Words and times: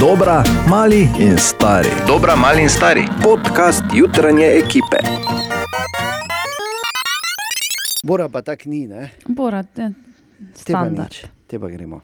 Dobra, 0.00 0.42
mali 0.68 1.10
in 1.18 1.38
stari. 1.38 1.88
Dobra, 2.06 2.36
mali 2.36 2.62
in 2.62 2.68
stari. 2.68 3.02
Podcast 3.22 3.82
jutranje 3.94 4.46
ekipe. 4.46 4.98
Bora 8.06 8.28
pa 8.28 8.42
tak 8.42 8.66
ni, 8.66 8.86
ne? 8.86 9.10
Bora, 9.26 9.62
te, 9.62 9.90
standard. 10.54 11.10
nič, 11.10 11.26
te 11.46 11.58
pa 11.58 11.66
gremo. 11.66 12.00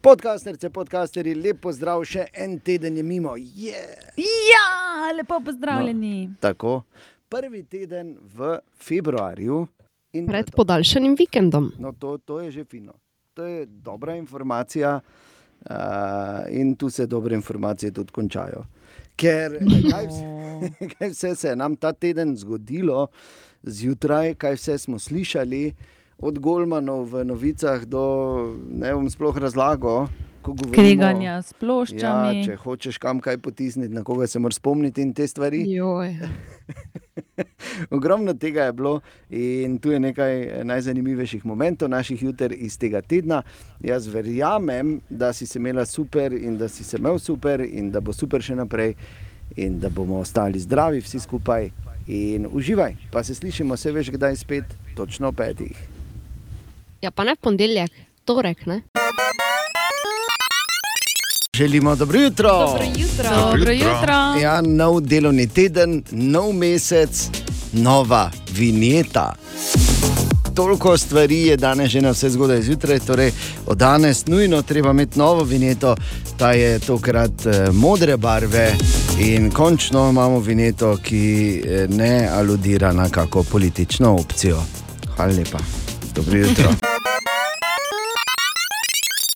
Podcasterce, 0.00 0.70
podcasterji, 0.74 1.38
lepo 1.38 1.70
zdrav, 1.70 2.02
še 2.02 2.26
en 2.34 2.58
teden 2.58 2.98
je 2.98 3.06
mimo. 3.06 3.38
Yeah! 3.38 4.18
Ja, 4.18 4.66
lepo 5.14 5.38
pozdravljeni. 5.38 6.26
No. 6.26 6.34
Tako, 6.42 6.82
prvi 7.30 7.62
teden 7.62 8.16
v 8.18 8.58
februarju. 8.74 9.66
in 10.12 10.26
Pred 10.26 10.50
podaljšanim 10.50 11.14
vikendom. 11.14 11.72
No, 11.78 11.92
to, 11.92 12.18
to 12.18 12.40
je 12.40 12.50
že 12.50 12.64
fino. 12.64 12.98
To 13.34 13.46
je 13.46 13.66
dobra 13.66 14.16
informacija 14.18 14.96
uh, 14.98 15.31
in 16.50 16.74
tu 16.74 16.90
se 16.90 17.06
dobre 17.06 17.34
informacije 17.34 17.92
tudi 17.92 18.12
končajo. 18.12 18.64
Ker 19.16 19.58
kaj 19.92 20.06
vse, 20.06 20.26
kaj 20.98 21.08
vse 21.08 21.34
se 21.36 21.48
je 21.48 21.56
nam 21.56 21.76
ta 21.76 21.92
teden 21.92 22.36
zgodilo 22.36 23.06
zjutraj, 23.62 24.34
kaj 24.34 24.54
vse 24.54 24.78
smo 24.78 24.98
slišali, 24.98 25.74
od 26.22 26.38
Golmanov 26.38 27.10
v 27.10 27.24
novicah 27.24 27.82
do 27.84 28.02
ne 28.70 28.94
bom 28.94 29.10
sploh 29.10 29.38
razlagal. 29.38 30.06
Govorimo- 30.44 30.74
Kreganja 30.74 31.38
s 31.38 31.48
Ja, 31.48 31.56
ploščami. 31.58 32.44
če 32.44 32.56
hočeš 32.56 32.98
kam 32.98 33.20
kaj 33.20 33.38
potisniti, 33.38 33.90
na 33.90 34.02
koga 34.02 34.26
se 34.26 34.38
moraš 34.38 34.54
spomniti 34.54 35.00
in 35.00 35.12
te 35.12 35.24
stvari. 35.24 35.64
Ogromno 37.90 38.34
tega 38.34 38.62
je 38.62 38.72
bilo 38.72 39.00
in 39.30 39.78
tu 39.78 39.90
je 39.90 40.00
nekaj 40.00 40.42
eh, 40.42 40.64
najzanimivejših 40.64 41.44
momentov 41.44 41.88
naših 41.88 42.22
juter 42.22 42.52
iz 42.52 42.78
tega 42.78 43.02
tedna. 43.02 43.42
Jaz 43.80 44.06
verjamem, 44.06 45.00
da 45.08 45.32
si 45.32 45.46
se 45.46 45.58
imela 45.58 45.86
super 45.86 46.32
in 46.32 46.58
da 46.58 46.68
si 46.68 46.84
se 46.84 46.96
imel 46.96 47.18
super 47.18 47.62
in 47.62 47.90
da 47.90 48.00
bo 48.00 48.12
super 48.12 48.42
še 48.42 48.54
naprej 48.54 48.94
in 49.56 49.80
da 49.80 49.88
bomo 49.88 50.18
ostali 50.18 50.58
zdravi 50.58 51.00
vsi 51.00 51.20
skupaj 51.20 51.70
in 52.08 52.46
uživaj. 52.48 52.96
Pa 53.10 53.22
se 53.22 53.34
slišimo, 53.34 53.76
se 53.76 53.92
veš, 53.92 54.10
kdaj 54.10 54.36
spet, 54.36 54.64
točno 54.94 55.32
petih. 55.32 55.76
Ja, 57.02 57.10
pa 57.10 57.24
ne 57.24 57.34
v 57.34 57.38
ponedeljek, 57.38 57.90
torek, 58.24 58.66
ne? 58.66 58.82
Želimo 61.56 61.96
dobro 61.96 62.20
jutro. 62.20 62.78
jutro. 62.96 63.36
Dobro 63.36 63.72
jutro. 63.72 64.40
Ja, 64.42 64.60
nov 64.60 65.00
delovni 65.00 65.48
teden, 65.48 66.02
nov 66.10 66.52
mesec, 66.52 67.28
nova 67.72 68.30
vinjeta. 68.52 69.34
Toliko 70.54 70.98
stvari 70.98 71.42
je 71.42 71.56
danes 71.56 71.90
že 71.90 72.00
na 72.00 72.10
vse 72.10 72.30
zgodaj 72.30 72.62
zjutraj, 72.62 72.98
torej 72.98 73.32
od 73.66 73.78
danes 73.78 74.26
nujno 74.26 74.62
treba 74.62 74.90
imeti 74.90 75.18
novo 75.18 75.44
vinjeto, 75.44 75.96
ta 76.36 76.52
je 76.52 76.78
tokrat 76.78 77.46
eh, 77.46 77.70
modre 77.72 78.16
barve 78.16 78.74
in 79.20 79.50
končno 79.50 80.10
imamo 80.10 80.38
vinjeto, 80.38 80.96
ki 80.96 81.62
eh, 81.66 81.86
ne 81.88 82.28
aludira 82.32 82.92
na 82.92 83.08
kako 83.08 83.42
politično 83.42 84.14
opcijo. 84.14 84.62
Hvala 85.16 85.32
lepa, 85.32 85.58
dobro 86.14 86.38
jutro. 86.38 86.72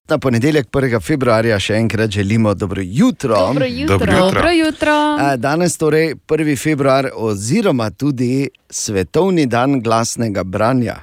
Na 0.09 0.19
ponedeljek, 0.19 0.67
1. 0.71 1.01
februarja, 1.03 1.59
še 1.59 1.75
enkrat 1.75 2.11
želimo 2.11 2.55
dobro 2.55 2.83
jutro. 2.85 3.35
Dobro 3.37 3.67
jutro. 3.67 3.99
Dobro 3.99 4.13
jutro. 4.13 4.31
Dobro 4.31 4.51
jutro. 4.51 4.93
A, 5.19 5.37
Danes 5.37 5.77
torej 5.77 6.15
1. 6.29 6.59
februar, 6.59 7.09
oziroma 7.13 7.91
tudi 7.91 8.49
svetovni 8.71 9.47
dan 9.47 9.81
glasnega 9.81 10.45
branja. 10.45 10.97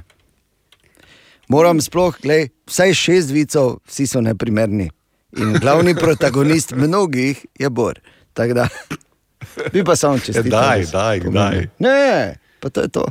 Moram 1.48 1.81
sploh, 1.81 2.16
gledaj, 2.22 2.48
vsaj 2.66 2.94
šest 2.94 3.30
vicov, 3.31 3.78
vsi 3.86 4.08
so 4.08 4.22
neprimerni. 4.22 4.88
In 5.38 5.54
glavni 5.54 5.96
protagonist 6.04 6.72
mnogih 6.72 7.46
je 7.59 7.70
Bor. 7.70 8.00
Tako 8.34 8.53
da, 8.53 8.68
bi 9.74 9.84
pa 9.84 9.96
samo 9.96 10.20
čestital. 10.20 10.62
daj, 10.62 10.80
res. 10.80 10.91
daj, 10.91 11.20
Pomembno. 11.20 11.41
daj. 11.41 11.68
Ne, 11.80 12.35
pa 12.59 12.70
to 12.70 12.81
je 12.81 12.88
to. 12.88 13.03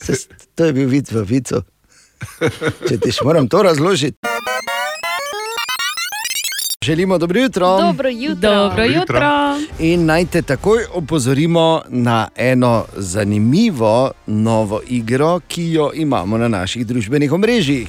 Se, 0.00 0.16
to 0.54 0.64
je 0.64 0.72
bil 0.72 0.88
vic 0.88 1.12
v 1.12 1.26
vicu. 1.28 1.60
Če 2.88 2.96
ti 3.00 3.12
še 3.12 3.24
moram 3.24 3.48
to 3.48 3.62
razložiti. 3.62 4.16
Želimo 6.84 7.18
dobro 7.18 7.40
jutro. 7.40 7.78
Dobro 7.80 8.08
jutro. 8.08 8.50
Dobro 8.50 8.84
jutro. 8.84 9.20
In 9.78 10.04
naj 10.04 10.26
te 10.26 10.42
takoj 10.42 10.84
opozorimo 10.94 11.82
na 11.88 12.28
eno 12.36 12.84
zanimivo 12.96 14.10
novo 14.26 14.80
igro, 14.88 15.40
ki 15.48 15.72
jo 15.72 15.90
imamo 15.94 16.38
na 16.38 16.48
naših 16.48 16.86
družbenih 16.86 17.32
omrežjih. 17.32 17.88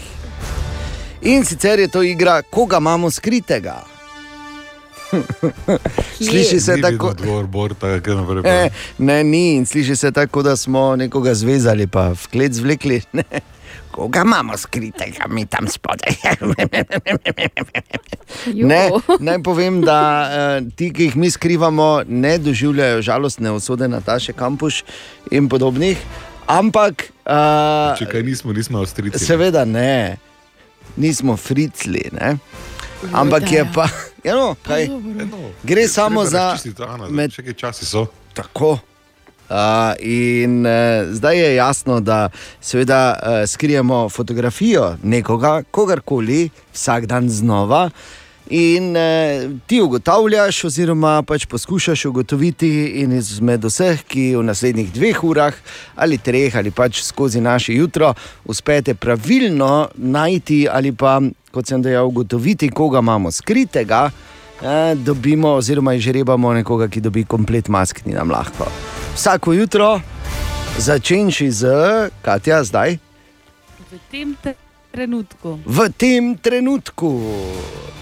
In 1.22 1.46
sicer 1.46 1.80
je 1.80 1.88
to 1.88 2.04
igra, 2.04 2.42
koga 2.42 2.78
imamo 2.78 3.12
skritega. 3.12 3.84
Sliši 6.30 6.60
se 6.60 6.76
Ni 6.76 6.82
tako. 6.82 6.92
vidno 6.92 7.10
Odgovor, 7.10 7.46
bor, 7.46 7.74
tako 7.74 8.14
naprej. 8.14 8.70
Ne, 8.98 9.24
ni 9.24 9.54
in 9.56 9.66
sliši 9.66 9.96
se 9.96 10.12
tako, 10.12 10.44
da 10.44 10.56
smo 10.56 10.96
nekoga 10.96 11.34
zvezali, 11.34 11.88
pa 11.88 12.10
v 12.10 12.28
klet 12.32 12.54
zvlekli. 12.54 13.02
Koga 13.92 14.22
imamo 14.22 14.58
skritega, 14.58 15.28
mi 15.28 15.46
tam 15.46 15.68
spodaj. 15.68 16.16
Ne, 18.46 18.90
naj 19.20 19.44
povem, 19.44 19.82
da 19.82 19.98
uh, 20.24 20.72
ti, 20.76 20.92
ki 20.94 21.04
jih 21.04 21.16
mi 21.16 21.30
skrivamo, 21.32 22.02
ne 22.08 22.38
doživljajo 22.38 23.02
žalostne 23.02 23.52
usode 23.52 23.88
Nataše 23.88 24.34
Kampuš 24.34 24.84
in 25.32 25.50
podobnih, 25.50 25.98
ampak 26.48 27.12
uh, 27.26 27.98
Če 28.00 28.06
kaj 28.06 28.24
nismo, 28.24 28.54
nismo 28.54 28.80
avstrijci. 28.80 29.26
seveda 29.26 29.66
ne, 29.66 30.18
nismo 30.96 31.38
fricli, 31.38 32.06
ne? 32.12 32.38
ampak 33.12 33.52
je 33.52 33.66
pa, 33.74 33.88
ja, 34.28 34.36
no, 34.36 34.56
kaj, 34.68 34.86
Eno, 34.86 35.52
Gre 35.64 35.82
je 35.82 35.88
samo 35.88 36.26
za 36.26 36.52
razčistiti, 36.52 36.84
Ana, 36.84 37.06
med- 37.06 37.12
med... 37.12 37.32
Še 37.32 37.44
kaj 37.44 37.54
časi 37.56 37.86
so. 37.86 38.08
tako. 38.34 38.78
Uh, 39.52 39.58
in 40.00 40.66
uh, 40.66 41.12
zdaj 41.12 41.40
je 41.40 41.56
jasno, 41.56 42.00
da 42.00 42.30
seveda 42.62 43.20
uh, 43.20 43.50
skrijemo 43.50 44.10
fotografijo 44.10 44.96
nekoga, 45.04 45.64
kogarkoli, 45.72 46.50
vsak 46.74 47.06
dan 47.06 47.30
znova. 47.30 47.90
In 48.52 48.96
eh, 48.98 49.50
ti 49.68 49.82
ugotavljaš, 49.82 50.64
oziroma 50.68 51.22
pač 51.24 51.46
poskušaš 51.46 52.06
ugotoviti, 52.06 52.70
in 53.00 53.14
izmed 53.16 53.64
vseh, 53.64 54.02
ki 54.04 54.26
v 54.36 54.44
naslednjih 54.44 54.90
dveh 54.92 55.24
urah 55.24 55.56
ali 55.96 56.18
treh, 56.18 56.56
ali 56.60 56.72
pač 56.72 57.00
skozi 57.06 57.42
naše 57.42 57.78
jutro, 57.78 58.14
uspete 58.44 58.94
pravilno 58.94 59.88
najti 59.96 60.66
ali 60.72 60.92
pa, 60.92 61.22
kot 61.52 61.68
sem 61.68 61.82
dejal, 61.82 62.12
ugotoviti, 62.12 62.70
koga 62.70 63.00
imamo 63.00 63.32
skritega, 63.32 64.10
eh, 64.62 64.96
dobimo, 64.96 65.56
oziroma 65.56 65.94
izžrebamo 65.96 66.54
nekoga, 66.60 66.90
ki 66.92 67.08
dobi 67.08 67.24
komplet 67.24 67.72
mask, 67.72 68.04
ni 68.06 68.20
nam 68.20 68.36
lahko. 68.36 68.68
Vsako 69.16 69.54
jutro, 69.54 70.02
začenši 70.78 71.52
z, 71.52 71.66
Katja, 72.22 72.64
zdaj, 72.64 72.98
V 73.84 74.00
tem 74.10 74.36
te- 74.36 74.56
trenutku. 74.92 75.60
v 75.66 75.90
tem 75.92 76.38
trenutku. 76.38 77.12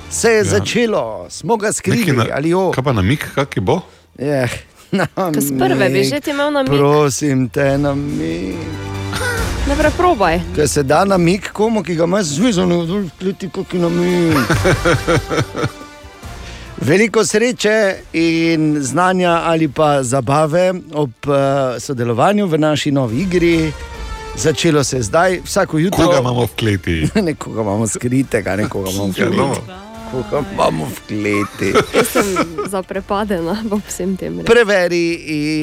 Se 0.09 0.29
je 0.29 0.37
ja. 0.37 0.43
Začelo, 0.45 1.25
smo 1.29 1.57
ga 1.57 1.71
skrili 1.71 2.11
na, 2.11 2.25
ali 2.31 2.49
jo. 2.49 2.71
kaj 2.71 2.83
pa 2.83 2.93
na 2.93 3.01
mik, 3.01 3.25
kak 3.35 3.55
je 3.55 3.61
bo? 3.61 3.81
Eh, 4.17 4.49
na 4.91 5.05
z 5.31 5.49
prve 5.51 5.85
bi 5.87 5.93
mik, 5.95 6.05
že 6.05 6.19
ti 6.19 6.29
imel 6.29 6.51
na 6.51 6.61
mig. 6.61 6.69
Prosim 6.71 7.49
te 7.49 7.77
na. 7.77 7.93
Ne 9.65 9.75
preprobaj. 9.75 10.41
Ker 10.55 10.67
se 10.67 10.83
da 10.83 11.05
na 11.05 11.17
mig 11.17 11.49
komu, 11.53 11.83
ki 11.83 11.95
ga 11.95 12.03
imaš 12.03 12.25
zvezano, 12.31 12.85
kleti 13.19 13.49
kot 13.49 13.73
na 13.73 13.89
mig. 13.89 14.33
Veliko 16.81 17.25
sreče 17.25 17.95
in 18.13 18.77
znanja 18.81 19.41
ali 19.43 19.67
pa 19.67 20.03
zabave 20.03 20.73
ob 20.93 21.09
uh, 21.27 21.33
sodelovanju 21.79 22.47
v 22.47 22.57
naši 22.57 22.91
novi 22.91 23.17
igri. 23.17 23.71
Začelo 24.35 24.83
se 24.83 24.97
je 24.97 25.03
zdaj, 25.03 25.39
vsako 25.45 25.77
jutro. 25.77 26.05
Koga 26.05 26.19
imamo 26.19 26.45
v 26.45 26.49
kleti? 26.59 27.07
Nekoga 27.21 27.61
imamo 27.61 27.87
skritega, 27.87 28.55
nekoga 28.55 28.89
imamo 28.89 29.07
v 29.07 29.19
Ja, 29.19 29.25
no. 29.25 29.53
kleti. 29.53 29.88
Koga 30.11 30.41
imamo 30.53 30.85
v 30.85 30.97
kleti. 31.07 31.69
Jaz 31.93 32.07
sem 32.09 32.25
zaprepadena 32.65 33.53
ob 33.69 33.81
vsem 33.85 34.15
tem. 34.17 34.39
res. 34.41 34.45
Preveri 34.47 35.03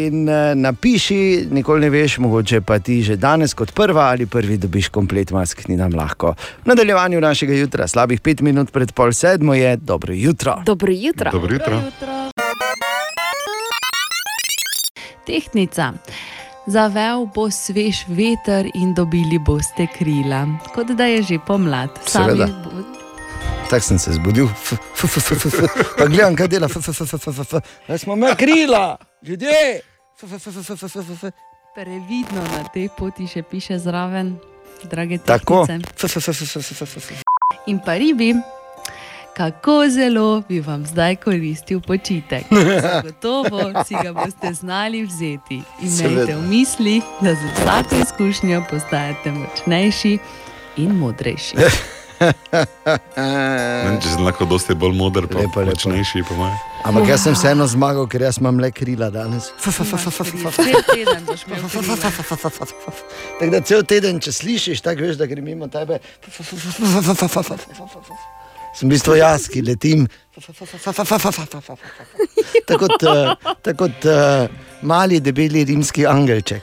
in 0.06 0.28
eh, 0.28 0.54
napiši, 0.54 1.48
nikoli 1.50 1.81
ne 1.81 1.90
veš, 1.90 2.19
mogoče 2.22 2.60
pa 2.62 2.78
ti 2.78 3.02
že 3.02 3.16
danes 3.16 3.54
kot 3.54 3.75
prva 3.75 4.10
ali 4.14 4.26
prvi 4.26 4.54
dobiš 4.56 4.88
komplet 4.88 5.34
mask, 5.34 5.66
ni 5.69 5.76
nam 5.76 5.90
lahko. 5.94 6.34
V 6.62 6.70
nadaljevanju 6.70 7.20
našega 7.20 7.58
jutra, 7.58 7.88
slabih 7.88 8.20
pet 8.20 8.40
minut 8.40 8.70
pred 8.70 8.93
pol 8.93 9.10
sedmo 9.12 9.54
je 9.54 9.76
dobro 9.76 10.14
jutro. 10.14 10.62
Dobro 10.64 10.92
jutro. 10.94 11.31
Dobro 11.31 11.54
jutro. 11.54 11.82
jutro. 11.82 12.31
Tehnica. 15.26 15.92
Zavel 16.66 17.26
bo 17.31 17.46
svež 17.46 18.06
veter 18.10 18.66
in 18.75 18.90
dobili 18.94 19.38
boste 19.38 19.87
krila, 19.87 20.46
kot 20.75 20.90
da 20.99 21.06
je 21.06 21.22
že 21.22 21.38
pomlad. 21.38 21.90
Sami 22.06 22.42
bo- 22.42 22.85
Tako 23.70 23.80
sem 23.80 23.98
se 23.98 24.12
zbudil, 24.12 24.48
pa 25.98 26.06
gledam, 26.06 26.36
kaj 26.36 26.48
dela. 26.48 26.68
Da 27.88 27.98
smo 27.98 28.16
me 28.16 28.36
krila, 28.36 28.96
ljudje. 29.22 29.80
Previdno 31.74 32.42
na 32.42 32.64
tej 32.72 32.88
poti 32.98 33.26
še 33.28 33.42
piše 33.42 33.78
zraven, 33.78 34.38
drage 34.88 35.18
Tako. 35.18 35.66
f. 35.68 37.12
In 37.66 37.80
pa 37.84 37.94
ribi, 38.00 38.34
kako 39.36 39.88
zelo 39.88 40.42
bi 40.48 40.60
vam 40.60 40.86
zdaj 40.86 41.16
koristil 41.16 41.80
počitek. 41.80 42.44
Zagotovo 42.82 43.84
si 43.84 43.94
ga 44.02 44.12
boste 44.12 44.52
znali 44.54 45.02
vzeti. 45.04 45.60
Imejte 45.82 46.36
v 46.36 46.42
mislih, 46.48 47.02
da 47.20 47.34
z 47.34 47.52
vsako 47.54 48.00
izkušnjo 48.06 48.64
postajate 48.70 49.32
močnejši 49.32 50.18
in 50.76 50.96
modrejši. 50.96 51.56
Vem, 52.20 53.96
Če 54.00 54.08
sem 54.14 54.22
lahko 54.24 54.46
dosti 54.48 54.74
bolj 54.78 54.94
moder, 54.96 55.26
pa 55.28 55.42
Lepo, 55.42 55.60
lepo. 55.60 55.70
močnejši, 55.74 56.22
po 56.28 56.34
mojem. 56.38 56.56
Ampak 56.86 57.08
jaz 57.10 57.24
sem 57.26 57.34
vseeno 57.34 57.66
zmagal, 57.68 58.06
ker 58.08 58.22
jaz 58.28 58.38
imam 58.40 58.60
le 58.62 58.70
krila 58.72 59.08
danes. 59.10 59.50
Tako 63.38 63.50
da 63.52 63.60
cel 63.66 63.82
teden, 63.88 64.20
če 64.22 64.32
slišiš, 64.32 64.82
tako 64.86 65.06
veš, 65.08 65.18
da 65.20 65.26
gre 65.28 65.42
mimo 65.42 65.68
tebe. 65.72 65.98
Sem 68.76 68.88
v 68.88 68.92
bistvu 68.92 69.16
jaz, 69.16 69.48
ki 69.48 69.62
letim. 69.64 70.04
Tako 72.66 72.78
kot, 72.82 73.02
eh, 73.08 73.52
tako 73.64 73.76
kot 73.86 74.04
eh, 74.04 74.48
mali, 74.84 75.20
debeli 75.24 75.64
rimski 75.64 76.04
angelček. 76.06 76.62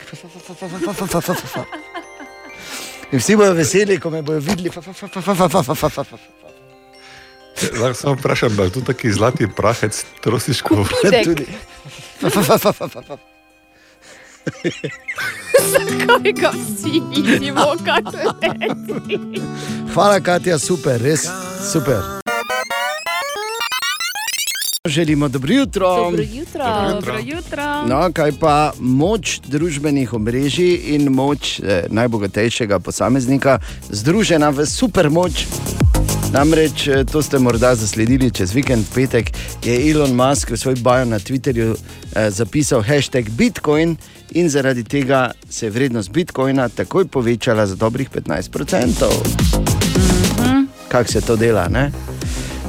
In 3.13 3.19
vsi 3.19 3.35
bodo 3.37 3.53
veseli, 3.53 3.99
ko 4.01 4.09
me 4.09 4.21
bodo 4.25 4.39
videli. 4.41 4.71
Lahko 7.77 7.93
samo 7.93 8.15
vprašam, 8.15 8.55
da 8.55 8.63
je 8.63 8.69
tu 8.73 8.81
taki 8.81 9.11
zlati 9.13 9.47
prahec, 9.55 10.05
trosiško. 10.21 10.85
Idek. 11.05 11.25
Tudi. 11.25 11.45
Kaj 16.07 16.33
ga 16.41 16.51
vsi 16.57 17.01
vidimo, 17.13 17.75
kako 17.85 18.17
je. 18.17 18.69
Hvala, 19.93 20.19
Katja, 20.19 20.59
super, 20.59 21.01
res 21.01 21.29
super. 21.71 22.22
Želimo 24.87 25.27
dobro 25.27 25.53
jutro. 25.53 25.95
Dobro 25.95 26.23
jutro. 26.23 26.63
Dobro 26.93 27.19
jutro. 27.19 27.85
No, 27.87 28.11
kaj 28.13 28.31
pa 28.39 28.71
moč 28.79 29.39
družbenih 29.39 30.13
omrežij 30.13 30.79
in 30.95 31.07
moč 31.09 31.59
eh, 31.59 31.85
najbogatejšega 31.89 32.79
posameznika, 32.79 33.59
združena 33.89 34.49
v 34.49 34.65
supermoč. 34.65 35.45
Namreč 36.33 36.87
eh, 36.87 37.05
to 37.11 37.21
ste 37.23 37.39
morda 37.39 37.75
zasledili 37.75 38.31
čez 38.31 38.53
vikend, 38.53 38.85
petek 38.95 39.31
je 39.63 39.91
Elon 39.91 40.15
Musk 40.15 40.51
v 40.51 40.57
svoj 40.57 40.75
bio 40.75 41.05
na 41.05 41.19
Twitterju 41.19 41.75
eh, 41.75 42.31
zapisal 42.31 42.83
hashtag 42.83 43.29
Bitcoin 43.29 43.95
in 44.31 44.49
zaradi 44.49 44.83
tega 44.83 45.31
se 45.49 45.65
je 45.65 45.69
vrednost 45.69 46.11
Bitcoina 46.11 46.69
takoj 46.69 47.07
povečala 47.07 47.65
za 47.65 47.75
dobrih 47.75 48.09
15%. 48.11 49.05
Kako 50.87 51.11
se 51.11 51.21
to 51.21 51.35
dela? 51.35 51.69
Ne? 51.69 52.12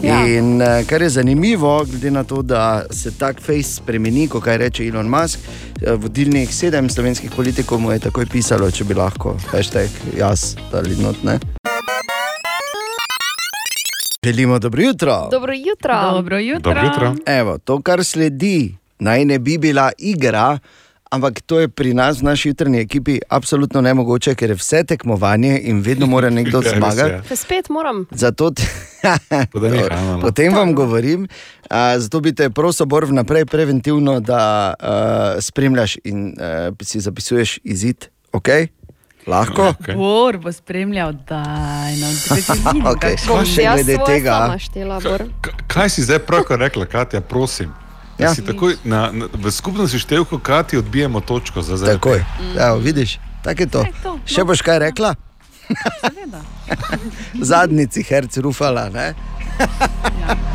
Ja. 0.05 0.27
In 0.29 0.63
eh, 0.63 0.85
kar 0.87 1.03
je 1.03 1.09
zanimivo, 1.09 1.85
glede 1.91 2.11
na 2.11 2.25
to, 2.25 2.43
da 2.43 2.85
se 2.91 3.11
tak 3.19 3.41
face 3.41 3.63
spremeni, 3.63 4.29
kot 4.29 4.45
kaj 4.45 4.57
reče 4.57 4.89
Elon 4.89 5.09
Musk, 5.09 5.39
eh, 5.81 5.95
vodilnih 5.97 6.55
sedem 6.55 6.91
slovenskih 6.91 7.31
politikov 7.37 7.81
mu 7.81 7.93
je 7.93 8.03
takoj 8.05 8.27
pisalo, 8.27 8.69
če 8.71 8.85
bi 8.85 8.95
lahko, 8.95 9.37
hashtag 9.49 9.89
jaz 10.19 10.57
ali 10.73 10.97
notne. 11.01 11.39
Želimo 14.25 14.59
dobro 14.59 14.83
jutro. 14.83 15.29
Dobro 15.31 15.53
jutro. 15.53 15.95
Dobro 16.13 16.39
jutro. 16.39 16.61
Dobro 16.61 16.85
jutro. 16.85 17.15
Evo, 17.27 17.59
to, 17.59 17.81
kar 17.83 18.05
sledi, 18.05 18.75
naj 18.99 19.25
ne 19.25 19.39
bi 19.39 19.59
bila 19.59 19.91
igra, 19.99 20.59
ampak 21.15 21.41
to 21.41 21.61
je 21.61 21.69
pri 21.69 21.93
nas, 21.93 22.19
v 22.19 22.25
naši 22.25 22.49
jutrni 22.49 22.79
ekipi, 22.79 23.21
absolutno 23.29 23.81
nemogoče, 23.81 24.35
ker 24.35 24.51
je 24.51 24.57
vse 24.57 24.85
tekmovanje 24.85 25.61
in 25.63 25.81
vedno 25.81 26.07
mora 26.07 26.31
nekdo 26.31 26.59
Ja, 26.61 26.69
je. 26.69 26.77
zmagati. 26.77 27.29
Pa 27.29 27.37
spet 27.37 27.69
moram. 27.69 28.07
Zato 28.11 28.51
nehaj, 29.55 29.89
no. 29.93 30.21
Potem 30.21 30.51
vam 30.51 30.75
govorim, 30.75 31.29
a, 31.69 31.99
zato 31.99 32.21
bi 32.21 32.33
te 32.33 32.51
prosil, 32.51 32.87
Bor, 32.87 33.05
vnaprej 33.05 33.45
preventivno, 33.47 34.21
da 34.21 34.41
a, 34.73 34.95
spremljaš 35.39 35.99
in 36.05 36.35
a, 36.35 36.71
si 36.81 37.01
zapisuješ 37.01 37.59
izid. 37.65 38.09
Okay? 38.33 38.69
Lahko? 39.27 39.69
Okej. 39.71 39.95
Bor 39.95 40.37
bo 40.37 40.53
spremljal, 40.53 41.13
da 41.25 41.41
je 41.87 41.97
no, 41.97 42.09
da 42.11 42.37
štela, 44.59 45.01
Bor. 45.01 45.25
K- 45.41 45.55
Kaj 45.67 45.89
si 45.91 46.03
zdaj 46.03 46.19
pravkar 46.19 46.59
rekla, 46.59 46.85
Katja, 46.87 47.21
prosim? 47.21 47.73
Ja. 48.19 48.35
takoj 48.35 48.77
na, 48.85 49.11
na, 49.13 49.27
v 49.33 49.51
skupnem 49.51 49.89
seštevku 49.89 50.39
Kati 50.39 50.79
odbijemo 50.79 51.21
točko 51.21 51.63
za 51.63 51.77
zdaj. 51.77 51.95
Takoj. 51.99 52.25
Evo, 52.59 52.79
vidiš, 52.79 53.19
tako 53.43 53.63
je 53.63 53.67
to. 53.67 53.83
Je 53.83 53.93
to, 54.03 54.19
Še 54.27 54.45
boš 54.45 54.63
kaj 54.63 54.79
rekla? 54.79 55.15
Seveda. 56.01 56.43
Zadnjici 57.51 58.03
herc 58.03 58.37
rufala. 58.37 58.89
Ne? 58.89 59.15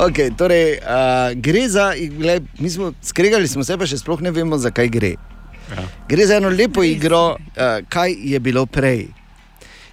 Okay, 0.00 0.32
torej, 0.32 0.80
uh, 0.80 1.36
gre 1.36 1.68
za, 1.68 1.92
gled, 2.18 2.44
mi 2.58 2.70
smo 2.70 2.92
skregali 3.04 3.48
smo 3.48 3.64
se, 3.64 3.76
pa 3.76 3.84
še 3.84 3.98
sploh 4.00 4.22
ne 4.24 4.32
vemo, 4.32 4.56
zakaj 4.56 4.88
gre. 4.88 5.10
Ja. 5.68 5.84
Gre 6.08 6.26
za 6.26 6.38
eno 6.40 6.48
lepo 6.48 6.80
igro, 6.84 7.36
uh, 7.36 7.84
kaj 7.88 8.16
je 8.32 8.40
bilo 8.40 8.64
prej. 8.64 9.10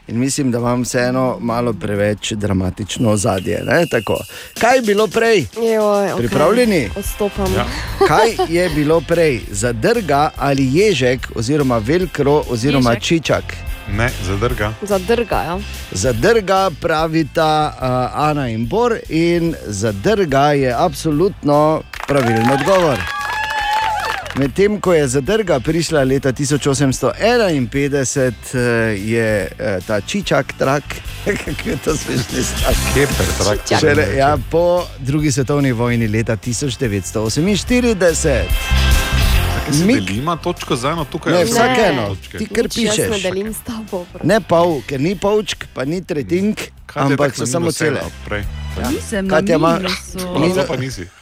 In 0.08 0.20
mislim, 0.20 0.52
da 0.52 0.60
vam 0.60 0.82
vseeno 0.82 1.38
malo 1.40 1.74
preveč 1.74 2.32
dramatično 2.32 3.10
ozadje. 3.10 3.62
ne, 3.66 3.86
tako. 3.92 4.18
Kaj 4.60 4.76
je 4.76 4.82
bilo 4.82 5.08
prej? 5.08 5.46
Joj, 5.56 5.78
okay. 5.78 6.18
Pripravljeni? 6.18 6.90
Odstopam. 6.96 7.54
Ja. 7.56 7.66
Kaj 8.08 8.38
je 8.50 8.70
bilo 8.70 9.02
prej? 9.02 9.42
Zadrga 9.52 10.30
ali 10.38 10.70
ježek, 10.78 11.32
oziroma 11.36 11.78
velkro, 11.78 12.44
oziroma 12.50 12.90
Ježek. 12.92 13.04
čičak? 13.04 13.44
Ne, 13.98 14.10
zadrga. 14.26 14.74
Zadrgajo. 14.82 15.60
Zadrga 15.92 16.70
pravita 16.82 17.74
uh, 17.76 18.20
Ana 18.30 18.50
in 18.50 18.66
Bor, 18.68 18.98
in 19.10 19.56
zadrga 19.66 20.52
je 20.52 20.74
absolutno 20.78 21.82
pravilen 22.08 22.52
odgovor. 22.52 23.00
Medtem 24.38 24.82
ko 24.82 24.94
je 24.94 25.08
zadrga 25.08 25.60
prišla 25.60 26.04
leta 26.04 26.32
1851, 26.32 28.34
eh, 28.54 28.60
je 29.02 29.50
eh, 29.60 29.80
ta 29.88 30.02
čičak 30.02 30.54
trak, 30.54 30.84
kako 31.46 31.70
je 31.70 31.78
to 31.78 31.98
smešni 31.98 32.44
traktor. 33.38 33.80
Šele, 33.80 34.16
ja, 34.18 34.38
po 34.52 34.86
drugi 35.00 35.32
svetovni 35.32 35.72
vojni 35.72 36.08
leta 36.08 36.38
1948. 36.38 38.42
Kaj 39.66 39.74
si 39.74 39.84
Mik- 39.84 40.06
delima 40.06 40.36
točko 40.36 40.76
za 40.76 40.90
eno 40.90 41.06
tukaj? 41.06 41.34
Ne, 41.34 41.46
vsak 41.46 41.78
eno. 41.90 42.16
Ti 42.38 42.46
kar 42.46 42.66
jaz 42.66 42.78
ne 42.78 43.08
pišeš. 43.08 43.24
delim 43.24 43.54
s 43.54 43.58
tabo. 43.66 44.06
Ne 44.24 44.42
pol, 44.42 44.82
ker 44.88 45.02
ni 45.02 45.16
polčk, 45.16 45.66
pa 45.74 45.86
ni 45.86 46.04
tretjink, 46.06 46.60
ampak 46.94 47.36
so 47.36 47.46
samo 47.46 47.66
ena 47.66 47.72
cele. 47.72 48.02
od 48.06 48.12
prej. 48.78 48.92
Nisem 48.92 49.26
Katja 49.28 49.58
na 49.58 49.60
ima- 49.60 49.78
minusu. 49.78 50.18
Ni- 50.36 50.54
Lahko 50.54 50.68
pa 50.68 50.78
nisi. 50.78 51.06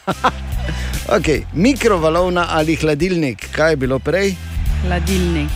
Okay. 1.08 1.46
Mikrovalovna 1.54 2.48
ali 2.50 2.76
hladilnik, 2.76 3.52
kaj 3.52 3.70
je 3.70 3.76
bilo 3.78 4.00
prej? 4.00 4.34
Hladilnik. 4.82 5.50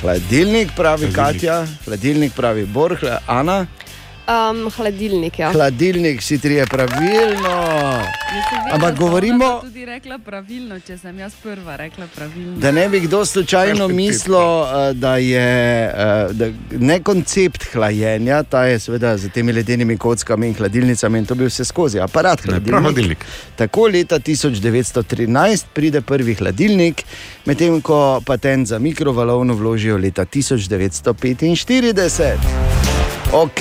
Hladilnik 0.00 0.72
pravi 0.72 1.06
Hladilnik. 1.06 1.16
Katja, 1.16 1.56
hladilnik 1.84 2.32
pravi 2.32 2.64
Bor, 2.66 2.96
hla- 2.96 3.18
Ana. 3.28 3.66
Um, 4.28 4.70
hladilnik, 4.70 5.38
ja. 5.38 5.52
Hladilnik 5.52 6.22
si 6.22 6.38
trije 6.38 6.66
pravilno. 6.66 7.48
Jaz 8.28 8.44
sem 8.44 8.58
vedela, 8.58 8.74
Ampak 8.74 8.98
govorimo- 8.98 9.48
bom 9.52 9.60
tudi 9.62 9.84
rekla 9.84 10.18
pravilno, 10.18 10.80
če 10.80 10.98
sem 10.98 11.18
jaz 11.18 11.32
prva 11.42 11.76
rekla 11.76 12.06
pravilno. 12.16 12.56
Da 12.56 12.70
ne 12.70 12.88
bi 12.88 13.00
kdo 13.00 13.24
slučajno 13.24 13.88
mislil, 13.88 14.36
eh, 14.36 14.40
da 14.94 15.16
je 15.16 15.38
eh, 15.86 15.92
da 16.32 16.46
ne 16.72 17.02
koncept 17.02 17.64
hlajenja, 17.72 18.42
ta 18.42 18.64
je 18.64 18.78
seveda 18.78 19.16
z 19.16 19.28
temi 19.28 19.52
ledenimi 19.52 19.96
kockami 19.96 20.46
in 20.46 20.54
hladilnicami 20.54 21.18
in 21.18 21.26
to 21.26 21.34
bi 21.34 21.44
vse 21.44 21.64
skozi 21.64 22.00
aparat 22.00 22.40
hladilnik. 22.40 22.82
hladilnik. 22.82 23.18
Tako 23.56 23.86
leta 23.86 24.18
1913 24.18 25.64
pride 25.72 26.00
prvi 26.00 26.34
hladilnik, 26.34 27.04
medtem 27.46 27.80
ko 27.80 28.20
patent 28.20 28.68
za 28.68 28.78
mikrovalovno 28.78 29.54
vložijo 29.54 29.96
leta 29.96 30.24
1945. 30.24 32.67
Ok, 33.28 33.60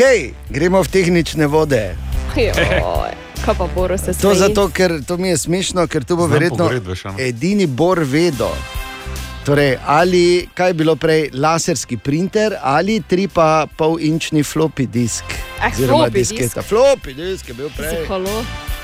gremo 0.50 0.79
v 0.79 0.88
tehnične 0.88 1.43
vode. 1.45 1.91
Joj, 2.31 3.12
kaj 3.41 3.53
pa 3.53 3.67
Boru 3.67 3.97
se 3.97 4.13
To 4.13 4.31
zato, 4.33 4.69
ker 4.69 5.03
to 5.03 5.17
mi 5.17 5.27
je 5.27 5.38
smešno, 5.39 5.88
ker 5.88 6.03
tu 6.03 6.15
bo 6.15 6.24
Znam 6.24 6.31
verjetno 6.31 6.63
pogred, 6.63 6.86
veš, 6.86 7.05
Ana. 7.05 7.17
edini 7.19 7.65
bor 7.65 8.00
vedo. 8.00 8.47
Torej, 9.43 9.77
ali 9.81 10.24
kaj 10.53 10.69
je 10.69 10.74
bilo 10.75 10.95
prej, 10.95 11.29
laserski 11.33 11.97
printer 11.97 12.55
ali 12.62 13.01
tri 13.01 13.27
pa 13.27 13.67
pol 13.67 13.97
inčni 13.97 14.39
floppy 14.39 14.86
disk. 14.86 15.24
Eh, 15.25 15.67
Oziroma 15.67 15.97
floppy 16.00 16.12
disk. 16.13 16.31
disketa. 16.33 16.62
Floppy 16.62 17.13
disk 17.13 17.47
je 17.47 17.53
bil 17.53 17.69
prej. 17.69 18.05
Halo. 18.07 18.43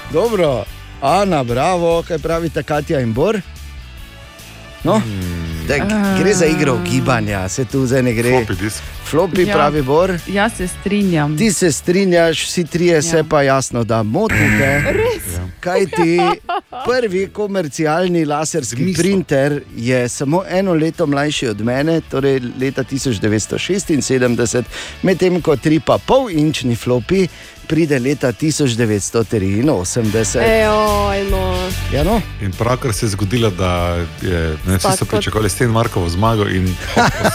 Dobro, 0.09 0.63
Ana, 1.01 1.43
bravo, 1.43 2.03
kaj 2.03 2.17
pravite 2.17 2.63
Katja 2.63 2.99
in 2.99 3.13
Bor? 3.13 3.39
No, 4.83 4.99
Hmm. 4.99 5.42
Tak, 5.67 5.82
gre 6.20 6.34
za 6.34 6.46
igro 6.46 6.77
gibanja, 6.91 7.50
se 7.50 7.65
tu 7.65 7.86
zdaj 7.86 8.03
ne 8.03 8.13
gre. 8.13 8.29
Floppy 8.29 8.55
disk. 8.60 8.84
Floppy 9.12 9.48
Ja. 9.48 9.53
pravi 9.55 9.82
Bor. 9.82 10.13
Jaz 10.27 10.51
se 10.58 10.67
strinjam. 10.67 11.38
Ti 11.38 11.53
se 11.53 11.72
strinjaš, 11.72 12.46
vsi 12.46 12.63
trije, 12.65 12.96
ja. 12.96 13.01
se 13.01 13.24
pa 13.29 13.41
jasno, 13.41 13.84
da 13.84 14.03
motite. 14.03 14.84
Ja. 15.34 15.48
Kaj 15.60 15.86
ti 15.86 16.20
prvi 16.86 17.27
komercialni 17.27 18.25
laserski 18.25 18.75
Zmislil. 18.75 19.03
printer 19.03 19.62
je 19.75 20.10
samo 20.10 20.43
eno 20.50 20.74
leto 20.74 21.05
mlajši 21.08 21.48
od 21.48 21.62
mene, 21.62 22.01
torej 22.01 22.41
leta 22.62 22.84
1976, 22.84 24.63
medtem 25.01 25.41
ko 25.41 25.55
3,5 25.55 26.38
inčni 26.38 26.75
flopi 26.75 27.27
pride 27.67 28.00
leta 28.00 28.32
1983. 28.32 30.39
Ejoj, 30.39 31.29
no. 31.32 31.70
Ja, 31.93 32.03
no? 32.03 32.22
In 32.41 32.51
pravkar 32.51 32.93
se 32.93 33.05
je 33.05 33.10
zgodilo, 33.10 33.50
da 33.50 33.96
je, 34.22 34.58
ne, 34.67 34.77
vsi 34.77 34.88
so 34.98 35.05
pričakovali 35.05 35.50
Stenmarkovo 35.50 36.10
zmago 36.10 36.48
in 36.48 36.75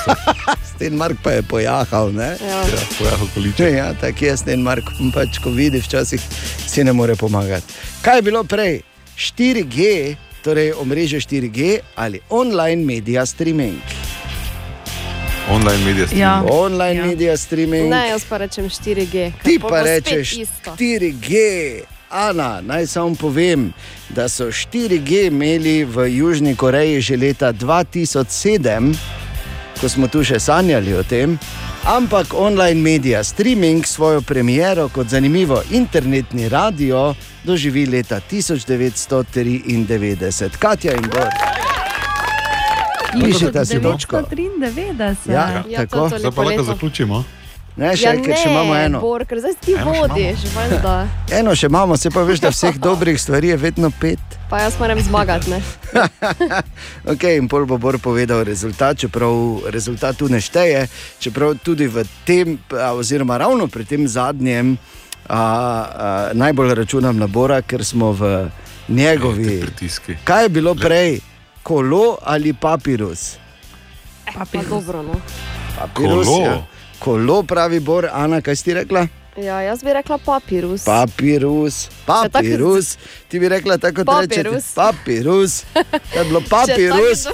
Stenmark 0.74 1.16
pa 1.22 1.30
je 1.30 1.42
pojahal. 1.42 2.12
Ne? 2.12 2.36
Ja. 2.48 2.48
ja, 2.48 2.64
pojahal 2.98 3.26
količek. 3.34 3.74
Ja, 3.74 3.94
tako 3.94 4.24
je 4.24 4.36
Stenmark, 4.36 4.84
pač, 5.14 5.38
ko 5.42 5.50
vidi, 5.50 5.80
včasih 5.80 6.20
si 6.66 6.84
ne 6.84 6.92
more 6.92 7.16
pomagati. 7.16 7.74
Kaj 8.02 8.18
je 8.18 8.22
bilo 8.22 8.44
prej? 8.44 8.80
4G, 9.18 10.14
torej 10.46 10.72
omrežje 10.78 11.20
4G 11.20 11.78
ali 11.96 12.20
online 12.30 12.84
media 12.84 13.26
streaming. 13.26 14.07
Online 15.50 15.84
medije 15.84 16.06
Ja. 16.12 16.44
Online 16.50 16.94
Ja. 16.94 17.06
media 17.06 17.36
streaming. 17.36 17.88
Ne, 17.88 18.08
jaz 18.08 18.24
pa 18.24 18.36
rečem 18.36 18.64
4G. 18.66 19.32
ker 19.32 19.42
Ti 19.44 19.58
pa 19.60 19.82
rečeš 19.82 20.32
isto. 20.32 20.70
4G. 20.70 21.34
Ana, 22.10 22.60
naj 22.60 22.86
samo 22.86 23.14
povem, 23.14 23.72
da 24.08 24.28
so 24.28 24.46
4G 24.46 25.26
imeli 25.26 25.84
v 25.84 26.08
Južni 26.10 26.56
Koreji 26.56 27.00
že 27.00 27.16
leta 27.16 27.52
2007, 27.52 28.94
ko 29.80 29.88
smo 29.88 30.08
tu 30.08 30.24
še 30.24 30.40
sanjali 30.40 30.94
o 30.94 31.02
tem. 31.02 31.38
Ampak 31.86 32.26
online 32.34 32.82
medija 32.82 33.24
streaming 33.24 33.86
svojo 33.86 34.20
premiero 34.20 34.88
kot 34.88 35.06
zanimivo 35.06 35.62
internetni 35.70 36.48
radio 36.48 37.14
doživi 37.44 37.86
leta 37.86 38.20
1993. 38.22 40.50
Katja 40.58 40.92
in 40.92 41.02
Gor. 41.02 41.28
Pišete 43.12 43.64
si 43.64 43.82
točko. 43.82 44.22
993. 44.30 45.32
Ja. 45.32 45.64
Ja, 45.68 45.86
Tako. 45.86 46.08
Zdaj 46.08 46.30
pa 46.30 46.42
lahko 46.42 46.62
zaključimo. 46.62 47.24
Ne, 47.78 47.92
še, 47.94 48.08
Ja, 48.08 48.12
ker 48.18 48.34
še 48.34 48.50
imamo 48.50 48.74
eno. 48.74 48.98
Bor, 48.98 49.22
ker 49.28 49.38
zdaj 49.38 49.54
ti 49.62 49.76
Eno 49.78 49.92
še 49.94 50.00
vodiš, 50.02 50.46
valjda. 50.50 50.94
Eno 51.38 51.54
še 51.54 51.68
imamo, 51.70 51.94
se 51.94 52.10
pa 52.10 52.24
veš, 52.26 52.42
da 52.42 52.50
vseh 52.50 52.80
dobrih 52.88 53.14
stvari 53.22 53.52
je 53.52 53.58
vedno 53.60 53.92
pet. 53.94 54.18
Pa 54.50 54.64
jaz 54.64 54.78
moram 54.80 54.98
zmagati, 54.98 55.52
ne? 55.52 55.60
Okay, 57.12 57.38
in 57.38 57.46
pol 57.46 57.68
bo 57.70 57.78
Bor 57.78 58.00
povedal 58.02 58.42
rezultat, 58.48 58.98
čeprav 58.98 59.70
rezultat 59.70 60.18
tu 60.18 60.26
ne 60.26 60.42
šteje, 60.42 60.88
čeprav 61.22 61.54
tudi 61.62 61.86
v 61.86 62.02
tem, 62.26 62.58
oziroma 62.98 63.38
ravno 63.38 63.70
pri 63.70 63.86
tem 63.86 64.08
zadnjem, 64.10 64.74
a, 65.28 65.38
a, 65.38 65.40
najbolj 66.34 66.74
računam 66.82 67.20
na 67.20 67.30
Bora, 67.30 67.60
ker 67.62 67.84
smo 67.86 68.10
v 68.16 68.48
njegovi. 68.88 69.62
Kaj 70.24 70.48
je 70.48 70.48
bilo 70.48 70.74
prej, 70.74 71.20
kolo 71.62 72.18
ali 72.22 72.52
papirus? 72.52 73.36
Pa 74.34 74.62
dobro, 74.70 75.02
no. 75.02 75.20
papirus 75.78 76.26
Kolo. 76.26 76.44
Ja. 76.44 76.66
Kolo, 76.98 77.42
pravi 77.42 77.80
Bor, 77.80 78.08
Ana, 78.12 78.40
kaj 78.40 78.56
si 78.56 78.74
rekla? 78.74 79.06
Ja, 79.38 79.60
jaz 79.62 79.82
bi 79.84 79.92
rekla 79.92 80.18
papirus. 80.18 80.84
Papirus, 80.84 81.88
papirus. 82.06 82.98
Ti 83.28 83.38
bi 83.38 83.48
rekla 83.48 83.78
tako, 83.78 84.04
kot 84.04 84.20
rečete. 84.20 84.42
Papirus. 84.42 84.74
Papirus. 84.74 85.64
To 86.12 86.18
je 86.18 86.24
bilo 86.24 86.40
papirus. 86.50 87.26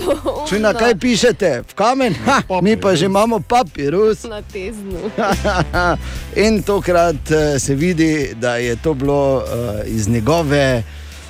Če 0.49 0.59
na 0.61 0.75
kaj 0.77 0.99
pišete, 1.01 1.53
v 1.71 1.75
kamen, 1.75 2.15
ha, 2.27 2.43
mi 2.63 2.77
pa 2.77 2.93
že 2.95 3.09
imamo 3.09 3.41
papirus. 3.41 4.27
Na 4.29 4.43
teznu. 4.43 5.01
In 6.45 6.63
tokrat 6.63 7.31
eh, 7.31 7.59
se 7.59 7.75
vidi, 7.75 8.35
da 8.37 8.57
je 8.57 8.77
to 8.77 8.95
bilo 8.95 9.37
uh, 9.37 9.81
iz 9.87 10.09
njegove. 10.09 10.83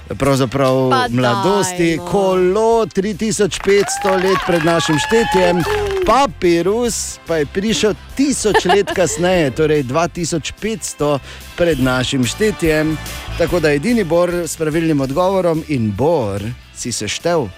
Pravzaprav 0.09 0.91
Pa 0.91 1.07
mladosti, 1.11 1.97
no. 1.97 2.05
kolo 2.07 2.87
3500 2.87 4.25
let 4.25 4.39
pred 4.47 4.65
našim 4.65 4.99
štetjem, 4.99 5.63
papirus 6.07 7.19
pa 7.27 7.37
je 7.37 7.47
prišel 7.47 7.95
tisoč 8.17 8.65
let 8.65 8.93
kasneje, 8.97 9.51
torej 9.51 9.83
2500 9.83 11.19
pred 11.57 11.81
našim 11.81 12.27
štetjem. 12.27 12.97
Tako 13.39 13.61
da 13.61 13.73
edini 13.73 14.05
bor 14.05 14.31
s 14.31 14.57
pravilnim 14.57 15.01
odgovorom 15.01 15.65
in 15.69 15.91
bor 15.91 16.43
si 16.77 16.93
seštev. 16.93 17.49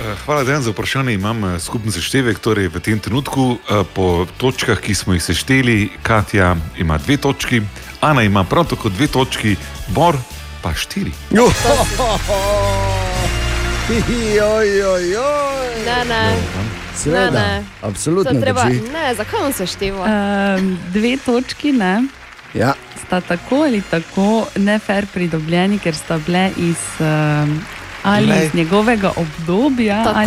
Eh, 0.00 0.14
Hvala, 0.24 0.44
Dejan, 0.44 0.62
za 0.62 0.70
vprašanje. 0.70 1.14
Imam 1.14 1.44
eh, 1.44 1.60
skupen 1.60 1.92
seštevek. 1.92 2.38
Torej, 2.38 2.68
v 2.68 2.80
tem 2.84 2.98
trenutku 3.00 3.56
eh, 3.56 3.80
po 3.94 4.26
točkah, 4.36 4.76
ki 4.76 4.94
smo 4.94 5.16
jih 5.16 5.22
sešteli, 5.24 5.88
Katja 6.02 6.56
ima 6.76 6.98
dve 6.98 7.16
točki, 7.16 7.62
Ana 8.00 8.22
ima 8.22 8.44
prav 8.44 8.68
tako 8.68 8.88
dve 8.88 9.06
točki, 9.06 9.56
Bor 9.88 10.16
pa 10.66 10.74
štiri. 10.74 11.12
Joj, 14.36 14.78
joj, 14.78 15.02
joj. 15.12 15.66
Ne, 15.86 16.04
ne. 16.04 16.36
Seveda, 16.96 17.30
Ne, 17.30 17.30
ne. 17.30 17.64
absolutno 17.82 18.40
treba, 18.40 18.64
ne, 18.64 19.14
zakaj 19.14 19.40
on 19.40 19.52
se 19.52 19.66
števa? 19.66 20.06
Um, 20.58 20.78
dve 20.92 21.16
točki 21.26 21.72
ne, 21.72 22.02
Ja, 22.54 22.72
sta 23.06 23.20
tako 23.20 23.56
ali 23.62 23.82
tako 23.90 24.46
nefer 24.56 25.06
pridobljeni, 25.06 25.78
ker 25.78 25.94
sta 25.94 26.18
bile 26.18 26.50
iz, 26.56 26.82
um, 26.98 27.60
ali 28.06 28.26
Glej. 28.26 28.46
iz 28.46 28.54
njegovega 28.54 29.12
obdobja 29.16 30.04
Tako. 30.04 30.18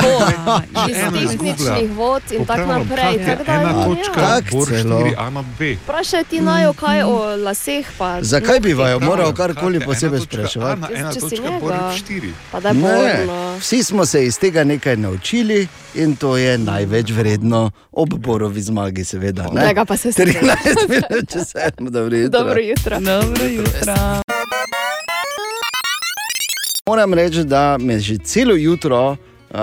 ali 0.73 0.91
Iz 0.91 0.97
tehničnih 0.97 1.91
vod 1.91 2.21
in 2.31 2.45
tako 2.45 2.65
naprej. 2.67 3.25
Tako 3.25 3.43
da, 3.43 3.53
ena 3.53 3.69
ja. 3.71 3.85
točka, 3.85 4.13
Tak 4.13 4.43
celo. 4.49 4.65
štiri, 4.65 5.15
Ana 5.17 5.43
dve. 5.57 5.73
Vprašaj 5.75 6.23
ti 6.23 6.41
najo 6.41 6.73
kaj 6.73 7.03
o 7.03 7.15
laseh. 7.37 7.85
Pa, 7.97 8.21
zakaj 8.21 8.59
bi 8.59 8.73
vaju 8.73 8.99
moral 8.99 9.33
karkoli 9.33 9.79
posebej 9.79 10.19
spraševati? 10.19 10.93
Ena 10.93 11.13
Če 11.13 11.19
točka, 11.19 11.91
štiri. 11.95 12.33
Ne, 12.73 13.25
vsi 13.59 13.83
smo 13.83 14.05
se 14.05 14.25
iz 14.25 14.39
tega 14.39 14.63
nekaj 14.63 14.97
naučili 14.97 15.67
in 15.95 16.15
to 16.15 16.37
je 16.37 16.57
največ 16.57 17.11
vredno 17.11 17.71
ob 17.91 18.09
borovi 18.09 18.61
zmagi, 18.61 19.03
seveda. 19.03 19.47
ne? 19.53 19.61
Tega 19.61 19.85
pa 19.85 19.97
se 19.97 20.09
13 20.09 20.13
strinjam. 20.13 20.57
minut 20.89 21.31
čez 21.31 21.43
sedmo, 21.47 21.89
dobro 21.97 22.17
jutro. 22.17 22.39
Dobro 22.39 22.59
jutro. 22.61 22.99
Dobro 22.99 23.45
jutro. 23.45 23.93
Moram 26.89 27.13
reči, 27.13 27.43
da 27.43 27.77
me 27.77 27.99
že 27.99 28.17
celo 28.17 28.55
jutro 28.55 29.11
uh, 29.11 29.57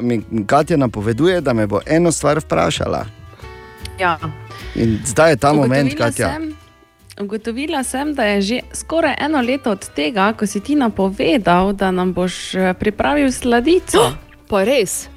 mi 0.00 0.22
Katja 0.46 0.76
napoveduje, 0.76 1.40
da 1.40 1.52
me 1.52 1.66
bo 1.66 1.80
eno 1.86 2.12
stvar 2.12 2.38
vprašala. 2.38 3.04
Ja. 3.98 4.18
In 4.74 4.98
zdaj 5.04 5.32
je 5.32 5.36
ta 5.36 5.52
moment, 5.52 5.92
Ugotovila 5.92 6.06
Katja. 6.06 6.28
Sem, 6.32 6.56
ugotovila 7.20 7.82
sem, 7.84 8.14
da 8.14 8.24
je 8.24 8.40
že 8.42 8.60
skoraj 8.72 9.14
eno 9.18 9.42
leto 9.42 9.70
od 9.70 9.90
tega, 9.92 10.32
ko 10.32 10.46
si 10.46 10.60
ti 10.60 10.74
napovedal, 10.74 11.72
da 11.72 11.90
nam 11.90 12.14
boš 12.16 12.54
eh, 12.54 12.72
pripravil 12.74 13.32
sladico. 13.32 14.12
Pa 14.48 14.64
res. 14.64 15.08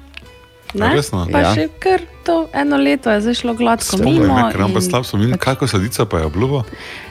Ne? 0.76 0.88
resno? 0.90 1.26
Pa 1.32 1.38
Ja. 1.40 1.54
še 1.54 1.68
kar 1.78 2.00
to 2.24 2.48
eno 2.52 2.76
leto 2.78 3.10
je 3.10 3.20
zdaj 3.20 3.34
šlo 3.36 3.54
gladko 3.54 3.84
Spomnim, 3.92 4.22
mimo. 4.22 4.34
ne, 4.36 4.50
ker 4.50 4.58
imam 4.58 4.72
pa 4.72 4.78
in- 4.78 4.82
slab 4.82 5.04
spomin, 5.04 5.36
kako 5.36 5.66
sadica 5.66 6.04
pa 6.04 6.18
je 6.18 6.24
obljubo. 6.24 6.62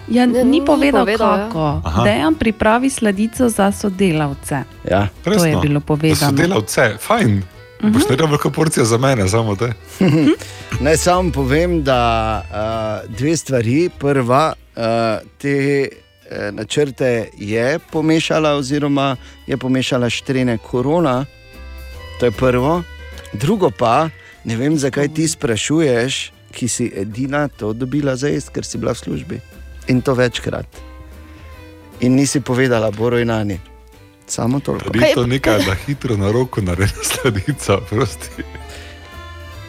Ja, 0.08 0.26
Ne, 0.26 0.44
ni 0.44 0.50
ni 0.52 0.60
povedal, 0.62 1.02
povedal, 1.02 1.30
ja. 1.30 1.46
kako. 1.46 1.82
Aha. 1.84 2.04
Dejan 2.04 2.36
pripravi 2.36 2.90
sladico 2.90 3.50
za 3.50 3.72
sodelavce. 3.72 4.64
Ja. 4.84 5.08
To 5.24 5.32
je 5.36 5.56
bilo 5.58 5.80
povedano. 5.82 6.32
delavce, 6.34 6.98
fajn. 7.00 7.44
Boš 7.84 8.04
naredil 8.04 8.26
veliko 8.28 8.50
porcijo 8.50 8.86
za 8.86 8.98
mene, 8.98 9.28
samo 9.28 9.56
te. 9.56 9.74
Naj 10.80 10.98
samo 10.98 11.32
povem, 11.32 11.84
da 11.84 12.00
uh, 12.42 12.48
dve 13.10 13.38
stvari. 13.38 13.90
Prva, 13.92 14.54
uh, 14.76 14.84
te 15.38 15.88
uh, 15.88 16.52
načrte 16.52 17.10
je 17.34 17.80
pomešala, 17.82 18.54
oziroma 18.54 19.16
je 19.48 19.58
pomešala 19.58 20.10
štrene 20.10 20.58
korona, 20.60 21.26
to 22.20 22.26
je 22.26 22.32
prvo. 22.34 22.84
Drugo 23.34 23.70
pa, 23.70 24.10
ne 24.44 24.58
vem, 24.58 24.78
zakaj 24.78 25.10
ti 25.14 25.28
sprašuješ, 25.28 26.32
ki 26.54 26.68
si 26.68 26.92
edina 26.96 27.48
to 27.48 27.74
dobila 27.74 28.16
za 28.16 28.30
jesti, 28.30 28.54
ker 28.54 28.66
si 28.66 28.78
bila 28.78 28.94
v 28.94 28.98
službi. 28.98 29.38
In 29.88 30.02
to 30.02 30.14
večkrat. 30.14 30.68
In 32.02 32.16
nisi 32.16 32.42
povedala, 32.42 32.92
Boro 32.92 33.20
in 33.20 33.32
Ani. 33.32 33.60
Samo 34.28 34.60
toliko. 34.60 34.94
Ni 34.94 35.14
to 35.16 35.26
nekaj, 35.28 35.66
da 35.66 35.74
hitro 35.74 36.18
na 36.18 36.32
roko 36.32 36.62
naredi 36.62 37.04
sladica, 37.10 37.78
prosti. 37.90 38.44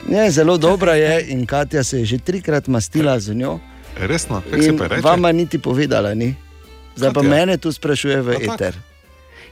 Ne, 0.08 0.30
zelo 0.30 0.58
dobra 0.58 0.94
je 0.94 1.26
in 1.32 1.46
Katja 1.46 1.84
se 1.84 1.98
je 1.98 2.04
že 2.04 2.18
trikrat 2.18 2.68
mastila 2.68 3.20
z 3.20 3.34
njo. 3.34 3.58
Resno, 3.96 4.42
kako 4.50 4.62
se 4.62 4.76
pa 4.76 4.86
reče? 4.86 5.02
vama 5.02 5.32
niti 5.32 5.58
povedala 5.58 6.14
ni. 6.14 6.34
Zdaj 6.96 7.12
pa 7.12 7.20
Katja. 7.20 7.30
mene 7.30 7.56
tu 7.56 7.72
sprašuje 7.72 8.20
v 8.20 8.28
A 8.48 8.56
tak? 8.56 8.74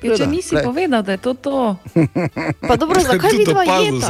Ja, 0.03 0.17
če 0.19 0.27
nisi 0.27 0.55
glej. 0.57 0.65
povedal, 0.65 1.03
da 1.07 1.13
je 1.15 1.21
to 1.23 1.35
to. 1.35 1.77
Pa 2.69 2.77
dobro, 2.77 3.01
zakaj 3.01 3.31
vi 3.39 3.45
dva 3.47 3.63
jeta? 3.63 4.09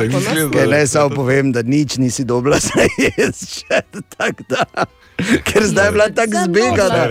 ne 0.66 0.80
da, 0.80 0.86
samo 0.86 1.14
povem, 1.14 1.52
da 1.52 1.62
nič 1.62 1.98
nisi 2.00 2.24
dobila 2.24 2.56
za 2.56 2.86
jesti, 2.98 3.46
še 3.60 3.82
tako 4.16 4.48
da. 4.48 4.86
Ker 5.44 5.66
zdaj 5.66 5.86
je 5.86 5.92
bila 5.92 6.08
tako 6.08 6.44
zbegana. 6.44 7.02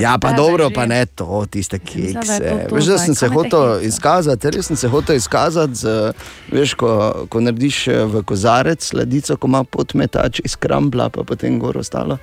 Ja, 0.00 0.18
pa 0.18 0.32
dobro, 0.32 0.70
pa 0.74 0.86
ne 0.86 1.06
to, 1.06 1.44
tiste 1.50 1.78
kekse. 1.78 2.66
Veš, 2.72 2.84
da 2.84 2.98
sem 2.98 3.14
se 3.14 3.28
kaj 3.28 3.34
hotel 3.34 3.84
izkazati, 3.86 4.50
res 4.56 4.66
sem 4.72 4.80
se 4.80 4.88
hotel 4.88 5.20
izkazati, 5.20 5.74
z, 5.74 6.12
veš, 6.52 6.74
ko, 6.80 6.90
ko 7.28 7.44
narediš 7.44 7.88
eh, 7.88 8.00
v 8.08 8.24
kozarec 8.26 8.82
sladico, 8.84 9.36
ko 9.36 9.52
ima 9.52 9.64
podmetač 9.64 10.40
iz 10.44 10.56
krambla, 10.56 11.10
pa 11.12 11.26
potem 11.28 11.60
gor 11.60 11.78
ostalo. 11.78 12.18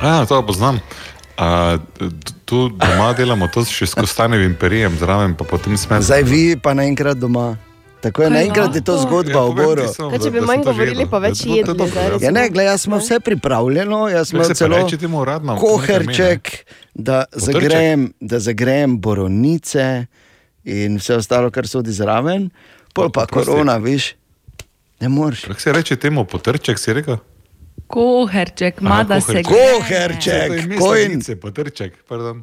A, 0.00 0.22
to 0.28 0.42
poznam. 0.46 0.80
A, 1.36 1.76
tu 2.44 2.68
doma 2.68 3.12
delamo 3.12 3.48
to 3.52 3.64
še 3.64 3.86
s 3.86 3.94
kostanjevim 3.94 4.54
perijem, 4.56 4.96
zraven 4.96 5.34
pa 5.36 5.44
potem 5.44 5.76
smem. 5.76 6.02
Zdaj 6.02 6.22
vi 6.22 6.56
pa 6.56 6.72
naenkrat 6.74 7.18
doma. 7.20 7.56
Tako 8.00 8.22
je, 8.22 8.28
Kaj 8.28 8.36
naenkrat 8.36 8.74
je 8.74 8.80
to 8.84 8.94
zgodba 9.02 9.40
o 9.40 9.52
Boru. 9.56 9.82
Kaj, 9.82 10.18
če 10.22 10.30
bi 10.30 10.40
manj 10.40 10.62
govorili, 10.64 11.06
pa 11.10 11.18
več 11.18 11.42
jedli, 11.44 11.74
zdaj 11.74 12.20
Ja, 12.22 12.30
ne, 12.30 12.44
gled, 12.48 12.68
jaz 12.68 12.84
smo 12.86 13.00
vse 13.00 13.18
pripravljeno, 13.20 14.08
jaz 14.08 14.30
smo 14.30 14.44
se 14.44 14.54
pa 14.54 14.54
celo 14.54 14.78
uradno. 15.20 15.56
koherček, 15.58 16.52
da 16.94 17.24
zagrem, 17.32 18.12
da 18.20 18.38
zagrem 18.38 19.00
boronice 19.00 20.06
in 20.64 21.00
vse 21.00 21.16
ostalo, 21.16 21.50
kar 21.50 21.66
sodi 21.66 21.92
zraven. 21.92 22.50
Pol 22.94 23.10
pa 23.10 23.24
Oprosti. 23.24 23.50
korona, 23.50 23.76
viš, 23.76 24.14
ne 25.00 25.08
moreš. 25.08 25.44
Kako 25.44 25.60
se 25.60 25.72
reče 25.72 25.96
temu 25.96 26.24
potrček, 26.24 26.78
si 26.78 26.92
rekel? 26.92 27.16
Koherček, 27.86 28.80
ima 28.80 29.04
da 29.04 29.20
se 29.20 29.32
greje. 29.34 29.44
Koherček. 29.44 30.46
To 30.46 30.54
je 30.54 30.60
ime 30.60 30.76
Kojn. 30.76 31.06
sladice, 31.06 31.36
potrček, 31.36 31.92
pardon. 32.04 32.42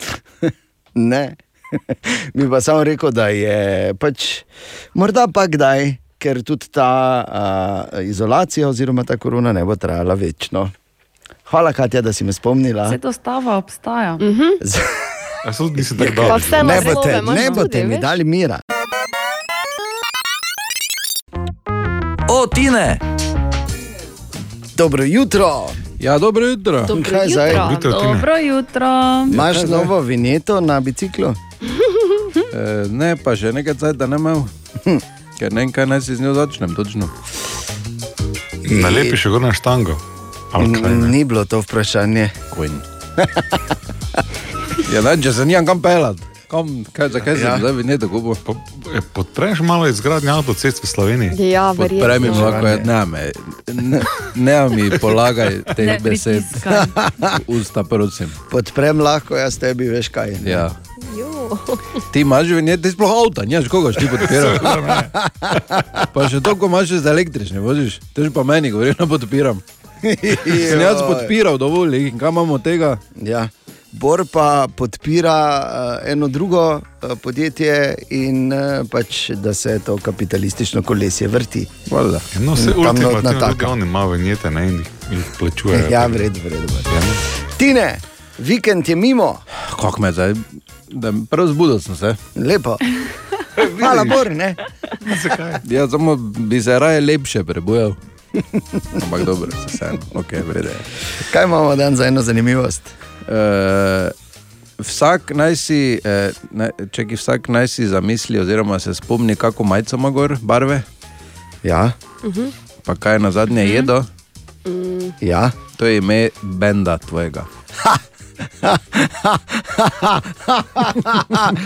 Ne. 0.94 1.36
Mi 2.34 2.50
pa 2.50 2.60
samo 2.60 2.84
rekel, 2.84 3.10
da 3.10 3.28
je 3.28 3.56
pač 3.94 4.42
morda 4.94 5.26
pa 5.26 5.46
kdaj, 5.46 5.86
ker 6.18 6.42
tudi 6.42 6.68
ta 6.68 6.90
uh, 7.22 8.02
izolacija 8.02 8.68
oziroma 8.68 9.04
ta 9.04 9.16
korona 9.16 9.52
ne 9.52 9.64
bo 9.64 9.76
trajala 9.76 10.14
večno. 10.14 10.70
Hvala, 11.44 11.72
Katja, 11.72 12.00
da 12.00 12.12
si 12.12 12.24
me 12.24 12.32
spomnila. 12.32 12.84
Vse 12.84 12.98
to 12.98 13.12
stava 13.12 13.56
obstaja. 13.56 14.18
Z- 14.60 14.78
A 15.44 15.52
so 15.52 15.64
nisem 15.66 15.98
tako 15.98 16.12
Pa 16.12 16.16
dobro. 16.18 16.36
vse 16.36 16.56
Ne 16.58 16.80
boste, 16.84 17.10
imaš 17.12 17.34
ne 17.34 17.46
tudi, 17.46 17.56
boste 17.56 17.84
mi 17.84 17.90
veš? 17.90 18.00
dali 18.00 18.24
mira. 18.26 18.60
O, 22.30 22.46
Tine! 22.46 22.98
Dobro 24.76 25.04
jutro. 25.04 25.66
Ja, 26.00 26.18
dobro 26.18 26.46
jutro. 26.46 26.84
Dobro 26.86 27.10
Kaj 27.10 27.28
zdaj? 27.28 27.48
jutro. 27.50 27.70
Jutro. 27.72 27.90
Dobro 27.90 28.36
jutro. 28.36 28.86
Imaš 29.32 29.56
novo 29.68 30.00
vinjeto 30.00 30.60
na 30.60 30.80
biciklu? 30.80 31.34
E, 32.52 32.88
ne, 32.88 33.16
pa 33.16 33.36
še 33.36 33.52
nekaj 33.52 33.74
cajt, 33.80 33.96
da 33.96 34.06
ne 34.08 34.16
imel. 34.16 34.42
Ker 35.38 35.52
ne 35.52 35.62
vem, 35.62 35.72
kaj 35.72 35.86
naj 35.88 36.00
si 36.04 36.16
z 36.16 36.24
njo 36.24 36.32
začnem, 36.36 36.72
točno. 36.76 37.08
Nalepi 38.68 39.16
še 39.16 39.28
gor 39.32 39.40
na 39.44 39.52
štango. 39.52 39.96
Ni 41.08 41.24
bilo 41.24 41.44
to 41.44 41.60
vprašanje. 41.60 42.30
Kojn. 42.52 42.72
ja, 44.94 45.00
ne, 45.04 45.16
če 45.22 45.32
se 45.32 45.44
nijam 45.48 45.68
kam 45.68 45.82
pelat. 45.84 46.16
Kam, 46.52 46.84
kaj, 46.86 47.08
zakaj 47.10 47.32
Ja. 47.32 47.38
sem 47.40 47.58
zdaj 47.58 47.72
vinjeto 47.72 48.08
kupil? 48.08 48.36
Po- 48.36 48.56
eh, 48.92 49.00
Podpreš 49.10 49.60
malo 49.60 49.88
izgradnjo 49.88 50.34
avtocest 50.34 50.82
v 50.82 50.86
Sloveniji. 50.86 51.48
Ja, 51.48 51.72
Podpremi 51.72 51.96
mi 52.20 52.28
verjetno. 52.28 52.44
lahko, 52.44 52.66
ja, 52.66 52.76
ne, 52.78 53.06
me, 53.06 53.22
ne, 53.72 54.00
ne 54.36 54.68
mi 54.68 54.90
polagaj 54.92 55.48
Ne 55.66 55.74
teh 55.74 55.96
besed 55.98 56.44
usta, 57.48 57.84
prosim. 57.84 58.28
Podprem 58.50 59.00
lahko, 59.00 59.32
jaz 59.34 59.56
tebi 59.56 59.88
veš 59.88 60.08
kaj. 60.10 60.36
ne? 60.38 60.50
Ja. 60.50 60.68
Jo. 61.12 61.56
Ti 62.12 62.20
imaš 62.20 62.46
vinjet, 62.48 62.82
ti 62.82 62.90
sploh 62.90 63.10
avta, 63.10 63.42
nimaš 63.42 63.68
koga, 63.68 63.92
ti 63.92 64.04
podpiraš. 64.06 64.60
pa 66.14 66.28
še 66.28 66.40
toliko 66.40 66.66
imaš 66.66 66.92
z 66.94 67.06
električne, 67.06 67.60
voziš. 67.60 67.96
Tež 68.12 68.28
pa 68.28 68.42
meni 68.42 68.70
govori, 68.70 68.92
da 68.92 69.06
podpiram. 69.06 69.56
Sem 70.02 70.80
jaz 70.80 71.00
podpiral 71.00 71.56
dovolj 71.56 71.96
in 72.02 72.18
kam 72.18 72.34
imamo 72.34 72.58
tega? 72.58 72.96
Ja. 73.16 73.48
Bor 73.92 74.24
pa 74.32 74.68
podpira 74.76 75.60
uh, 76.02 76.10
eno 76.12 76.28
drugo 76.28 76.74
uh, 76.74 77.18
podjetje 77.22 77.94
in 78.10 78.52
uh, 78.52 78.88
pač, 78.90 79.30
da 79.30 79.54
se 79.54 79.78
to 79.78 79.96
kapitalistično 79.96 80.82
kolesje 80.82 81.28
vrti. 81.28 81.66
Valjda. 81.90 82.20
No, 82.40 82.56
se 82.56 82.70
ultimativno 82.76 83.32
tudi 83.50 83.64
oni 83.64 83.82
imajo 83.82 84.08
vinjete 84.08 84.50
ne, 84.50 84.68
in 84.68 84.78
jih, 84.78 84.86
jih 85.10 85.24
plačujejo. 85.38 85.88
Ja, 85.90 86.06
vred, 86.06 86.36
vred, 86.36 86.52
vred. 86.52 86.86
Ja, 86.94 87.00
ne. 87.00 87.14
Tine, 87.58 87.98
vikend 88.38 88.88
je 88.88 88.96
mimo, 88.96 89.42
Kako 89.70 90.02
me 90.02 90.12
zdaj, 90.12 90.34
da 90.88 91.12
prav 91.30 91.46
zbudil 91.46 91.80
sem 91.80 91.96
se. 91.96 92.16
lepo. 92.36 92.76
Hvala, 93.78 94.04
Bor, 94.04 94.30
ne? 94.30 94.54
Ja, 95.74 95.88
samo 95.88 96.16
bi 96.16 96.62
se 96.62 96.78
raje 96.78 97.00
lepše 97.00 97.44
prebujal. 97.44 97.94
Ampak 99.02 99.22
dobro, 99.24 99.50
se 99.50 99.76
vseeno, 99.76 99.98
ok, 100.14 100.32
vrede. 100.48 100.70
Kaj 101.32 101.44
imamo 101.44 101.76
dan 101.76 101.96
za 101.96 102.06
eno 102.06 102.22
zanimivost? 102.22 102.82
Uh, 103.28 104.10
vsak 104.78 105.30
naj 105.36 105.56
si, 105.56 106.00
uh, 106.02 106.34
ne, 106.50 106.70
če 106.90 107.06
ki 107.06 107.18
vsak 107.20 107.48
naj 107.52 107.68
si 107.68 107.86
zamisli, 107.86 108.40
oziroma 108.42 108.78
se 108.82 108.94
spomni, 108.94 109.36
kako 109.36 109.64
majico 109.64 109.96
ima 109.96 110.10
gor, 110.10 110.36
barve, 110.42 110.82
Ja, 111.62 111.92
pa 112.84 112.94
kaj 112.94 113.14
je 113.14 113.18
na 113.18 113.30
zadnje 113.30 113.66
jedo, 113.66 114.04
ja. 115.20 115.50
to 115.76 115.86
je 115.86 115.96
ime 115.96 116.28
benda 116.42 116.98
tvojega. 116.98 117.44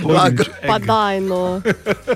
Lako, 0.04 0.44
Pa 0.68 0.78
daj, 0.78 1.20
no. 1.20 1.62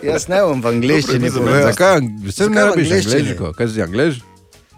jaz 0.03 0.29
ne 0.29 0.43
bom 0.45 0.61
v 0.61 0.69
angleščini 0.69 1.33
povedal. 1.33 1.73
Zakaj? 1.73 2.01
Vse 2.29 2.49
ne 2.53 2.65
rabiš 2.69 2.91
angleščini? 2.91 3.17
angliško, 3.17 3.53
kaj 3.57 3.69
si 3.69 3.83
angliš? 3.83 4.21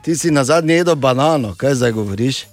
Ti 0.02 0.16
si 0.18 0.30
na 0.30 0.44
zadnje 0.44 0.74
jedel 0.74 0.94
banano, 0.94 1.54
kaj 1.58 1.74
zdaj 1.74 1.92
govoriš? 1.98 2.44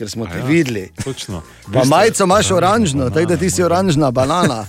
Ker 0.00 0.10
smo 0.10 0.26
te 0.26 0.38
ja. 0.38 0.44
videli. 0.44 0.88
Točno. 1.04 1.42
Pa 1.74 1.84
majico 1.84 2.24
imaš 2.24 2.50
oranžno, 2.50 3.10
tako 3.10 3.26
da 3.26 3.36
ti 3.36 3.50
si 3.50 3.62
oranžna 3.62 4.10
banana. 4.10 4.66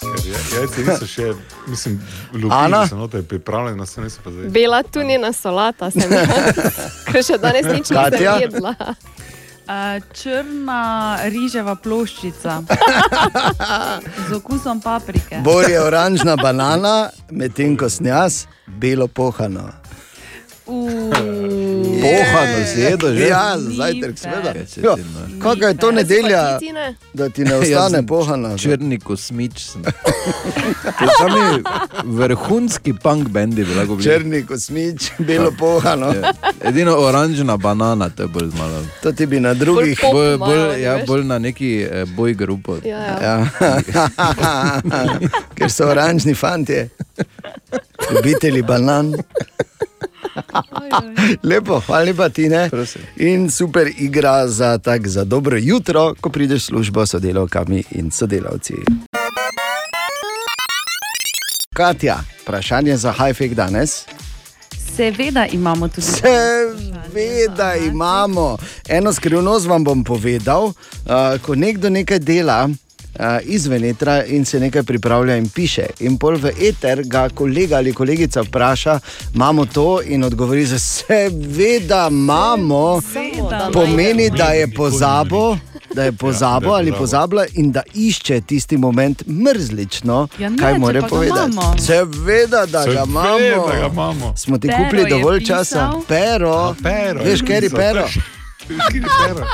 Ker 0.00 0.30
ja- 0.30 0.60
Jajce 0.60 0.84
niso 0.86 1.06
še, 1.06 1.32
mislim, 1.66 2.02
Ana? 2.50 2.76
lupili 2.76 2.88
so 2.88 2.96
noter 2.96 3.22
pripravljeni, 3.22 3.86
so 3.86 4.00
niso 4.00 4.20
pa 4.24 4.30
zdaj. 4.30 4.48
Bila 4.48 4.82
tunina 4.82 5.32
solata, 5.32 5.90
sem 5.90 6.02
Ker 7.12 7.22
še 7.24 7.38
danes 7.38 7.66
nič 7.66 7.90
nisem 7.90 8.40
jedla. 8.40 8.74
Uh, 9.64 9.98
črna 10.12 11.18
riževa 11.24 11.74
ploščica 11.74 12.60
z 14.28 14.36
okusom 14.36 14.80
paprike. 14.80 15.40
Bolj 15.42 15.72
je 15.72 15.80
oranžna 15.82 16.36
banana, 16.36 17.10
medtem 17.30 17.74
ko 17.76 17.90
snjas, 17.90 18.44
belo 18.66 19.08
pohano. 19.08 19.72
Pohano 22.04 22.58
jedel 22.76 23.14
že? 23.16 23.28
Ja, 23.28 23.58
zajtrk, 23.58 24.18
seveda. 24.18 24.52
Kaj 24.52 24.66
se 24.66 24.80
Jo, 24.84 24.96
ti? 24.96 25.02
Kakšna 25.40 25.68
je 25.68 25.76
to 25.76 25.90
nedelja, 25.92 26.42
da 27.14 27.28
ti 27.28 27.44
ne 27.44 27.56
ostane 27.56 28.06
pohana? 28.06 28.56
Črni 28.58 28.98
kosmič 29.00 29.58
sem. 29.72 29.82
To 30.84 31.04
so 31.18 31.26
mi 31.28 31.62
vrhunski 32.04 32.92
punk 32.92 33.28
bendi, 33.28 33.64
bi 33.64 33.74
lahko 33.74 33.96
bili. 33.96 34.04
Črni 34.04 34.42
kosmič, 34.46 35.10
belo 35.18 35.50
pohano. 35.58 36.12
Ja. 36.12 36.32
Edino 36.60 36.96
oranžna 36.96 37.56
banana, 37.56 38.08
to 38.10 38.22
je 38.22 38.28
bolj 38.28 38.50
malo. 38.58 38.82
To 39.02 39.12
ti 39.12 39.26
bi 39.26 39.40
na 39.40 39.54
drugih. 39.54 40.00
Bolj, 40.12 40.36
bolj, 40.38 40.82
ja, 40.82 40.98
bolj 41.06 41.24
na 41.24 41.38
neki 41.38 41.82
eh, 41.82 42.04
boj 42.16 42.34
grupo. 42.34 42.76
Ja, 42.84 42.98
ja. 42.98 43.16
Ja. 43.22 43.46
Ker 45.56 45.70
so 45.70 45.88
oranžni 45.88 46.34
fanti, 46.34 46.88
ljubitelji 48.14 48.62
banan. 48.62 49.14
Lepo, 51.50 51.80
hvala 51.86 52.04
lepa 52.04 52.28
ti 52.28 52.48
ne. 52.48 52.68
Prosim. 52.70 53.02
In 53.16 53.50
super 53.50 53.90
igra 53.98 54.48
za, 54.48 54.78
tak, 54.78 55.08
za 55.08 55.24
dobro 55.24 55.56
jutro, 55.60 56.14
ko 56.20 56.30
prideš 56.30 56.62
v 56.62 56.66
službo 56.66 57.06
s 57.06 57.10
sodelavkami 57.10 57.84
in 57.90 58.10
sodelavci. 58.10 58.74
Katja, 61.74 62.18
vprašanje 62.42 62.96
za 62.96 63.12
Hajfek 63.12 63.54
danes. 63.54 64.04
Seveda 64.96 65.46
imamo 65.46 65.88
tudi. 65.88 66.06
Seveda 66.06 67.74
imamo. 67.74 68.56
Eno 68.88 69.12
skrivnost 69.12 69.66
vam 69.66 69.84
bom 69.84 70.04
povedal. 70.04 70.64
Uh, 70.64 70.72
ko 71.42 71.54
nekdo 71.54 71.90
nekaj 71.90 72.18
dela. 72.18 72.68
Uh, 73.14 73.20
izven 73.44 73.84
etra 73.84 74.24
in 74.24 74.44
se 74.44 74.60
nekaj 74.60 74.82
pripravlja 74.82 75.36
in 75.36 75.48
piše. 75.48 75.86
In 76.00 76.18
pol 76.18 76.34
v 76.34 76.50
eter 76.60 77.02
ga 77.04 77.28
kolega 77.28 77.76
ali 77.76 77.92
kolegica 77.92 78.42
vpraša, 78.42 78.98
imamo 79.34 79.66
to 79.66 80.02
in 80.02 80.24
odgovori, 80.24 80.66
da 80.66 80.78
seveda 80.78 82.08
imamo, 82.10 83.00
pomeni, 83.72 84.30
da 84.30 84.44
je 84.44 84.66
pozabo, 84.68 85.56
da 85.94 86.02
je 86.02 86.12
pozabo 86.12 86.66
da 86.66 86.72
je 86.72 86.78
ali 86.78 86.92
pozabo. 86.92 87.00
pozabila 87.00 87.46
in 87.52 87.72
da 87.72 87.82
išče 87.94 88.40
tisti 88.40 88.76
moment 88.76 89.22
mrzlično, 89.26 90.28
Ja 90.38 90.48
ne, 90.48 90.58
kaj 90.58 90.74
ga 90.92 91.06
povedati. 91.08 91.52
Seveda, 91.78 92.66
da 92.66 92.78
ga 92.78 92.82
Seveda, 92.82 93.04
imamo. 93.04 93.66
da 93.66 93.78
ga 93.78 93.86
imamo. 93.92 94.32
Smo 94.36 94.58
ti 94.58 94.68
Pero 94.68 94.84
kupili 94.84 95.10
dovolj 95.10 95.38
pisal. 95.38 95.56
časa, 95.58 95.92
pero, 96.08 96.74
Pero, 96.82 97.24
veš, 97.24 97.42
ker 97.42 97.62
je 97.64 97.70
pero. 97.70 98.04
Veš, 98.68 98.78
kjer 98.90 99.02
je 99.02 99.08
pero. 99.26 99.46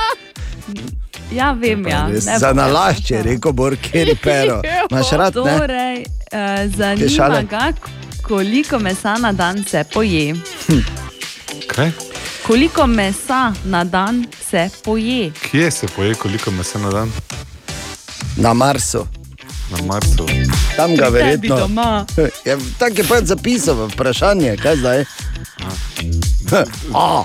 Ja, 1.31 1.51
vem, 1.51 1.87
ja. 1.87 2.09
Za 2.39 2.53
nalašče 2.53 3.15
je 3.15 3.23
rekel 3.23 3.51
Bor, 3.51 3.75
ker 3.75 4.07
je 4.07 4.15
pero. 4.23 4.61
Imaš 4.91 5.11
rad, 5.11 5.35
ne? 5.45 5.59
Torej, 5.59 6.03
uh, 6.31 6.75
zanima 6.75 7.41
ga, 7.49 7.73
koliko 8.21 8.79
mesa 8.79 9.17
na 9.17 9.31
dan 9.31 9.63
se 9.63 9.83
poje. 9.93 10.35
Kaj? 11.67 11.91
Koliko 12.47 12.87
mesa 12.87 13.53
na 13.65 13.83
dan 13.83 14.25
se 14.49 14.69
poje? 14.83 15.31
Kje 15.51 15.71
se 15.71 15.87
poje, 15.95 16.15
koliko 16.15 16.51
mesa 16.51 16.79
na 16.79 16.89
dan? 16.89 17.11
Na 18.37 18.53
Marsu. 18.53 19.07
Na 19.71 19.85
Marsu. 19.85 20.25
Tam 20.75 20.95
ga 20.95 21.05
Tebi 21.05 21.17
verjetno. 21.17 22.05
Ja, 22.45 22.57
Tako 22.79 22.95
je 22.97 23.03
pač 23.03 23.23
zapisal 23.23 23.87
vprašanje, 23.87 24.57
kaj 24.57 24.75
zdaj? 24.75 25.05
A. 26.93 27.23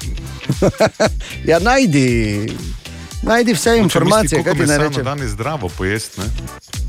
ja, 1.50 1.58
najdi. 1.58 2.46
Najdi 3.26 3.52
vse 3.52 3.70
Če 3.70 3.78
informacije, 3.78 4.42
kaj 4.44 4.52
ti 4.52 4.60
ne 4.60 4.66
na 4.66 4.76
rečem. 4.78 5.04
dan 5.04 5.18
je 5.18 5.28
zdravo 5.28 5.68
pojesti. 5.68 6.20
Ne? 6.20 6.26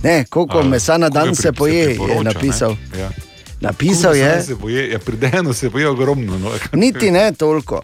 Ne, 0.04 0.26
koliko 0.26 0.60
A, 0.60 0.64
mesa 0.64 0.98
na 0.98 1.10
dan 1.10 1.28
je 1.30 1.36
se 1.36 1.52
poje, 1.52 1.74
je 1.74 1.86
priporoča, 1.86 2.18
ne? 2.18 2.24
napisal. 2.24 2.76
Ja. 3.00 3.10
Napisal 3.62 4.12
Koliko 4.12 4.28
je, 4.28 4.44
se 4.44 4.56
poje, 4.56 4.92
ja, 4.92 5.00
pri 5.00 5.18
denu 5.18 5.54
se 5.54 5.70
poje 5.70 5.88
ogromno. 5.88 6.38
No. 6.38 6.52
niti 6.74 7.12
ne 7.12 7.32
toliko. 7.32 7.82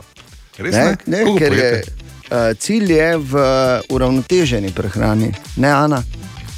Res 0.57 0.75
Ne, 0.75 0.95
ne? 1.05 1.23
ne, 1.25 1.37
ker 1.37 1.53
je, 1.53 1.83
uh, 2.29 2.57
cilj 2.57 2.91
je 2.91 3.17
v 3.17 3.33
uravnoteženi 3.89 4.71
prehrani, 4.71 5.33
ne 5.55 5.69
Ana. 5.69 6.03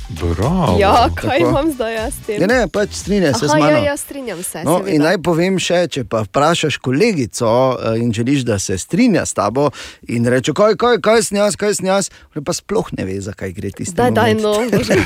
Bravo. 0.09 0.77
Ja, 0.79 1.09
kaj 1.15 1.39
tako. 1.39 1.49
imam 1.49 1.71
zdaj 1.71 1.95
jaz 1.95 2.13
s 2.13 2.25
tem? 2.25 2.41
Ne, 2.41 2.47
ne, 2.47 2.67
pač 2.67 2.89
strinja 2.93 3.33
se 3.33 3.47
z 3.47 3.51
Aha, 3.51 3.69
ja, 3.69 3.77
ja, 3.77 3.97
strinjam 3.97 4.43
se. 4.43 4.63
No, 4.63 4.77
seveda. 4.77 4.95
in 4.95 5.01
naj 5.01 5.17
povem 5.25 5.57
še, 5.59 5.87
če 5.89 6.03
pa 6.09 6.21
vprašaš 6.27 6.77
kolegico 6.77 7.49
eh, 7.73 8.01
in 8.03 8.13
želiš, 8.13 8.45
da 8.45 8.59
se 8.59 8.77
strinja 8.77 9.25
s 9.25 9.33
tabo 9.33 9.71
in 10.07 10.27
reče, 10.29 10.53
kaj, 10.53 10.77
kaj, 10.81 10.99
kaj 11.01 11.23
sem 11.29 11.41
jaz, 11.41 11.57
kaj 11.57 11.79
sem 11.79 11.89
jaz, 11.89 12.11
ona 12.35 12.45
pa 12.45 12.53
sploh 12.53 12.91
ne 12.97 13.07
ve, 13.09 13.17
zakaj 13.21 13.55
gre 13.57 13.73
tisti. 13.73 13.97
Daj, 13.97 14.13
daj, 14.13 14.37
no, 14.41 14.53
bože, 14.69 14.99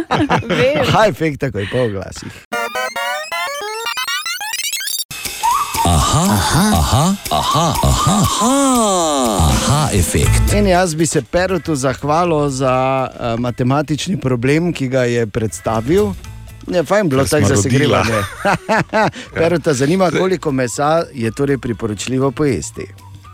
vem. 0.60 0.84
Haj, 0.94 1.16
fake 1.18 1.42
takoj 1.42 1.66
po 1.72 1.88
glasih. 1.90 2.46
Aha, 6.16 6.72
aha, 6.72 7.14
aha, 7.30 7.74
aha, 7.82 8.16
aha, 9.38 9.88
efekt. 9.92 10.52
In 10.56 10.66
jaz 10.66 10.94
bi 10.94 11.06
se 11.06 11.20
Perutu 11.22 11.74
zahvalil 11.76 12.48
za 12.48 13.08
uh, 13.08 13.40
matematični 13.40 14.16
problem, 14.20 14.72
ki 14.72 14.88
ga 14.88 15.02
je 15.04 15.26
predstavil. 15.26 16.14
Je 16.72 16.84
fajn 16.84 17.08
bilo 17.08 17.24
tako 17.24 17.46
za 17.46 17.56
segrevanje. 17.56 18.22
Peruta 19.36 19.74
zanima, 19.74 20.10
koliko 20.10 20.52
mesa 20.52 21.04
je 21.12 21.30
torej 21.30 21.58
priporočljivo 21.58 22.30
pojesti. 22.30 22.86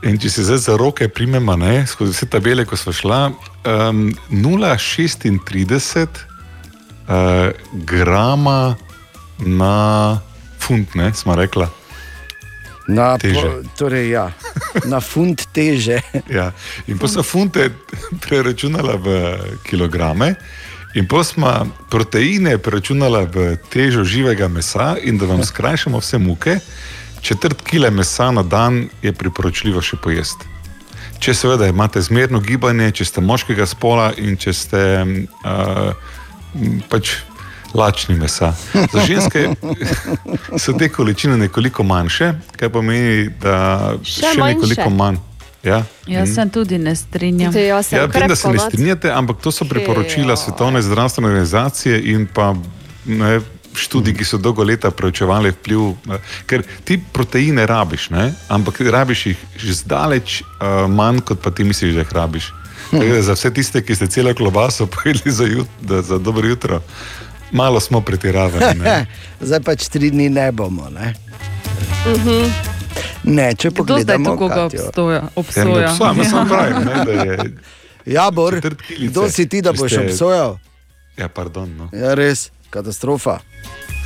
In 0.03 0.19
če 0.19 0.31
se 0.31 0.45
zdaj 0.45 0.59
za 0.59 0.77
roke 0.77 1.07
primemo, 1.09 1.55
ne, 1.57 1.87
skozi 1.87 2.17
vse 2.17 2.27
tabele, 2.27 2.65
ko 2.67 2.77
smo 2.77 2.93
šla, 2.93 3.21
um, 3.31 4.11
0,36 4.31 6.07
uh, 7.07 7.55
grama 7.87 8.75
na 9.39 10.19
funt, 10.59 10.95
ne, 10.99 11.13
smo 11.15 11.39
rekla. 11.39 11.71
Na, 12.93 13.17
Teže. 13.19 13.41
Po, 13.41 13.51
torej, 13.79 14.11
ja, 14.13 14.27
na 14.85 15.01
funt 15.01 15.49
teže. 15.53 16.01
Ja. 16.39 16.53
In 16.87 16.99
pa 16.99 17.09
so 17.09 17.25
funte 17.25 17.71
preračunala 18.21 18.97
v 18.97 19.09
kilograme, 19.65 20.35
in 20.95 21.09
pa 21.09 21.25
smo 21.25 21.67
proteine 21.91 22.59
preračunala 22.59 23.25
v 23.29 23.57
težo 23.73 24.05
živega 24.05 24.49
mesa, 24.49 24.97
in 25.01 25.19
da 25.19 25.27
vam 25.27 25.45
skrajšamo 25.45 26.01
vse 26.01 26.19
muke, 26.19 26.59
četrt 27.21 27.63
kile 27.65 27.91
mesa 27.91 28.31
na 28.31 28.43
dan 28.43 28.89
je 29.03 29.13
priporočljivo 29.13 29.83
še 29.83 29.97
pojesti. 30.03 30.49
Če 31.23 31.35
seveda 31.35 31.69
imate 31.71 32.01
zmerno 32.03 32.41
gibanje, 32.43 32.91
če 32.99 33.05
ste 33.05 33.23
moškega 33.23 33.67
spola 33.67 34.11
in 34.19 34.35
če 34.37 34.53
ste 34.53 34.81
uh, 35.07 35.95
pač 36.91 37.15
lačni 37.75 38.15
mesa. 38.15 38.55
Za 38.93 39.05
ženske 39.07 39.49
so 40.59 40.73
te 40.73 40.89
količine 40.89 41.37
nekoliko 41.37 41.83
manjše, 41.83 42.33
kar 42.57 42.71
pomeni, 42.71 43.29
da 43.43 43.95
Še 44.03 44.21
še, 44.21 44.35
še 44.35 44.49
nekoliko 44.53 44.91
manjše? 44.91 44.97
manj. 44.97 45.21
Ja? 45.63 45.85
Jaz 46.07 46.35
se 46.35 46.49
tudi 46.53 46.79
ne 46.79 46.97
strinjam. 46.97 47.53
Tudi 47.53 47.67
jaz 47.67 47.93
Ja, 47.93 48.07
vem, 48.07 48.29
da 48.29 48.37
se 48.37 48.51
ne 48.51 48.59
strinjate, 48.59 49.11
ampak 49.11 49.41
to 49.43 49.53
so 49.53 49.65
priporočila. 49.65 50.37
Svetovne 50.37 50.83
zdravstvene 50.83 51.29
organizacije 51.29 52.01
in 52.13 52.27
pa 52.27 52.55
ne, 53.07 53.41
študiji, 53.75 54.15
ki 54.15 54.25
so 54.25 54.39
dolgo 54.39 54.65
leta 54.65 54.91
preučevali 54.91 55.51
vpliv. 55.55 55.95
Ker 56.47 56.65
ti 56.85 56.99
proteine 57.13 57.67
rabiš, 57.67 58.11
ne, 58.11 58.33
ampak 58.49 58.81
rabiš 58.81 59.27
jih 59.27 59.47
že 59.57 59.79
zdaleč 59.85 60.43
uh, 60.43 60.91
manj, 60.91 61.23
kot 61.31 61.41
pa 61.43 61.51
ti 61.51 61.65
misliš, 61.65 61.95
da 61.95 62.05
jih 62.05 62.13
rabiš. 62.13 62.53
Tako 62.91 63.09
da 63.09 63.23
Za 63.23 63.33
vse 63.33 63.51
tiste, 63.55 63.81
ki 63.83 63.95
ste 63.95 64.07
celo 64.07 64.35
klobaso 64.35 64.87
pojedli 64.93 65.33
za, 65.33 65.45
jut, 65.45 65.69
da, 65.81 66.03
za 66.03 66.19
dobro 66.19 66.49
jutro, 66.49 66.83
malo 67.53 67.81
smo 67.81 68.01
pretiravali. 68.01 68.79
ne. 68.79 69.07
Zdaj 69.41 69.61
pač 69.61 69.89
tri 69.89 70.11
dni 70.11 70.29
ne 70.29 70.53
bomo. 70.53 70.89
Ne, 70.91 71.15
ne 73.25 73.55
če 73.55 73.71
Kdo 73.71 73.99
zdaj 73.99 74.19
pogledamo, 74.19 74.25
to 74.27 74.37
koga 74.39 74.55
Katjo. 74.57 74.81
obstoja? 74.83 75.15
Ja, 75.15 75.23
ne 75.23 75.31
obsoja? 75.37 75.91
obsojam, 75.91 76.17
jaz 76.19 76.31
samo 76.31 76.49
pravim, 76.51 76.79
ne, 76.81 77.05
da 77.05 77.13
je. 77.13 77.39
Jabor, 78.07 78.59
kdo 79.01 79.29
si 79.29 79.47
ti, 79.47 79.63
da 79.63 79.71
če 79.71 79.79
boš 79.79 79.91
ste- 79.91 80.05
obsojal? 80.05 80.59
Ja, 81.17 81.29
pardon. 81.29 81.71
No. 81.77 81.87
Ja, 81.93 82.15
res, 82.15 82.51
katastrofa. 82.71 83.39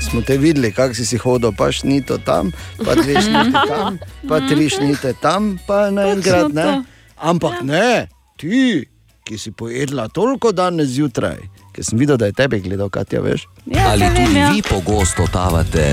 Smo 0.03 0.21
te 0.21 0.37
videli, 0.37 0.73
kako 0.73 0.95
si 0.95 1.07
si 1.07 1.17
hodil, 1.17 1.53
pa 1.53 1.71
šnito 1.73 2.19
tam, 2.19 2.51
pa 2.77 2.95
dve 2.95 3.17
šnite 3.17 3.63
tam, 3.71 3.97
pa 4.29 4.41
tri 4.43 4.69
šnite 4.69 5.15
tam, 5.17 5.57
pa 5.63 5.89
naenkrat 5.91 6.53
ne. 6.53 6.63
to. 6.63 6.73
Ampak 7.19 7.63
ne, 7.63 8.09
ti, 8.37 8.85
ki 9.25 9.35
si 9.35 9.51
pojedla 9.51 10.09
toliko 10.09 10.53
danes 10.53 10.89
zjutraj, 10.91 11.41
ker 11.77 11.85
sem 11.85 12.01
videl, 12.01 12.17
da 12.17 12.31
je 12.31 12.37
tebe 12.37 12.59
gledal, 12.65 12.89
kaj 12.89 13.05
ti 13.11 13.21
veš. 13.21 13.45
Ja, 13.69 13.91
Ali 13.93 14.07
saj 14.07 14.15
vem, 14.15 14.27
tudi 14.27 14.41
ja. 14.41 14.51
vi 14.55 14.63
pogosto 14.65 15.27
totavate 15.27 15.87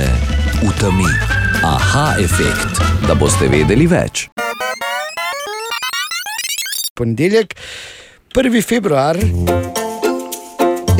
v 0.63 0.71
temi? 0.79 1.09
Aha, 1.63 2.15
efekt, 2.23 2.79
da 3.07 3.15
boste 3.19 3.49
vedeli 3.51 3.87
več. 3.87 4.29
Ponedeljek, 6.95 7.55
1. 8.31 8.59
februar. 8.63 9.19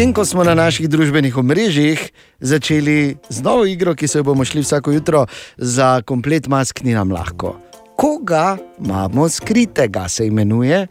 In 0.02 0.10
ko 0.10 0.26
smo 0.26 0.44
na 0.44 0.56
naših 0.58 0.90
družbenih 0.90 1.36
omrežjih 1.38 2.02
začeli 2.42 3.16
z 3.30 3.46
novo 3.46 3.68
igro, 3.70 3.94
ki 3.96 4.10
se 4.10 4.20
jo 4.20 4.26
bomo 4.26 4.46
šli 4.46 4.64
vsako 4.66 4.92
jutro 4.92 5.28
za 5.58 6.02
komplet 6.02 6.50
mask, 6.50 6.82
ni 6.82 6.98
nam 6.98 7.14
lahko. 7.14 7.56
Koga 7.96 8.58
imamo 8.82 9.30
skritega, 9.30 10.10
se 10.10 10.28
imenuje. 10.28 10.88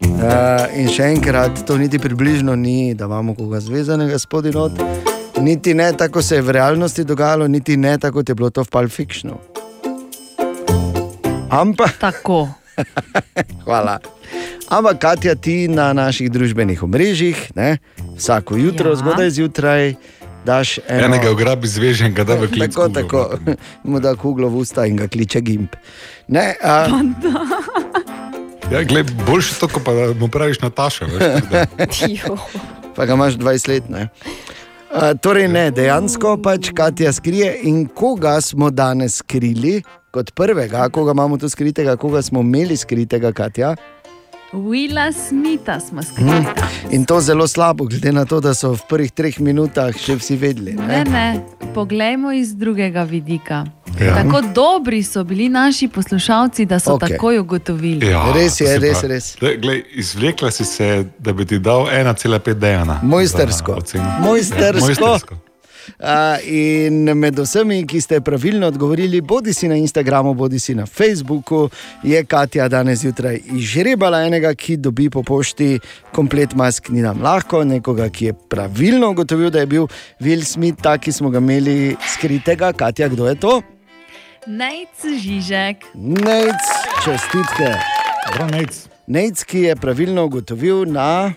Uh, 0.00 0.64
in 0.80 0.88
še 0.88 1.10
enkrat, 1.12 1.60
to 1.68 1.76
niti 1.76 1.98
približno 2.00 2.54
ni, 2.56 2.94
da 2.96 3.04
imamo 3.04 3.34
koga 3.36 3.60
zvezanega 3.60 4.18
spodaj 4.18 4.52
not. 4.52 4.80
Niti 5.40 5.74
ne 5.74 5.92
tako 5.92 6.22
se 6.22 6.36
je 6.36 6.42
v 6.42 6.50
realnosti 6.56 7.04
dogajalo, 7.04 7.48
niti 7.48 7.76
ne 7.76 7.98
tako 7.98 8.20
kot 8.20 8.28
je 8.28 8.34
bilo 8.34 8.50
to 8.50 8.64
v 8.64 8.68
Pulp 8.68 8.92
Fictionu. 8.92 9.36
Ampak. 11.50 11.98
Tako. 12.00 12.48
Hvala. 13.64 13.98
Ampak, 14.70 14.98
Katja, 15.02 15.34
ti 15.34 15.68
na 15.68 15.90
naših 15.92 16.30
družbenih 16.30 16.82
omrežjih, 16.82 17.50
ne, 17.58 17.78
vsako 18.16 18.56
jutro, 18.56 18.94
Ja. 18.94 18.96
zgodaj 18.96 19.30
zjutraj, 19.30 19.94
daš 20.46 20.78
eno, 20.88 21.10
Enega 21.10 21.32
ugrabi 21.32 21.68
zvežen, 21.68 22.14
da 22.14 22.38
v 22.38 22.46
klic. 22.48 22.70
Tako, 22.70 22.88
tako, 22.88 23.20
mu 23.88 24.00
da 24.00 24.14
kuglo 24.14 24.48
v 24.48 24.62
usta 24.62 24.86
in 24.86 24.96
ga 24.96 25.08
kliče 25.08 25.40
gimp. 25.40 25.74
Ne, 26.28 26.54
a, 26.62 26.86
Ja, 28.70 28.82
gled, 28.82 29.10
boljše 29.26 29.54
to, 29.60 29.68
ko 29.68 29.80
pa 29.84 29.92
mu 30.20 30.28
praviš 30.28 30.60
Nataša. 30.60 31.04
Veš, 31.04 32.20
pa 32.96 33.06
ga 33.06 33.14
imaš 33.14 33.34
20 33.34 33.68
let. 33.68 33.88
Ne. 33.88 34.08
A, 34.94 35.14
torej, 35.14 35.48
ne, 35.48 35.70
dejansko 35.70 36.36
pač 36.42 36.70
Katja 36.74 37.12
skrije 37.12 37.50
in 37.62 37.88
koga 37.88 38.40
smo 38.40 38.70
danes 38.70 39.16
skrili, 39.24 39.82
kot 40.10 40.30
prvega, 40.34 40.88
koga 40.88 41.10
imamo 41.12 41.38
tu 41.38 41.48
skritega, 41.48 41.96
koga 41.96 42.22
smo 42.22 42.40
imeli 42.40 42.76
skritega, 42.76 43.32
Katja. 43.32 43.74
Willa 44.52 45.12
Smitha 45.12 45.80
smo 45.80 46.02
skrili. 46.02 46.46
In 46.90 47.04
to 47.04 47.20
zelo 47.20 47.48
slabo, 47.48 47.84
glede 47.84 48.12
na 48.12 48.24
to, 48.24 48.40
da 48.40 48.54
so 48.54 48.72
v 48.74 48.86
prvih 48.88 49.10
treh 49.10 49.40
minutah 49.40 49.90
še 49.94 50.14
vsi 50.18 50.38
vedeli. 50.38 50.78
Ne, 50.78 51.04
ne, 51.10 51.26
poglejmo 51.74 52.32
iz 52.38 52.54
drugega 52.54 53.02
vidika. 53.02 53.64
Ja. 53.98 54.14
Tako 54.14 54.40
dobri 54.54 55.02
so 55.02 55.24
bili 55.24 55.48
naši 55.48 55.88
poslušalci, 55.88 56.64
da 56.66 56.78
so 56.78 56.90
okay. 56.90 57.08
takoj 57.08 57.38
ugotovili. 57.38 58.06
Ja, 58.06 58.32
Res 58.34 58.60
je, 58.60 58.78
res, 58.78 59.00
pa- 59.00 59.08
res. 59.08 59.36
Glej, 59.40 59.56
glej, 59.56 59.84
izvlekla 59.90 60.50
si 60.50 60.64
se, 60.64 61.04
da 61.18 61.32
bi 61.32 61.44
ti 61.46 61.58
dal 61.58 61.86
1,5 61.86 62.54
dejana. 62.54 63.00
Mojstersko. 63.02 63.78
Mojstersko. 64.20 64.64
Ja, 64.64 64.86
mojstersko. 64.86 65.36
A, 65.98 66.38
in 66.44 67.04
med 67.18 67.38
vsemi, 67.38 67.82
ki 67.88 68.00
ste 68.00 68.20
pravilno 68.20 68.66
odgovorili, 68.66 69.20
bodi 69.20 69.54
si 69.54 69.68
na 69.68 69.76
Instagramu, 69.76 70.34
bodi 70.34 70.58
si 70.58 70.74
na 70.74 70.86
Facebooku, 70.86 71.68
je 72.02 72.24
Katja 72.24 72.68
danes 72.68 73.00
zjutraj 73.00 73.40
izžrebala 73.56 74.22
enega, 74.26 74.54
ki 74.54 74.76
dobi 74.76 75.10
po 75.10 75.22
pošti 75.22 75.78
komplet 76.14 76.54
mask, 76.54 76.88
ni 76.88 77.02
nam 77.02 77.22
lahko, 77.22 77.64
nekoga, 77.64 78.08
ki 78.08 78.30
je 78.30 78.32
pravilno 78.32 79.10
ugotovil, 79.10 79.50
da 79.50 79.60
je 79.60 79.66
bil 79.66 79.88
Will 80.20 80.44
Smith, 80.44 80.82
ta, 80.82 80.98
ki 80.98 81.12
smo 81.12 81.30
ga 81.30 81.38
imeli 81.38 81.96
skritega. 82.14 82.72
Katja, 82.72 83.08
kdo 83.08 83.28
je 83.28 83.34
to? 83.40 83.60
Nejc 84.46 84.96
Žižek. 85.04 85.76
Nec, 85.94 86.62
čestitke. 87.04 87.76
Dobro, 88.26 88.46
Nejc. 88.46 88.88
Nec, 89.06 89.44
ki 89.44 89.58
je 89.68 89.76
pravilno 89.76 90.24
ugotovil 90.24 90.88
na, 90.88 91.32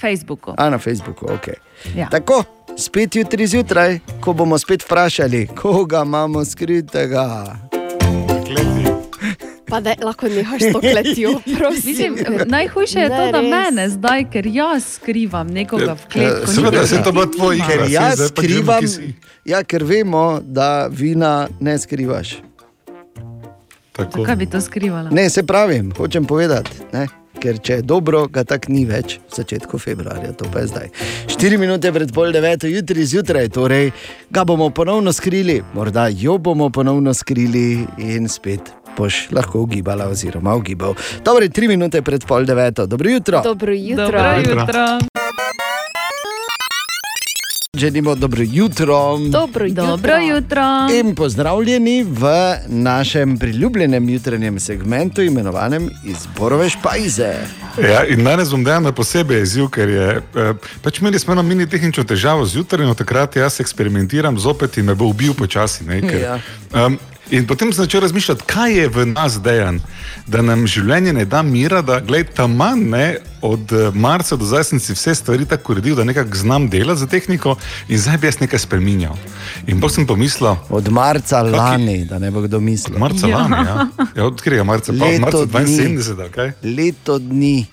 Facebooku. 0.00 0.54
a, 0.56 0.70
na 0.70 0.78
Facebooku. 0.78 1.26
Okay. 1.26 1.60
Ja. 1.92 2.08
Tako, 2.08 2.44
spet 2.76 3.16
jutri 3.16 3.46
zjutraj, 3.46 4.00
ko 4.20 4.32
bomo 4.32 4.58
spet 4.58 4.82
vprašali, 4.82 5.46
koga 5.52 6.02
imamo 6.06 6.44
skritega. 6.44 7.56
Pa 9.70 9.80
da 9.80 9.94
lahko 10.02 10.28
nehaš 10.28 10.62
to 10.72 10.80
kletijo, 10.80 11.40
prosim. 11.58 11.90
Mislim, 11.90 12.18
najhujše 12.46 12.98
je 12.98 13.08
to, 13.08 13.24
Ne, 13.24 13.32
da 13.32 13.40
res. 13.40 13.50
mene 13.50 13.88
zdaj, 13.88 14.24
ker 14.32 14.46
jaz 14.46 14.84
skrivam 14.96 15.46
nekoga 15.46 15.94
v 15.94 16.06
kletko. 16.12 16.52
Seveda, 16.52 16.82
niti 16.82 16.88
se 16.88 17.02
to 17.04 17.12
bo 17.12 17.26
tvoj 17.26 17.56
igra. 17.56 17.68
Ker 17.68 17.86
jaz 17.90 18.18
zdaj 18.18 18.28
gremo, 18.28 18.72
skrivam, 18.72 18.88
si. 18.88 19.14
ja, 19.44 19.62
ker 19.64 19.84
vemo, 19.84 20.40
da 20.42 20.86
vina 20.86 21.48
ne 21.60 21.78
skrivaš. 21.78 22.36
Tako. 23.92 24.20
Zakaj 24.20 24.36
bi 24.36 24.46
to 24.46 24.60
skrivala? 24.60 25.10
Ne, 25.10 25.30
se 25.30 25.46
pravim, 25.46 25.92
hočem 25.96 26.24
povedati. 26.24 26.70
Ne? 26.92 27.06
ker 27.40 27.58
če 27.64 27.80
je 27.80 27.86
dobro, 27.86 28.24
ga 28.32 28.44
tak 28.48 28.68
ni 28.72 28.84
več 28.88 29.18
v 29.18 29.38
začetku 29.40 29.80
februarja, 29.80 30.32
to 30.36 30.48
pa 30.52 30.64
je 30.64 30.70
zdaj. 30.72 30.88
4 31.32 31.60
minute 31.60 31.92
pred 31.94 32.12
pol 32.14 32.34
deveto, 32.34 32.68
jutri 32.70 33.06
zjutraj, 33.08 33.48
torej 33.54 33.90
ga 34.30 34.44
bomo 34.44 34.70
ponovno 34.74 35.14
skrili, 35.16 35.60
morda 35.76 36.08
jo 36.12 36.36
bomo 36.38 36.70
ponovno 36.70 37.14
skrili 37.16 37.86
in 37.98 38.28
spet. 38.28 38.72
Boš 38.96 39.28
lahko 39.30 39.60
ugibala, 39.60 40.04
oziroma 40.06 40.54
ugibal. 40.54 40.94
Dobro, 41.24 41.48
tri 41.48 41.68
minute 41.68 42.02
pred 42.02 42.24
pol 42.24 42.44
deveto, 42.44 42.86
dobro 42.86 43.10
jutro. 43.10 43.40
Dobro 43.42 43.72
jutro. 43.72 44.06
Dobro 44.06 44.34
jutro. 44.38 44.60
jutro. 44.60 44.98
Želimo 47.74 48.14
dobro 48.14 48.42
jutro. 48.44 49.18
Dobro 49.22 49.66
jutro. 49.66 49.86
Dobro 49.86 50.12
jutro. 50.18 50.62
In 50.94 51.14
pozdravljeni 51.14 52.02
v 52.04 52.22
našem 52.68 53.38
priljubljenem 53.38 54.08
jutranjem 54.08 54.60
segmentu, 54.60 55.22
imenovanem 55.22 55.90
Izborove 56.04 56.70
špajze. 56.70 57.34
Ja, 57.82 58.04
in 58.06 58.24
danes 58.24 58.50
bom 58.50 58.64
dejal 58.64 58.82
na 58.82 58.92
posebej 58.92 59.42
izziv, 59.42 59.68
ker 59.68 59.88
je. 59.88 60.08
eh, 60.10 60.52
Pač 60.82 61.00
imeli 61.00 61.18
smo 61.18 61.32
eno 61.32 61.42
mini 61.42 61.66
tehnično 61.66 62.04
težavo 62.04 62.46
zjutraj, 62.46 62.84
in 62.84 62.90
od 62.90 62.98
takrat 62.98 63.36
jaz 63.36 63.60
eksperimentiram 63.60 64.38
zopet 64.38 64.76
in 64.76 64.84
me 64.84 64.94
bo 64.94 65.04
ubil 65.06 65.34
počasi. 65.34 65.84
Ne, 65.84 66.00
ker, 66.00 66.20
Ja. 66.20 66.38
um, 66.76 66.98
in 67.30 67.46
potem 67.46 67.72
sem 67.72 67.84
začel 67.84 68.00
razmišljati, 68.00 68.42
kaj 68.46 68.72
je 68.74 68.88
v 68.88 69.06
nas 69.06 69.40
dejan, 69.42 69.80
da 70.26 70.42
nam 70.42 70.66
življenje 70.66 71.12
ne 71.12 71.24
da 71.24 71.42
mira, 71.42 71.82
da 71.82 72.00
gledaj 72.00 72.34
tam 72.34 72.56
manj. 72.56 72.90
Od 73.42 73.72
eh, 73.72 73.90
marca 73.96 74.36
do 74.36 74.44
zdaj 74.44 74.64
sem 74.68 74.80
si 74.80 74.92
vse 74.92 75.14
stvari 75.14 75.46
tako 75.48 75.72
uredil, 75.72 75.94
da 75.96 76.04
nekako 76.04 76.36
znam 76.36 76.68
delati 76.68 77.00
za 77.00 77.06
tehniko 77.06 77.54
in 77.88 77.98
zdaj 77.98 78.18
bi 78.20 78.28
jaz 78.28 78.36
nekaj 78.40 78.58
spremenjal. 78.58 79.16
In 79.66 79.80
potem 79.80 79.94
sem 80.02 80.06
pomislil, 80.06 80.58
Od 80.68 80.88
marca 80.92 81.40
lani, 81.42 82.04
da 82.04 82.18
ne 82.18 82.30
bo 82.30 82.42
kdo 82.44 82.60
mislil. 82.60 82.98
marca 82.98 83.28
Ja. 83.28 83.38
lani, 83.38 83.56
ja. 83.66 83.86
ja 84.16 84.26
od 84.26 84.36
katerega 84.36 84.64
marca? 84.64 84.92
Pa, 84.92 85.04
Leto 85.04 85.20
marca 85.20 85.44
dni. 85.46 85.76
72, 85.98 86.30
kaj? 86.30 86.52
Leto 86.62 87.18
dni, 87.18 87.66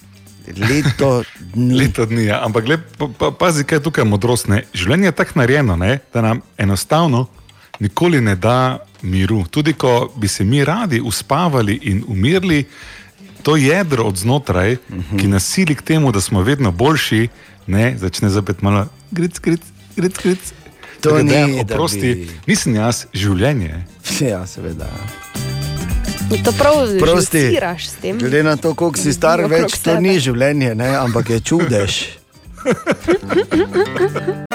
leto 0.55 1.23
dni. 1.53 1.73
Leto 1.83 2.05
dni, 2.05 2.25
ja. 2.25 2.39
ampak 2.45 2.63
gled, 2.65 2.79
pa, 2.97 3.09
pa, 3.19 3.31
pazi, 3.31 3.63
kaj 3.67 3.81
je 3.81 3.83
tukaj 3.83 4.07
modrost. 4.07 4.47
Ne? 4.47 4.63
Življenje 4.73 5.11
je 5.11 5.17
tako 5.19 5.39
narejeno, 5.43 5.75
ne? 5.75 5.99
da 6.13 6.21
nam 6.21 6.41
enostavno 6.57 7.27
nikoli 7.79 8.21
ne 8.21 8.35
da 8.35 8.79
miru. 9.01 9.45
Tudi 9.51 9.73
ko 9.73 10.13
bi 10.15 10.27
se 10.27 10.43
mi 10.43 10.65
radi 10.65 11.01
uspavali 11.01 11.79
in 11.83 12.03
umirili, 12.07 12.65
to 13.43 13.55
jedro 13.55 14.03
od 14.03 14.17
znotraj, 14.17 14.73
uh 14.73 14.79
-huh. 14.89 15.19
ki 15.19 15.27
nas 15.27 15.45
sili 15.45 15.75
k 15.75 15.81
temu, 15.81 16.11
da 16.11 16.21
smo 16.21 16.41
vedno 16.41 16.71
boljši, 16.71 17.27
ne? 17.67 17.97
začne 17.97 18.29
zapet 18.29 18.61
malo 18.61 18.87
gric, 19.11 19.39
gric, 19.39 19.61
gric. 19.95 20.17
gric. 20.23 20.39
To 21.01 21.09
Tako 21.09 21.23
ni, 21.23 21.29
dejan, 21.29 21.59
Oprosti, 21.59 21.99
bi- 22.15 22.27
nisem 22.47 22.75
jaz 22.75 23.05
življenje. 23.13 23.85
Ja, 24.31 24.47
seveda. 24.47 24.89
To 26.43 26.51
prav 26.51 26.73
žuciraš 27.15 27.87
s 27.87 27.93
tem. 28.01 28.17
Glede 28.19 28.43
na 28.43 28.55
to, 28.57 28.73
koliko 28.73 28.97
si 28.97 29.13
star, 29.13 29.39
Okrog 29.39 29.51
več 29.61 29.71
to 29.71 29.77
sebe. 29.91 30.01
ni 30.01 30.19
življenje, 30.19 30.75
ne? 30.75 30.95
ampak 30.95 31.29
je 31.29 31.39
čudež. 31.39 32.05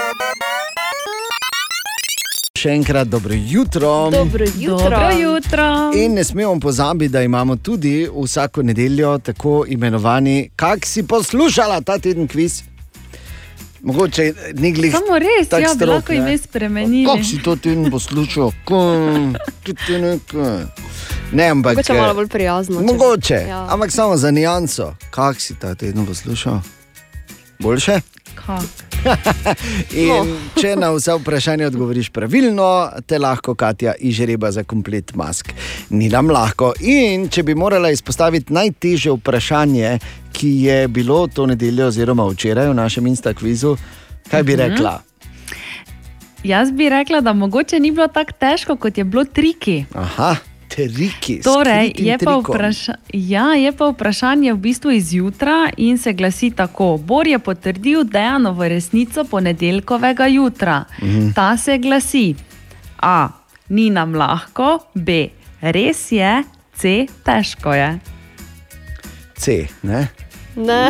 Še 2.63 2.71
enkrat 2.71 3.07
dobro 3.07 3.33
jutro. 3.35 4.09
Dobro 4.09 4.45
jutro. 4.47 4.77
Dobro 4.79 5.09
jutro. 5.11 5.91
In 5.95 6.13
ne 6.13 6.23
smemo 6.23 6.53
pozabiti, 6.57 7.09
da 7.09 7.21
imamo 7.21 7.55
tudi 7.57 7.91
vsako 8.15 8.63
nedeljo 8.63 9.17
tako 9.19 9.65
imenovani, 9.67 10.49
kak 10.55 10.85
si 10.85 11.03
poslušala 11.03 11.81
ta 11.81 11.97
teden 11.99 12.27
kviz. 12.27 12.61
Mogoče 13.81 14.29
ni 14.53 14.71
glih. 14.71 14.93
Samo 14.93 15.19
res, 15.19 15.49
tak 15.49 15.61
ja, 15.61 15.69
bi 15.69 15.75
strok, 15.75 15.89
lahko 15.89 16.13
ne. 16.13 16.17
ime 16.19 16.37
spremenili. 16.37 17.05
Kako 17.05 17.23
si 17.25 17.41
to 17.41 17.55
teden 17.57 17.91
poslušal? 17.91 18.51
Ko- 18.63 19.33
ti 19.77 19.97
nekaj. 19.97 20.63
Ne, 21.33 21.49
ampak. 21.49 21.75
Mogoče 21.75 21.93
malo 21.93 22.13
bolj 22.13 22.27
prijazno. 22.29 22.79
če- 22.79 22.85
Mogoče, 22.85 23.39
Ja. 23.43 23.67
ampak 23.69 23.91
samo 23.91 24.17
za 24.17 24.31
nijanso. 24.31 24.93
Kak 25.09 25.35
si 25.37 25.55
ta 25.55 25.75
teden 25.75 26.05
poslušal? 26.05 26.59
Boljše? 27.59 27.99
In 29.93 30.07
No. 30.07 30.37
če 30.61 30.75
na 30.79 30.91
vse 30.95 31.15
vprašanje 31.19 31.67
odgovoriš 31.67 32.09
pravilno, 32.09 32.89
te 33.05 33.19
lahko 33.19 33.55
Katja 33.55 33.93
izžreba 33.99 34.51
za 34.51 34.63
komplet 34.63 35.15
mask. 35.15 35.53
Ni 35.89 36.09
nam 36.09 36.31
lahko. 36.31 36.73
In 36.79 37.27
če 37.29 37.43
bi 37.43 37.55
morala 37.55 37.91
izpostaviti 37.91 38.53
najtežje 38.53 39.11
vprašanje, 39.17 39.97
ki 40.33 40.51
je 40.67 40.87
bilo 40.87 41.27
to 41.27 41.45
nedeljo 41.45 41.87
oziroma 41.91 42.27
včeraj 42.31 42.71
v 42.71 42.77
našem 42.77 43.07
instakvizu, 43.07 43.75
kaj 44.31 44.43
bi 44.43 44.55
rekla? 44.55 45.01
Jaz 46.43 46.71
bi 46.71 46.89
rekla, 46.89 47.21
da 47.21 47.33
mogoče 47.33 47.79
ni 47.79 47.91
bilo 47.91 48.07
tako 48.07 48.33
težko, 48.39 48.75
kot 48.75 48.97
je 48.97 49.03
bilo 49.03 49.23
triki. 49.23 49.85
Aha, 49.95 50.35
triki. 50.75 51.41
Torej, 51.43 51.91
je 51.97 52.17
pa, 52.17 52.37
vpraša 52.37 52.93
ja, 53.13 53.53
je 53.53 53.71
pa 53.71 53.89
vprašanje 53.89 54.53
v 54.53 54.57
bistvu 54.57 54.91
izjutra 54.91 55.69
in 55.77 55.97
se 55.97 56.13
glasi 56.13 56.51
tako: 56.51 56.97
Bor 56.97 57.27
je 57.27 57.39
potrdil 57.39 58.03
dejanovo 58.03 58.67
resnico 58.67 59.23
ponedeljkovega 59.23 60.27
jutra. 60.27 60.83
Mhm. 61.01 61.29
Ta 61.35 61.57
se 61.57 61.77
glasi: 61.77 62.35
A. 62.99 63.29
Ni 63.69 63.89
nam 63.89 64.15
lahko, 64.15 64.79
B. 64.93 65.27
Res 65.61 66.11
je, 66.11 66.43
C. 66.75 67.07
Težko 67.23 67.73
je. 67.73 67.99
C, 69.35 69.67
ne? 69.81 70.07
Ne. 70.55 70.89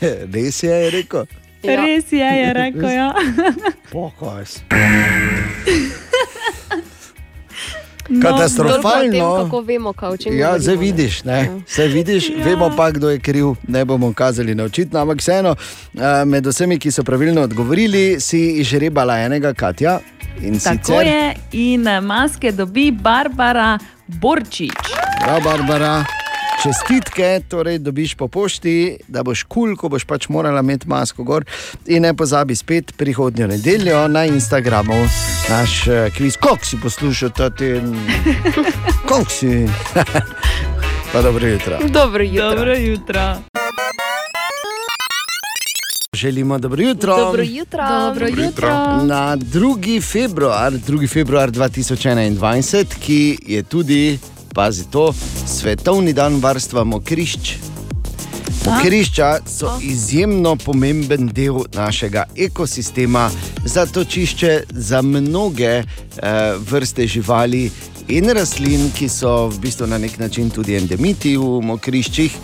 Res 0.34 0.62
je, 0.62 0.70
je 0.70 0.90
rekel. 0.90 1.26
Ja. 1.62 1.84
Res 1.84 2.12
je, 2.12 2.18
je 2.18 2.52
rekel. 2.52 2.90
Ja. 2.90 3.14
Pokos. 3.92 4.60
No, 8.10 8.20
Toliko 8.22 8.34
o 8.34 8.38
tem, 8.38 8.48
Katastrofalno. 8.48 9.44
kako 9.44 9.60
vemo, 9.60 9.92
kaj 9.92 10.08
o 10.08 10.16
čem 10.16 10.38
Ja, 10.38 10.58
zdaj 10.58 10.76
vidiš, 10.76 11.24
ne? 11.24 11.38
Ja. 11.38 11.58
Zdaj 11.68 11.88
vidiš, 11.88 12.30
ja. 12.30 12.44
vemo 12.44 12.72
pa, 12.76 12.90
kdo 12.90 13.10
je 13.10 13.18
kriv, 13.18 13.54
ne 13.68 13.84
bomo 13.84 14.12
kazali 14.12 14.54
na 14.54 14.64
očitno, 14.64 15.00
ampak 15.00 15.18
vseeno, 15.18 15.54
eh, 15.94 16.24
med 16.24 16.46
vsemi, 16.46 16.78
ki 16.78 16.90
so 16.90 17.04
pravilno 17.04 17.42
odgovorili, 17.42 18.20
si 18.20 18.40
izžrebala 18.60 19.18
enega 19.18 19.54
Katja 19.54 20.00
in 20.42 20.58
Tako 20.58 20.76
sicer. 20.76 21.06
je, 21.06 21.34
in 21.52 21.86
maske 22.02 22.52
dobi 22.52 22.90
Barbara 22.92 23.78
Borčič. 24.06 24.72
Ja, 25.26 25.40
Barbara. 25.40 26.04
Čestitke, 26.60 27.40
torej 27.48 27.78
dobiš 27.78 28.14
po 28.14 28.28
pošti, 28.28 28.98
da 29.08 29.22
boš 29.22 29.42
kul, 29.48 29.70
cool, 29.72 29.76
ko 29.80 29.88
boš 29.88 30.04
pač 30.04 30.26
morala 30.28 30.60
imeti 30.60 30.88
masko 30.88 31.24
gor. 31.24 31.44
In 31.88 32.02
ne 32.04 32.12
pozabi 32.12 32.56
spet 32.56 32.92
prihodnjo 32.96 33.46
nedeljo 33.48 34.02
na 34.08 34.26
Instagramu 34.28 34.98
naš 35.48 35.86
eh, 35.88 36.10
kviz. 36.16 36.36
Kako 36.36 36.64
si 36.64 36.76
poslušal 36.82 37.30
ta 37.32 37.50
teden? 37.50 37.96
Kako 39.08 39.30
si? 39.30 39.64
pa 41.12 41.22
dobro 41.22 41.48
jutro. 41.48 41.78
Dobro 41.88 42.24
jutro. 42.24 42.50
Dobro 42.50 42.74
jutro. 42.76 43.36
Želimo 46.16 46.58
dobro 46.58 46.82
jutro. 46.82 47.16
Dobro 47.16 47.42
jutro. 47.42 47.88
Dobro 47.88 48.26
jutro. 48.28 48.68
Na 49.04 49.36
2. 49.36 50.12
februar, 50.12 50.72
2. 50.72 51.08
februar 51.08 51.50
2021, 51.50 52.84
ki 53.00 53.38
je 53.46 53.62
tudi, 53.62 54.18
pazi 54.54 54.84
to, 54.90 55.12
svetovni 55.46 56.12
dan 56.12 56.40
varstva 56.42 56.84
mokrišč. 56.84 57.54
Mokrišča 58.66 59.38
so 59.46 59.78
izjemno 59.82 60.56
pomemben 60.56 61.28
del 61.32 61.62
našega 61.74 62.24
ekosistema, 62.36 63.30
zato 63.64 64.04
čišče 64.04 64.62
za 64.70 65.02
mnoge 65.02 65.64
eh, 65.64 65.84
vrste 66.70 67.06
živali 67.06 67.70
in 68.08 68.30
rastlin, 68.30 68.90
ki 68.96 69.08
so 69.08 69.48
v 69.48 69.58
bistvu 69.62 69.86
na 69.86 69.98
nek 69.98 70.18
način 70.18 70.50
tudi 70.50 70.76
endemiti 70.76 71.36
v 71.36 71.60
mokriščih. 71.62 72.36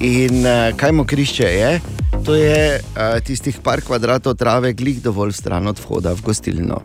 In 0.00 0.46
eh, 0.46 0.72
kaj 0.76 0.92
mokrišče 0.92 1.44
je? 1.44 1.80
To 2.24 2.34
je 2.34 2.80
eh, 2.80 3.20
tistih 3.24 3.60
par 3.62 3.80
kvadratov 3.80 4.34
trave, 4.34 4.72
glih 4.72 5.02
dovolj 5.02 5.32
stran 5.32 5.68
od 5.68 5.78
vhoda 5.78 6.12
v 6.12 6.26
gostilno. 6.26 6.82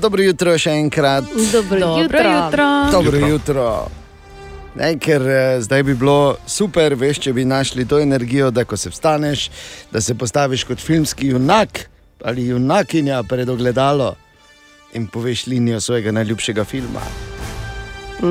Dobro 0.00 0.22
jutro 0.22 0.58
še 0.58 0.70
enkrat. 0.80 1.24
Dobro, 1.52 1.78
Dobro 1.80 2.02
jutro. 2.02 2.30
jutro. 2.30 2.66
Dobro 2.92 3.18
jutro. 3.18 3.86
Ne, 4.74 4.94
ker 4.98 5.22
eh, 5.22 5.60
zdaj 5.60 5.82
bi 5.82 5.94
bilo 5.94 6.36
super, 6.46 6.94
veš, 6.94 7.18
če 7.18 7.32
bi 7.32 7.44
našli 7.44 7.84
to 7.84 7.98
energijo, 7.98 8.50
da 8.50 8.64
ko 8.64 8.76
se 8.76 8.90
vstaneš, 8.90 9.48
da 9.92 10.00
se 10.00 10.14
postaviš 10.14 10.64
kot 10.64 10.78
filmski 10.78 11.26
junak 11.34 11.86
ali 12.24 12.46
junakinja 12.46 13.22
pred 13.22 13.48
ogledalo 13.48 14.14
in 14.92 15.06
poveš 15.06 15.46
linijo 15.46 15.80
svojega 15.80 16.12
najljubšega 16.12 16.64
filma. 16.64 17.00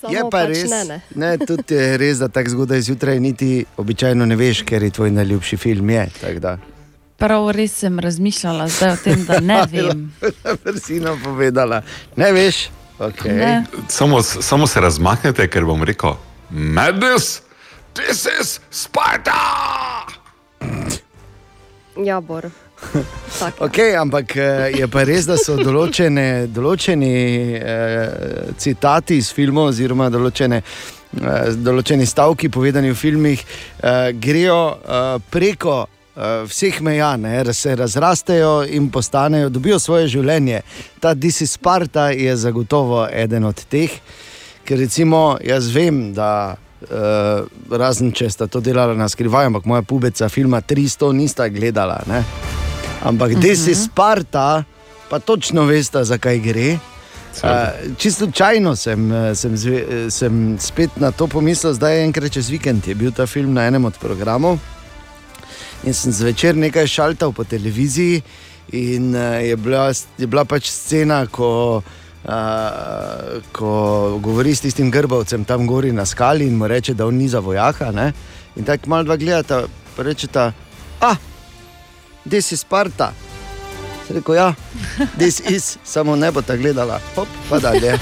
Samo 0.00 0.14
je 0.14 0.20
pa 0.22 0.30
pač 0.30 0.48
res, 0.48 0.70
Ne, 0.70 0.84
ne. 0.84 1.00
ne, 1.14 1.38
tudi 1.38 1.74
je 1.74 1.96
res, 1.98 2.18
da 2.18 2.28
tako 2.28 2.50
zgodaj 2.50 2.80
zjutraj 2.80 3.20
niti 3.20 3.64
običajno 3.76 4.26
ne 4.26 4.36
veš, 4.36 4.64
ker 4.66 4.82
je 4.82 4.90
tvoj 4.90 5.10
najljubši 5.10 5.56
film. 5.56 5.90
Je. 5.90 6.08
Prav 7.22 7.50
res 7.54 7.76
sem 7.78 7.98
razmišljala 8.02 8.64
zdaj 8.68 8.92
o 8.92 8.96
tem, 9.04 9.20
da 9.24 9.36
ne 9.40 9.60
vem. 9.72 10.00
Vrsino 10.64 11.14
povedala. 11.24 11.82
Ne 12.16 12.32
veš? 12.32 12.64
Okay. 12.98 13.36
Ne. 13.36 13.64
Samo, 13.88 14.22
samo 14.22 14.66
se 14.66 14.80
razmaknete, 14.80 15.46
ker 15.48 15.64
bom 15.64 15.84
rekel: 15.86 16.16
Madness, 16.50 17.42
this 17.94 18.26
is 18.40 18.60
Sparta! 18.70 19.38
Ja, 22.04 22.20
Bor. 22.20 22.50
Okay, 23.58 23.94
ampak 23.96 24.36
eh, 24.36 24.72
je 24.78 24.86
pa 24.90 25.06
res, 25.06 25.26
da 25.26 25.38
so 25.38 25.54
določene, 25.56 26.48
določeni 26.50 27.14
eh, 27.54 28.50
citati 28.58 29.16
iz 29.22 29.30
filmov, 29.32 29.70
oziroma 29.70 30.10
določene, 30.10 30.58
eh, 30.58 31.54
določeni 31.54 32.06
stavki, 32.06 32.50
povedani 32.50 32.90
v 32.90 32.98
filmih, 32.98 33.46
eh, 33.78 34.10
grejo 34.18 34.60
eh, 34.74 35.18
preko 35.30 35.84
vseh 36.46 36.80
meja, 36.80 37.16
ne, 37.16 37.44
da 37.44 37.52
se 37.52 37.76
razrastejo 37.76 38.64
in 38.68 38.90
postanejo, 38.90 39.48
dobijo 39.48 39.78
svoje 39.78 40.08
življenje. 40.08 40.60
Ta 41.00 41.14
Disisparta 41.14 42.10
je 42.10 42.36
zagotovo 42.36 43.06
eden 43.12 43.44
od 43.48 43.64
teh, 43.64 43.94
ker 44.64 44.78
recimo 44.78 45.38
jaz 45.44 45.72
vem, 45.74 46.10
da. 46.14 46.56
Uh, 46.82 47.46
razen 47.70 48.08
če 48.10 48.26
sta 48.26 48.48
to 48.50 48.58
delala 48.58 48.96
na 48.98 49.06
skrivaj, 49.06 49.46
ampak 49.46 49.68
moja 49.70 49.84
pubeca 49.86 50.26
filma 50.28 50.58
300 50.66 51.12
nista 51.14 51.46
gledala. 51.46 52.00
Ne? 52.10 52.24
Ampak 53.06 53.30
uh 53.30 53.36
-huh. 53.36 53.42
desi 53.42 53.74
Sparta, 53.74 54.64
pa 55.08 55.18
točno 55.18 55.62
veste, 55.64 56.04
zakaj 56.04 56.38
gre. 56.38 56.78
Uh, 57.42 57.96
čisto 57.98 58.24
slučajno 58.24 58.76
sem, 58.76 59.12
eh, 59.12 59.34
sem, 59.34 59.54
eh, 59.54 60.10
sem 60.10 60.56
spet 60.60 60.90
na 60.96 61.10
to 61.10 61.26
pomislil, 61.26 61.72
zdaj 61.72 61.96
je 61.96 62.04
enkrat 62.04 62.32
čez 62.32 62.50
vikend 62.50 62.88
je 62.88 62.94
bil 62.94 63.12
ta 63.12 63.26
film 63.26 63.54
na 63.54 63.64
enem 63.66 63.84
od 63.84 63.98
programov. 63.98 64.58
In 65.82 65.94
sem 65.94 66.12
zvečer 66.12 66.56
nekaj 66.56 66.86
šaltal 66.86 67.32
po 67.34 67.44
televiziji, 67.44 68.22
in 68.72 69.14
uh, 69.14 69.42
je, 69.42 69.56
bila, 69.56 69.88
je 70.18 70.26
bila 70.26 70.44
pač 70.44 70.70
scena, 70.70 71.24
ko, 71.26 71.82
uh, 72.24 73.42
ko 73.52 73.72
govori 74.22 74.54
s 74.54 74.62
tistim 74.62 74.90
grbavcem 74.90 75.44
tam 75.44 75.66
gori 75.66 75.92
na 75.92 76.06
skali 76.06 76.46
in 76.46 76.56
mu 76.56 76.70
reče, 76.70 76.94
da 76.94 77.06
on 77.06 77.18
ni 77.18 77.28
za 77.28 77.40
vojaka. 77.40 77.90
Ne? 77.90 78.12
In 78.56 78.64
tako 78.64 78.94
malo 78.94 79.10
dva 79.10 79.16
gledata, 79.16 79.64
pa 79.96 80.02
rečeta, 80.02 80.52
ah, 81.00 81.16
is 82.30 82.60
Sparta. 82.60 83.31
Sem 84.06 84.16
Rekel, 84.16 84.34
ja, 84.34 84.54
this 85.18 85.40
is, 85.40 85.78
samo 85.84 86.16
ne 86.16 86.32
bo 86.32 86.42
ta 86.42 86.56
gledala, 86.56 87.00
hop, 87.14 87.28
pa 87.50 87.58
dalje. 87.58 87.98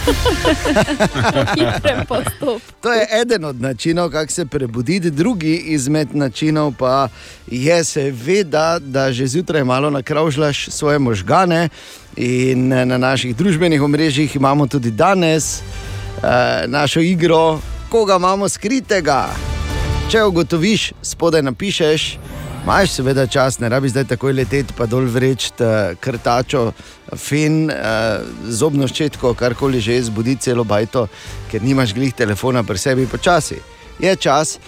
To 2.80 2.92
je 2.92 3.06
eden 3.20 3.44
od 3.44 3.60
načinov, 3.60 4.10
kako 4.10 4.32
se 4.32 4.46
prebuditi, 4.46 5.10
drugi 5.10 5.56
izmed 5.56 6.14
načinov 6.14 6.72
pa 6.78 7.08
je 7.46 7.84
seveda, 7.84 8.78
da 8.78 9.12
že 9.12 9.26
zjutraj 9.26 9.64
malo 9.64 9.90
nakravžlaš 9.90 10.68
svoje 10.68 10.98
možgane. 10.98 11.68
In 12.16 12.72
eh, 12.72 12.84
na 12.84 12.98
naših 12.98 13.36
družbenih 13.36 13.82
omrežjih 13.82 14.36
imamo 14.36 14.66
tudi 14.66 14.90
danes 14.90 15.60
eh, 15.60 16.66
našo 16.66 17.00
igro, 17.00 17.60
koga 17.88 18.16
imamo 18.16 18.48
skritega. 18.48 19.28
Če 20.10 20.24
ugotoviš, 20.24 20.92
spodaj 21.02 21.42
napišeš. 21.42 22.18
Imaš 22.64 22.90
seveda 22.90 23.26
čas, 23.26 23.58
ne 23.58 23.68
rabi 23.68 23.88
zdaj 23.88 24.04
takoj 24.04 24.32
leteti, 24.32 24.74
pa 24.76 24.86
dol 24.86 25.06
vreč, 25.08 25.48
krtačo, 26.00 26.72
fin, 27.16 27.70
eh, 27.70 28.20
zobno 28.44 28.88
ščetko, 28.88 29.34
karkoli 29.34 29.80
že 29.80 30.02
zbudi 30.02 30.36
celo 30.36 30.64
bajto, 30.64 31.08
ker 31.50 31.62
nimaš 31.62 31.94
glih 31.94 32.12
telefona 32.14 32.62
pri 32.62 32.78
sebi 32.78 33.06
počasi. 33.06 33.56
Je 33.98 34.16
čas. 34.16 34.58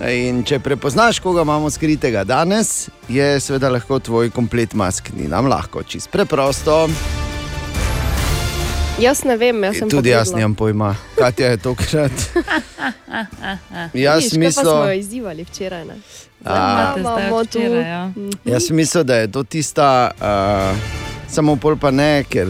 In 0.00 0.40
če 0.44 0.58
prepoznaš, 0.58 1.20
koga 1.20 1.42
imamo 1.42 1.70
skritega 1.70 2.24
danes, 2.24 2.88
je 3.08 3.40
seveda 3.40 3.68
lahko 3.68 3.98
tvoj 4.00 4.30
komplet 4.30 4.74
mask, 4.74 5.12
ni 5.12 5.28
nam 5.28 5.46
lahko, 5.46 5.82
čist 5.82 6.08
preprosto. 6.10 6.88
Jaz 9.00 9.24
ne 9.24 9.36
vem, 9.36 9.64
jaz 9.64 9.78
sem 9.78 9.88
Tudi 9.90 10.10
pa 10.10 10.16
jaz 10.16 10.32
nimam 10.34 10.54
pojma, 10.54 10.94
kaj 11.16 11.32
je 11.38 11.56
tokrat. 11.56 12.12
Jaz 13.94 14.30
kaj 14.30 14.40
pa 14.44 14.52
smo 14.52 14.70
jo 14.70 14.84
mislim, 14.84 15.00
izzivali 15.00 15.44
včeraj. 15.44 15.84
Ne? 15.84 15.94
A. 16.44 16.94
Od 17.32 17.48
tu- 17.48 17.58
včeraj, 17.58 17.88
ja. 17.88 18.06
Mhm. 18.06 18.30
jaz 18.44 18.70
mislim, 18.70 19.06
da 19.06 19.16
je 19.16 19.32
to 19.32 19.42
tista. 19.42 20.10
Uh, 20.20 21.02
Samo 21.32 21.56
pol 21.56 21.78
pa 21.80 21.90
ne, 21.90 22.24
ker 22.28 22.46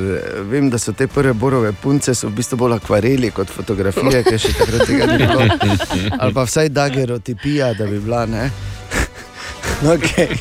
vem, 0.51 0.67
da 0.71 0.79
so 0.79 0.91
te 0.93 1.07
prve 1.07 1.33
borove 1.33 1.71
punce 1.73 2.15
so 2.19 2.27
v 2.27 2.33
bistvu 2.35 2.57
bolj 2.59 2.73
akvareli 2.81 3.31
kot 3.31 3.47
fotografije, 3.47 4.25
ki 4.27 4.39
še 4.43 4.51
takrat 4.59 4.83
tega 4.89 5.07
ni 5.07 5.19
bilo. 5.21 5.47
Ali 6.21 6.35
pa 6.35 6.43
vsaj 6.43 6.69
dagerotipija, 6.69 7.75
da 7.79 7.87
bi 7.87 8.01
bila. 8.01 8.27
Ne? 8.27 8.51
Okay. 9.95 10.35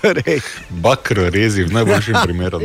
Torej, 0.00 0.40
Bakro 0.70 1.30
rezi 1.30 1.62
v 1.62 1.72
najboljšem 1.74 2.16
primeru. 2.22 2.60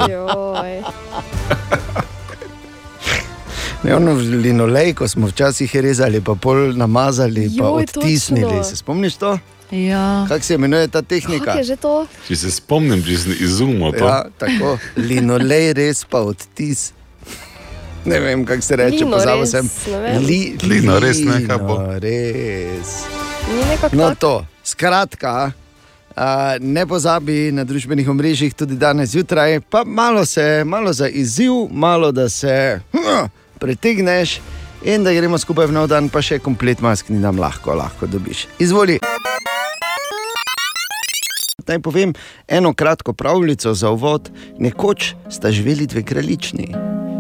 Ne. 3.84 3.90
Ne 3.90 3.96
ono 3.96 4.14
linolej, 4.14 4.94
ko 4.94 5.08
smo 5.08 5.28
včasih 5.28 5.76
rezali, 5.76 6.22
pa 6.22 6.36
pol 6.36 6.74
namazali, 6.76 7.50
pa 7.60 7.66
Joj, 7.66 7.84
odtisnili. 7.84 8.42
točno. 8.42 8.64
Se 8.64 8.76
spomniš 8.76 9.16
to? 9.16 9.40
Ja. 9.72 10.26
Kako 10.28 10.44
se 10.44 10.56
imenuje 10.56 10.88
ta 10.88 11.02
tehnika? 11.02 11.56
Če 12.28 12.36
se 12.36 12.52
spomnim, 12.52 13.04
če 13.04 13.18
sem 13.18 13.34
izumil 13.40 13.92
to. 13.98 14.06
Ja, 14.06 14.26
tako, 14.38 14.78
linolej 14.96 15.74
res 15.74 16.06
pa 16.06 16.22
odtis. 16.22 16.92
Ne 18.06 18.20
vem, 18.20 18.46
kako 18.46 18.62
se 18.62 18.76
reče, 18.76 19.06
pozabil 19.06 19.46
sem. 19.48 19.70
Li, 20.28 20.58
Lino 20.68 21.00
res, 21.00 21.22
ne. 21.24 21.38
Lino 21.40 22.00
res. 22.04 22.98
No, 23.94 24.10
to. 24.20 24.46
Skratka, 24.64 25.52
a, 26.16 26.56
ne 26.60 26.84
pozabi 26.88 27.52
na 27.56 27.64
družbenih 27.64 28.10
omrežjih 28.10 28.54
tudi 28.54 28.76
danes 28.76 29.16
zjutraj, 29.16 29.62
pa 29.70 29.84
malo, 29.88 30.26
se, 30.26 30.64
malo 30.66 30.94
za 30.94 31.08
izziv, 31.08 31.52
malo 31.72 32.12
da 32.12 32.30
se 32.30 32.82
hm, 32.92 33.32
pretegneš 33.64 34.42
in 34.84 35.04
da 35.08 35.14
gremo 35.16 35.40
skupaj 35.40 35.72
v 35.72 35.76
nov 35.78 35.88
dan, 35.88 36.12
pa 36.12 36.20
še 36.20 36.42
komplet 36.44 36.84
mask 36.84 37.08
ni 37.08 37.22
nam 37.24 37.40
lahko, 37.40 37.72
lahko 37.80 38.10
dobiš. 38.12 38.44
Izvoli. 38.60 39.00
Naj 41.64 41.80
povem 41.80 42.12
eno 42.52 42.74
kratko 42.76 43.14
pravljico 43.16 43.72
za 43.72 43.94
uvod. 43.96 44.28
Nekoč 44.60 45.14
sta 45.32 45.52
živeli 45.52 45.88
dve 45.88 46.04
kraljični, 46.04 46.74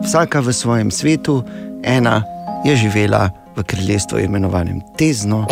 vsaka 0.03 0.43
v 0.43 0.51
svojem 0.51 0.91
svetu, 0.91 1.39
ena 1.79 2.19
je 2.67 2.75
živela 2.75 3.29
v 3.55 3.63
kraljestvu 3.63 4.19
imenovanem 4.19 4.81
Tezno, 4.99 5.45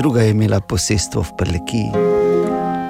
druga 0.00 0.24
je 0.24 0.32
imela 0.32 0.60
posestvo 0.60 1.22
v 1.28 1.36
Prlekiji. 1.36 1.90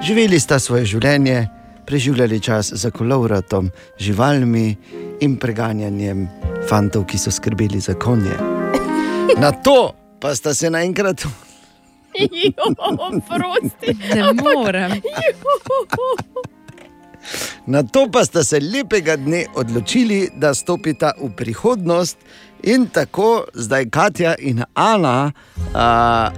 Živeli 0.07 0.39
sta 0.39 0.63
svoje 0.63 0.87
življenje, 0.87 1.49
preživljali 1.89 2.41
čas 2.41 2.73
za 2.73 2.91
kolovratom, 2.91 3.71
živalmi 3.99 4.77
in 5.21 5.37
preganjanjem 5.41 6.29
fantov, 6.69 7.07
ki 7.09 7.19
so 7.19 7.31
skrbeli 7.33 7.81
za 7.81 7.95
konje. 7.95 8.37
Na 9.43 9.53
to 9.53 9.95
pa 10.21 10.35
sta 10.35 10.55
se 10.55 10.71
naenkrat 10.71 11.25
Jo, 12.19 12.75
prosti. 13.29 13.97
Ne 14.15 14.33
morem. 14.33 14.93
Na 17.67 17.83
to 17.83 18.09
pa 18.13 18.25
sta 18.25 18.45
se 18.45 18.61
lepega 18.61 19.17
dne 19.17 19.47
odločili, 19.55 20.29
da 20.37 20.55
stopita 20.55 21.13
v 21.21 21.31
prihodnost, 21.37 22.17
in 22.63 22.87
tako 22.87 23.45
zdaj 23.55 23.91
Katja 23.91 24.35
in 24.39 24.65
Ana 24.75 25.33
a, 25.75 26.31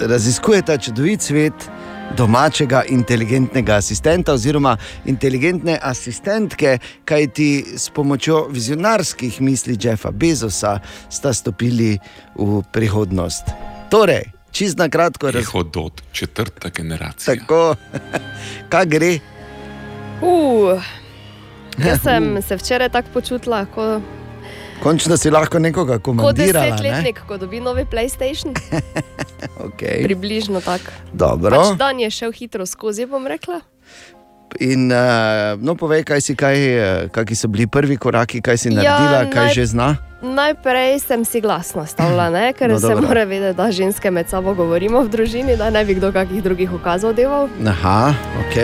raziskujeta 0.00 0.78
čudovit 0.78 1.22
svet 1.22 1.70
domačega 2.16 2.82
inteligentnega 2.88 3.74
asistenta 3.74 4.32
oziroma 4.32 4.76
inteligentne 5.04 5.78
asistentke, 5.82 6.78
kajti 7.04 7.64
s 7.76 7.90
pomočjo 7.90 8.46
vizionarskih 8.50 9.40
misli 9.40 9.76
Jeffa 9.80 10.10
Bezosa 10.10 10.78
sta 11.08 11.32
stopili 11.32 11.98
v 12.36 12.62
prihodnost. 12.72 13.50
Torej, 13.90 14.24
čist 14.50 14.78
na 14.78 14.88
kratko 14.88 15.26
razumem. 15.26 15.44
Prihodot, 15.44 16.02
četrta 16.12 16.68
generacija. 16.68 17.34
Tako, 17.34 17.74
kaj 18.72 18.86
gre? 18.86 19.18
Uh, 20.22 20.82
jaz 21.78 22.02
sem 22.06 22.42
se 22.42 22.56
včeraj 22.56 22.88
tako 22.88 23.08
počutila, 23.12 23.64
kot 23.66 24.21
Končno 24.82 25.16
si 25.16 25.30
lahko 25.30 25.58
nekoga 25.62 25.98
ko 25.98 26.10
komandirala. 26.10 26.66
Ne? 26.66 26.70
desetletnik, 26.74 27.22
ko 27.28 27.38
dobi 27.38 27.60
novi 27.60 27.86
PlayStation. 27.86 28.54
Okay. 29.62 30.02
Približno 30.02 30.58
tako. 30.62 30.90
Pač 31.14 31.78
dan 31.78 31.98
je 32.00 32.10
šel 32.10 32.32
hitro 32.34 32.66
skozi, 32.66 33.06
bom 33.06 33.26
rekla. 33.26 33.60
In, 34.60 34.90
uh, 34.92 35.54
no, 35.62 35.74
povej, 35.78 36.04
kaj 36.04 36.20
si, 36.20 36.34
kaj, 36.36 36.56
eh, 36.58 37.08
kakšni 37.08 37.36
so 37.36 37.48
bili 37.48 37.66
prvi 37.66 37.96
koraki, 37.96 38.42
kaj 38.42 38.58
si 38.58 38.68
Ja, 38.68 38.74
naredila, 38.74 39.20
kaj 39.32 39.46
naj- 39.48 39.54
že 39.54 39.64
zna. 39.66 39.88
Najprej 40.22 41.00
sem 41.02 41.24
si 41.24 41.40
glasno 41.40 41.86
stavila, 41.86 42.30
ne? 42.30 42.52
ker 42.52 42.70
no, 42.70 42.78
se 42.78 42.90
dobro. 42.90 43.06
mora 43.08 43.24
vedeti, 43.24 43.56
da 43.56 43.70
ženske 43.70 44.10
med 44.10 44.28
sabo 44.28 44.54
govorimo 44.54 45.00
v 45.02 45.08
družini, 45.08 45.56
da 45.56 45.70
ne 45.70 45.84
bi 45.84 45.94
kdo 45.94 46.12
kakih 46.12 46.42
drugih 46.42 46.70
ukazov 46.74 47.14
delal. 47.14 47.48
Aha, 47.66 48.14
ok. 48.46 48.56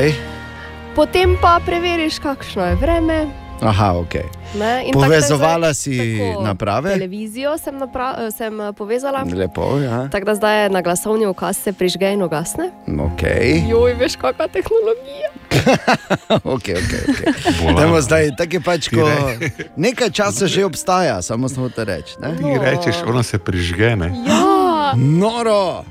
Potem 0.95 1.39
pa 1.41 1.59
preveriš, 1.65 2.19
kakšno 2.19 2.63
je 2.63 2.75
vreme. 2.79 3.27
Aha, 3.63 3.99
ok. 3.99 4.38
Ne? 4.55 4.89
Povezovala 4.93 5.69
zdaj- 5.69 5.75
si 5.75 6.19
tako, 6.19 6.43
naprave? 6.43 6.91
Televizijo 6.91 7.59
sem, 7.59 7.77
napra 7.77 8.31
sem 8.31 8.61
eh, 8.61 8.73
povezala. 8.73 9.25
Lepo, 9.27 9.79
ja. 9.79 10.09
Tako 10.09 10.25
da 10.25 10.35
zdaj 10.35 10.63
je 10.63 10.71
na 10.71 10.81
glasovni 10.83 11.27
ukaz 11.27 11.57
se 11.57 11.73
prižge 11.73 12.13
in 12.13 12.23
ugasne. 12.23 12.71
Ok, 12.89 13.23
Joj, 13.69 13.95
veš, 13.95 14.17
kakšna 14.17 14.49
tehnologija. 14.49 15.29
ok. 16.45 16.45
okay, 16.45 16.75
okay. 16.75 17.33
Bolano. 17.61 17.81
Dajmo 17.81 18.01
zdaj, 18.01 18.31
tako 18.37 18.57
je 18.57 18.61
pač, 18.61 18.89
ko 18.89 19.05
nekaj 19.77 20.11
časa 20.11 20.47
že 20.47 20.65
obstaja, 20.65 21.23
samo 21.23 21.49
smo 21.49 21.69
te 21.69 21.85
reči. 21.85 22.17
ne? 22.21 22.37
Ti 22.37 22.59
rečeš, 22.61 22.97
ona 23.07 23.23
se 23.23 23.39
prižge. 23.39 23.97
Ne? 23.97 24.13
Ja, 24.25 24.93
Noro! 24.97 25.85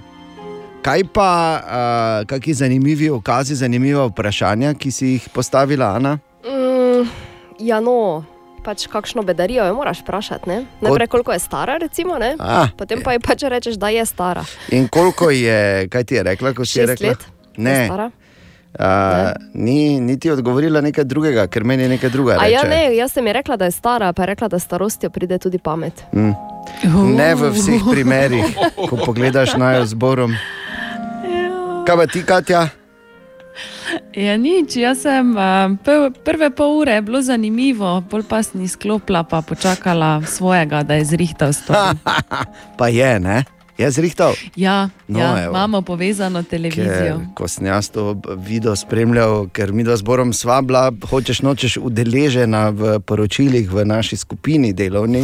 kaj 0.81 1.03
pa, 1.13 1.31
uh, 1.59 2.27
kakšni 2.27 2.53
zanimivi 2.53 3.09
okazi, 3.09 3.55
zanimiva 3.55 4.05
vprašanja, 4.05 4.73
ki 4.73 4.91
si 4.91 5.05
jih 5.07 5.29
postavila, 5.29 5.85
Ana? 5.95 6.15
Mm, 6.47 7.03
ja, 7.59 7.79
no, 7.79 8.23
pač 8.67 8.83
kakšno 8.91 9.23
bedarijo 9.23 9.63
jo 9.63 9.73
moraš 9.79 10.01
vprašati. 10.03 10.49
Ne? 10.49 10.65
Najprej, 10.83 11.07
koliko 11.07 11.31
je 11.31 11.39
stara, 11.39 11.77
recimo, 11.79 12.17
ne? 12.19 12.35
A, 12.39 12.67
potem 12.77 12.99
pa 13.03 13.15
ji 13.15 13.23
pač 13.23 13.47
rečeš, 13.47 13.79
da 13.79 13.89
je 13.95 14.03
stara. 14.05 14.43
In 14.75 14.89
koliko 14.91 15.29
je, 15.31 15.87
kaj 15.87 16.03
ti 16.03 16.19
je 16.19 16.23
rekla, 16.23 16.51
ko 16.53 16.65
si 16.65 16.79
je 16.79 16.85
rekla? 16.85 17.15
let. 17.15 17.23
je 17.23 17.37
Ne, 17.57 17.87
uh, 17.89 19.31
ni, 19.53 19.99
ni 19.99 20.19
ti 20.19 20.29
odgovorila 20.31 20.81
nekaj 20.81 21.07
drugega, 21.07 21.47
ker 21.47 21.63
meni 21.63 21.87
je 21.87 21.89
nekaj 21.89 22.11
drugega. 22.13 22.45
Ja, 22.51 22.65
ne, 22.67 22.91
jaz 22.95 23.15
sem 23.15 23.27
ji 23.27 23.33
rekla, 23.33 23.57
da 23.57 23.65
je 23.65 23.73
stara, 23.73 24.11
pa 24.13 24.25
je 24.25 24.27
rekla, 24.33 24.51
da 24.51 24.59
starostjo 24.59 25.09
pride 25.09 25.39
tudi 25.41 25.57
pamet. 25.57 26.03
Ne 26.11 27.29
v 27.35 27.53
vseh 27.55 27.87
primerih, 27.87 28.51
ko 28.75 28.99
pogledaš 28.99 29.55
na 29.57 29.77
jo 29.79 29.87
zborom. 29.95 30.35
Kaj 31.87 31.95
pa 31.95 32.07
ti, 32.11 32.25
Katja? 32.27 32.67
Ja, 34.17 34.33
nič, 34.33 34.75
jaz 34.75 35.01
sem 35.01 35.33
prve, 36.23 36.49
pol 36.49 36.79
ure 36.79 37.01
bilo 37.01 37.21
zanimivo, 37.21 38.01
pol 38.03 38.23
pa 38.23 38.41
sem 38.43 38.61
izklopila, 38.61 39.23
pa 39.23 39.41
počakala 39.41 40.21
svojega, 40.21 40.83
da 40.83 40.93
je 40.93 41.05
zrihtal 41.05 41.53
stvar. 41.53 41.95
Pa 42.79 42.87
je, 42.87 43.19
ne? 43.19 43.43
Je 43.77 43.91
zrihtal. 43.91 44.33
Ja, 44.55 44.89
No, 45.07 45.19
ja 45.19 45.43
evo. 45.43 45.53
imamo 45.53 45.81
povezano 45.81 46.41
Ker, 46.41 46.49
televizijo. 46.49 47.21
ko 47.33 47.47
sem 47.47 47.65
jaz 47.65 47.89
to 47.89 48.15
video 48.35 48.75
spremljal, 48.75 49.47
ker 49.47 49.71
mi 49.71 49.83
dva 49.83 49.93
zborom 49.95 50.33
sva 50.33 50.61
bila, 50.61 50.89
hočeš 51.03 51.41
nočeš 51.41 51.77
udeležena 51.77 52.69
v 52.69 52.99
poročilih 52.99 53.69
v 53.69 53.85
naši 53.85 54.17
skupini 54.17 54.73
delovni. 54.73 55.21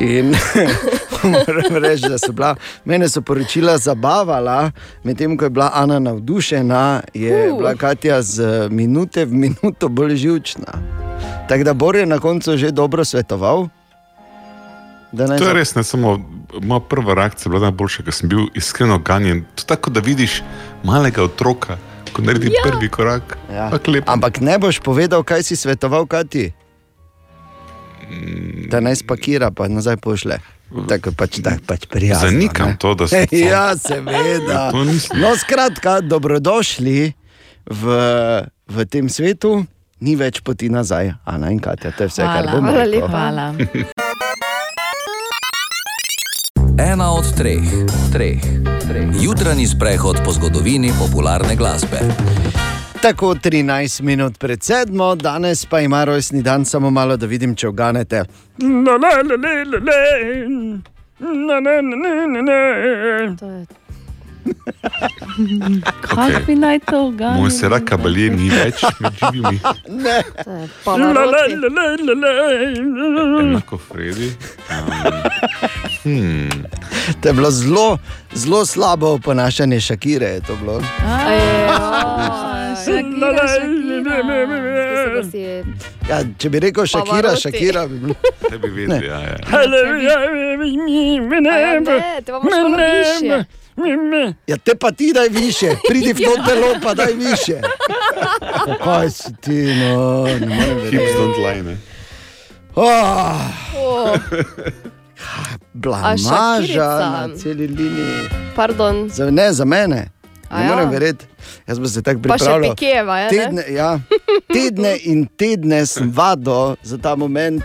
In 0.00 0.32
moram 1.32 1.76
reči, 1.76 2.08
da 2.08 2.18
so 2.18 2.32
bila, 2.32 2.54
mene 2.84 3.08
so 3.08 3.22
poročila 3.22 3.78
zabavala, 3.78 4.70
medtem 5.04 5.36
ko 5.36 5.44
je 5.44 5.50
bila 5.50 5.70
Ana 5.74 5.98
navdušena, 5.98 7.00
je 7.14 7.52
Uh. 7.52 7.58
bila 7.58 7.74
Katja 7.74 8.22
z 8.22 8.68
minute 8.70 9.24
v 9.24 9.32
minuto 9.32 9.88
bolj 9.88 10.16
živčna. 10.16 10.78
Tako 11.48 11.64
da 11.64 11.74
Bor 11.74 11.96
je 11.96 12.06
na 12.06 12.18
koncu 12.18 12.56
že 12.56 12.70
dobro 12.70 13.04
svetoval. 13.04 13.68
da 15.12 15.26
naj 15.26 15.38
To 15.38 15.48
je 15.48 15.54
res, 15.54 15.74
ne 15.74 15.84
samo 15.84 16.18
moja 16.62 16.80
prva 16.80 17.14
reakcija, 17.14 17.50
bila 17.50 17.68
najboljša, 17.68 18.02
ker 18.02 18.14
sem 18.14 18.28
bil 18.28 18.46
iskreno 18.54 18.98
ganjen. 18.98 19.44
To 19.54 19.62
je 19.62 19.66
tako, 19.66 19.90
da 19.90 20.00
vidiš 20.00 20.42
malega 20.82 21.22
otroka, 21.22 21.76
ko 22.12 22.22
naredi 22.22 22.50
ja. 22.50 22.62
prvi 22.64 22.88
korak. 22.88 23.38
Ja. 23.52 23.70
Ampak 24.06 24.40
ne 24.40 24.58
boš 24.58 24.80
povedal, 24.80 25.22
kaj 25.22 25.42
si 25.42 25.56
svetoval, 25.56 26.06
Kati? 26.06 26.52
Da 28.70 28.80
naj 28.80 28.96
spakira, 28.96 29.50
pa 29.50 29.68
nazaj 29.68 29.96
pošle. 29.96 30.38
Tako 30.88 31.12
pač, 31.14 31.38
tak, 31.44 31.60
pač 31.66 31.86
prijazno. 31.86 32.30
Zanikam 32.30 32.68
ne. 32.74 32.76
to, 32.80 32.94
da 32.94 33.08
sem 33.08 33.26
Ja, 33.52 33.76
seveda. 33.78 34.72
No, 35.14 35.36
skratka, 35.38 36.00
dobrodošli 36.00 37.12
v, 37.70 37.82
v 38.68 38.86
tem 38.90 39.08
svetu, 39.08 39.64
ni 40.00 40.16
več 40.18 40.40
poti 40.42 40.68
nazaj, 40.72 41.14
Ana 41.24 41.52
in 41.54 41.60
Katja, 41.62 41.94
to 41.94 42.08
je 42.08 42.10
vse, 42.10 42.22
kar 42.26 42.42
Hvala. 42.42 42.52
bom 42.52 42.64
Hvala 42.66 42.84
lepa. 42.90 43.08
Hvala. 43.08 43.46
Ena 46.90 47.12
od 47.14 47.28
treh, 47.38 47.62
treh, 48.10 48.42
treh. 48.82 49.08
Jutranji 49.22 49.70
sprehod 49.70 50.26
po 50.26 50.34
zgodovini 50.34 50.90
popularne 50.98 51.54
glasbe. 51.54 52.02
Tako 53.04 53.34
13 53.34 54.02
minut 54.02 54.38
pred 54.38 54.62
sedmo, 54.62 55.14
danes 55.14 55.66
pa 55.66 55.80
ima 55.80 56.04
rojstni 56.04 56.42
dan, 56.42 56.64
samo 56.64 56.90
malo 56.90 57.16
da 57.16 57.26
vidim, 57.26 57.54
če 57.54 57.68
oganete. 57.68 58.22
Kaj 66.00 66.32
bi 66.46 66.54
naj 66.54 66.78
to 66.78 67.02
uganil? 67.02 67.42
Moj 67.42 67.50
sera 67.50 67.80
kabalje 67.84 68.30
ni 68.30 68.48
več 68.48 68.80
med 69.00 69.12
živimi, 69.20 69.60
To 70.44 70.50
je 70.50 70.68
Pavarotti. 70.84 71.52
enako 73.40 73.78
Fredi. 73.78 74.32
Um, 74.70 74.90
hmm. 76.02 76.64
To 77.20 77.28
je 77.28 77.34
bilo 77.34 77.50
zelo, 77.50 77.98
zelo 78.34 78.66
slabo 78.66 79.12
oponašanje 79.20 79.80
Šakire. 79.80 80.26
je 80.26 80.40
to 80.40 80.56
bilo. 80.56 80.80
Šakira, 80.80 82.63
Šakira. 82.84 83.32
Da 85.14 85.24
si- 85.24 85.62
Ja, 86.10 86.18
če 86.38 86.48
bi 86.50 86.60
rekel 86.60 86.86
Šakira. 86.86 87.36
Šakira 87.36 87.86
bi 87.86 87.98
bilo. 87.98 88.14
Te 88.50 88.58
bi 88.58 88.68
vedeli, 88.70 89.06
ja, 89.06 89.20
ja. 89.20 89.36
A 89.52 89.62
ja, 91.52 91.80
ne, 91.80 92.22
te 92.24 92.32
bomo 92.32 92.50
šlo 92.50 92.68
više. 92.68 93.44
Ja, 94.46 94.56
te 94.56 94.74
pa 94.74 94.90
ti 94.92 95.12
daj 95.14 95.28
više, 95.30 95.66
pridi 95.88 96.12
v 96.12 96.16
to 96.16 96.44
telo, 96.46 96.66
pa 96.82 96.94
daj 96.94 97.12
više. 97.14 97.60
Kaj 98.84 99.10
si 99.10 99.36
ti, 99.36 99.50
no, 99.74 99.96
ne 100.30 100.46
morem 100.46 100.58
Hips 100.80 100.92
verjeti. 100.92 101.14
don't 101.14 101.36
lie, 101.44 101.62
ne. 101.64 101.76
Oh, 102.76 103.40
O, 103.78 104.16
blamaža 105.74 106.18
Šakirica? 106.18 106.86
na 107.00 107.28
celi 107.36 107.66
liniji. 107.68 108.28
Pardon, 108.56 109.08
Za, 109.08 109.30
ne, 109.30 109.52
za 109.52 109.64
mene. 109.64 110.08
Ne 110.50 110.64
ja. 110.64 110.74
morem 110.74 110.90
verjeti. 110.90 111.26
Jaz 111.66 111.76
sem 111.76 111.86
se 111.86 112.02
tako 112.02 112.20
pa 112.20 112.38
še 112.38 112.44
pripravljal. 112.44 112.74
Pikeva, 112.74 113.18
je, 113.18 113.24
ne? 113.24 113.30
Tedne, 113.30 113.64
ja, 113.74 114.00
tedne 114.48 114.96
in 115.02 115.26
tedne 115.26 115.86
sem 115.86 116.10
vadil 116.10 116.76
za 116.82 116.98
ta 116.98 117.16
moment. 117.16 117.62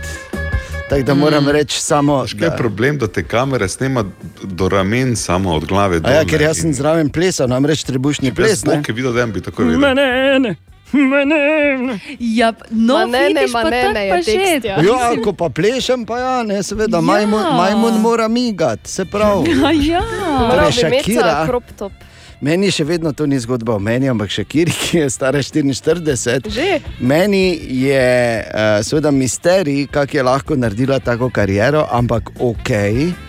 Tako 0.90 1.02
da 1.02 1.14
moram 1.14 1.48
reči 1.48 1.80
samo. 1.80 2.24
Kaj 2.38 2.48
je 2.48 2.56
problem, 2.56 2.98
da 2.98 3.06
te 3.06 3.22
kamere 3.22 3.68
snema 3.68 4.04
do 4.42 4.68
ramen, 4.68 5.16
samo 5.16 5.54
od 5.54 5.64
glave 5.64 6.00
do 6.00 6.08
A 6.08 6.12
ja, 6.12 6.24
ker 6.24 6.42
jaz 6.42 6.58
sem 6.58 6.74
zraven 6.74 7.08
plesal, 7.08 7.48
namreč 7.48 7.84
trebušni 7.84 8.34
ples. 8.34 8.48
Ples, 8.50 8.64
Ne? 8.64 8.76
ne? 8.76 8.82
Ki 8.82 8.92
videl, 8.92 9.12
da 9.12 9.26
bi 9.26 9.40
tako. 9.40 9.62
Ja, 12.18 12.52
no, 12.70 12.96
Ma 12.98 13.04
ne, 13.04 13.18
ne, 13.18 13.28
vidiš, 13.28 13.52
ma 13.52 13.62
pa 13.62 13.70
ne, 13.70 13.82
ne, 13.82 14.08
pa 14.10 14.16
je 14.16 14.22
že. 14.22 14.32
tekst, 14.32 14.64
ja. 14.64 14.82
Ja, 14.82 15.22
ko 15.24 15.32
pa 15.32 15.48
plešem, 15.48 16.06
pa 16.06 16.18
ja, 16.18 16.42
ne, 16.42 16.62
seveda, 16.62 16.96
Ja. 16.96 17.00
majmun, 17.00 17.42
majmun 17.56 18.00
mora 18.00 18.28
migati, 18.28 18.90
se 18.90 19.04
pravi. 19.04 19.54
A 19.66 19.70
ja. 19.70 20.02
Moral 20.40 20.70
Torej, 20.72 20.90
bi 20.90 22.09
Meni 22.40 22.70
še 22.72 22.86
vedno 22.88 23.12
to 23.12 23.26
ni 23.28 23.36
zgodba 23.36 23.74
o 23.76 23.80
meni, 23.84 24.08
ampak 24.08 24.32
še 24.32 24.46
Kiri, 24.48 24.72
ki 24.72 25.02
je 25.02 25.08
stara 25.12 25.42
44. 25.44 26.48
Že? 26.48 26.68
Meni 27.04 27.52
je 27.82 28.04
uh, 28.40 28.80
seveda 28.80 29.12
misterij, 29.12 29.84
kako 29.92 30.16
je 30.16 30.24
lahko 30.24 30.56
naredila 30.56 30.96
tako 31.04 31.28
kariero, 31.28 31.84
ampak 31.90 32.32
ok. 32.40 32.72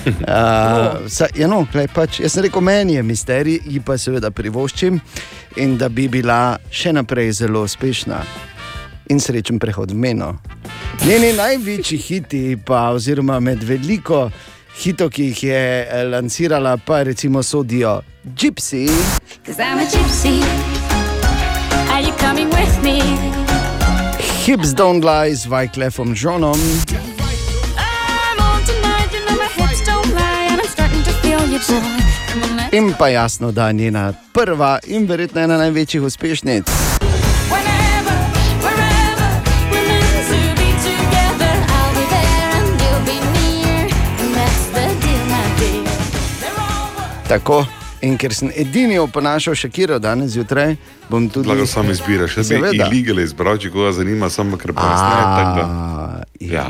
Uh, 0.00 1.04
sa, 1.12 1.26
ja, 1.36 1.44
no, 1.44 1.58
glej, 1.68 1.84
pač, 1.92 2.22
jaz 2.24 2.32
sem 2.32 2.46
rekel, 2.46 2.64
meni 2.64 2.94
je 2.94 3.02
misterij, 3.04 3.58
ji 3.68 3.82
pa 3.84 3.98
seveda 4.00 4.30
privoščim 4.32 4.96
in 5.60 5.74
da 5.76 5.90
bi 5.92 6.06
bila 6.08 6.56
še 6.72 6.94
naprej 6.96 7.34
zelo 7.42 7.66
uspešna 7.68 8.22
in 9.12 9.20
srečen 9.20 9.60
prehod 9.60 9.92
v 9.92 10.00
meno. 10.00 10.30
Njeni 11.04 11.34
največji 11.36 11.98
hiti, 12.00 12.40
pa, 12.64 12.86
oziroma 12.96 13.42
med 13.44 13.60
veliko 13.60 14.30
hitov, 14.80 15.12
ki 15.12 15.28
jih 15.34 15.44
je 15.50 15.60
eh, 15.60 16.08
lansirala, 16.08 16.78
pa 16.80 17.02
recimo 17.04 17.44
sodijo 17.44 17.98
Gypsy. 18.24 18.86
Gypsy. 19.46 20.42
Are 21.90 22.02
you 22.02 22.12
coming 22.18 22.50
with 22.50 22.82
me? 22.82 23.00
Hips 24.44 24.74
don't 24.74 25.02
lie 25.02 25.32
z 25.32 25.46
Wyclefom 25.46 26.14
Johnom, 26.14 26.58
in 32.72 32.94
pa 32.98 33.08
jasno, 33.08 33.52
da 33.52 33.66
je 33.66 33.72
njena 33.72 34.12
prva 34.32 34.78
in 34.86 35.06
verjetno 35.06 35.40
ena 35.40 35.56
največjih 35.56 36.02
uspešnic. 36.02 36.64
Tako. 47.28 47.79
In 48.02 48.16
ker 48.16 48.32
sem 48.32 48.50
edini 48.54 48.98
oponašal 48.98 49.54
Šakiro 49.54 49.98
danes 49.98 50.30
zjutraj, 50.30 50.76
bom 51.08 51.28
tudi 51.28 51.48
Lahko 51.48 51.66
sam 51.66 51.90
izbiraš. 51.90 52.36
Jaz 52.36 52.48
bi 52.48 52.54
Seveda. 52.54 52.86
ilegal 52.86 53.20
izbral, 53.20 53.58
če 53.58 53.70
koga 53.70 53.92
zanima, 53.92 54.30
samo 54.30 54.56
ker 54.56 54.72
pa 54.72 54.82
ne. 54.82 54.96
tako 55.36 55.54
da- 55.56 55.66
A, 55.66 56.22
Ja, 56.40 56.64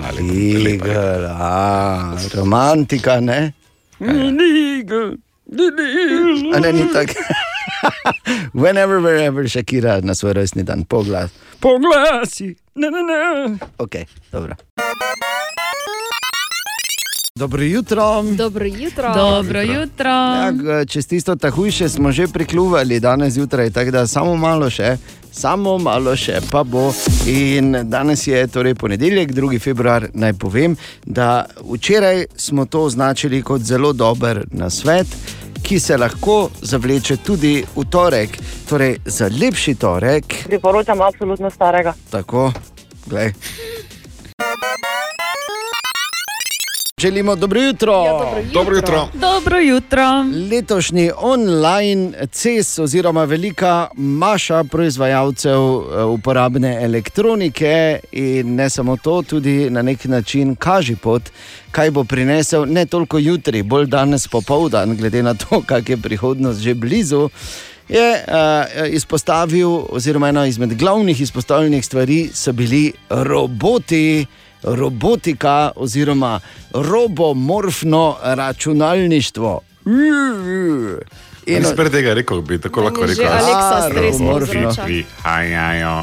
a, 1.31 2.17
romantika, 2.35 3.21
ne? 3.21 3.53
Illegal, 4.01 5.15
illegal. 5.47 6.51
A 6.51 6.61
ne, 6.61 6.73
ni 6.73 6.93
tako. 6.93 7.15
Whenever, 8.55 8.99
wherever, 8.99 9.45
Shakira 9.45 10.01
na 10.01 10.15
svoj 10.15 10.33
rojstni 10.33 10.63
dan, 10.65 10.85
poglas. 10.85 11.31
Poglasi, 11.61 12.45
ne, 12.75 12.89
ne, 12.89 13.03
ne. 13.03 13.59
Ok, 13.79 13.95
dobro. 14.33 14.55
Dobro 17.41 17.63
jutro. 17.65 18.23
Dobro 18.25 18.65
jutro. 18.67 19.15
Dobro 19.15 19.61
jutro. 19.63 20.11
Ja, 20.11 20.51
g- 20.53 20.87
čez 20.87 21.07
tisto 21.07 21.37
tahujše 21.37 21.89
smo 21.89 22.13
že 22.13 22.27
prikljuvali 22.29 23.01
danes 23.01 23.33
zjutraj, 23.33 23.71
tako 23.71 23.91
da 23.91 24.07
samo 24.07 24.37
malo 24.37 24.71
še, 24.71 24.97
samo 25.33 25.79
malo 25.79 26.13
še 26.15 26.41
pa 26.51 26.63
bo. 26.63 26.93
In 27.27 27.73
danes 27.85 28.27
je 28.27 28.47
torej 28.47 28.75
ponedeljek, 28.75 29.33
2. 29.33 29.59
februar. 29.59 30.09
Naj 30.15 30.33
povem, 30.35 30.77
da 31.03 31.45
včeraj 31.65 32.27
smo 32.37 32.67
to 32.67 32.83
označili 32.83 33.41
kot 33.43 33.61
zelo 33.63 33.93
dober 33.95 34.45
nasvet, 34.53 35.07
ki 35.63 35.81
se 35.81 35.97
lahko 35.97 36.37
zavleče 36.63 37.17
tudi 37.19 37.55
v 37.71 37.85
torek. 37.87 38.37
Torej, 38.69 38.99
za 39.07 39.31
lepši 39.33 39.75
torek, 39.77 40.45
Priporočam 40.45 41.01
absolutno 41.01 41.51
starega. 41.51 41.95
tako, 42.11 42.53
gledaj. 43.07 43.33
Želimo 47.01 47.37
dobro 47.37 47.61
jutro. 47.61 47.93
Ja, 47.93 48.13
dobro 48.13 48.41
jutro. 48.41 48.53
Dobro 48.53 48.77
jutro. 48.77 49.09
Dobro 49.15 49.59
jutro. 49.59 50.03
Letošnji 50.51 51.11
online 51.17 52.13
CES 52.33 52.79
oziroma 52.79 53.25
velika 53.25 53.89
maša 53.97 54.65
proizvajalcev 54.65 55.61
eh, 55.61 56.05
uporabne 56.05 56.85
elektronike 56.85 58.01
in 58.13 58.55
ne 58.55 58.71
samo 58.71 58.97
to, 58.97 59.23
tudi 59.23 59.71
na 59.71 59.83
nek 59.83 60.05
način 60.05 60.57
kaže 60.57 60.97
pot, 60.97 61.23
kaj 61.71 61.91
bo 61.91 62.05
prinesel 62.05 62.67
ne 62.69 62.87
toliko 62.87 63.19
jutri, 63.19 63.63
bolj 63.63 63.87
danes 63.87 64.29
popoldan, 64.29 64.97
glede 64.97 65.23
na 65.23 65.35
to, 65.35 65.63
kak 65.67 65.89
je 65.89 65.97
prihodnost 65.97 66.61
že 66.61 66.75
blizu. 66.75 67.29
Je 67.89 68.25
uh, 68.29 68.95
izpostavil, 68.95 69.71
oziroma 69.89 70.29
ena 70.29 70.47
izmed 70.47 70.75
glavnih 70.75 71.21
izpostavljenih 71.21 71.87
stvari 71.87 72.31
so 72.35 72.53
bili 72.53 72.93
roboti, 73.11 74.27
robotika 74.63 75.71
oziroma 75.77 76.41
robomorfno 76.73 78.17
računalništvo. 78.23 79.61
In, 81.47 81.63
Jaz 81.63 81.73
pred 81.77 81.93
tega 81.93 82.15
rekel, 82.15 82.41
bi 82.41 82.61
tako 82.61 82.83
lahko 82.83 83.07
rekel. 83.07 83.27
Alexa 83.27 83.77
A, 83.77 83.89
stres 83.91 84.13
robomorfno. 84.19 84.63
povzroča. 84.63 84.87
Hajajo. 85.23 86.03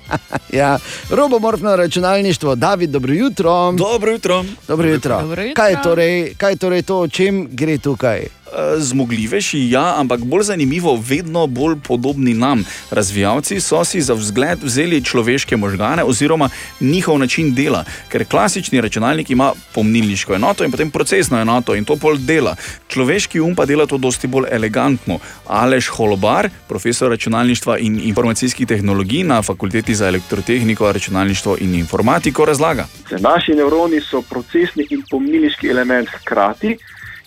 ja, 0.60 0.78
robomorfno 1.10 1.76
računalništvo, 1.76 2.54
David, 2.54 2.90
dobro 2.90 3.12
jutro. 3.12 3.72
Dobro 3.72 4.12
jutro. 4.12 4.44
Dobro 4.68 4.88
jutro. 4.88 5.20
Dobro 5.20 5.42
jutro. 5.42 5.62
Kaj, 5.62 5.72
je 5.72 5.82
torej, 5.82 6.34
kaj 6.34 6.52
je 6.52 6.56
torej 6.56 6.82
to, 6.82 6.98
o 6.98 7.08
čem 7.08 7.48
gre 7.50 7.78
tukaj? 7.78 8.41
Eh, 8.52 8.80
Zmogljivejši, 8.80 9.70
ja, 9.70 9.94
ampak 9.96 10.20
bolj 10.24 10.42
zanimivo, 10.42 11.00
vedno 11.08 11.46
bolj 11.46 11.76
podobni 11.88 12.34
nam. 12.34 12.64
Razvijalci 12.90 13.60
so 13.60 13.84
si 13.84 14.00
za 14.00 14.14
vzgled 14.14 14.58
vzeli 14.62 15.04
človeške 15.04 15.56
možgane 15.56 16.04
oziroma 16.04 16.48
njihov 16.80 17.18
način 17.18 17.54
dela, 17.54 17.84
ker 18.08 18.24
klasični 18.24 18.80
računalnik 18.80 19.30
ima 19.30 19.52
pomnilniško 19.74 20.34
enoto 20.34 20.64
in 20.64 20.70
potem 20.70 20.90
procesno 20.90 21.40
enoto 21.40 21.74
in 21.74 21.84
to 21.84 21.96
pol 21.96 22.16
dela. 22.16 22.56
Človeški 22.88 23.40
um 23.40 23.54
pa 23.54 23.64
dela 23.64 23.86
to 23.86 23.98
dosti 23.98 24.26
bolj 24.26 24.46
elegantno. 24.50 25.18
Aleš 25.46 25.88
Holobar, 25.88 26.50
profesor 26.68 27.10
računalništva 27.10 27.78
in 27.78 28.00
informacijskih 28.04 28.66
tehnologij 28.66 29.24
na 29.24 29.42
fakulteti 29.42 29.94
za 29.94 30.08
elektrotehniko, 30.08 30.92
računalništvo 30.92 31.56
in 31.60 31.74
informatiko, 31.74 32.44
razlaga. 32.44 32.86
Naši 33.10 33.52
nevroni 33.52 34.00
so 34.00 34.22
procesni 34.22 34.86
in 34.90 35.02
pomnilniški 35.10 35.68
element 35.68 36.08
hkrati 36.08 36.76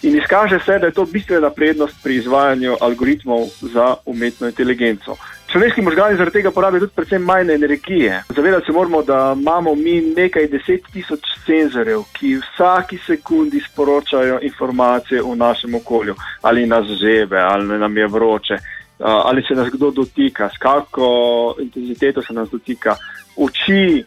in 0.03 0.17
izkaže 0.17 0.59
se, 0.59 0.79
da 0.79 0.85
je 0.85 0.93
to 0.93 1.05
bistvena 1.05 1.49
prednost 1.49 1.95
pri 2.03 2.15
izvajanju 2.15 2.75
algoritmov 2.81 3.47
za 3.61 3.95
umetno 4.05 4.47
inteligenco. 4.47 5.15
Človeški 5.51 5.81
možgani 5.81 6.17
zaradi 6.17 6.33
tega 6.33 6.51
porabijo 6.51 6.79
tudi 6.79 6.95
predvsem 6.95 7.21
manj 7.21 7.51
energije. 7.51 8.23
Zavedati 8.35 8.65
se 8.65 8.71
moramo, 8.71 9.01
da 9.01 9.35
imamo 9.39 9.75
mi 9.75 10.01
nekaj 10.01 10.47
deset 10.47 10.81
tisoč 10.93 11.19
senzorjev, 11.45 12.03
ki 12.13 12.37
vsaki 12.37 12.97
sekundi 12.97 13.61
sporočajo 13.71 14.39
informacije 14.41 15.21
v 15.21 15.35
našem 15.35 15.75
okolju, 15.75 16.15
ali 16.41 16.65
nas 16.65 16.85
žebe, 16.85 17.37
ali 17.37 17.79
nam 17.79 17.97
je 17.97 18.07
vroče, 18.07 18.57
ali 18.99 19.43
se 19.47 19.55
nas 19.55 19.69
kdo 19.73 19.91
dotika, 19.91 20.49
s 20.49 20.57
kakšno 20.57 21.55
intenziteto 21.59 22.21
se 22.21 22.33
nas 22.33 22.49
dotika, 22.49 22.95
oči, 23.37 24.03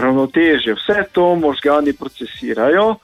ravnoteže, 0.00 0.74
vse 0.74 1.04
to 1.12 1.34
možgani 1.34 1.92
procesirajo, 1.92 2.94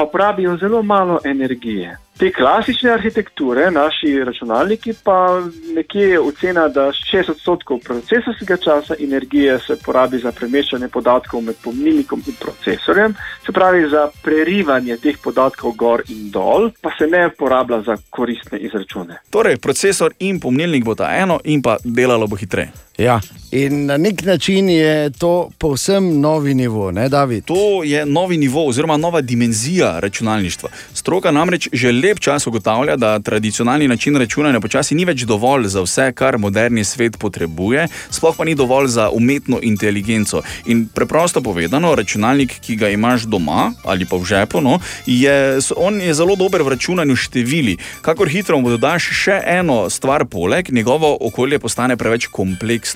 pa 0.00 0.06
porabijo 0.06 0.56
zelo 0.56 0.82
malo 0.82 1.18
energije. 1.24 1.98
Te 2.18 2.32
klasične 2.32 2.90
arhitekture, 2.90 3.70
naši 3.70 4.24
računalniki, 4.24 4.92
pa 5.04 5.42
nekje 5.76 6.08
je 6.08 6.20
ocena, 6.20 6.68
da 6.68 6.80
60 6.80 7.30
odstotkov 7.30 7.78
procesorskega 7.78 8.56
časa 8.56 8.94
energije 9.00 9.58
se 9.58 9.76
porabi 9.84 10.18
za 10.18 10.32
premeščanje 10.32 10.88
podatkov 10.88 11.42
med 11.42 11.56
pomnilnikom 11.64 12.22
in 12.26 12.36
procesorjem, 12.40 13.14
se 13.46 13.52
pravi 13.52 13.88
za 13.90 14.08
prerivanje 14.22 14.96
teh 14.96 15.16
podatkov 15.24 15.72
gor 15.72 16.02
in 16.08 16.30
dol, 16.30 16.70
pa 16.80 16.90
se 16.98 17.06
ne 17.06 17.28
porablja 17.38 17.82
za 17.82 17.96
koristne 18.10 18.58
izračune. 18.58 19.20
Torej, 19.30 19.56
procesor 19.56 20.12
in 20.18 20.40
pomnilnik 20.40 20.84
bo 20.84 20.94
ta 20.94 21.12
eno 21.16 21.40
in 21.44 21.62
pa 21.62 21.76
delalo 21.84 22.26
bo 22.26 22.36
hitreje. 22.36 22.72
Ja. 23.00 23.20
In 23.50 23.86
na 23.86 23.96
nek 23.96 24.22
način 24.22 24.68
je 24.68 25.10
to 25.10 25.50
povsem 25.58 26.20
novi 26.20 26.54
nivo, 26.54 26.90
ne, 26.90 27.08
David? 27.08 27.44
To 27.44 27.82
je 27.84 28.06
novi 28.06 28.36
nivo 28.36 28.66
oziroma 28.66 28.96
nova 28.96 29.20
dimenzija 29.20 29.98
računalništva. 30.00 30.68
Stroka 30.94 31.30
namreč 31.30 31.68
že 31.72 31.92
lep 31.92 32.20
čas 32.20 32.46
ugotavlja, 32.46 32.96
da 32.96 33.18
tradicionalni 33.18 33.88
način 33.88 34.16
računanja 34.16 34.60
počasi 34.60 34.94
ni 34.94 35.04
več 35.04 35.22
dovolj 35.22 35.66
za 35.66 35.82
vse, 35.82 36.12
kar 36.14 36.38
moderni 36.38 36.84
svet 36.84 37.16
potrebuje, 37.18 37.88
sploh 38.10 38.36
pa 38.36 38.44
ni 38.44 38.54
dovolj 38.54 38.86
za 38.86 39.08
umetno 39.10 39.58
inteligenco. 39.62 40.42
In 40.66 40.86
preprosto 40.94 41.42
povedano, 41.42 41.94
računalnik, 41.94 42.60
ki 42.60 42.76
ga 42.76 42.88
imaš 42.88 43.22
doma 43.22 43.72
ali 43.84 44.06
pa 44.06 44.16
v 44.16 44.24
žepu, 44.24 44.60
no, 44.60 44.78
je, 45.06 45.58
on 45.76 46.00
je 46.00 46.14
zelo 46.14 46.36
dober 46.36 46.62
v 46.62 46.76
računanju 46.76 47.16
števili. 47.16 47.76
Kakor 48.00 48.28
hitro 48.28 48.60
mu 48.60 48.70
dodaš 48.70 49.10
še 49.10 49.42
eno 49.46 49.90
stvar 49.90 50.24
poleg, 50.24 50.70
njegovo 50.70 51.16
okolje 51.20 51.58
postane 51.58 51.96
preveč 51.96 52.30
kompleksno 52.30 52.89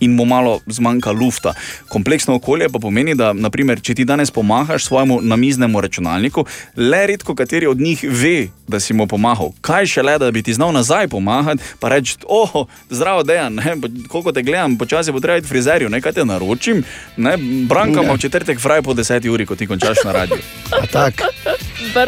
in 0.00 0.14
mu 0.14 0.24
malo 0.24 0.60
zmanjka 0.66 1.10
lufta. 1.10 1.54
Kompleksno 1.88 2.34
okolje 2.34 2.68
pa 2.68 2.78
pomeni, 2.78 3.14
da 3.14 3.32
naprimer, 3.32 3.80
če 3.80 3.94
ti 3.94 4.04
danes 4.04 4.30
pomahaš 4.30 4.84
svojemu 4.84 5.20
namiznemu 5.22 5.80
računalniku, 5.80 6.44
le 6.76 7.06
redko 7.06 7.34
kateri 7.34 7.66
od 7.66 7.80
njih 7.80 8.04
ve, 8.08 8.48
da 8.68 8.80
si 8.80 8.94
mu 8.94 9.06
pomahal. 9.06 9.52
Kaj 9.60 9.86
šele, 9.86 10.18
da 10.18 10.30
bi 10.30 10.42
ti 10.42 10.54
znal 10.54 10.72
nazaj 10.72 11.08
pomagati, 11.08 11.62
pa 11.80 11.88
reči: 11.88 12.16
Oh, 12.28 12.66
zdravo, 12.90 13.22
dejan, 13.22 13.54
ne, 13.54 13.76
koliko 14.08 14.32
te 14.32 14.42
gledam, 14.42 14.78
počasi 14.78 15.12
bo 15.12 15.20
treba 15.20 15.38
iti 15.38 15.48
frizerju, 15.48 15.88
nekaj 15.88 16.12
te 16.12 16.24
naročim. 16.24 16.84
Ne, 17.16 17.36
Branka 17.68 18.02
ima 18.02 18.14
v 18.14 18.18
četrtek 18.18 18.60
fraj 18.60 18.82
po 18.82 18.94
10 18.94 19.28
uri, 19.28 19.46
ko 19.46 19.56
ti 19.56 19.66
končaš 19.66 20.04
na 20.04 20.12
radiju. 20.12 20.42
A 20.82 20.86
tak. 20.86 21.22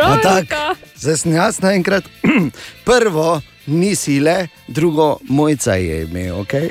A 0.01 0.17
tak. 0.23 0.55
Zdaj 0.97 1.17
sem 1.17 1.33
jaz 1.33 1.61
naenkrat. 1.61 2.05
Prvo, 2.89 3.41
ni 3.67 3.95
sile, 3.97 4.49
drugo, 4.69 5.19
mojca 5.29 5.75
je 5.75 6.03
imel. 6.03 6.37
Okay? 6.37 6.71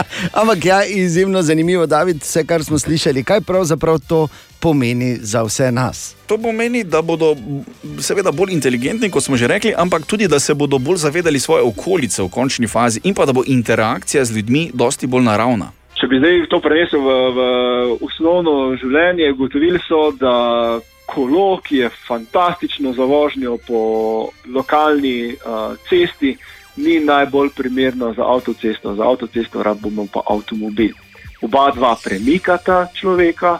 Ampak 0.40 0.64
ja, 0.64 0.84
izjemno 0.84 1.42
zanimivo, 1.42 1.86
David, 1.86 2.22
vse, 2.22 2.46
kar 2.46 2.64
smo 2.64 2.78
slišali, 2.78 3.24
kaj 3.24 3.40
pravzaprav 3.40 3.98
to 4.08 4.28
pomeni 4.60 5.16
za 5.20 5.42
vse 5.42 5.72
nas. 5.72 6.14
To 6.26 6.38
pomeni, 6.38 6.84
da 6.84 7.02
bodo 7.02 7.34
seveda 8.00 8.32
bolj 8.32 8.52
inteligentni, 8.52 9.10
kot 9.10 9.24
smo 9.24 9.36
že 9.36 9.46
rekli, 9.46 9.74
ampak 9.76 10.06
tudi, 10.06 10.28
da 10.28 10.40
se 10.40 10.54
bodo 10.54 10.78
bolj 10.78 10.96
zavedali 10.96 11.40
svoje 11.40 11.62
okolice 11.62 12.22
v 12.22 12.28
končni 12.28 12.66
fazi 12.66 13.00
in 13.04 13.14
pa 13.14 13.26
da 13.26 13.32
bo 13.32 13.42
interakcija 13.46 14.24
z 14.24 14.36
ljudmi 14.36 14.70
dosti 14.74 15.06
bolj 15.06 15.24
naravna. 15.24 15.72
Če 16.00 16.08
bi 16.08 16.18
zdaj 16.18 16.46
to 16.50 16.60
prenesel 16.60 17.00
v, 17.00 17.10
v 17.36 17.40
osnovno 18.06 18.76
življenje, 18.80 19.32
ugotovili 19.32 19.78
so, 19.88 20.10
da 20.18 20.80
kolo, 21.06 21.60
ki 21.60 21.76
je 21.76 21.90
fantastično 22.08 22.92
za 22.92 23.04
vožnjo 23.04 23.58
po 23.66 23.80
lokalni 24.54 25.34
uh, 25.34 25.76
cesti, 25.88 26.36
ni 26.76 27.00
najbolj 27.00 27.50
primerno 27.56 28.14
za 28.14 28.22
avtocesto. 28.22 28.94
Za 28.94 29.02
avtocesto 29.02 29.62
rabimo 29.62 30.06
pa 30.12 30.20
avtomobil. 30.30 30.92
Oba 31.42 31.70
dva 31.74 31.96
premikata 32.04 32.86
človeka, 32.94 33.58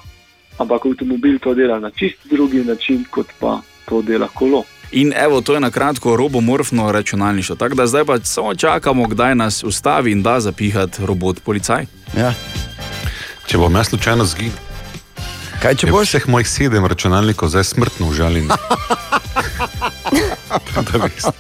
ampak 0.59 0.87
avtomobil 0.87 1.39
to 1.39 1.55
dela 1.55 1.79
na 1.79 1.91
čist 1.91 2.19
drugi 2.25 2.65
način, 2.65 3.05
kot 3.11 3.27
pa 3.41 3.61
to 3.89 4.03
dela 4.03 4.29
kolo. 4.29 4.65
In 4.93 5.13
evo, 5.17 5.41
to 5.41 5.55
je 5.55 5.61
na 5.61 5.71
kratko 5.71 6.17
robomorfno 6.17 6.93
računalništvo. 6.93 7.57
Tako 7.57 7.75
da 7.75 7.87
zdaj 7.87 8.05
pa 8.05 8.19
samo 8.21 8.55
čakamo, 8.55 9.09
kdaj 9.09 9.35
nas 9.35 9.65
ustavi 9.65 10.13
in 10.13 10.23
da 10.23 10.41
zapihati 10.41 11.07
robot 11.07 11.41
policaj. 11.45 11.87
Ja. 12.17 12.35
Če 13.47 13.59
bom 13.59 13.75
jaz 13.75 13.89
slučajno 13.89 14.25
zginil, 14.25 14.53
Kaj 15.63 15.75
če 15.75 15.87
je 15.87 15.93
boš? 15.93 16.09
vseh 16.09 16.25
mojih 16.29 16.49
sedem 16.49 16.87
računalnikov 16.87 17.49
zdaj 17.49 17.65
smrtno 17.65 18.09
užaljen. 18.11 18.49
da 20.93 20.99
veste. 20.99 21.31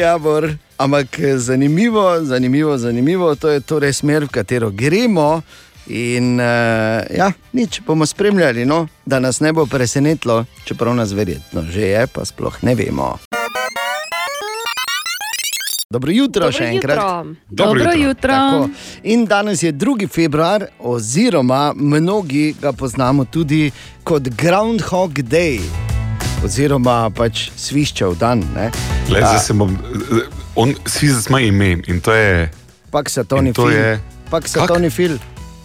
Ja, 0.00 0.18
bor. 0.18 0.50
Ampak 0.76 1.18
eh, 1.18 1.38
zanimivo, 1.38 2.24
zanimivo, 2.24 2.78
zanimivo, 2.78 3.34
to 3.34 3.48
je 3.48 3.60
torej 3.60 3.92
smer, 3.92 4.24
v 4.24 4.28
katero 4.28 4.70
gremo. 4.70 5.42
In 5.86 6.38
uh, 6.40 6.46
ja, 7.10 7.32
nič 7.52 7.80
bomo 7.82 8.06
spremljali, 8.06 8.64
no, 8.64 8.86
da 9.06 9.18
nas 9.18 9.40
ne 9.40 9.52
bo 9.52 9.66
presenetilo, 9.66 10.44
čeprav 10.64 10.94
nas 10.94 11.12
verjetno 11.12 11.62
že 11.70 11.80
je, 11.80 12.06
pa 12.06 12.24
sploh 12.24 12.54
ne 12.62 12.74
vemo. 12.74 13.18
Dobro 15.90 16.10
jutro 16.10 16.40
Dobro 16.40 16.58
še 16.58 16.64
enkrat. 16.64 16.96
jutro. 16.96 17.34
Dobro 17.50 17.66
Dobro 17.66 17.92
jutro. 17.92 18.08
jutro. 18.08 18.32
Tako. 18.32 18.68
In 19.02 19.26
danes 19.26 19.62
je 19.62 19.72
2. 19.72 20.08
februar, 20.08 20.64
oziroma 20.80 21.72
mnogi 21.76 22.54
ga 22.60 22.72
poznamo 22.72 23.24
tudi 23.24 23.70
kot 24.04 24.22
Groundhog 24.22 25.12
Day, 25.12 25.60
oziroma 26.44 27.10
pač 27.10 27.50
sviščev 27.56 28.16
dan. 28.18 28.42
Ne? 28.54 28.70
Le, 29.08 29.20
zdaj 29.20 29.38
se 29.40 29.52
bom, 29.54 29.76
on 30.56 30.74
si 30.86 31.06
ima 31.28 31.40
ime 31.40 31.76
in 31.86 32.00
to 32.00 32.12
je. 32.12 32.50
Pak 32.90 33.10
se 33.10 33.24
to 33.24 33.40
ni 33.40 33.48
In 33.48 33.54
to 33.54 33.66
film. 33.66 33.72
je- 33.74 34.00
Pak 34.30 34.48
se 34.48 34.58
Kak? 34.58 34.68
to 34.68 34.78
ni 34.78 34.90
film. 34.90 35.18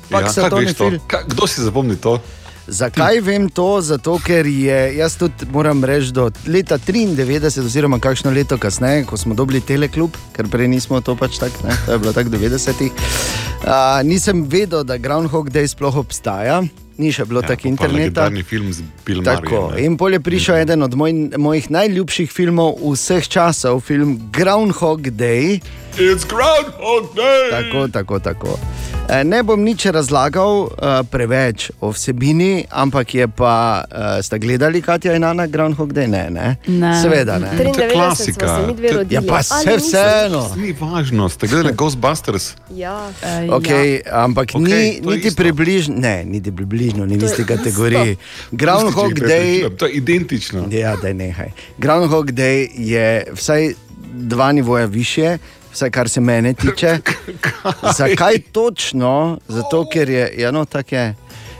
Pak 0.10 0.22
ja, 0.22 0.32
se 0.32 0.42
kak 0.42 0.50
to 0.50 0.60
ni 0.60 0.66
veš 0.66 0.74
to? 0.74 0.90
film. 0.90 1.02
Ka, 1.08 1.24
kdo 1.24 1.48
si 1.48 1.62
zapomni 1.62 1.96
to? 1.96 2.20
Zakaj 2.68 3.20
vem 3.20 3.48
to? 3.50 3.80
Zato, 3.82 4.20
ker 4.20 4.44
je, 4.44 4.96
jaz 4.98 5.16
tudi 5.16 5.48
moram 5.48 5.84
reči, 5.84 6.12
do 6.12 6.28
leta 6.46 6.76
93, 6.78 7.64
oziroma 7.64 8.00
kakšno 8.00 8.32
leto 8.32 8.58
kasneje, 8.58 9.06
ko 9.06 9.16
smo 9.18 9.36
dobili 9.36 9.62
Teleklub, 9.62 10.12
ker 10.32 10.48
prej 10.48 10.68
nismo 10.68 11.00
to 11.00 11.16
pač 11.16 11.40
tako, 11.40 11.64
ne, 11.64 11.72
to 11.86 11.92
je 11.92 12.00
bilo 12.00 12.12
tako 12.12 12.30
90-ih, 12.30 12.92
uh, 12.92 14.04
nisem 14.04 14.44
vedel, 14.44 14.84
da 14.84 14.98
Groundhog 14.98 15.48
Day 15.50 15.68
sploh 15.68 15.96
obstaja. 15.96 16.60
Ni 16.98 17.12
še 17.14 17.28
bilo 17.30 17.44
ja, 17.46 17.54
tako 17.54 17.70
interneta. 17.70 18.26
Legendarni 18.26 18.44
film 18.44 18.74
z 18.74 18.82
Bill 19.06 19.22
Tako, 19.22 19.70
Murrayjem. 19.70 19.86
in 19.86 19.98
pol 20.02 20.18
je 20.18 20.20
prišel 20.20 20.56
mm. 20.56 20.62
eden 20.66 20.84
od 20.84 20.96
moj, 20.98 21.14
mojih 21.38 21.70
najljubših 21.70 22.32
filmov 22.34 22.82
vseh 22.82 23.28
časov, 23.30 23.86
film 23.86 24.18
Groundhog 24.34 25.14
Day. 25.14 25.62
It's 26.02 26.26
Groundhog 26.26 27.14
Day! 27.14 27.54
Tako, 27.54 27.88
tako, 27.94 28.20
tako. 28.20 28.97
E, 29.10 29.24
Ne 29.24 29.40
bom 29.44 29.56
nič 29.64 29.88
razlagal 29.88 30.68
uh, 30.68 30.70
preveč 31.08 31.72
o 31.80 31.96
vsebini, 31.96 32.68
ampak 32.68 33.16
je 33.16 33.28
pa, 33.28 33.56
uh, 33.82 34.20
ste 34.20 34.36
gledali, 34.36 34.82
Katja 34.84 35.16
in 35.16 35.24
Ana 35.24 35.48
Groundhog 35.48 35.96
Day? 35.96 36.08
Ne, 36.08 36.28
ne. 36.28 36.60
Ne. 36.68 36.92
Seveda 37.00 37.40
ne. 37.40 37.56
93 37.56 37.88
smo 38.36 38.48
se 38.48 38.68
mi 38.68 38.74
dve 38.76 38.92
rodili. 38.92 39.16
Ja, 39.16 39.22
pa 39.24 39.40
se 39.44 39.78
vseeno. 39.78 40.52
Ni 40.56 40.76
važno, 40.76 41.30
ste 41.30 41.48
gledali 41.48 41.72
Ghostbusters? 41.80 42.60
Ja. 42.70 43.08
Okay, 43.48 44.04
ampak 44.04 44.52
Okej, 44.52 44.60
okay, 44.62 44.92
ni, 44.92 45.02
to 45.02 45.12
je 45.12 45.18
niti 45.18 45.36
približno, 45.36 45.96
ne, 45.96 46.26
niti 46.26 46.52
približno, 46.52 47.06
ni 47.06 47.16
v 47.16 47.20
To 47.20 47.26
je 47.26 47.32
isti 47.32 47.42
isto. 47.42 47.56
kategoriji. 47.56 48.18
Groundhog 48.52 49.14
Day, 49.14 49.72
To 49.72 49.86
je 49.86 49.92
identično. 49.94 50.68
ja, 50.68 50.96
da 50.96 51.14
nehaj. 51.14 51.52
Groundhog 51.78 52.32
Day 52.32 52.68
je 52.76 53.24
vsaj 53.32 53.74
dva 54.14 54.52
nivoja 54.52 54.86
više, 54.86 55.38
vsaj 55.74 55.92
kar 55.92 56.10
se 56.10 56.22
mene 56.22 56.54
tiče. 56.54 56.98
Zakaj 57.98 58.40
točno? 58.52 59.38
Zato, 59.48 59.86
ker 59.94 60.10
je, 60.10 60.34
ja, 60.38 60.52
no, 60.52 60.66
je. 60.92 61.16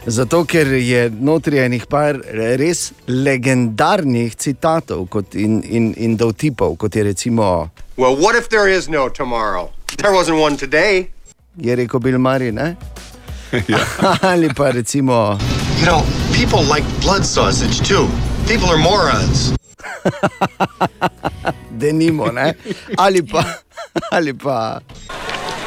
Zato, 0.06 0.46
ker 0.46 0.68
je 0.68 1.10
notri 1.10 1.60
enih 1.60 1.86
par 1.86 2.16
res 2.32 2.92
legendarnih 3.08 4.36
citatov 4.36 5.08
kot 5.12 5.36
in, 5.36 5.62
in, 5.66 5.94
in 5.98 6.18
dovtipov, 6.18 6.78
kot 6.78 6.96
je 6.96 7.04
recimo, 7.04 7.70
Well, 7.98 8.16
what 8.16 8.36
if 8.36 8.50
there 8.50 8.70
is 8.70 8.88
no 8.90 9.10
tomorrow? 9.10 9.72
There 9.98 10.14
wasn't 10.14 10.40
one 10.40 10.58
today. 10.58 11.10
je 11.58 11.76
rekel 11.76 12.00
Bill 12.00 12.18
Murray, 12.18 12.52
ne? 12.52 12.76
Ali 14.32 14.50
pa 14.54 14.72
recimo, 14.72 15.38
You 15.80 15.86
know, 15.86 16.02
people 16.34 16.64
like 16.64 16.86
blood 17.02 17.26
sausage 17.26 17.82
too. 17.88 18.08
People 18.48 18.70
are 18.70 18.78
morons. 18.78 19.54
denimo, 21.72 22.32
ne? 22.32 22.54
Ali 22.98 23.22
pa, 23.22 23.44
ali 24.12 24.34
pa. 24.34 24.80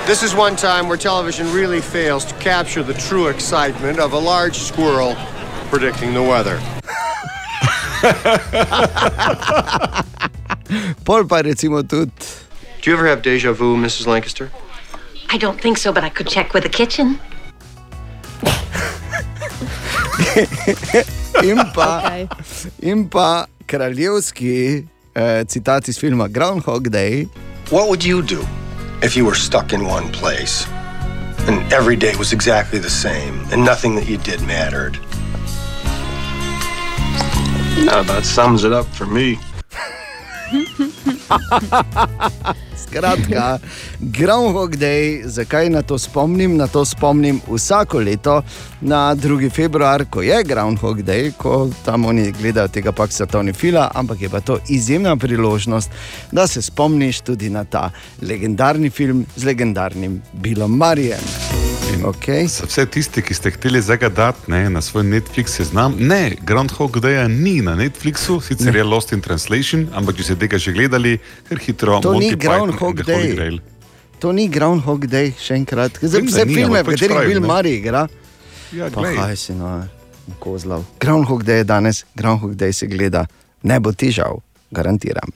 This 0.06 0.22
is 0.22 0.34
one 0.34 0.56
time 0.56 0.88
where 0.88 0.96
television 0.98 1.52
really 1.52 1.80
fails 1.80 2.24
to 2.24 2.34
capture 2.36 2.82
the 2.82 2.94
true 2.94 3.28
excitement 3.28 3.98
of 3.98 4.12
a 4.12 4.18
large 4.18 4.58
squirrel 4.58 5.14
predicting 5.70 6.14
the 6.14 6.22
weather. 6.22 6.58
Pol 11.04 11.24
pa 11.26 11.42
recimo 11.42 11.82
tudi. 11.82 12.10
Do 12.82 12.90
you 12.90 12.96
ever 12.96 13.06
have 13.06 13.22
deja 13.22 13.52
vu, 13.52 13.76
Mrs. 13.76 14.06
Lancaster? 14.06 14.50
I 15.28 15.36
don't 15.38 15.60
think 15.60 15.78
so, 15.78 15.92
but 15.92 16.02
I 16.02 16.08
could 16.08 16.26
check 16.26 16.54
with 16.54 16.62
the 16.64 16.70
kitchen. 16.70 17.20
In 21.42 21.58
pa, 21.74 22.00
Okej. 22.02 22.28
in 22.82 23.08
pa 23.08 23.44
kraljevski 23.66 24.84
eh, 25.14 25.44
citat 25.48 25.88
iz 25.88 25.98
filma 25.98 26.28
Groundhog 26.28 26.88
Day. 26.88 27.26
What 27.70 27.88
would 27.88 28.04
you 28.04 28.20
do 28.20 28.44
if 29.00 29.16
you 29.16 29.24
were 29.24 29.36
stuck 29.36 29.72
in 29.72 29.84
one 29.84 30.10
place 30.10 30.66
and 31.46 31.72
every 31.72 31.94
day 31.94 32.16
was 32.16 32.32
exactly 32.32 32.80
the 32.80 32.90
same 32.90 33.44
and 33.52 33.64
nothing 33.64 33.94
that 33.94 34.08
you 34.08 34.18
did 34.18 34.42
mattered? 34.42 34.94
That 37.86 38.04
about 38.04 38.24
sums 38.24 38.64
it 38.64 38.72
up 38.72 38.86
for 38.86 39.06
me. 39.06 39.36
Skratka, 42.74 43.62
Groundhog 44.02 44.76
Day, 44.76 45.22
zakaj 45.24 45.70
na 45.70 45.82
to 45.82 45.98
spomnim? 45.98 46.56
Na 46.56 46.66
to 46.66 46.84
spomnim 46.84 47.40
vsako 47.48 47.98
leto 48.00 48.42
na 48.80 49.14
2. 49.14 49.50
februar, 49.50 50.04
ko 50.10 50.22
je 50.22 50.44
Groundhog 50.44 51.02
Day, 51.02 51.32
ko 51.36 51.70
tam 51.84 52.04
oni 52.04 52.32
gledajo 52.32 52.68
tega 52.68 52.92
paksa 52.92 53.26
Tony 53.26 53.52
Fila, 53.52 53.90
ampak 53.94 54.20
je 54.20 54.28
pa 54.28 54.40
to 54.40 54.58
izjemna 54.68 55.16
priložnost, 55.16 55.90
da 56.32 56.46
se 56.46 56.62
spomniš 56.62 57.20
tudi 57.20 57.50
na 57.50 57.64
ta 57.64 57.90
legendarni 58.22 58.90
film 58.90 59.26
z 59.36 59.44
legendarnim 59.44 60.22
Billom 60.32 60.76
Marijem. 60.76 61.20
Okay. 62.04 62.48
Za 62.48 62.64
vse 62.66 62.86
tiste, 62.86 63.22
ki 63.22 63.34
ste 63.34 63.50
hteli 63.50 63.82
zagadati 63.82 64.50
ne, 64.50 64.70
na 64.70 64.80
svoj 64.80 65.04
Netflix 65.04 65.60
seznam, 65.60 65.96
ne, 65.98 66.36
Groundhog 66.40 66.96
Day 67.00 67.28
ni 67.28 67.60
na 67.60 67.76
Netflixu, 67.76 68.40
sicer 68.40 68.76
je 68.76 68.84
Lost 68.84 69.12
in 69.12 69.20
Translation, 69.20 69.88
ampak 69.92 70.16
če 70.16 70.22
ste 70.22 70.38
tega 70.40 70.58
že 70.58 70.72
gledali, 70.72 71.18
ker 71.48 71.60
hitro 71.60 72.00
To 72.00 72.14
ni 72.16 72.30
Monty 72.32 72.36
Python 72.36 72.72
Groundhog 72.72 73.04
Day. 73.04 73.60
To 74.20 74.32
ni 74.32 74.48
Groundhog 74.48 75.06
Day, 75.08 75.32
še 75.40 75.54
enkrat. 75.56 75.96
Zdaj, 76.02 76.22
vse 76.28 76.44
ni, 76.44 76.54
filme, 76.54 76.82
v 76.82 76.86
pač 76.90 77.00
katerih 77.00 77.28
Bill. 77.30 77.40
Murray 77.40 77.78
igra. 77.80 78.04
Ja, 78.76 78.90
Pa 78.92 79.02
kaj 79.16 79.36
si 79.36 79.54
no, 79.56 79.80
kozlov. 80.38 80.84
Groundhog 81.00 81.40
Day 81.42 81.62
je 81.62 81.64
danes, 81.64 82.04
Groundhog 82.14 82.52
Day 82.54 82.72
se 82.76 82.86
gleda, 82.86 83.24
ne 83.64 83.80
bo 83.80 83.92
ti 83.92 84.12
žal, 84.12 84.42
garantiram. 84.70 85.32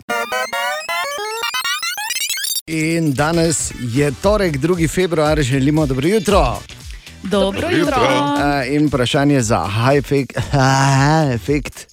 In 2.67 3.13
danes 3.13 3.73
je 3.93 4.13
torek, 4.23 4.61
2. 4.61 4.89
februar, 4.89 5.41
želimo 5.43 5.87
dobro 5.87 6.09
jutro. 6.09 6.61
Dobro 7.23 7.69
jutro. 7.71 7.97
Uh, 8.05 8.69
in 8.69 8.87
vprašanje 8.89 9.41
za 9.43 9.65
high 9.65 9.99
efekt. 9.99 10.37
Aha, 10.53 11.25
efekt. 11.39 11.87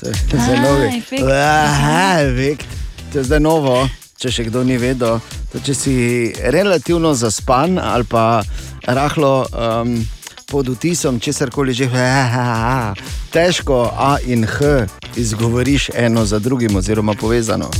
To 0.00 0.08
je 0.08 0.60
novi. 0.60 0.98
efekt. 0.98 1.22
Aha, 1.28 2.20
efekt. 2.22 2.66
To 3.12 3.18
je 3.18 3.24
zdaj 3.24 3.40
novo, 3.40 3.88
če 4.18 4.30
še 4.30 4.44
kdo 4.50 4.64
ni 4.66 4.78
vedel. 4.78 5.20
To, 5.52 5.60
če 5.62 5.74
si 5.74 5.94
relativno 6.50 7.14
zaspan 7.14 7.78
ali 7.78 8.04
pa 8.04 8.42
rahlo 8.82 9.46
um, 9.46 9.94
pod 10.50 10.68
vtisom, 10.68 11.20
česar 11.20 11.52
koli 11.54 11.74
že, 11.76 11.86
aha, 11.92 12.94
težko 13.34 13.92
A 13.94 14.16
in 14.26 14.46
H 14.48 14.86
izgovoriš 15.16 15.90
eno 15.94 16.24
za 16.24 16.38
drugim, 16.38 16.76
oziroma 16.76 17.14
povezano. 17.14 17.70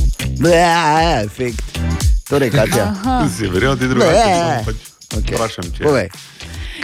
Efekt. 1.25 1.63
Torej, 2.29 2.51
Katja. 2.53 2.93
Si 3.37 3.47
verjel, 3.47 3.75
da 3.75 3.85
je 3.85 3.89
Ne. 3.89 3.93
drugače? 3.95 4.63
Pač 4.65 4.89
Okay. 5.09 5.33
Vprašam, 5.33 5.65
če 5.73 5.83
Povej. 5.83 6.09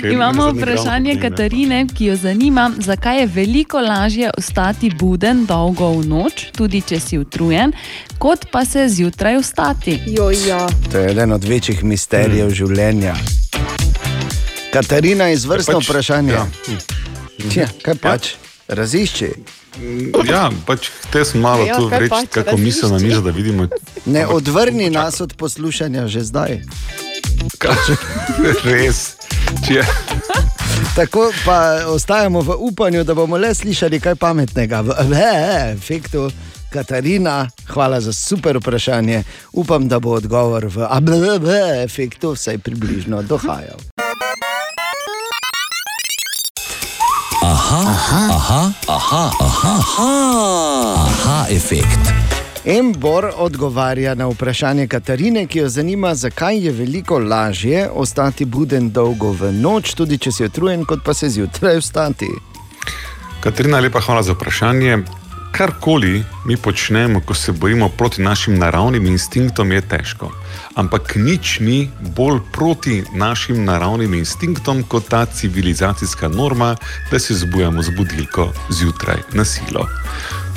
Imamo 0.04 0.52
vprašanje. 0.52 1.20
Katarine, 1.22 1.88
ki 1.98 2.06
jo 2.06 2.16
zanima, 2.16 2.72
zakaj 2.78 3.20
je 3.20 3.26
veliko 3.26 3.80
lažje 3.80 4.32
ostati 4.38 4.92
buden 5.00 5.46
dolgo 5.46 5.90
v 5.92 6.06
noč, 6.08 6.46
tudi 6.52 6.82
če 6.82 7.00
si 7.00 7.18
utrujen, 7.18 7.74
kot 8.18 8.46
pa 8.52 8.66
se 8.66 8.88
zjutraj 8.90 9.38
vstati. 9.42 10.00
Jo, 10.08 10.32
ja. 10.32 10.68
To 10.92 10.98
je 10.98 11.12
eden 11.12 11.32
od 11.32 11.44
večjih 11.44 11.84
misterijev 11.84 12.48
hmm. 12.48 12.56
življenja. 12.56 13.16
Katarina, 14.74 15.30
izvrstno 15.30 15.80
Pač, 15.80 15.90
vprašanje. 15.90 16.34
ja. 16.34 16.48
Ja, 17.56 17.68
kaj 17.84 17.96
pač? 18.02 18.34
Razišči. 18.68 19.30
Ja, 20.26 20.50
pač 20.66 20.90
te 21.12 21.26
sem 21.28 21.44
malo 21.44 21.66
Ja, 21.68 21.78
tu 21.80 21.90
vreč, 21.92 22.10
pač, 22.10 22.30
kako 22.32 22.58
misel 22.58 22.96
na 22.96 23.00
mizo, 23.00 23.22
da 23.22 23.32
vidimo. 23.36 23.68
Ne 24.06 24.24
odvrni 24.28 24.90
nas 24.90 25.22
od 25.22 25.36
poslušanja 25.36 26.08
že 26.08 26.24
zdaj. 26.24 26.64
Res. 28.64 29.16
Če, 29.62 29.84
Tako 30.96 31.32
pa 31.46 31.58
ostajamo 31.88 32.42
v 32.42 32.56
upanju, 32.60 33.04
da 33.04 33.14
bomo 33.14 33.38
le 33.38 33.54
slišali 33.54 34.00
kaj 34.00 34.16
pametnega. 34.16 34.82
V- 34.82 34.96
efektu. 35.72 36.32
Katarina, 36.68 37.48
hvala 37.68 38.02
za 38.02 38.14
super 38.14 38.58
vprašanje. 38.58 39.24
Upam, 39.54 39.88
da 39.88 40.00
bo 40.00 40.12
odgovor 40.12 40.66
v 40.66 40.84
ABB 40.84 41.48
efektu 41.84 42.32
vsaj 42.32 42.58
približno 42.58 43.22
dohajal. 43.24 43.80
Aha, 47.42 47.82
aha, 47.88 48.22
aha, 48.30 48.62
aha, 48.88 49.24
aha, 49.40 49.74
aha, 49.80 50.10
aha 50.98 51.46
efekt. 51.50 52.35
Embor 52.66 53.32
odgovarja 53.38 54.16
na 54.16 54.26
vprašanje 54.28 54.88
Katarine, 54.88 55.48
ki 55.48 55.60
jo 55.60 55.70
zanima, 55.70 56.16
zakaj 56.16 56.58
je 56.66 56.72
veliko 56.72 57.20
lažje 57.20 57.90
ostati 57.94 58.46
buden 58.46 58.90
dolgo 58.92 59.32
v 59.32 59.52
noč, 59.54 59.94
tudi 59.94 60.18
če 60.18 60.32
si 60.32 60.46
utrujen, 60.46 60.86
kot 60.86 61.04
pa 61.06 61.14
se 61.14 61.30
zjutraj 61.30 61.78
vstati. 61.78 62.30
Katarina, 63.44 63.80
lepa 63.80 64.02
hvala 64.02 64.24
za 64.24 64.34
vprašanje. 64.34 64.98
Karkoli 65.52 66.24
mi 66.46 66.58
počnemo, 66.58 67.22
ko 67.22 67.34
se 67.34 67.52
bojimo 67.52 67.90
proti 67.90 68.22
našim 68.22 68.58
naravnim 68.60 69.06
instinktom, 69.06 69.72
je 69.72 69.82
težko. 69.82 70.32
Ampak 70.76 71.16
nič 71.16 71.60
ni 71.60 71.92
bolj 72.18 72.42
proti 72.52 73.04
našim 73.14 73.62
naravnim 73.66 74.14
instinktom 74.14 74.84
kot 74.84 75.08
ta 75.10 75.26
civilizacijska 75.26 76.28
norma, 76.28 76.76
da 77.12 77.20
se 77.20 77.34
zbujamo 77.34 77.82
z 77.82 77.94
budilko 77.98 78.50
zjutraj 78.70 79.22
na 79.34 79.46
silo. 79.46 79.86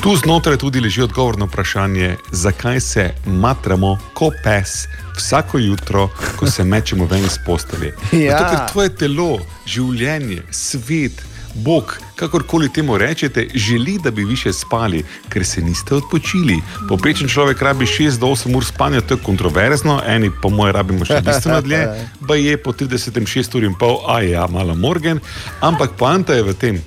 Tu 0.02 0.16
znotraj 0.16 0.56
tudi 0.56 0.80
leži 0.80 1.02
odgovor 1.02 1.38
na 1.38 1.44
vprašanje, 1.44 2.16
zakaj 2.30 2.80
se 2.80 3.10
matramo 3.26 3.98
kot 4.14 4.34
pes 4.44 4.86
vsako 5.16 5.58
jutro, 5.58 6.08
ko 6.36 6.46
se 6.46 6.64
mečemo 6.64 7.06
ven 7.06 7.24
iz 7.24 7.38
postelje. 7.46 7.94
Ja. 8.12 8.38
Zato, 8.38 8.50
ker 8.50 8.72
tvoje 8.72 8.94
telo, 8.96 9.38
življenje, 9.66 10.42
svet 10.50 11.22
Bog, 11.54 11.98
kakorkoli 12.16 12.68
temu 12.72 12.98
rečete, 12.98 13.48
želi, 13.54 13.98
da 14.04 14.10
bi 14.10 14.24
više 14.24 14.52
spali, 14.52 15.02
ker 15.28 15.46
se 15.46 15.62
niste 15.62 15.94
odpočili. 15.94 16.60
Poprečen 16.88 17.28
človek 17.28 17.62
rabi 17.62 17.86
6 17.86 18.18
do 18.18 18.26
8 18.26 18.56
ur 18.56 18.64
spanja, 18.64 19.00
to 19.00 19.14
je 19.14 19.22
kontroverzno, 19.22 20.02
eni 20.06 20.30
po 20.42 20.50
mojem 20.50 20.74
rabimo 20.76 21.04
še 21.04 21.20
bistveno 21.26 21.60
dlje, 21.60 21.88
pa 22.28 22.36
je 22.36 22.56
po 22.62 22.72
30, 22.72 23.18
6 23.26 23.56
ur 23.56 23.64
in 23.64 23.74
pol, 23.74 23.98
a 24.06 24.20
ja, 24.22 24.46
malo 24.46 24.74
morgen, 24.74 25.20
ampak 25.60 25.98
poanta 25.98 26.34
je 26.38 26.42
v 26.42 26.54
tem, 26.54 26.80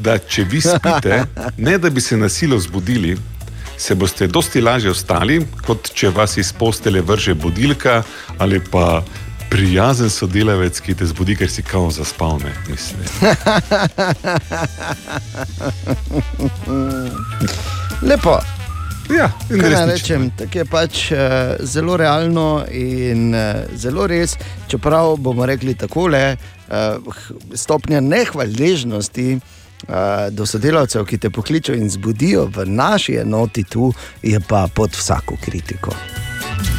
da 0.00 0.18
če 0.18 0.44
vi 0.48 0.60
spite, 0.60 1.24
ne 1.56 1.78
da 1.78 1.90
bi 1.90 2.00
se 2.00 2.16
na 2.16 2.28
silo 2.28 2.58
zbudili, 2.58 3.16
se 3.78 3.94
boste 3.94 4.26
dosti 4.26 4.60
lažje 4.60 4.90
ostali, 4.90 5.46
kot 5.66 5.92
če 5.94 6.08
vas 6.16 6.36
iz 6.36 6.52
postele 6.52 7.00
vrže 7.00 7.34
budilka 7.34 8.02
ali 8.38 8.60
pa 8.60 9.04
prijazen 9.50 10.10
sodelavec, 10.10 10.80
ki 10.80 10.94
te 10.94 11.06
zbudi, 11.10 11.36
ker 11.36 11.50
si 11.50 11.62
kao 11.66 11.90
zaspal. 11.90 12.38
Ne, 12.44 12.52
mislim. 12.68 13.00
Lepo. 18.10 18.38
Ja, 19.10 19.26
in 19.50 19.58
Kaj 19.58 19.70
resnično. 19.70 19.92
rečem, 19.92 20.30
tako 20.38 20.58
je 20.58 20.64
pač 20.70 21.10
uh, 21.10 21.18
zelo 21.66 21.96
realno 21.98 22.62
in 22.70 23.34
uh, 23.34 23.40
zelo 23.74 24.06
res. 24.06 24.38
Čeprav 24.70 25.16
bomo 25.18 25.42
rekli 25.50 25.74
takole, 25.74 26.36
uh, 26.36 26.38
stopnja 27.58 27.98
nehvaležnosti 28.00 29.34
uh, 29.34 29.42
do 30.30 30.46
sodelavcev, 30.46 31.04
ki 31.04 31.18
te 31.18 31.30
pokličejo 31.30 31.76
in 31.76 31.88
zbudijo 31.88 32.46
v 32.46 32.66
naši 32.66 33.14
enoti 33.16 33.64
tu, 33.64 33.92
je 34.22 34.40
pa 34.40 34.68
pod 34.68 34.90
vsako 34.92 35.36
kritiko. 35.36 35.90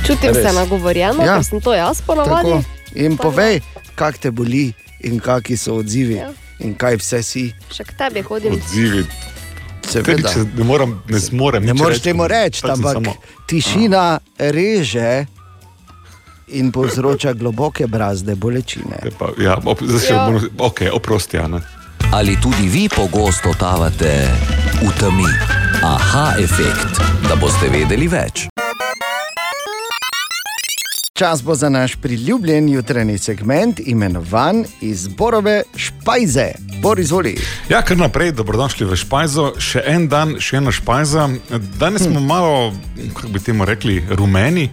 Čutim 0.05 0.29
Res. 0.29 0.43
se 0.43 0.53
nagovorjeno, 0.53 1.23
Ja. 1.23 1.35
ker 1.35 1.45
sem 1.45 1.61
to 1.61 1.73
jaz 1.73 2.01
ponovadi. 2.01 2.49
Tako. 2.49 2.63
In 2.95 3.17
povej, 3.17 3.61
kak 3.95 4.17
te 4.17 4.31
boli 4.31 4.73
in 4.99 5.19
kakšni 5.19 5.57
so 5.57 5.75
odzivi 5.75 6.13
ja. 6.15 6.29
in 6.59 6.75
kaj 6.75 6.95
vse 6.97 7.23
si. 7.23 7.53
Še 7.69 7.83
k 7.83 7.93
tebi 7.93 8.21
hodim. 8.21 8.53
Odzivi. 8.53 9.05
Seveda. 9.83 10.29
Če 10.29 10.45
Ne, 10.53 10.63
moram, 10.63 11.01
ne 11.09 11.19
zmorem. 11.19 11.65
Ne 11.65 11.73
moreš 11.73 11.97
reči, 11.97 12.03
temu 12.03 12.27
reči, 12.27 12.61
pač 12.61 12.69
sem 12.69 12.85
ampak 12.85 12.93
samo- 12.95 13.15
tišina 13.47 14.03
reže 14.37 15.25
in 16.49 16.71
povzroča 16.71 17.33
globoke 17.33 17.87
brazde 17.87 18.35
bolečine. 18.35 18.99
Pa, 19.17 19.31
ja, 19.37 19.57
op, 19.65 19.79
zdaj 19.81 20.09
Ja. 20.09 20.29
ja. 20.29 20.39
ok, 20.59 20.81
oprosti, 20.93 21.37
Ana. 21.37 21.61
Ali 22.11 22.37
tudi 22.41 22.67
vi 22.67 22.89
pogosto 22.95 23.53
tavate 23.59 24.27
v 24.83 24.89
temi? 24.99 25.29
Aha, 25.83 26.35
efekt, 26.39 26.99
da 27.29 27.35
boste 27.35 27.69
vedeli 27.71 28.07
več. 28.07 28.47
Čas 31.13 31.43
bo 31.43 31.55
za 31.55 31.69
naš 31.69 31.95
priljubljen 31.95 32.69
jutranji 32.69 33.17
segment, 33.17 33.79
imenovan 33.85 34.65
Izborove 34.81 35.63
špajze. 35.75 36.51
Bor 36.81 36.99
izvoli. 36.99 37.37
Ja, 37.69 37.81
kar 37.81 37.97
naprej, 37.97 38.31
dobrodošli 38.33 38.85
v 38.89 38.97
Špajzo. 38.97 39.51
Še 39.61 39.83
en 39.85 40.07
dan, 40.09 40.35
še 40.41 40.57
ena 40.57 40.73
Špajza. 40.73 41.27
Danes 41.77 42.07
smo 42.09 42.19
malo, 42.19 42.73
kako 43.13 43.29
bi 43.29 43.39
temu 43.39 43.65
rekli, 43.69 43.99
rumeni. 44.09 44.71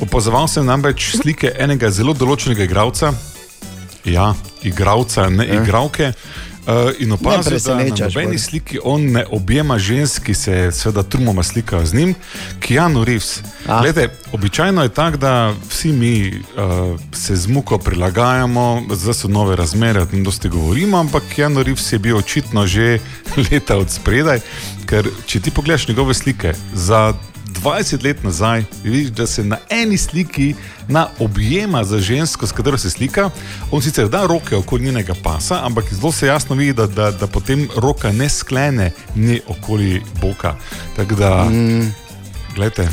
Opazoval 0.00 0.48
sem 0.48 0.64
namreč 0.64 1.10
slike 1.20 1.52
enega 1.60 1.90
zelo 1.92 2.16
določenega 2.16 2.64
igralca. 2.64 3.12
Ja, 4.08 4.32
igralca, 4.64 5.28
ne 5.28 5.44
Ja. 5.46 5.60
igralke. 5.60 6.12
Uh, 6.70 6.92
in 6.98 7.12
opazil, 7.12 7.30
da 7.30 7.36
na 7.36 7.50
presenečaš, 7.50 8.14
nobeni 8.14 8.26
Boris. 8.26 8.44
sliki 8.44 8.78
on 8.84 9.02
ne 9.02 9.24
objema 9.30 9.78
žensk, 9.78 10.22
ki 10.22 10.34
se 10.34 10.72
seveda 10.72 11.02
trumoma 11.02 11.42
slikajo 11.42 11.86
z 11.86 11.94
njim, 11.94 12.14
Keanu 12.60 13.04
Reeves. 13.04 13.40
Glede, 13.66 14.08
običajno 14.32 14.82
je 14.82 14.88
tako, 14.88 15.16
da 15.16 15.54
vsi 15.68 15.92
mi 15.92 16.28
uh, 16.30 17.00
se 17.12 17.36
z 17.36 17.48
muko 17.48 17.78
prilagajamo, 17.78 18.82
zdaj 18.90 19.14
so 19.14 19.28
nove 19.28 19.56
razmere, 19.56 20.02
o 20.02 20.06
tem 20.06 20.24
dosti 20.24 20.48
govorimo, 20.48 20.98
ampak 20.98 21.22
Keanu 21.34 21.62
Reeves 21.62 21.92
je 21.92 21.98
bil 21.98 22.16
očitno 22.16 22.66
že 22.66 22.98
leta 23.50 23.76
od 23.76 23.90
spredaj, 23.90 24.40
ker 24.86 25.08
če 25.26 25.40
ti 25.40 25.50
pogledaš 25.50 25.88
njegove 25.88 26.14
slike 26.14 26.54
za 26.74 27.14
20 27.62 28.04
let 28.04 28.24
nazaj, 28.24 28.64
vidiš, 28.84 29.08
da 29.08 29.26
se 29.26 29.44
na 29.44 29.56
eni 29.68 29.98
sliki 29.98 30.54
na 30.88 31.08
objema 31.18 31.84
za 31.84 32.00
žensko, 32.00 32.46
s 32.46 32.52
katero 32.52 32.78
se 32.78 32.90
slika. 32.90 33.30
On 33.70 33.82
sicer 33.82 34.08
da 34.08 34.26
roke 34.26 34.56
okoli 34.56 34.84
njenega 34.84 35.14
pasa, 35.22 35.60
ampak 35.62 35.94
zelo 35.94 36.12
se 36.12 36.26
jasno 36.26 36.56
vidi, 36.56 36.72
da, 36.72 36.86
da, 36.86 37.10
da 37.10 37.26
potem 37.26 37.68
roka 37.76 38.12
ne 38.12 38.28
sklene 38.28 38.92
ni 39.14 39.40
okoli 39.46 40.02
boka. 40.20 40.56
Tako 40.96 41.14
da, 41.14 41.44
mm. 41.44 41.94
gledajte, 42.54 42.88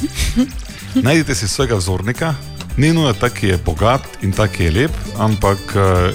najdite 1.06 1.36
si 1.36 1.48
svojega 1.48 1.76
vzornika, 1.76 2.36
ni 2.78 2.94
nujno 2.94 3.14
tak, 3.14 3.34
ki 3.34 3.48
je 3.48 3.58
bogat 3.66 4.02
in 4.22 4.32
tak, 4.32 4.52
ki 4.52 4.64
je 4.64 4.72
lep, 4.72 4.92
ampak 5.18 5.76
eh, 5.76 6.14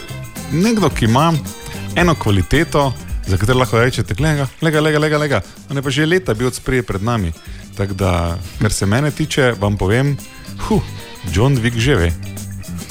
nekdo, 0.52 0.90
ki 0.90 1.04
ima 1.04 1.32
eno 1.96 2.14
kvaliteto, 2.14 2.92
za 3.26 3.36
katero 3.36 3.58
lahko 3.58 3.78
rečete, 3.78 4.14
lega, 4.18 4.46
lega, 4.60 4.80
lega, 4.80 4.98
lega, 4.98 5.18
lega. 5.18 5.40
On 5.70 5.76
je 5.76 5.82
pa 5.82 5.90
že 5.90 6.06
leta 6.06 6.34
bil 6.34 6.50
sprejet 6.50 6.86
pred 6.86 7.02
nami. 7.02 7.32
Tako 7.76 7.94
da, 7.94 8.38
kar 8.60 8.72
se 8.72 8.86
mene 8.86 9.10
tiče, 9.10 9.52
vam 9.60 9.76
povem, 9.76 10.16
huh, 10.68 10.82
John 11.34 11.56
Wick 11.56 11.78
že 11.78 11.94
ve. 11.94 12.12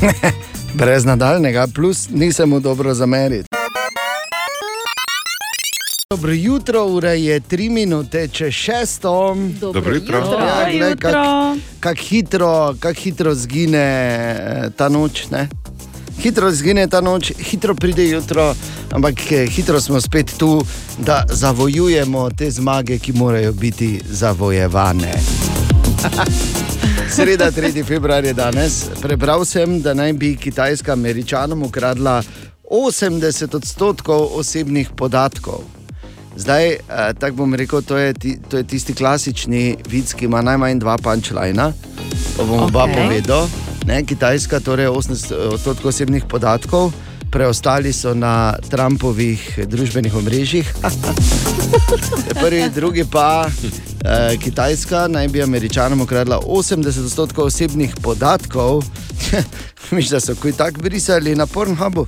Brez 0.79 1.05
nadaljnega, 1.05 1.67
plus 1.75 2.09
nisem 2.09 2.49
mu 2.49 2.59
dobro 2.59 2.93
zameriti. 2.93 3.47
Dobro 6.09 6.31
jutro, 6.31 6.85
ura 6.85 7.11
je 7.11 7.41
3 7.41 7.69
minute, 7.69 8.27
če 8.27 8.51
šesto. 8.51 9.37
Dobro 9.61 9.95
jutro. 9.95 10.17
Ja, 10.17 10.23
Dobro 10.23 10.45
kak, 10.47 10.73
jutro. 10.73 11.55
kak, 11.79 11.97
hitro, 11.97 12.75
kak 12.79 12.97
hitro 12.97 13.35
zgine 13.35 13.77
eh, 13.79 14.69
ta 14.75 14.89
noč. 14.89 15.29
Ne? 15.31 15.47
Hitro 16.21 16.51
zgine 16.51 16.87
ta 16.87 17.01
noč, 17.01 17.31
hitro 17.39 17.73
pride 17.75 18.03
jutro, 18.05 18.55
ampak 18.91 19.31
eh, 19.31 19.47
hitro 19.49 19.81
smo 19.81 20.01
spet 20.01 20.33
tu, 20.37 20.65
da 20.97 21.25
zavojujemo 21.29 22.29
te 22.37 22.51
zmage, 22.51 22.99
ki 22.99 23.13
morajo 23.13 23.53
biti 23.53 24.01
zavojevane. 24.09 25.13
Sreda, 27.15 27.51
3. 27.51 27.85
februar 27.85 28.25
je 28.25 28.33
danes. 28.33 28.85
Prebral 29.01 29.45
sem, 29.45 29.81
da 29.81 29.93
naj 29.93 30.13
bi 30.13 30.35
Kitajska 30.37 30.93
Američanom 30.93 31.63
ukradla 31.63 32.23
80 32.69 33.55
odstotkov 33.55 34.27
osebnih 34.37 34.89
podatkov. 34.95 35.63
Zdaj, 36.35 36.69
eh, 36.69 36.79
tako 37.19 37.35
bom 37.35 37.55
rekel, 37.55 37.81
to 37.81 37.97
je, 37.97 38.13
ti, 38.13 38.37
to 38.49 38.57
je 38.57 38.63
tisti 38.63 38.93
klasični 38.93 39.77
vic, 39.89 40.13
ki 40.13 40.25
ima 40.25 40.41
najmanj 40.41 40.79
dva 40.79 40.97
punčlajna. 40.97 41.73
Pa 42.37 42.43
bom 42.43 42.59
oba 42.69 42.83
Okej. 42.83 42.95
povedal. 42.95 43.70
Ne, 43.85 44.03
Kitajska, 44.05 44.59
torej 44.59 44.87
80 44.87 45.53
odstotkov 45.53 45.89
osebnih 45.89 46.25
podatkov, 46.29 46.91
preostali 47.31 47.93
so 47.93 48.13
na 48.13 48.53
Trumpovih 48.69 49.59
družbenih 49.65 50.15
omrežjih. 50.15 50.73
Prvi, 52.41 52.69
drugi 52.69 53.05
pa 53.11 53.47
eh, 53.47 54.37
Kitajska 54.37 55.07
naj 55.07 55.27
bi 55.27 55.43
Američanom 55.43 56.01
ukradla 56.01 56.39
80 56.39 57.05
odstotkov 57.05 57.45
osebnih 57.45 57.95
podatkov. 58.01 58.83
Miš, 59.91 60.09
da 60.09 60.19
so 60.19 60.35
kuj 60.35 60.53
tako 60.53 60.81
brisali 60.81 61.35
na 61.35 61.45
Pornhubu. 61.45 62.05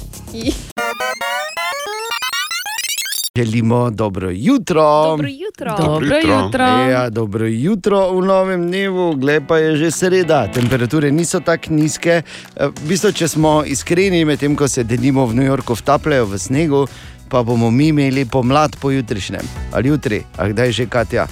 Želimo 3.38 3.90
dobro 3.90 4.30
jutro. 4.32 5.04
Dobro 5.04 5.28
jutro. 5.28 5.76
Dobro 5.78 6.16
jutro. 6.16 6.64
Ja, 6.66 7.10
dobro 7.10 7.48
jutro 7.48 8.12
v 8.12 8.26
novem 8.26 8.68
dnevu, 8.68 9.16
glepa 9.16 9.58
je 9.58 9.76
že 9.76 9.92
sreda, 9.92 10.48
temperature 10.48 11.12
niso 11.12 11.40
tako 11.40 11.74
nizke. 11.74 12.22
Eh, 12.56 12.68
V 12.68 12.88
bistvu, 12.88 13.12
če 13.12 13.28
smo 13.28 13.64
iskreni, 13.66 14.26
medtem 14.26 14.56
ko 14.56 14.68
se 14.68 14.84
denimo 14.84 15.26
v 15.26 15.34
New 15.34 15.46
Yorku 15.46 15.74
vtapljajo 15.76 16.26
v 16.26 16.38
snegu, 16.38 16.88
pa 17.30 17.44
bomo 17.44 17.72
mi 17.72 17.88
imeli 17.88 18.26
pomlad 18.26 18.76
po 18.78 18.92
jutrišnjem 18.92 19.42
ali 19.72 19.90
jutri, 19.90 20.22
ali 20.38 20.54
kdaj 20.54 20.72
že 20.72 20.86
Katja. 20.86 21.28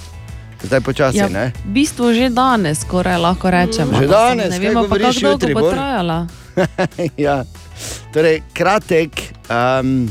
Zdaj 0.63 0.81
počasi, 0.81 1.17
Ja, 1.17 1.29
ne? 1.29 1.51
v 1.65 1.69
bistvu 1.69 2.13
že 2.13 2.29
danes, 2.29 2.81
skoraj 2.81 3.17
lahko 3.17 3.49
rečemo. 3.51 3.93
Že 3.93 4.07
danes, 4.07 4.49
ne 4.49 4.59
vemo 4.59 4.87
pa, 4.89 4.97
kako 4.97 5.13
dolgo 5.13 5.29
jutri, 5.29 5.53
bo 5.53 5.69
trajala. 5.69 6.25
ja. 7.29 7.43
Torej, 8.13 8.41
kratek, 8.53 9.09
um, 9.49 10.09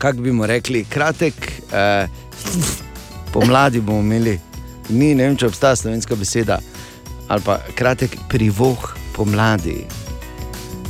kako 0.00 0.24
bi 0.24 0.32
mu 0.32 0.46
rekli, 0.46 0.84
kratek, 0.84 1.34
uh, 1.72 2.08
pomladi 3.32 3.80
bomo 3.80 4.00
imeli, 4.00 4.38
ni 4.88 5.14
ne 5.14 5.26
vem, 5.28 5.36
če 5.36 5.50
obstaja 5.50 5.76
slovenska 5.76 6.16
beseda, 6.16 6.56
ali 7.28 7.44
pa 7.44 7.58
kratek 7.76 8.16
privoh 8.28 8.94
pomladi. 9.12 9.84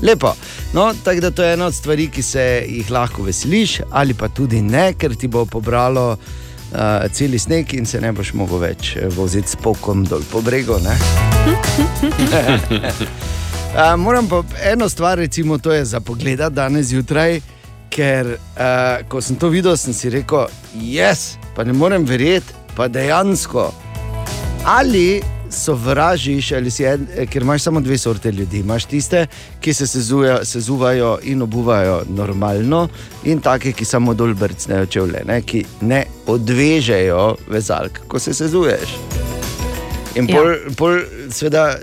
Lepo. 0.02 0.34
No, 0.72 0.94
tako 1.04 1.20
da 1.20 1.30
to 1.30 1.42
je 1.42 1.52
ena 1.52 1.66
od 1.66 1.74
stvari, 1.74 2.06
ki 2.08 2.22
se 2.22 2.64
jih 2.68 2.90
lahko 2.90 3.22
veseliš, 3.26 3.80
ali 3.90 4.14
pa 4.14 4.28
tudi 4.28 4.62
ne, 4.62 4.92
ker 4.94 5.16
ti 5.18 5.28
bo 5.28 5.44
pobralo 5.44 6.12
uh, 6.14 6.18
cel 7.12 7.38
sneg 7.38 7.74
in 7.74 7.86
se 7.86 8.00
ne 8.00 8.12
boš 8.12 8.32
mogel 8.38 8.62
več 8.62 8.96
eh, 8.96 9.08
voziti 9.16 9.50
s 9.50 9.56
pokom 9.58 10.04
dol 10.06 10.22
po 10.30 10.40
bregu. 10.40 10.78
Uh, 10.78 10.86
moram 14.06 14.28
pa 14.28 14.44
eno 14.70 14.88
stvar, 14.88 15.18
recimo, 15.18 15.58
to 15.58 15.72
je 15.72 15.84
za 15.84 16.00
pogled 16.00 16.38
danes 16.54 16.86
zjutraj, 16.94 17.40
ker 17.90 18.36
uh, 18.36 19.02
ko 19.10 19.20
sem 19.20 19.36
to 19.36 19.50
videl, 19.50 19.76
sem 19.76 19.94
si 19.96 20.10
rekel, 20.10 20.46
jaz, 20.78 21.36
pa 21.56 21.64
ne 21.66 21.74
morem 21.74 22.04
verjeti, 22.06 22.54
pa 22.76 22.88
dejansko. 22.88 23.70
Ali 24.64 25.20
sovražiš, 25.50 26.52
ali 26.52 26.70
si 26.70 26.84
en, 26.86 27.06
eh, 27.16 27.26
ker 27.26 27.42
imaš 27.42 27.62
samo 27.62 27.80
dve 27.80 27.98
sorte 27.98 28.30
ljudi. 28.32 28.60
Imaš 28.62 28.84
tiste, 28.84 29.26
ki 29.60 29.74
se 29.74 29.86
sezujo, 29.86 30.38
sezuvajo 30.44 31.18
in 31.22 31.42
obuvajo 31.42 32.02
normalno, 32.08 32.88
in 33.24 33.40
take, 33.40 33.72
ki 33.72 33.84
samo 33.84 34.14
dol 34.14 34.34
brcnejo 34.34 34.86
čevlje, 34.86 35.24
ne, 35.26 35.40
ki 35.42 35.64
ne 35.80 36.04
odvežejo 36.26 37.36
vezalk, 37.48 38.00
ko 38.08 38.18
se 38.18 38.34
sezuješ. 38.34 38.94
In 40.14 40.28
Ja. 40.28 40.36
pol, 40.36 40.54
pol 40.76 41.00
seveda, 41.30 41.78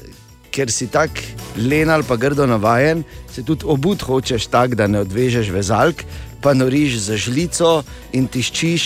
ker 0.52 0.72
si 0.72 0.88
tak 0.88 1.10
len 1.58 1.90
ali 1.90 2.04
pa 2.04 2.16
grdo 2.16 2.46
navajen, 2.48 3.04
se 3.38 3.44
tudi 3.46 3.66
obud 3.66 4.02
hočeš 4.02 4.48
tako, 4.50 4.76
da 4.76 4.88
ne 4.88 5.04
odvežeš 5.06 5.50
vezalk, 5.54 6.02
pa 6.42 6.54
noriš 6.58 6.98
za 7.06 7.18
žlico 7.22 7.84
in 8.18 8.26
tiščiš, 8.26 8.86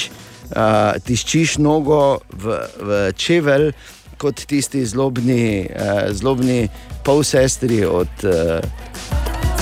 uh, 0.51 0.99
tiščiš 1.07 1.55
nogo 1.63 2.19
v, 2.35 2.57
v 2.83 2.99
čevelj, 3.15 3.71
kot 4.19 4.43
tisti 4.51 4.83
zlobni, 4.85 5.63
uh, 5.71 6.11
zlobni 6.11 6.65
polsestri 7.07 7.85
od 7.87 8.25
uh, 8.27 8.59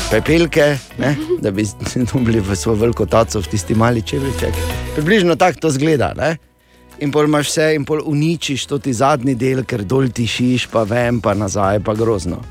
pepelke, 0.10 0.72
ne, 0.98 1.14
da 1.38 1.54
bi 1.54 1.68
dobili 2.14 2.42
v 2.42 2.58
svoj 2.58 2.82
veliko 2.82 3.06
taco 3.06 3.44
v 3.46 3.54
tisti 3.54 3.78
mali 3.78 4.02
čeveljček. 4.02 4.58
Približno 4.98 5.38
tako 5.38 5.68
to 5.68 5.76
zgleda. 5.78 6.16
Ne? 6.18 6.34
In 7.06 7.14
pol 7.14 7.30
imaš 7.30 7.54
vse, 7.54 7.70
in 7.78 7.86
pol 7.86 8.02
uničiš 8.10 8.66
to 8.66 8.82
ti 8.82 8.94
zadnji 8.94 9.38
del, 9.38 9.62
ker 9.70 9.86
dol 9.86 10.10
tišiš, 10.10 10.66
pa 10.74 10.82
vem, 10.84 11.22
pa 11.22 11.38
nazaj, 11.38 11.84
pa 11.86 11.94
grozno. 11.94 12.42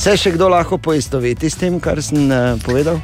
Se 0.00 0.16
še 0.16 0.32
kdo 0.32 0.48
lahko 0.48 0.78
poistoveti 0.78 1.44
s 1.44 1.56
tem, 1.56 1.76
kar 1.76 2.00
sem 2.00 2.24
uh, 2.24 2.56
povedal? 2.58 2.96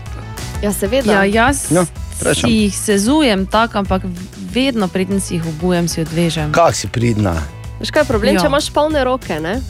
Ja, 0.59 0.73
seveda. 0.73 1.13
Ja, 1.13 1.25
jaz 1.27 1.69
No, 1.71 1.85
vprašam. 2.15 2.49
si 2.49 2.63
jih 2.63 2.73
sezujem 2.75 3.45
tako, 3.47 3.79
ampak 3.79 4.07
vedno 4.49 4.89
preden 4.89 5.21
si 5.21 5.37
jih 5.37 5.45
obujem, 5.47 5.85
si 5.87 6.01
odvežem. 6.01 6.49
Kak 6.51 6.73
si 6.73 6.89
pridna? 6.89 7.37
Veš 7.77 7.93
kaj 7.93 8.03
je 8.03 8.09
problem, 8.09 8.35
Ja. 8.35 8.41
če 8.41 8.49
imaš 8.49 8.71
polne 8.71 9.05
roke? 9.05 9.37
Ne? 9.39 9.61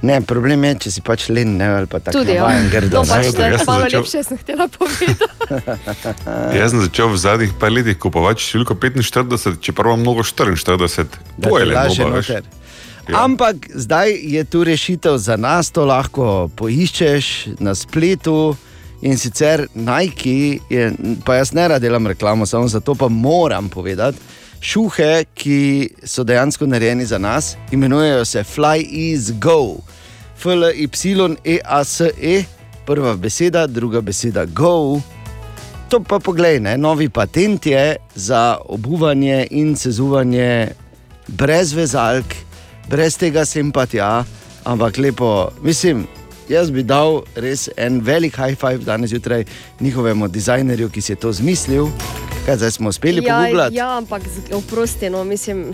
Ne, 0.00 0.20
problem 0.20 0.62
je, 0.62 0.74
če 0.76 0.90
si 0.90 1.00
pač 1.00 1.24
len, 1.26 1.56
ne, 1.56 1.66
ali 1.74 1.86
pa 1.86 1.98
tako 1.98 2.20
Tudi 2.20 2.36
ja. 2.36 2.44
grdo. 2.68 3.00
No, 3.00 3.02
pač 3.02 3.32
ne. 3.32 3.48
Jaz 3.48 3.64
sem 3.64 3.80
začel- 3.80 3.98
lepše, 3.98 4.20
sem 4.22 4.36
htela 4.36 4.68
povedati. 4.68 5.24
Jaz 6.60 6.70
sem 6.70 6.80
začel 6.82 7.08
v 7.08 7.18
zadnjih 7.18 7.52
par 7.56 7.72
letih 7.72 7.96
kupovati 7.96 8.44
številko 8.44 8.76
45, 8.76 9.56
čeprav 9.58 9.90
imam 9.90 10.04
mnogo 10.04 10.20
44. 10.22 11.08
Da 11.34 11.48
To 11.48 11.56
je 11.56 11.64
le 11.64 11.74
lažje 11.74 12.04
noba, 12.04 12.20
noter. 13.08 13.24
Ampak 13.24 13.56
zdaj 13.74 14.12
je 14.22 14.44
tu 14.44 14.64
rešitev 14.64 15.18
za 15.18 15.36
nas, 15.36 15.70
to 15.70 15.84
lahko 15.84 16.50
poiščeš 16.56 17.46
na 17.60 17.74
spletu. 17.74 18.56
In 19.02 19.14
sicer 19.18 19.68
Nike, 19.74 20.58
je, 20.70 20.92
pa 21.24 21.34
jaz 21.38 21.52
ne 21.54 21.68
rad 21.68 21.82
delam 21.82 22.06
reklamo, 22.06 22.46
samo 22.46 22.68
zato 22.68 22.94
pa 22.94 23.08
moram 23.08 23.68
povedati. 23.68 24.18
Šuhe, 24.60 25.24
ki 25.34 25.90
so 26.02 26.24
dejansko 26.26 26.66
narejeni 26.66 27.06
za 27.06 27.18
nas, 27.18 27.56
imenujejo 27.70 28.24
se 28.24 28.42
Fly 28.42 28.82
Ease 28.82 29.32
Go. 29.38 29.76
F-L-Y-E-A-S-E, 30.38 31.24
prva 32.86 33.16
beseda, 33.16 33.66
druga 33.66 34.00
beseda 34.00 34.44
Go. 34.44 35.00
To 35.88 36.00
pa 36.00 36.18
poglej, 36.18 36.60
ne, 36.60 36.76
novi 36.76 37.08
patent 37.08 37.66
je 37.66 37.96
za 38.14 38.58
obuvanje 38.64 39.46
in 39.50 39.76
sezuvanje 39.76 40.68
brez 41.28 41.72
vezalk, 41.72 42.34
brez 42.88 43.16
tega 43.18 43.44
simpatija, 43.44 44.24
ampak 44.64 44.98
lepo, 44.98 45.48
mislim. 45.62 46.06
Jaz 46.48 46.70
bi 46.72 46.80
dal 46.82 47.22
res 47.36 47.66
en 47.76 48.00
velik 48.00 48.36
high 48.36 48.56
five 48.56 48.78
danes 48.84 49.10
zjutraj 49.10 49.44
njihovemu 49.80 50.28
dizajnerju, 50.28 50.88
ki 50.88 51.00
si 51.00 51.12
je 51.12 51.16
to 51.16 51.32
zmislil. 51.32 51.90
Kaj 52.46 52.56
zdaj 52.56 52.70
smo 52.70 52.88
uspeli 52.88 53.20
ja, 53.24 53.36
pogooglati? 53.36 53.76
ja, 53.76 53.96
ampak 53.98 54.22
oprosti, 54.56 55.10
no, 55.10 55.24
mislim. 55.24 55.66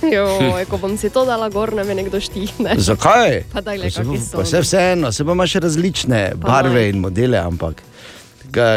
Ko 0.70 0.78
bom 0.80 0.96
si 0.96 1.10
to 1.10 1.26
dala 1.28 1.50
gor, 1.52 1.74
ne 1.76 1.84
me 1.84 1.94
nekdo 1.94 2.20
štihne. 2.20 2.78
Zakaj? 2.78 3.42
Pa 3.52 3.60
daj, 3.60 3.78
Pa 3.78 3.90
se, 3.90 4.36
pa 4.36 4.44
se 4.44 4.60
vseeno, 4.60 5.12
se 5.12 5.24
pa 5.24 5.32
imaš 5.32 5.54
različne 5.54 6.32
Pa 6.40 6.48
barve 6.48 6.80
naj. 6.80 6.88
in 6.88 6.98
modele, 6.98 7.38
ampak 7.38 7.82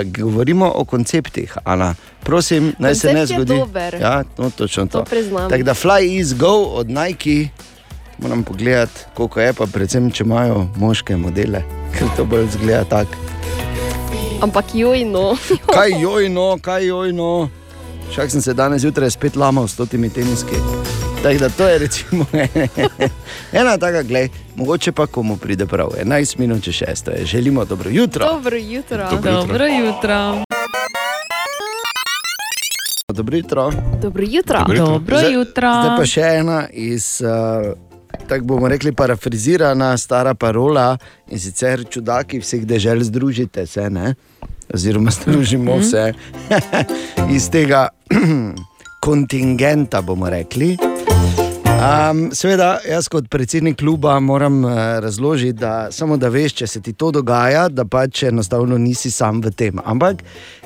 govorimo 0.04 0.72
o 0.76 0.86
konceptih. 0.86 1.58
Ana. 1.64 1.96
Prosim, 2.24 2.74
naj 2.80 2.96
se 2.96 3.08
ne 3.08 3.14
Koncept 3.14 3.32
je 3.32 3.58
zgodi. 3.58 4.02
Ja, 4.02 4.24
no, 4.38 4.50
točno 4.50 4.86
to. 4.86 4.98
To 4.98 5.04
priznam. 5.06 5.50
Tako 5.50 5.64
da 5.64 5.74
Fly 5.74 6.20
is 6.20 6.34
Go 6.36 6.54
od 6.54 6.90
Nike, 6.90 7.50
moram 8.18 8.44
pogledati, 8.44 9.00
koliko 9.14 9.40
je, 9.40 9.54
pa 9.54 9.66
predvsem, 9.66 10.12
če 10.12 10.24
imajo 10.24 10.68
moške 10.76 11.18
modele, 11.18 11.64
ker 11.98 12.08
to 12.18 12.26
bolj 12.26 12.48
zgleda 12.58 12.84
tako. 12.84 13.16
Ampak 14.42 14.76
joj, 14.76 15.06
no. 15.06 15.38
Kaj 15.74 16.02
joj, 16.02 16.30
no, 16.30 16.58
kaj 16.62 16.88
joj, 16.88 17.14
no. 17.14 17.50
Šak 18.16 18.32
sem 18.32 18.42
se 18.42 18.54
danes 18.54 18.82
zjutraj 18.82 19.12
spet 19.12 19.36
lamal 19.36 19.68
s 19.68 19.80
temi 19.90 20.10
teniski. 20.10 20.83
Tako 21.24 21.38
da 21.38 21.50
to 21.50 21.64
je 21.66 21.80
recimo 21.80 22.26
ena 23.54 23.78
taka, 23.78 24.04
gled, 24.04 24.32
mogoče 24.56 24.92
pa 24.92 25.08
komu 25.08 25.38
pride 25.38 25.66
prav. 25.66 25.90
11 25.98 26.40
minut 26.40 26.64
če 26.64 26.72
šesto 26.74 27.12
je. 27.12 27.26
Želimo 27.26 27.66
dobro 27.66 27.90
jutro. 27.90 28.26
Dobro 28.28 28.58
jutro. 28.58 29.08
Dobro 29.14 29.66
jutro. 29.66 30.44
Dobro 33.10 33.36
jutro. 33.36 33.72
Dobro 34.02 34.26
jutro. 34.26 34.64
Dobro 34.78 35.18
Zdaj- 35.18 35.34
jutro. 35.34 35.72
Zdaj 35.74 35.98
pa 35.98 36.06
še 36.06 36.22
ena 36.22 36.68
iz, 36.70 37.22
uh, 37.22 37.74
tako 38.28 38.46
bomo 38.46 38.68
rekli, 38.68 38.92
parafrazirana 38.94 39.98
stara 39.98 40.34
parola 40.34 40.98
in 41.28 41.40
sicer 41.40 41.86
čudaki 41.86 42.40
vseh 42.40 42.64
dežel 42.64 43.00
združite 43.02 43.66
se, 43.68 43.90
ne? 43.90 44.16
oziroma 44.74 45.12
združimo 45.12 45.76
Mhm. 45.76 45.84
se 45.84 46.14
iz 47.36 47.50
tega 47.50 47.88
kontingenta, 49.00 50.02
bomo 50.02 50.30
rekli. 50.30 50.78
Um, 51.84 52.30
seveda, 52.32 52.78
jaz 52.88 53.10
kot 53.12 53.26
predsednik 53.30 53.76
kluba 53.80 54.20
moram 54.20 54.62
uh, 54.66 54.72
razložiti, 55.04 55.54
da 55.60 55.92
samo 55.92 56.18
da 56.18 56.30
veš, 56.32 56.54
če 56.62 56.68
se 56.68 56.82
ti 56.82 56.94
to 56.94 57.10
dogaja, 57.12 57.66
da 57.70 57.84
pač 57.86 58.24
enostavno 58.30 58.78
nisi 58.80 59.12
sam 59.12 59.42
v 59.44 59.52
tem. 59.52 59.82
Ampak 59.84 60.24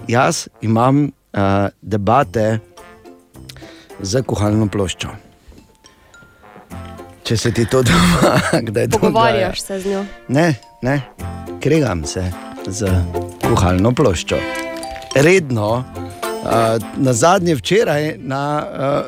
jaz 0.08 0.46
imam 0.62 1.08
uh, 1.08 1.42
debate 1.82 2.60
za 4.00 4.22
kuhalno 4.22 4.68
ploščo. 4.70 5.10
Če 7.24 7.38
se 7.38 7.52
ti 7.52 7.66
to 7.66 7.82
dogaja, 7.88 8.62
kdaj 8.70 8.90
to 8.92 9.00
Pogovarjaš 9.00 9.64
se 9.64 9.80
z 9.80 9.96
njo. 9.96 10.04
Ne, 10.28 10.52
ne, 10.86 11.00
kregam 11.64 12.06
se 12.06 12.28
z 12.68 12.94
kuhalno 13.48 13.96
ploščo. 13.96 14.38
Redno, 15.16 15.72
na 16.98 17.14
zadnje 17.14 17.56
včeraj, 17.56 18.18
na 18.18 18.64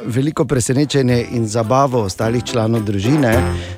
veliko 0.05 0.45
presenečenje 0.45 1.25
in 1.31 1.47
zabavo 1.47 2.01
ostalih 2.03 2.43
članov 2.43 2.83
družine, 2.83 3.33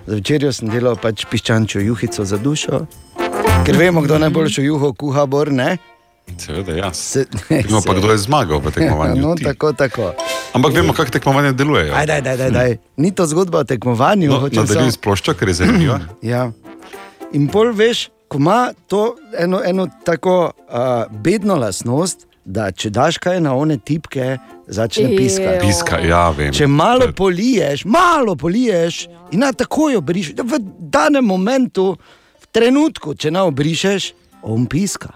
za 0.07 0.15
večerjo 0.15 0.53
sem 0.53 0.69
delal 0.69 0.95
pač 0.95 1.25
piščančjo 1.25 1.81
juhico 1.81 2.25
za 2.25 2.37
dušo, 2.37 2.85
ker 3.65 3.77
vemo, 3.77 4.01
kdo 4.01 4.17
najboljšo 4.19 4.61
juho 4.61 4.93
kuha, 4.93 5.25
bor 5.25 5.51
ne. 5.51 5.77
Seveda, 6.37 6.71
jaz. 6.71 6.95
Se, 6.97 7.25
Vemo 7.49 7.81
pa, 7.85 7.93
kdo 7.93 8.11
je 8.11 8.17
zmagal 8.17 8.61
v 8.63 8.71
tekmovanju. 8.71 9.21
No, 9.21 9.35
ti. 9.35 9.43
tako, 9.43 9.73
tako. 9.73 10.13
Ampak 10.53 10.73
vemo, 10.73 10.93
kako 10.93 11.11
tekmovanja 11.11 11.51
delujejo. 11.51 11.93
Ajde, 11.95 12.13
ajde, 12.13 12.29
ajde, 12.29 12.43
ajde. 12.43 12.77
Ni 12.97 13.11
to 13.11 13.25
zgodba 13.25 13.59
o 13.59 13.63
tekmovanju. 13.63 14.29
No, 14.29 14.39
hočem 14.39 14.63
Nadaljuj 14.63 14.91
samo- 14.91 14.91
s 14.91 14.97
ploščo, 14.97 15.33
ker 15.33 15.47
je 15.47 15.53
zanimiva. 15.53 15.99
Ja. 16.21 16.51
In 17.33 17.47
pol 17.47 17.73
veš, 17.75 18.09
ko 18.27 18.37
ima 18.37 18.71
to 18.87 19.15
eno, 19.37 19.59
eno 19.65 19.87
tako 20.05 20.51
uh, 20.51 21.11
bedno 21.11 21.55
lastnost, 21.55 22.27
da 22.45 22.71
če 22.71 22.89
daš 22.89 23.17
kaj 23.21 23.39
na 23.41 23.53
one 23.55 23.77
tipke, 23.77 24.37
začne 24.67 25.11
piskati. 25.17 25.61
Piska, 25.65 25.99
ja, 26.05 26.29
vem. 26.35 26.53
Če 26.53 26.67
malo 26.67 27.11
poliješ, 27.15 27.85
malo 27.85 28.35
poliješ 28.35 29.05
in 29.31 29.43
na 29.45 29.51
takoj 29.53 29.99
obrišeš, 30.01 30.41
v 30.41 30.61
danem 30.91 31.25
momentu, 31.25 31.93
v 32.41 32.51
trenutku, 32.51 33.15
če 33.15 33.31
ne 33.31 33.45
obrišeš, 33.51 34.13
on 34.41 34.65
piska. 34.65 35.13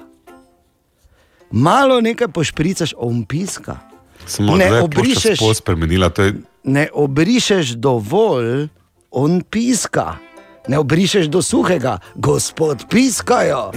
Malo 1.51 2.01
nekaj 2.01 2.29
pošpricaš, 2.33 2.93
on 2.97 3.23
piska. 3.25 3.79
Samo 4.27 4.57
ne 4.57 4.69
da 4.69 4.83
obrišeš. 4.83 5.39
To 5.39 6.23
je 6.23 6.33
ne 6.65 6.87
obrišeš 6.93 7.77
dovolj, 7.77 8.67
on 9.11 9.41
piska. 9.41 10.17
Ne 10.67 10.79
obrišeš 10.81 11.29
do 11.29 11.41
suhega, 11.41 11.99
gospod 12.15 12.85
piskajo. 12.89 13.71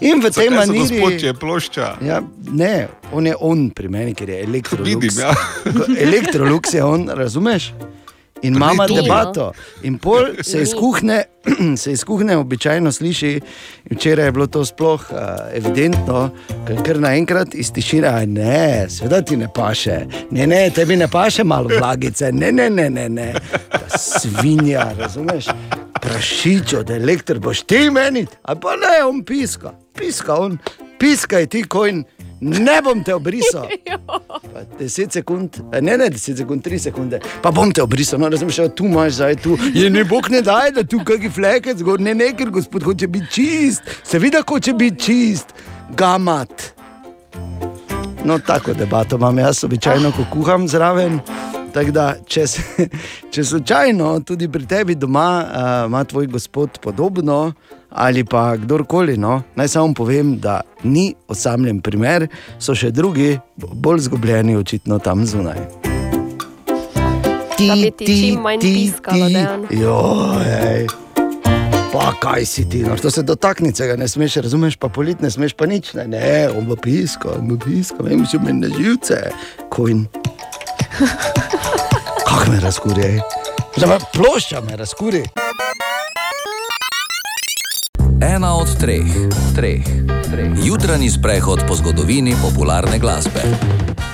In 0.00 0.20
v 0.20 0.30
tej 0.30 0.50
maniri. 0.52 0.78
gospod, 0.78 1.18
če 1.20 1.26
je 1.26 1.34
plošča? 1.34 1.86
Ja, 2.04 2.20
ne, 2.52 2.88
on 3.12 3.26
je 3.26 3.36
on 3.40 3.70
pri 3.70 3.88
meni, 3.88 4.14
ker 4.14 4.28
je 4.28 4.42
elektrolux. 4.44 4.88
Vidim, 4.88 5.20
ja. 5.20 5.32
Elektrolux 6.06 6.74
je 6.74 6.84
on, 6.84 7.08
razumeš? 7.08 7.72
In 8.42 8.54
imamo 8.54 8.86
to. 8.86 8.94
debato. 8.94 9.52
In 9.82 9.98
pol 9.98 10.26
se 10.48 10.60
iz 10.62 10.74
kuhne, 10.76 11.22
se 11.82 11.92
iz 11.92 12.04
kuhne 12.04 12.36
običajno 12.36 12.92
sliši, 12.92 13.40
včeraj 13.90 14.28
je 14.28 14.32
bilo 14.32 14.46
to 14.46 14.64
sploh 14.64 15.00
uh, 15.10 15.18
evidentno, 15.56 16.30
ker 16.84 17.00
naenkrat 17.00 17.54
iz 17.54 17.72
tišine, 17.72 18.08
"Aj, 18.08 18.26
ne, 18.26 18.86
seveda 18.92 19.22
ti 19.22 19.36
ne 19.36 19.48
paše, 19.54 20.04
ne, 20.30 20.46
ne, 20.46 20.70
tebi 20.70 20.96
ne 20.96 21.08
paše 21.08 21.44
malo 21.44 21.72
vlagice, 21.78 22.32
ne, 22.32 22.52
ne, 22.52 22.70
ne, 22.70 22.90
ne, 22.90 23.08
ne. 23.08 23.32
Ta 23.72 23.98
svinja, 23.98 24.92
razumeš? 24.98 25.48
Prašič 26.02 26.74
od 26.74 26.90
elektra, 26.90 27.38
boš 27.38 27.62
ti 27.62 27.88
meni, 27.90 28.26
a 28.42 28.54
pa 28.54 28.76
ne, 28.76 29.00
on 29.08 29.24
piska, 29.24 29.72
piska 29.96 30.34
on. 30.34 30.58
piskaj 30.98 31.46
ti 31.46 31.62
kojn, 31.62 32.04
ne 32.40 32.76
bom 32.84 33.02
te 33.04 33.14
obrisal. 33.14 33.68
Pa 34.52 34.62
10 34.80 35.12
sekund, 35.12 35.58
eh, 35.72 35.80
ne, 35.80 35.96
ne 35.96 36.08
10 36.10 36.36
sekund, 36.36 36.64
3 36.64 36.78
sekunde, 36.88 37.20
pa 37.42 37.50
bom 37.52 37.72
te 37.72 37.82
obrisal, 37.82 38.20
no 38.20 38.28
razumeš, 38.32 38.60
tu 38.76 38.86
imaš 38.88 39.18
zdaj 39.18 39.36
tu. 39.44 39.58
Je 39.74 39.90
ne 39.90 40.04
bog 40.04 40.30
ne 40.32 40.40
daj, 40.42 40.70
da 40.78 40.84
tu 40.84 41.02
kakšen 41.04 41.32
flekec, 41.32 41.82
gor 41.84 42.00
ne, 42.00 42.14
ne, 42.14 42.30
ker 42.36 42.50
gospod 42.50 42.86
hoče 42.88 43.08
biti 43.12 43.28
čist, 43.30 43.90
seveda 44.04 44.40
hoče 44.48 44.72
biti 44.72 45.04
čist, 45.04 45.52
gamat. 45.96 46.72
No, 48.24 48.38
tako 48.38 48.72
debato 48.74 49.16
imam 49.16 49.38
jaz 49.38 49.64
običajno, 49.64 50.12
ko 50.16 50.24
kuham 50.32 50.68
zraven. 50.68 51.20
Tako 51.74 51.92
da, 51.92 52.06
če, 52.26 52.46
se, 52.48 52.88
če 53.32 53.44
slučajno 53.44 54.14
tudi 54.26 54.48
pri 54.48 54.66
tebi 54.66 54.96
doma 54.96 55.28
uh, 55.44 55.66
ima 55.90 56.04
tvoj 56.04 56.26
gospod 56.32 56.78
podobno, 56.82 57.52
ali 57.90 58.24
pa 58.24 58.56
kdorkoli, 58.56 59.16
no, 59.16 59.42
naj 59.56 59.68
samo 59.68 59.94
povem, 59.94 60.36
da 60.38 60.60
ni 60.84 61.14
osamljen 61.28 61.80
primer, 61.80 62.28
so 62.58 62.74
še 62.74 62.90
drugi, 62.90 63.38
bolj 63.56 64.06
zgubljeni, 64.08 64.56
očitno 64.56 64.98
tam 64.98 65.26
zunaj. 65.26 65.60
Da 67.56 67.74
bi 67.74 67.90
ti 67.90 68.06
čim 68.06 68.40
manj 68.44 68.60
piskalo, 68.60 69.28
Dejan. 69.28 69.64
Joj, 69.70 70.86
pa 71.92 72.10
kaj 72.20 72.44
si 72.44 72.66
ti, 72.68 72.82
no, 72.84 72.96
to 73.00 73.10
se 73.10 73.22
dotaknice 73.22 73.86
ga 73.86 73.96
ne 73.96 74.08
smeš, 74.08 74.36
razumeš, 74.44 74.76
pa 74.76 74.88
polit 74.88 75.24
ne 75.24 75.30
smeš, 75.30 75.56
pa 75.56 75.66
nič, 75.66 75.94
ne, 75.96 76.04
ne, 76.12 76.48
on 76.52 76.68
bo 76.68 76.76
piskal, 76.76 77.38
on 77.40 77.48
bo 77.48 77.56
piskal, 77.64 78.04
vem, 78.10 78.26
si 78.28 78.38
meni 78.42 78.66
na 78.66 78.72
živce, 78.76 79.22
kojn. 79.72 80.04
Kak 82.26 82.48
me 82.52 82.60
razkuri, 82.60 83.02
ej. 83.02 83.20
Zdaj 83.76 83.88
me 83.88 83.98
plošča 84.12 84.60
me 84.60 84.76
razkuri. 84.76 85.24
Ena 88.20 88.54
od 88.56 88.78
treh, 88.80 89.04
treh, 89.56 89.84
treh. 90.30 90.50
Jutranji 90.64 91.10
sprehod 91.10 91.60
po 91.68 91.74
zgodovini 91.76 92.34
popularne 92.42 92.98
glasbe. 92.98 93.40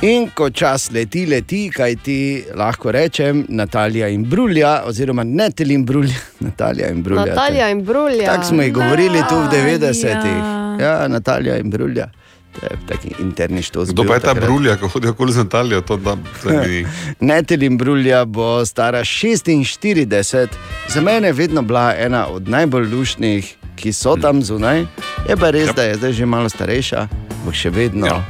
In 0.03 0.27
ko 0.35 0.51
čas 0.51 0.91
leti, 0.91 1.23
leti, 1.27 1.71
kaj 1.71 1.97
ti 2.03 2.45
lahko 2.55 2.91
rečem, 2.91 3.45
Natalija 3.49 4.09
in 4.09 4.25
Brulja, 4.25 4.83
oziroma 4.87 5.23
Netel 5.25 5.71
in 5.71 5.85
Brulja, 5.87 6.19
Natalija 6.41 6.91
in 6.91 7.03
Brulja. 7.03 7.27
Natalija 7.31 7.71
in 7.71 7.85
Brulja. 7.85 8.27
Tako 8.27 8.45
smo 8.45 8.63
jih 8.63 8.73
govorili 8.75 9.23
tu 9.29 9.37
v 9.37 9.45
Natalija. 9.45 9.79
90-ih. 9.79 10.83
Ja, 10.83 11.09
Natalija 11.09 11.57
in 11.59 11.71
Brulja. 11.71 12.11
To 12.53 12.67
je 12.67 12.77
taki 12.89 13.15
interni 13.23 13.63
štos. 13.63 13.89
Kdo 13.89 14.05
pa 14.05 14.15
je 14.15 14.21
ta 14.21 14.35
brulja, 14.35 14.77
ko 14.77 14.89
hodi 14.89 15.09
okoli 15.09 15.33
z 15.33 15.37
Natalijo? 15.37 15.81
To 15.81 15.97
da, 15.97 16.17
da 16.45 16.63
mi... 16.67 16.87
Netel 17.21 17.63
in 17.63 17.79
Brulja 17.79 18.25
bo 18.25 18.67
stara 18.67 19.01
46, 19.01 20.47
za 20.89 21.01
mene 21.01 21.29
je 21.29 21.33
vedno 21.33 21.63
bila 21.63 21.95
ena 21.99 22.27
od 22.27 22.49
najbolj 22.49 22.95
lušnih, 22.95 23.57
ki 23.77 23.93
so 23.93 24.17
tam 24.17 24.43
zunaj. 24.43 24.87
Je 25.29 25.37
pa 25.37 25.51
res, 25.51 25.73
da 25.77 25.83
je 25.89 25.99
zdaj 26.01 26.13
že 26.13 26.27
malo 26.27 26.49
starejša, 26.49 27.07
ampak 27.41 27.55
še 27.55 27.71
vedno. 27.71 28.07
Ja. 28.07 28.21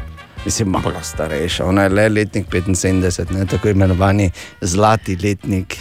Mislim, 0.45 0.73
malo 0.75 0.99
starejša, 1.03 1.65
ona 1.65 1.87
je 1.87 1.95
le 1.95 2.09
letnik 2.09 2.47
75, 2.51 3.31
ne, 3.31 3.47
tako 3.47 3.71
imenovani 3.71 4.31
zlati 4.61 5.17
letnik. 5.23 5.79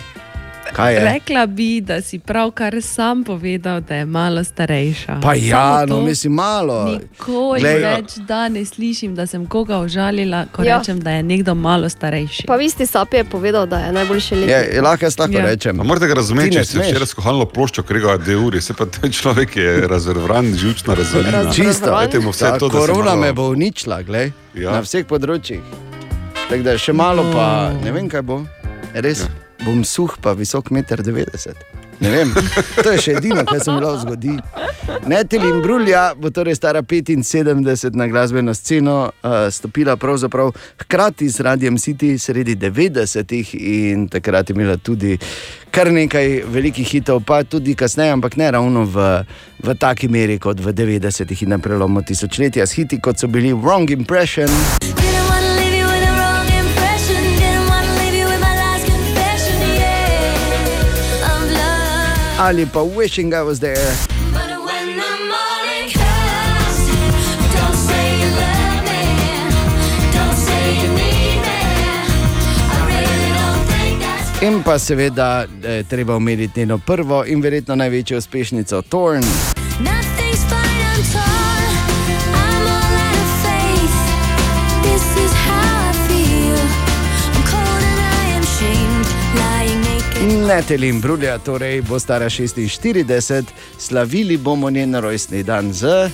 Kaj 0.71 0.93
je? 0.93 0.99
Rekla 1.03 1.45
bi, 1.47 1.81
da 1.81 2.01
si 2.01 2.19
pravkar 2.19 2.75
sam 2.81 3.23
povedal, 3.23 3.81
da 3.81 3.95
je 3.95 4.05
malo 4.07 4.43
starejša. 4.43 5.19
Pa 5.21 5.33
ja, 5.35 5.79
Samo 5.79 5.95
no, 5.95 6.01
mislim, 6.01 6.33
malo. 6.33 6.85
Nikoli 6.85 7.59
Glej, 7.59 7.79
več 7.81 8.15
danes 8.17 8.69
slišim, 8.69 9.15
da 9.15 9.27
sem 9.27 9.45
koga 9.45 9.79
užalila, 9.79 10.45
ko 10.47 10.63
Ja. 10.63 10.67
ja. 10.67 10.77
rečem, 10.77 10.99
da 10.99 11.11
je 11.11 11.23
nekdo 11.23 11.55
malo 11.55 11.89
starejši. 11.89 12.43
Pa 12.47 12.55
vi 12.55 12.69
ste 12.69 12.85
sapi 12.85 13.17
je 13.17 13.23
povedal, 13.25 13.65
da 13.65 13.79
je 13.79 13.91
najboljši. 13.91 14.35
Je, 14.37 14.69
je 14.71 14.81
lahko 14.81 15.05
jaz 15.05 15.19
lahko 15.19 15.33
Ja. 15.33 15.39
ja. 15.39 15.45
rečem. 15.45 15.77
Pa 15.77 15.83
morate 15.83 16.07
ga 16.07 16.13
razumeti, 16.13 16.49
Ti 16.49 16.55
ne 16.55 16.61
če 16.61 16.65
si 16.65 16.71
smeš. 16.71 16.87
včeraj 16.87 17.07
skuhalno 17.07 17.45
ploščo 17.47 17.83
krega 17.83 18.17
dve 18.17 18.35
uri, 18.37 18.61
se 18.61 18.73
pa 18.73 18.85
ta 18.87 19.09
človek 19.09 19.55
je 19.57 19.87
razvrvran, 19.87 20.53
žučna 20.55 20.93
razvalina. 20.93 21.51
Čisto, 21.53 21.91
Dajte 21.91 22.19
mu 22.19 22.31
vse 22.31 22.39
Ta 22.41 22.57
to, 22.57 22.69
da 22.69 22.71
se 22.71 22.77
korona 22.79 23.03
malo- 23.09 23.21
me 23.21 23.33
bo 23.33 23.49
uničila, 23.49 24.01
glej, 24.03 24.31
Ja. 24.53 24.61
ja. 24.61 24.71
na 24.71 24.79
vseh 24.79 25.05
področjih. 25.05 25.59
Tako 26.49 26.63
da 26.63 26.77
še 26.77 26.93
malo, 26.93 27.23
pa 27.31 27.45
ne 27.75 27.91
vem, 27.91 28.09
kaj 28.09 28.21
bo. 28.23 28.41
Res 28.93 29.19
ja. 29.19 29.27
Bom 29.65 29.83
suh, 29.83 30.17
pa 30.21 30.33
visok 30.33 30.71
1,90 30.71 31.49
m. 31.49 31.81
Ne 32.01 32.09
vem, 32.09 32.31
to 32.81 32.91
je 32.95 32.97
še 32.97 33.13
edino, 33.19 33.43
kar 33.45 33.59
se 33.61 33.69
mi 33.69 33.77
lahko 33.77 33.99
zgodi. 34.01 34.33
Netel 35.05 35.43
in 35.45 35.59
Brulja 35.61 36.15
bo 36.17 36.31
torej 36.33 36.57
stara 36.57 36.81
75 36.81 37.93
na 37.93 38.07
glasbeno 38.09 38.55
sceno, 38.57 38.95
uh, 39.21 39.35
stopila 39.53 39.95
pravzaprav 40.01 40.49
hkrati 40.81 41.29
z 41.29 41.45
Radijem 41.45 41.77
City 41.77 42.15
sredi 42.17 42.55
90-ih 42.57 43.53
in 43.53 44.07
takrat 44.09 44.49
je 44.49 44.57
imela 44.57 44.79
tudi 44.81 45.19
kar 45.71 45.91
nekaj 45.93 46.41
velikih 46.49 46.89
hitov, 46.89 47.21
pa 47.21 47.43
tudi 47.43 47.77
kasneje, 47.77 48.17
ampak 48.17 48.35
ne 48.41 48.49
ravno 48.51 48.87
v, 48.89 49.05
v 49.61 49.77
taki 49.77 50.09
meri 50.09 50.39
kot 50.41 50.59
v 50.59 50.73
90-ih 50.73 51.45
in 51.45 51.53
na 51.53 51.61
prelomu 51.61 52.01
tisočletja 52.01 52.65
s 52.65 52.81
hiti, 52.81 52.97
kot 52.97 53.21
so 53.21 53.29
bili 53.29 53.53
Wrong 53.53 53.93
Impression. 53.93 54.49
Didn't 54.81 55.10
Ali 62.41 62.65
pa 62.65 62.81
Wishing 62.81 63.33
I 63.33 63.43
Was 63.43 63.59
There. 63.59 63.93
In 74.41 74.63
pa 74.63 74.79
seveda 74.79 75.45
eh, 75.63 75.83
treba 75.89 76.15
omeniti 76.15 76.59
njeno 76.59 76.77
prvo 76.77 77.25
in 77.27 77.41
verjetno 77.41 77.75
največjo 77.75 78.17
uspešnico 78.17 78.81
Torn. 78.81 79.23
Nothing's 79.79 80.10
Lying 90.31 90.47
naked. 90.47 90.57
Netel 90.61 90.83
in 90.83 91.01
Brulja, 91.01 91.37
torej 91.37 91.81
bo 91.81 91.99
stara 91.99 92.25
46, 92.29 93.43
slavili 93.77 94.37
bomo 94.37 94.69
njen 94.69 94.95
rojstni 94.95 95.43
dan 95.43 95.73
z 95.73 96.09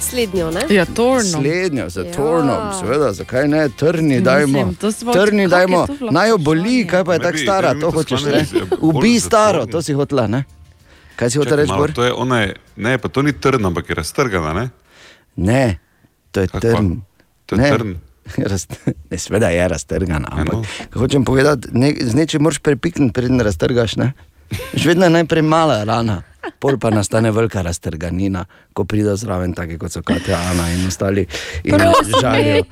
Slednjo, 0.00 0.50
ne? 0.50 0.60
Ja, 0.70 0.84
torno. 0.86 1.40
slednjo, 1.40 1.90
z 1.90 1.96
Ja. 1.96 2.12
Tornom, 2.12 2.80
seveda, 2.80 3.12
zakaj 3.12 3.48
ne, 3.48 3.68
trni, 3.68 4.20
dajmo. 4.20 4.66
Mislim, 4.66 5.12
Trni, 5.12 5.48
dajmo, 5.48 5.86
naj 6.10 6.28
jo 6.28 6.38
boli, 6.38 6.86
kaj 6.86 7.04
pa 7.04 7.12
je 7.12 7.18
tako 7.18 7.38
stara, 7.38 7.74
to 7.80 7.90
hočeš, 7.90 8.22
bolj 8.22 8.66
Ubi 8.80 9.18
za 9.18 9.26
staro, 9.26 9.66
to 9.66 9.82
si 9.82 9.92
hotela, 9.92 10.26
ne? 10.26 10.44
Kaj 11.16 11.30
si 11.30 11.38
Čakaj 11.38 11.56
reči, 11.56 11.94
to 11.94 12.04
je, 12.04 12.12
ona 12.12 12.40
je, 12.40 12.56
ne, 12.76 12.98
pa 12.98 13.08
to 13.08 13.22
ni 13.22 13.32
trn, 13.32 13.64
ampak 13.64 13.88
je 13.88 13.94
raztrgana, 13.94 14.52
ne? 14.52 14.68
Ne, 15.36 15.78
to 16.30 16.40
je 16.40 16.48
Kako 16.48 16.60
trn. 16.60 17.00
To 17.46 17.54
je 17.54 17.60
Ne. 17.60 17.70
trn. 17.70 17.96
Raz, 18.50 18.66
ne, 19.10 19.18
sveda 19.18 19.48
je 19.48 19.68
raztrgana, 19.68 20.28
ampak 20.30 20.54
no. 20.54 20.62
no. 20.94 21.00
hočem 21.00 21.24
povedati, 21.24 21.68
ne, 21.72 21.94
z 22.00 22.14
nečim 22.14 22.42
moraš 22.42 22.58
prepikniti, 22.58 23.12
preden 23.12 23.40
raztrgaš. 23.40 23.96
Ne? 23.96 24.12
Že 24.74 24.88
vedno 24.88 25.04
je 25.04 25.10
najprej 25.10 25.42
mala 25.42 25.82
rana, 25.84 26.22
pol 26.62 26.78
pa 26.78 26.90
nastane 26.94 27.30
velika 27.34 27.62
raztrganina, 27.66 28.44
ko 28.72 28.84
pride 28.84 29.16
zraven, 29.18 29.50
tako 29.54 29.78
kot 29.78 29.90
so 29.92 30.02
Katja, 30.06 30.38
Ana 30.50 30.68
in 30.70 30.86
ostali. 30.86 31.26
In 31.64 31.74
Prosim, 31.74 32.14
žalijo. 32.20 32.62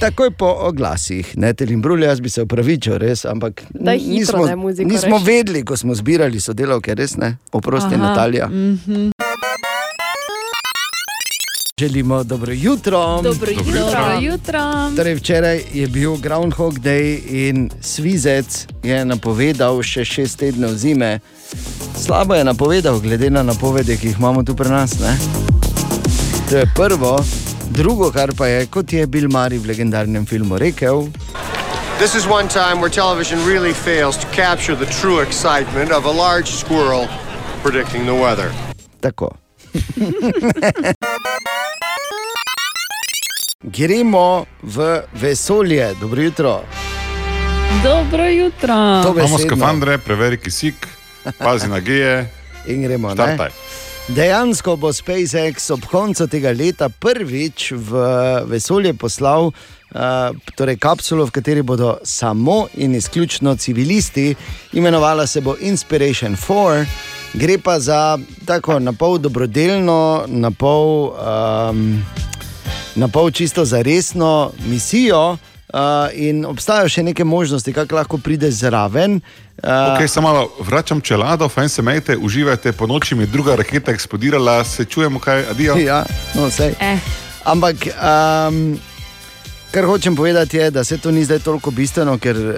Takoj 0.00 0.30
po 0.30 0.46
oglasih, 0.70 1.34
ne 1.38 1.50
telim 1.54 1.82
brulja, 1.82 2.12
jaz 2.14 2.20
bi 2.20 2.30
se 2.30 2.42
upravičil, 2.46 2.98
res, 3.02 3.24
ampak 3.26 3.62
Daj 3.74 3.98
hitro, 3.98 4.38
nismo, 4.46 4.56
muziko, 4.56 4.88
nismo 4.88 5.18
reši. 5.18 5.26
vedeli, 5.26 5.64
ko 5.64 5.76
smo 5.76 5.94
zbirali 5.98 6.40
sodelavke, 6.40 6.94
res 6.94 7.16
ne, 7.16 7.36
oprosti 7.52 7.94
Aha, 7.94 8.02
Natalija. 8.06 8.46
mhm. 8.46 9.10
Želimo 11.80 12.24
dobro 12.24 12.52
jutro. 12.52 13.22
Dobro 13.22 13.50
jutro. 13.50 13.72
Dobro 13.74 14.18
jutro. 14.20 14.60
Torej, 14.96 15.14
včeraj 15.14 15.62
je 15.72 15.86
bil 15.86 16.16
Groundhog 16.16 16.78
Day 16.78 17.20
in 17.48 17.70
Svizec 17.80 18.66
je 18.82 19.04
napovedal 19.04 19.82
še 19.82 20.04
šest 20.04 20.38
tednov 20.40 20.72
zime. 20.72 21.18
Slabo 22.00 22.34
je 22.34 22.44
napovedal, 22.44 22.96
glede 23.00 23.28
na 23.30 23.42
napovedi, 23.42 23.98
ki 24.00 24.06
jih 24.06 24.16
imamo 24.16 24.42
tu 24.42 24.56
pri 24.56 24.72
nas. 24.72 24.96
Ne? 24.98 25.18
To 26.50 26.56
je 26.56 26.70
prvo. 26.74 27.18
Drugo, 27.70 28.08
kar 28.10 28.32
pa 28.32 28.46
je, 28.46 28.66
kot 28.66 28.92
je 28.92 29.06
Bill 29.06 29.28
Murray 29.28 29.60
v 29.60 29.68
legendarnem 29.68 30.26
filmu 30.26 30.56
rekel, 30.58 31.12
This 31.98 32.14
is 32.14 32.24
one 32.24 32.48
time 32.48 32.80
where 32.80 32.88
television 32.88 33.44
really 33.44 33.74
fails 33.74 34.16
to 34.16 34.26
capture 34.32 34.76
the 34.76 34.88
true 35.00 35.20
excitement 35.20 35.92
of 35.92 36.04
a 36.06 36.12
large 36.12 36.48
squirrel 36.48 37.04
predicting 37.62 38.06
the 38.06 38.16
weather. 38.16 38.48
tako. 39.00 39.36
Gremo 43.62 44.44
v 44.62 45.00
vesolje, 45.12 45.94
dobro 46.00 46.22
jutro. 46.22 46.60
Dobro 47.82 48.28
jutro. 48.28 48.74
Imamo 49.16 49.38
skafandre, 49.38 49.98
preveri 49.98 50.36
kisik, 50.38 50.86
pazi 51.38 51.68
na 51.68 51.80
geje, 51.80 52.30
In 52.72 52.82
gremo. 52.82 53.10
Štartaj. 53.10 53.50
Dejansko 54.08 54.76
bo 54.76 54.92
SpaceX 54.92 55.70
ob 55.70 55.86
koncu 55.90 56.26
tega 56.26 56.52
leta 56.52 56.88
prvič 56.88 57.72
v 57.72 58.04
vesolje 58.44 58.92
poslal 58.94 59.46
uh, 59.46 59.54
torej 60.56 60.76
kapsulo, 60.76 61.24
v 61.24 61.30
kateri 61.30 61.62
bodo 61.62 61.96
samo 62.04 62.66
in 62.74 62.94
izključno 62.94 63.56
civilisti, 63.56 64.34
imenovala 64.72 65.26
se 65.26 65.40
bo 65.40 65.56
Inspiration 65.60 66.36
4. 66.36 66.84
Gre 67.34 67.58
pa 67.58 67.80
za 67.80 68.18
tako 68.44 68.78
na 68.78 68.92
pol 68.92 69.18
dobrodelno, 69.18 70.24
na 70.26 70.50
pol 70.50 71.16
um, 71.16 72.04
na 72.96 73.08
pol 73.08 73.30
čisto 73.30 73.64
za 73.64 73.82
resno 73.82 74.52
misijo. 74.66 75.36
Uh, 75.66 75.80
in 76.14 76.44
obstajajo 76.46 76.88
še 76.88 77.02
neke 77.02 77.24
možnosti, 77.26 77.72
kako 77.74 77.96
lahko 77.98 78.18
prideš 78.22 78.62
zraven. 78.62 79.18
Uh, 79.58 79.98
Okay, 79.98 80.06
samo 80.06 80.30
malo 80.30 80.50
vračam 80.62 81.00
čelado, 81.00 81.48
fajn 81.48 81.68
se 81.68 81.82
majte, 81.82 82.16
uživajte, 82.16 82.72
po 82.72 82.86
noči 82.86 83.14
mi 83.14 83.26
je 83.26 83.32
druga 83.34 83.56
raketa 83.56 83.90
eksplodirala, 83.92 84.64
se 84.64 84.84
čujemo 84.84 85.18
kaj, 85.18 85.42
adijo. 85.50 85.74
Ja, 85.76 86.04
no, 86.34 86.50
sej. 86.50 86.72
Eh. 86.80 86.98
Ampak, 87.44 87.76
um, 87.98 88.78
kar 89.76 89.84
hočem 89.84 90.16
povedati, 90.16 90.56
je, 90.56 90.70
da 90.70 90.84
se 90.84 90.98
to 90.98 91.10
ni 91.10 91.24
zdaj 91.24 91.38
toliko 91.38 91.70
bistveno, 91.70 92.14
ker 92.18 92.36
uh, 92.36 92.54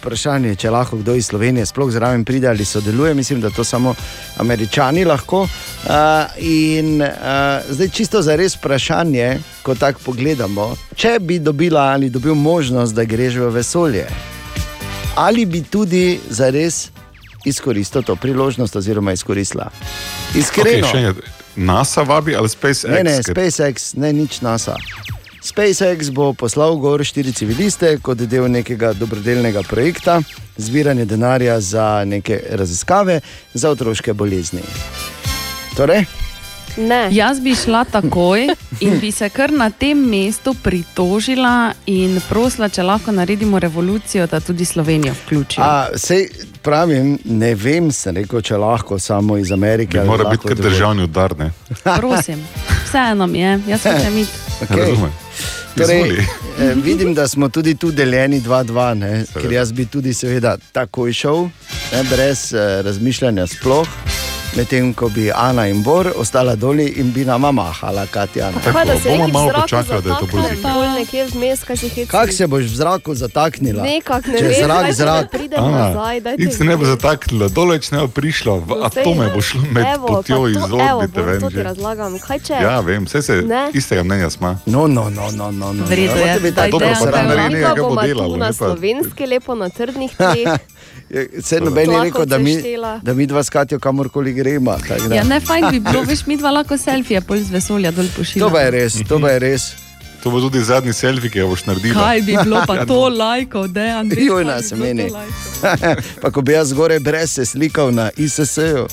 vprašanje 0.00 0.48
je, 0.48 0.56
če 0.58 0.70
lahko 0.74 0.96
kdo 0.98 1.14
iz 1.14 1.28
Slovenije 1.30 1.66
sploh 1.70 1.90
zraven 1.94 2.24
pride 2.26 2.48
ali 2.50 2.64
sodeluje. 2.64 3.14
Mislim, 3.14 3.40
da 3.40 3.50
to 3.50 3.64
samo 3.64 3.94
američani 4.42 5.04
lahko. 5.04 5.42
Uh, 5.42 5.92
in 6.42 6.98
uh, 7.02 7.62
zdaj 7.70 7.88
čisto 7.94 8.22
za 8.22 8.34
res 8.36 8.56
vprašanje, 8.56 9.38
ko 9.62 9.76
tako 9.78 10.02
pogledamo, 10.04 10.72
če 10.98 11.18
bi 11.20 11.38
dobila 11.38 11.92
ali 11.94 12.10
dobil 12.10 12.34
možnost, 12.34 12.94
da 12.94 13.04
greš 13.04 13.38
v 13.38 13.50
vesolje, 13.54 14.06
ali 15.14 15.46
bi 15.46 15.62
tudi 15.62 16.18
za 16.30 16.50
res 16.50 16.88
izkoristil 17.44 18.02
to 18.02 18.16
priložnost 18.16 18.76
oziroma 18.76 19.14
izkoristila. 19.14 19.70
Iskreno. 20.34 20.90
Okay, 20.90 21.14
NASA 21.56 22.02
vabi 22.02 22.34
ali 22.36 22.48
SpaceX? 22.48 22.90
Ne, 22.90 23.04
ne, 23.04 23.22
SpaceX, 23.22 23.94
ne 23.94 24.12
nič 24.12 24.40
NASA. 24.40 24.74
SpaceX 25.48 26.10
bo 26.10 26.32
poslal 26.32 26.76
gor 26.76 27.00
štiri 27.04 27.32
civiliste 27.32 27.96
kot 28.02 28.18
del 28.20 28.50
nekega 28.50 28.92
dobrodelnega 28.92 29.62
projekta, 29.62 30.20
zbiranje 30.56 31.04
denarja 31.04 31.60
za 31.60 32.04
neke 32.04 32.40
raziskave 32.50 33.20
za 33.54 33.70
otroške 33.70 34.12
bolezni. 34.12 34.62
Torej, 35.76 36.04
Ne. 36.78 37.08
Jaz 37.10 37.40
bi 37.40 37.54
šla 37.54 37.84
takoj 37.84 38.44
in 38.80 39.00
bi 39.00 39.10
se 39.12 39.28
kar 39.28 39.50
na 39.52 39.70
tem 39.70 39.98
mestu 39.98 40.54
pritožila 40.54 41.72
in 41.86 42.20
prosila, 42.28 42.68
če 42.68 42.82
lahko 42.82 43.12
naredimo 43.12 43.58
revolucijo, 43.58 44.26
da 44.26 44.40
tudi 44.40 44.64
Slovenijo 44.64 45.14
vključijo. 45.14 45.64
a, 45.64 45.86
sej, 45.96 46.28
pravim, 46.62 47.18
ne 47.24 47.54
vem, 47.54 47.90
sem 47.92 48.14
rekel, 48.16 48.40
če 48.40 48.56
lahko 48.56 48.98
samo 48.98 49.38
iz 49.38 49.50
Amerike. 49.52 50.04
Mora 50.06 50.30
biti 50.30 50.46
kar 50.48 50.56
drugod. 50.56 50.72
državni 50.72 51.02
udar, 51.02 51.34
ne? 51.38 51.50
Prosim, 51.96 52.46
vseeno 52.84 53.26
mi 53.26 53.40
je, 53.40 53.58
jaz 53.68 53.82
hočem 53.82 54.18
iti. 54.22 54.32
Okej. 54.62 54.76
Razumem. 54.76 55.27
Torej, 55.78 56.26
vidim, 56.86 57.14
da 57.14 57.28
smo 57.28 57.48
tudi 57.48 57.74
tu 57.74 57.90
deljeni 57.90 58.40
2-2, 58.40 58.94
ne, 58.94 59.24
ker 59.34 59.52
jaz 59.52 59.72
bi 59.72 59.86
tudi 59.86 60.14
seveda 60.14 60.56
takoj 60.72 61.12
šel, 61.12 61.44
ne, 61.92 62.02
brez 62.10 62.52
eh, 62.54 62.82
razmišljanja 62.82 63.46
sploh. 63.46 63.88
Medtem 64.58 64.90
ko 64.92 65.06
bi 65.08 65.30
Ana 65.32 65.66
in 65.66 65.82
Bor 65.82 66.08
ostala 66.16 66.56
dol 66.56 66.80
in 66.80 67.12
bi 67.12 67.22
nama 67.24 67.52
mahala, 67.52 68.06
Katja. 68.06 68.50
Pa 68.64 68.84
da 68.84 68.98
se 68.98 69.08
bomo 69.08 69.28
malo 69.28 69.52
počakali, 69.54 70.02
da 70.02 70.08
je 70.08 70.16
to 70.16 70.26
bolj 70.26 70.42
hecam. 71.06 72.06
Kako 72.08 72.32
se 72.32 72.46
boš 72.46 72.64
v 72.64 72.74
zraku 72.74 73.14
zataknila? 73.14 73.82
Nekak 73.82 74.26
ne 74.26 74.38
Če 74.38 74.44
vem, 74.44 74.54
zrak, 74.56 74.80
kaj 74.80 74.92
se 74.92 74.96
zrak. 74.96 75.22
ne 75.22 75.28
pride 75.30 75.56
nazaj, 75.58 76.20
dajte 76.20 76.42
Nič 76.42 76.52
se 76.52 76.64
ne 76.64 76.76
bo 76.76 76.82
vi. 76.82 76.90
zataknilo, 76.90 77.48
določ 77.48 77.90
ne 77.90 77.98
bo 77.98 78.08
prišlo, 78.08 78.56
v 78.58 78.68
No, 78.68 78.82
atome 78.82 79.30
bo 79.30 79.40
šlo 79.40 79.62
med 79.70 79.86
evo, 79.86 80.06
potjo 80.08 80.36
to- 80.36 80.48
iz 80.48 80.56
orbite. 80.58 81.22
ven 81.22 81.40
to 81.40 81.50
ti 81.50 81.62
razlagam. 81.62 82.18
Kaj 82.18 82.38
če? 82.40 82.52
Ja, 82.54 82.80
vem, 82.80 83.04
vse 83.04 83.22
se 83.22 83.34
Ne. 83.36 83.70
istega 83.72 84.02
mnenja 84.02 84.30
smo. 84.30 84.58
No, 84.66 84.86
no, 84.88 85.06
no, 85.08 85.30
no, 85.30 85.50
no, 85.52 85.72
no. 85.72 85.84
V 85.84 85.90
redu 85.90 86.18
je, 86.18 86.34
biti 86.34 86.50
dajte, 86.50 86.54
tako 86.56 86.70
Dobro, 86.70 86.88
pa 87.04 87.10
da 87.12 87.48
nekaj 87.48 87.74
bo 87.76 87.94
tu 87.94 88.36
na 88.36 88.46
ne 88.46 88.52
slovenski, 88.52 89.26
lepo 89.28 89.54
na 89.54 89.68
trdnih 89.68 90.10
tleh. 90.12 90.58
Se 91.40 91.60
noben 91.60 91.90
je 91.90 92.00
rekel, 92.02 92.26
da 92.26 92.38
mi, 92.38 92.56
da 93.02 93.14
mi 93.14 93.26
dva 93.26 93.42
s 93.42 93.50
Katjo 93.50 93.78
kamorkoli 93.78 94.32
gremo. 94.36 94.76
Ja, 95.14 95.24
ne, 95.24 95.40
fajn 95.40 95.70
bi 95.70 95.80
bilo, 95.80 96.02
veš, 96.04 96.26
mi 96.26 96.36
dva 96.36 96.50
lahko 96.50 96.76
selfije 96.76 97.20
pol 97.24 97.40
z 97.40 97.54
vesolja 97.54 97.90
dol 97.90 98.10
pošiljamo. 98.16 98.50
To 98.50 98.54
pa 98.54 98.66
je 98.66 98.70
res, 98.70 98.98
to 99.08 99.20
pa 99.20 99.30
je 99.36 99.38
res. 99.38 99.70
To 100.22 100.30
bo 100.30 100.40
tudi 100.40 100.60
zadnji 100.64 100.92
selfie, 100.92 101.30
ki 101.30 101.40
ga 101.40 101.46
boš 101.46 101.66
naredila. 101.66 102.04
Kaj 102.04 102.20
bi 102.26 102.36
bilo 102.44 102.62
pa 102.66 102.84
to 102.90 103.08
lajkov, 103.08 103.68
dejan? 103.68 104.08
veš, 104.08 104.24
Joj, 104.26 104.44
kaj 104.44 104.54
nas 104.54 104.72
meni. 104.72 105.10
pa 106.22 106.30
ko 106.30 106.42
bi 106.42 106.52
jaz 106.52 106.74
zgoraj 106.74 106.98
brez 106.98 107.30
se 107.38 107.46
slikal 107.46 107.94
na 107.94 108.10
ISS-ju 108.16 108.86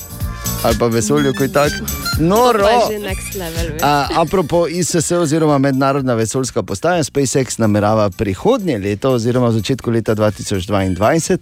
ali 0.62 0.78
pa 0.78 0.86
vesolju, 0.86 1.34
kot 1.38 1.52
tak. 1.52 1.72
Noro! 2.18 2.64
To 2.64 2.92
je 2.92 2.98
level. 2.98 3.72
veš. 3.72 3.82
A, 3.82 4.08
apropo 4.22 4.66
ISS 4.68 5.10
oziroma 5.12 5.58
Mednarodna 5.58 6.14
vesoljska 6.14 6.62
postaja, 6.62 7.04
SpaceX 7.04 7.58
namerava 7.58 8.10
prihodnje 8.10 8.78
leto 8.78 9.10
oziroma 9.10 9.48
v 9.48 9.52
začetku 9.52 9.90
leta 9.90 10.14
2022 10.14 11.38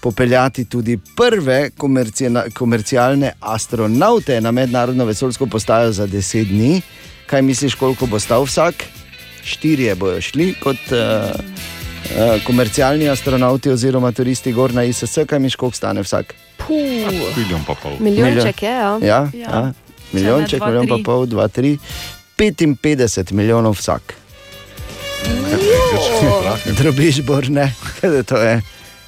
popeljati 0.00 0.64
tudi 0.64 0.98
prve 1.16 1.70
komercialne 2.54 3.32
astronaute 3.40 4.40
na 4.40 4.50
Mednarodno 4.50 5.04
vesoljsko 5.04 5.46
postajo 5.46 5.92
za 5.92 6.06
10 6.06 6.44
dni. 6.44 6.82
Kaj 7.26 7.42
misliš, 7.42 7.74
koliko 7.74 8.06
bo 8.06 8.18
stal 8.20 8.42
vsak? 8.44 8.74
Štirje 9.48 9.94
bojo 9.94 10.20
šli 10.20 10.50
kot 10.60 10.92
uh, 10.92 10.98
uh, 10.98 12.44
komercialni 12.44 13.08
astronauti 13.08 13.70
oziroma 13.72 14.12
turisti 14.12 14.52
gor 14.52 14.74
na 14.74 14.84
ISS, 14.84 15.18
kaj 15.26 15.38
misliš, 15.38 15.56
koliko 15.56 15.76
stane 15.76 16.02
vsak? 16.04 16.34
Puh, 16.56 16.76
Milijon 17.36 17.64
pa 17.66 17.74
pol. 17.74 17.96
milijonček 18.00 18.62
je, 18.62 18.68
ja. 18.68 18.98
Ja, 19.02 19.28
ja. 19.34 19.50
ja. 19.50 19.72
milijonček, 20.12 20.58
dva, 20.58 20.68
milijon 20.68 20.88
pa 20.88 20.98
pol, 21.04 21.26
dva, 21.26 21.48
tri. 21.48 21.78
55 22.38 23.32
milijonov 23.32 23.72
vsak. 23.80 24.14
Drobiš 26.78 27.22
bor, 27.22 27.50
ne, 27.50 27.72
kaj 28.00 28.22
to 28.22 28.36
je 28.36 28.60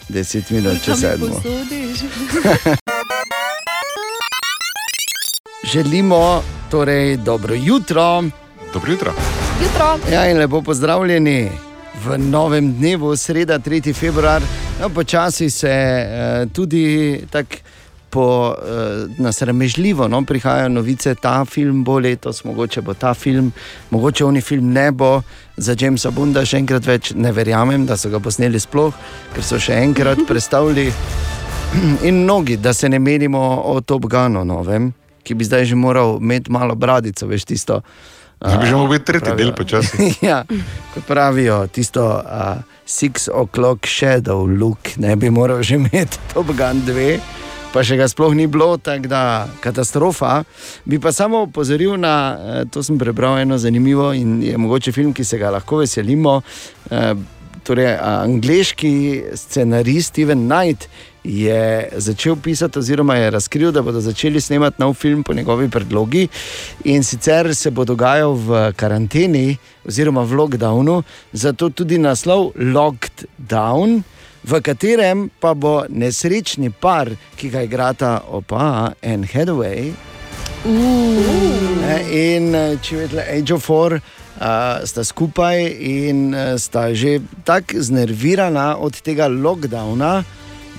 10 0.08 0.50
minut 0.50 0.84
čez 0.84 1.00
sedmo. 1.00 1.42
Želimo 5.72 6.42
torej 6.70 7.16
dobro 7.16 7.54
jutro. 7.54 8.22
Dobro 8.72 8.92
jutro. 8.92 9.39
Jutro. 9.62 9.98
Ja, 10.12 10.30
in 10.30 10.38
lepo 10.38 10.62
pozdravljeni 10.62 11.50
v 12.04 12.18
novem 12.18 12.72
dnevu, 12.72 13.16
sreda 13.16 13.58
3. 13.58 13.94
februar. 13.94 14.42
No, 14.80 14.88
počasi 14.88 15.50
se 15.50 15.68
eh, 15.70 16.46
tudi 16.52 17.20
tako 17.30 17.56
po 18.10 18.54
eh, 18.58 19.06
nasramežljivo 19.18 20.08
no, 20.08 20.22
prihajajo 20.24 20.68
novice, 20.68 21.14
ta 21.14 21.44
film 21.44 21.84
bo 21.84 21.98
letos, 21.98 22.44
mogoče 22.44 22.80
bo 22.80 22.94
ta 22.94 23.14
film, 23.14 23.52
mogoče 23.90 24.24
oni 24.24 24.40
film 24.40 24.72
ne 24.72 24.90
bo. 24.92 25.22
Za 25.56 25.76
Jamesa 25.80 26.10
Bunda 26.10 26.44
še 26.44 26.58
enkrat 26.58 26.86
več 26.86 27.12
ne 27.14 27.32
verjamem, 27.32 27.86
da 27.86 27.96
so 27.96 28.10
ga 28.10 28.20
posneli 28.20 28.60
sploh, 28.60 28.94
ker 29.34 29.44
so 29.44 29.58
še 29.60 29.76
enkrat 29.84 30.24
predstavili. 30.30 30.90
In 32.02 32.22
mnogi, 32.24 32.56
da 32.56 32.72
se 32.74 32.88
ne 32.88 32.98
menimo 32.98 33.62
o 33.64 33.80
Top 33.80 34.08
Gunu, 34.10 34.44
novem, 34.44 34.90
ki 35.22 35.36
bi 35.36 35.44
zdaj 35.44 35.68
že 35.70 35.76
moral 35.76 36.16
imeti 36.18 36.50
malo 36.50 36.74
bradico, 36.74 37.28
veš 37.30 37.44
tisto. 37.44 37.82
Že 38.40 38.56
bi 38.56 38.66
že 38.66 38.74
mogel 38.74 38.90
biti 38.90 39.04
tretji 39.04 39.24
pravijo- 39.26 39.36
del 39.36 39.52
počasi. 39.52 39.96
ja, 40.30 40.44
kot 40.94 41.04
pravijo, 41.04 41.66
tisto 41.68 42.00
uh, 42.00 42.62
Six 42.86 43.28
O'Clock 43.28 43.84
Shadow 43.86 44.48
look, 44.48 44.96
ne 44.96 45.16
bi 45.16 45.30
moral 45.30 45.60
že 45.62 45.76
imeti 45.76 46.16
Top 46.34 46.46
Gun 46.46 46.80
2. 46.82 47.20
Pa 47.70 47.84
še 47.86 47.94
ga 47.94 48.08
sploh 48.10 48.34
ni 48.34 48.48
bilo, 48.50 48.74
tako 48.76 49.06
da 49.06 49.20
katastrofa. 49.60 50.40
Bi 50.84 50.98
pa 50.98 51.12
samo 51.12 51.44
opozoril 51.46 51.94
na 51.94 52.14
eh, 52.34 52.64
to, 52.66 52.82
sem 52.82 52.98
prebral 52.98 53.38
eno 53.38 53.58
zanimivo 53.58 54.08
in 54.10 54.42
je 54.42 54.56
mogoče 54.58 54.90
film, 54.90 55.12
ki 55.14 55.22
se 55.22 55.38
ga 55.38 55.50
lahko 55.50 55.84
veselimo. 55.84 56.40
Eh, 56.90 57.14
Torej, 57.60 57.92
angliški 57.94 58.90
scenarist 59.36 60.08
Steven 60.08 60.48
Knight 60.48 60.88
je 61.24 61.88
začel 61.96 62.36
pisati, 62.36 62.78
oziroma 62.78 63.16
je 63.16 63.30
razkril, 63.30 63.72
da 63.72 63.82
bodo 63.82 64.00
začeli 64.00 64.40
snemati 64.40 64.76
nov 64.78 64.94
film 64.94 65.22
po 65.22 65.34
njegovi 65.34 65.68
predlogi. 65.70 66.28
In 66.84 67.04
sicer 67.04 67.54
se 67.54 67.70
bo 67.70 67.84
dogajal 67.84 68.32
v 68.34 68.72
karanteni, 68.76 69.56
oziroma 69.86 70.22
v 70.22 70.32
lockdownu, 70.32 71.02
zato 71.32 71.70
tudi 71.70 71.98
naslov 71.98 72.52
Locked 72.56 73.24
Down, 73.38 74.02
v 74.44 74.60
katerem 74.60 75.28
pa 75.40 75.54
bo 75.54 75.84
nesrečni 75.88 76.70
par, 76.70 77.10
ki 77.36 77.50
ga 77.50 77.62
igrata 77.62 78.20
opa 78.28 78.92
Anne 79.02 79.28
Hathaway. 79.28 79.92
In 82.10 82.54
eh, 82.54 82.76
če 82.80 82.96
vidite, 82.96 83.24
Age 83.28 83.54
of 83.54 83.64
Four. 83.64 84.00
Uh, 84.40 84.80
sta 84.88 85.04
skupaj 85.04 85.68
in 85.84 86.32
uh, 86.32 86.56
sta 86.56 86.94
že 86.96 87.18
tako 87.44 87.76
znervirana 87.76 88.78
od 88.80 88.96
tega 89.04 89.28
lockdowna, 89.28 90.24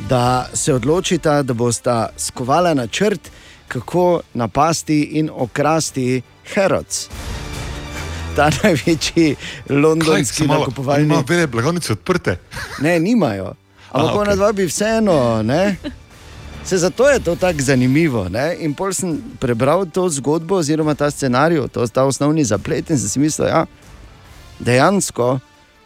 da 0.10 0.50
se 0.54 0.74
odločita, 0.74 1.42
da 1.44 1.54
bosta 1.54 2.10
skovala 2.18 2.74
načrt, 2.74 3.32
kako 3.68 4.22
napasti 4.34 5.02
in 5.02 5.30
okrasti 5.34 6.22
Herods. 6.54 7.08
Ta 8.36 8.50
največji 8.64 9.36
londonski 9.70 10.48
nakupovalni. 10.48 11.04
Ima 11.04 11.24
vele 11.28 11.48
blagovnice 11.48 11.94
odprte. 11.94 12.38
Ne, 12.84 13.00
nimajo. 13.00 13.54
Ampak 13.92 14.16
okay. 14.16 14.22
ona 14.22 14.36
dva 14.36 14.52
bi 14.52 14.66
vseeno, 14.66 15.44
ne? 15.44 15.76
Se 16.64 16.78
zato 16.78 17.10
je 17.10 17.20
to 17.20 17.36
tako 17.36 17.62
zanimivo. 17.62 18.30
Ne? 18.30 18.56
In 18.60 18.74
pol 18.74 18.94
sem 18.94 19.18
prebral 19.40 19.86
to 19.86 20.10
zgodbo, 20.10 20.56
oziroma 20.56 20.96
ta 20.96 21.12
scenarij, 21.12 21.68
to 21.68 21.88
ta 21.88 22.04
osnovni 22.04 22.44
zaplet 22.44 22.90
in 22.90 23.00
sem 23.00 23.10
si 23.10 23.20
mislil, 23.20 23.48
da 23.48 23.52
ja, 23.52 23.66
dejansko, 24.60 25.40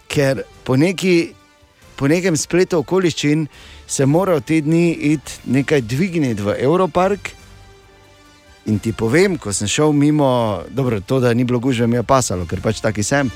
ker 0.07 0.43
po, 0.63 0.75
neki, 0.75 1.33
po 1.95 2.07
nekem 2.07 2.38
spletu 2.38 2.80
okoliščin 2.84 3.47
se 3.88 4.05
morajo 4.05 4.39
te 4.39 4.59
dni 4.61 4.91
iti 5.13 5.39
nekaj 5.45 5.81
dvigniti 5.81 6.43
v 6.43 6.55
Europark. 6.59 7.31
In 8.65 8.80
ti 8.80 8.93
povem, 8.97 9.38
ko 9.38 9.53
sem 9.53 9.69
šel 9.69 9.93
mimo, 9.93 10.63
dobro, 10.69 10.99
to, 10.99 11.19
da 11.19 11.34
ni 11.34 11.43
bilo 11.43 11.59
gužve, 11.59 11.88
mi 11.88 11.99
je 11.99 12.03
pasalo, 12.03 12.47
ker 12.49 12.61
pač 12.61 12.81
taki 12.81 13.03
sem, 13.03 13.30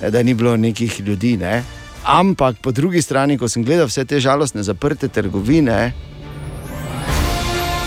da 0.00 0.22
ni 0.22 0.34
bilo 0.34 0.56
nekih 0.56 1.00
ljudi. 1.00 1.36
Ne? 1.36 1.62
Ampak 2.04 2.56
po 2.64 2.72
drugi 2.72 3.02
strani, 3.02 3.38
ko 3.38 3.48
sem 3.48 3.64
gledal 3.64 3.88
vse 3.88 4.04
te 4.08 4.20
žalostne 4.20 4.64
zaprte 4.64 5.08
trgovine, 5.08 5.92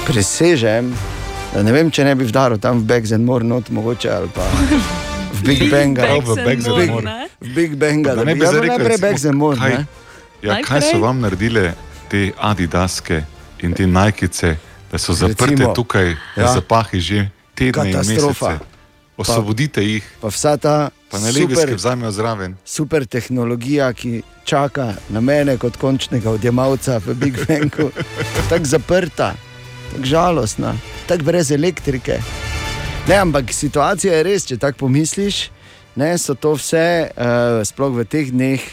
presežem, 0.05 0.93
da 1.53 1.65
ne 1.65 1.73
vem, 1.73 1.91
če 1.91 2.05
ne 2.05 2.15
bi 2.15 2.29
vdaril 2.29 2.61
tam 2.61 2.83
v 2.83 2.89
Bags 2.93 3.11
and 3.11 3.25
More, 3.25 3.45
not 3.45 3.73
mogoče 3.73 4.13
ali 4.13 4.31
pa 4.35 4.45
v 5.37 5.43
Big 5.43 5.71
Bang. 5.71 5.95
Prav 5.95 6.21
v 6.23 6.39
and 6.39 6.89
More. 6.89 7.05
V 7.39 7.49
Big 7.49 7.75
Banga, 7.75 8.09
Da 8.09 8.15
da 8.15 8.23
ne 8.23 8.35
bi 8.35 8.41
zdaj 8.41 8.61
rekel, 8.61 9.33
More. 9.33 9.57
kaj- 9.57 9.77
ne. 9.77 9.85
Ja, 10.41 10.61
kaj 10.61 10.81
so 10.83 10.99
vam 10.99 11.19
naredile 11.19 11.73
te 12.07 12.31
Adidaske 12.39 13.23
in 13.59 13.73
te 13.73 13.87
Najkice, 13.87 14.55
da 14.91 14.97
so 14.97 15.13
zaprte 15.13 15.45
Recimo, 15.47 15.73
tukaj 15.73 16.07
ja. 16.07 16.15
ja. 16.37 16.53
zapahi 16.53 16.99
že 16.99 17.29
tedne 17.55 17.85
in 17.85 17.93
Katastrofa. 17.93 18.49
mesece? 18.49 18.65
Osvobodite 19.17 19.81
jih, 19.81 20.03
Pa 20.21 20.27
vsa 20.27 20.57
ta 20.57 20.89
pa 21.09 21.17
ne 21.17 21.33
super, 21.33 21.73
vzamejo 21.73 22.11
zraven. 22.11 22.53
super 22.63 23.05
tehnologija, 23.05 23.93
ki 23.93 24.21
čaka 24.45 24.93
na 25.09 25.19
mene 25.19 25.57
kot 25.57 25.73
končnega 25.75 26.29
odjemalca 26.29 26.97
v 26.99 27.13
Big 27.15 27.35
Bangu, 27.39 27.89
tako 28.49 28.65
zaprta, 28.65 29.33
tako 29.91 30.03
žalostna, 30.05 30.75
tako 31.07 31.23
brez 31.23 31.51
elektrike. 31.51 32.21
Ne, 33.07 33.15
ampak 33.15 33.53
situacija 33.55 34.17
je 34.17 34.23
res, 34.27 34.43
če 34.43 34.57
tako 34.59 34.81
pomisliš, 34.81 35.45
ne, 35.95 36.09
so 36.19 36.33
to 36.35 36.57
vse, 36.57 37.07
uh, 37.07 37.61
sploh 37.63 37.93
v 37.95 38.03
teh 38.03 38.33
dneh. 38.35 38.65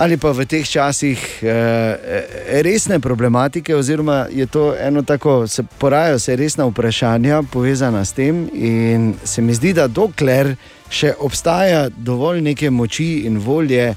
Ali 0.00 0.16
pa 0.16 0.30
v 0.32 0.46
teh 0.46 0.62
časih 0.62 1.18
eh, 1.42 2.62
resne 2.62 3.00
problematike, 3.02 3.74
oziroma 3.74 4.28
je 4.30 4.46
to 4.46 4.70
eno 4.78 5.02
tako, 5.02 5.48
se 5.50 5.64
porajajo 5.78 6.20
se 6.22 6.36
resna 6.38 6.68
vprašanja 6.70 7.42
povezana 7.50 8.04
s 8.04 8.14
tem, 8.14 8.46
in 8.54 9.10
se 9.24 9.42
mi 9.42 9.56
zdi, 9.58 9.72
da 9.74 9.88
dokler 9.90 10.54
še 10.88 11.16
obstaja 11.18 11.88
dovolj 11.90 12.40
neke 12.46 12.70
moči 12.70 13.26
in 13.26 13.42
volje, 13.42 13.90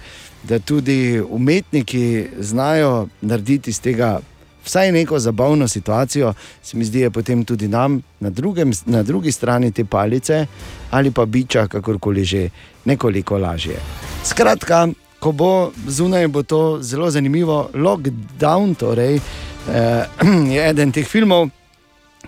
da 0.43 0.59
tudi 0.59 1.21
umetniki 1.21 2.27
znajo 2.39 3.07
narediti 3.21 3.69
iz 3.69 3.79
tega 3.79 4.17
vsaj 4.65 4.91
neko 4.91 5.19
zabavno 5.19 5.67
situacijo, 5.67 6.33
se 6.63 6.77
mi 6.77 6.85
zdi, 6.85 6.99
je 6.99 7.09
potem 7.09 7.45
tudi 7.45 7.67
nam 7.67 8.01
na, 8.19 8.29
drugem, 8.29 8.71
na 8.85 9.03
drugi 9.03 9.31
strani 9.31 9.71
te 9.71 9.85
palice 9.85 10.45
ali 10.91 11.11
pa 11.11 11.25
biča, 11.25 11.67
kakorkoli 11.67 12.23
že, 12.23 12.49
nekoliko 12.85 13.37
lažje. 13.37 13.79
Skratka, 14.23 14.87
ko 15.19 15.31
bo 15.31 15.71
zunaj, 15.87 16.27
bo 16.27 16.43
to 16.43 16.77
zelo 16.81 17.11
zanimivo. 17.11 17.69
Lockdown, 17.73 18.75
torej, 18.75 19.15
eh, 19.15 20.05
je 20.55 20.69
eden 20.69 20.91
teh 20.91 21.07
filmov, 21.07 21.49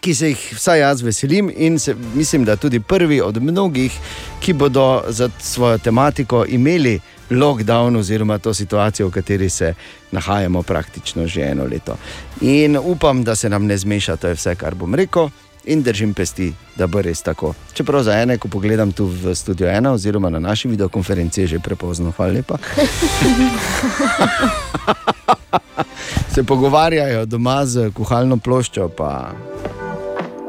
ki 0.04 0.14
se 0.16 0.30
jih 0.34 0.44
vsaj 0.58 0.80
jaz 0.80 1.02
veselim 1.02 1.52
in 1.56 1.80
se, 1.80 1.96
mislim, 2.16 2.46
da 2.46 2.56
tudi 2.56 2.80
prvi 2.80 3.22
od 3.22 3.42
mnogih, 3.42 3.94
ki 4.42 4.54
bodo 4.54 5.04
za 5.08 5.30
svojo 5.40 5.78
tematiko 5.78 6.46
imeli 6.46 7.00
lockdown 7.40 7.96
oziroma 7.96 8.38
to 8.38 8.54
situacijo, 8.54 9.08
v 9.08 9.12
kateri 9.12 9.50
se 9.50 9.74
nahajamo 10.12 10.64
praktično 10.64 11.28
že 11.28 11.42
eno 11.42 11.64
leto. 11.64 11.98
In 12.42 12.78
upam, 12.84 13.24
da 13.24 13.36
se 13.36 13.50
nam 13.50 13.66
ne 13.66 13.78
zmeša, 13.78 14.16
to 14.16 14.28
je 14.28 14.34
vse, 14.34 14.56
kar 14.56 14.76
bom 14.76 14.96
rekel. 14.96 15.30
In 15.66 15.84
držim 15.84 16.14
pesti, 16.14 16.54
da 16.76 16.88
bo 16.88 17.02
res 17.02 17.22
tako. 17.22 17.54
Čeprav 17.74 18.04
za 18.04 18.20
ene, 18.20 18.38
ko 18.38 18.48
pogledam 18.48 18.92
tu 18.92 19.06
v 19.06 19.36
studio 19.36 19.70
ena, 19.70 19.94
oziroma 19.94 20.30
na 20.30 20.40
naši 20.40 20.68
videokonferenci, 20.68 21.42
je 21.42 21.48
že 21.48 21.60
prepozno, 21.60 22.12
hvala 22.12 22.34
lepa. 22.34 22.58
Se 26.36 26.44
pogovarjajo 26.44 27.26
doma 27.26 27.66
z 27.66 27.92
kuhalno 27.96 28.38
ploščo, 28.38 28.90
pa 28.90 29.32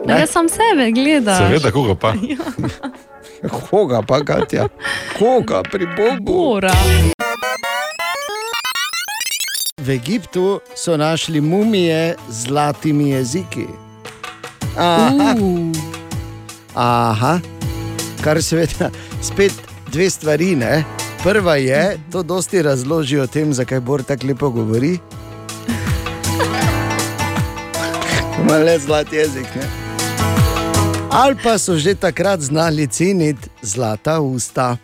Da 0.06 0.14
jaz 0.14 0.30
sam 0.30 0.48
sebe 0.48 0.90
gledam. 0.90 1.46
Seveda, 1.46 1.70
koga 1.70 1.94
pa. 1.94 2.14
koga 3.70 4.02
pa, 4.02 4.24
Katja, 4.24 4.68
koga 5.18 5.62
pri 5.62 5.86
Bogu. 5.96 6.32
Bora. 6.32 6.74
V 9.78 9.90
Egiptu 9.90 10.60
so 10.76 10.96
našli 10.96 11.40
mumije 11.40 12.16
z 12.28 12.46
zlatimi 12.46 13.10
jeziki. 13.10 13.66
Aha. 14.76 15.34
Aha. 16.74 17.40
Kar 18.24 18.42
seveda 18.42 18.90
spet 19.22 19.52
dve 19.92 20.10
stvari. 20.10 20.56
Ne? 20.56 20.84
Prva 21.22 21.56
je, 21.56 21.98
to 22.12 22.22
dosti 22.22 22.62
razloži 22.62 23.18
o 23.18 23.26
tem, 23.26 23.52
zakaj 23.52 23.80
Bor 23.80 24.02
tako 24.02 24.26
lepo 24.26 24.50
govori. 24.50 24.98
Ima 28.40 28.56
le 28.58 28.78
zlat 28.78 29.12
jezik. 29.12 29.46
Ne? 29.54 29.83
Ali 31.14 31.36
pa 31.38 31.58
so 31.58 31.78
že 31.78 31.94
takrat 31.94 32.40
znali 32.40 32.86
ceniti 32.86 33.46
zlata 33.62 34.20
usta. 34.20 34.76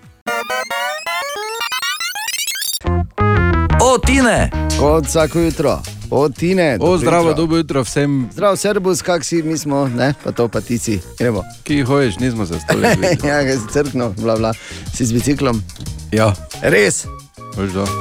O, 3.83 3.99
Tine! 3.99 4.51
Kot 4.79 5.07
vsako 5.07 5.39
jutro, 5.39 5.83
od 6.11 6.37
Tine. 6.37 6.79
O, 6.81 6.99
zdravo, 6.99 7.35
dobro 7.35 7.57
jutro 7.57 7.83
vsem, 7.83 8.29
Zdrav, 8.33 8.57
servus, 8.57 9.03
kak 9.03 9.25
si, 9.25 9.43
mi 9.43 9.59
smo, 9.59 9.89
ne, 9.89 10.15
pa 10.25 10.33
to 10.33 10.49
pa 10.49 10.61
ti 10.61 10.79
si. 10.79 11.01
Gremo. 11.19 11.43
ki 11.65 11.83
hojiš, 11.83 12.19
nismo 12.19 12.47
se 12.47 12.61
stali. 12.61 12.83
ja, 13.29 13.43
ga 13.43 13.53
si 13.53 13.67
crkno, 13.73 14.11
bla, 14.11 14.37
bla. 14.37 14.55
si 14.95 15.05
z 15.05 15.13
biciklom. 15.13 15.63
Ja, 16.13 16.35
Res. 16.63 17.07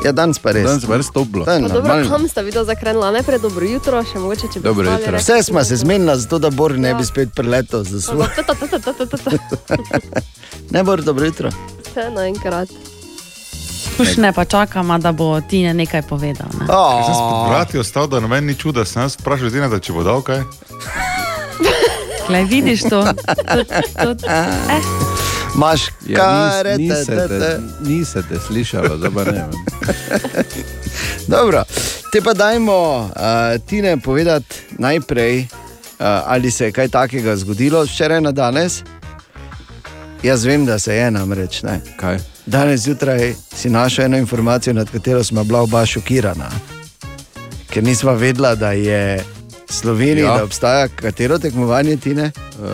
Ja, 0.06 0.12
danes 0.12 0.40
pa 0.40 0.52
res. 0.52 0.64
Danes 0.68 0.86
pa 0.86 0.98
res 0.98 1.10
toplo. 1.12 1.46
To 1.46 1.52
je 1.52 1.62
Pa 1.62 1.68
dobro, 1.68 2.10
kam 2.10 2.28
sta 2.30 2.42
videla 2.42 2.66
zakrenila? 2.66 3.12
Najprej 3.12 3.40
dobro 3.40 3.66
jutro, 3.66 4.04
še 4.04 4.20
mogoče 4.20 4.48
če 4.54 4.60
bi 4.60 4.64
Dobro 4.64 4.86
spali, 4.86 5.02
jutro. 5.02 5.18
Vse 5.18 5.44
smo 5.44 5.64
se 5.64 5.76
zmenili, 5.76 6.20
zato 6.20 6.40
da 6.40 6.50
Bor 6.50 6.78
ne 6.78 6.90
Ja. 6.90 6.96
bi 6.96 7.06
spet 7.06 7.30
preletel 7.36 7.84
za 7.84 8.02
svoj. 8.02 8.28
Ne, 10.72 10.84
Bor, 10.84 11.02
dobro 11.02 11.26
jutro. 11.26 11.50
Vse 11.82 12.10
naenkrat. 12.10 12.70
Pušne 13.98 14.34
pa 14.34 14.46
čakamo, 14.46 14.98
da 14.98 15.12
bo 15.12 15.42
Tine 15.42 15.74
nekaj 15.74 16.02
povedal. 16.02 16.48
Ne? 16.60 16.66
Jaz 16.70 17.06
sem 17.08 17.26
pod 17.26 17.50
vrati 17.50 17.80
ostal, 17.80 18.08
da 18.08 18.20
noben 18.20 18.46
ni 18.46 18.56
čuda, 18.56 18.86
sem 18.86 19.02
jaz 19.02 19.18
vprašal 19.20 19.50
Zina, 19.50 19.68
da 19.68 19.80
če 19.80 19.94
bo 19.94 20.04
dal 20.04 20.22
kaj. 20.22 20.44
Klej, 22.28 22.44
vidiš 22.46 22.82
to? 22.90 23.02
Tud, 23.54 23.68
tud, 23.98 24.24
eh, 24.30 25.19
Maš 25.56 25.82
Ja, 26.08 26.18
kare, 26.18 26.78
nis, 26.78 27.06
te, 27.06 27.16
te, 27.16 27.28
te. 27.28 27.60
nisi 27.82 28.20
te 28.30 28.40
slišala, 28.48 28.98
zdaj 28.98 29.12
pa 29.14 29.24
ne 29.24 29.32
vem. 29.32 29.52
Dobro, 31.34 31.64
te 32.12 32.22
pa 32.22 32.34
dajmo 32.34 32.98
uh, 33.00 33.12
Tine 33.66 33.98
povedati 33.98 34.56
najprej, 34.78 35.40
uh, 35.40 35.48
ali 36.26 36.52
se 36.52 36.66
je 36.66 36.72
kaj 36.72 36.88
takega 36.88 37.36
zgodilo 37.36 37.84
včeraj 37.84 38.22
na 38.22 38.32
danes. 38.32 38.84
Jaz 40.24 40.46
vem, 40.46 40.66
da 40.66 40.80
se 40.80 40.96
je 40.96 41.12
namreč. 41.12 41.62
Ne. 41.64 41.82
Kaj? 41.98 42.18
Danes 42.46 42.82
zjutraj 42.82 43.36
si 43.56 43.70
našel 43.70 44.06
eno 44.06 44.18
informacijo, 44.18 44.74
nad 44.74 44.90
katero 44.92 45.24
smo 45.24 45.44
bila 45.44 45.62
oba 45.62 45.86
šokirana. 45.86 46.50
Ker 47.70 47.84
nismo 47.84 48.14
vedela, 48.14 48.56
da 48.56 48.72
je 48.72 49.24
Slovenija, 49.70 50.18
Ja. 50.20 50.32
ja. 50.32 50.38
da 50.38 50.44
obstaja 50.44 50.88
katero 50.90 51.38
tekmovanje 51.38 51.98
Tine. 51.98 52.32
Uh, 52.54 52.66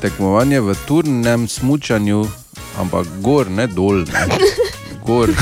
tekmovanje 0.00 0.60
v 0.60 0.74
turnem 0.86 1.48
smučanju, 1.48 2.26
ampak 2.76 3.06
gor, 3.18 3.50
ne 3.50 3.66
dol. 3.68 3.98
Ne. 4.02 4.26
Gor. 5.02 5.28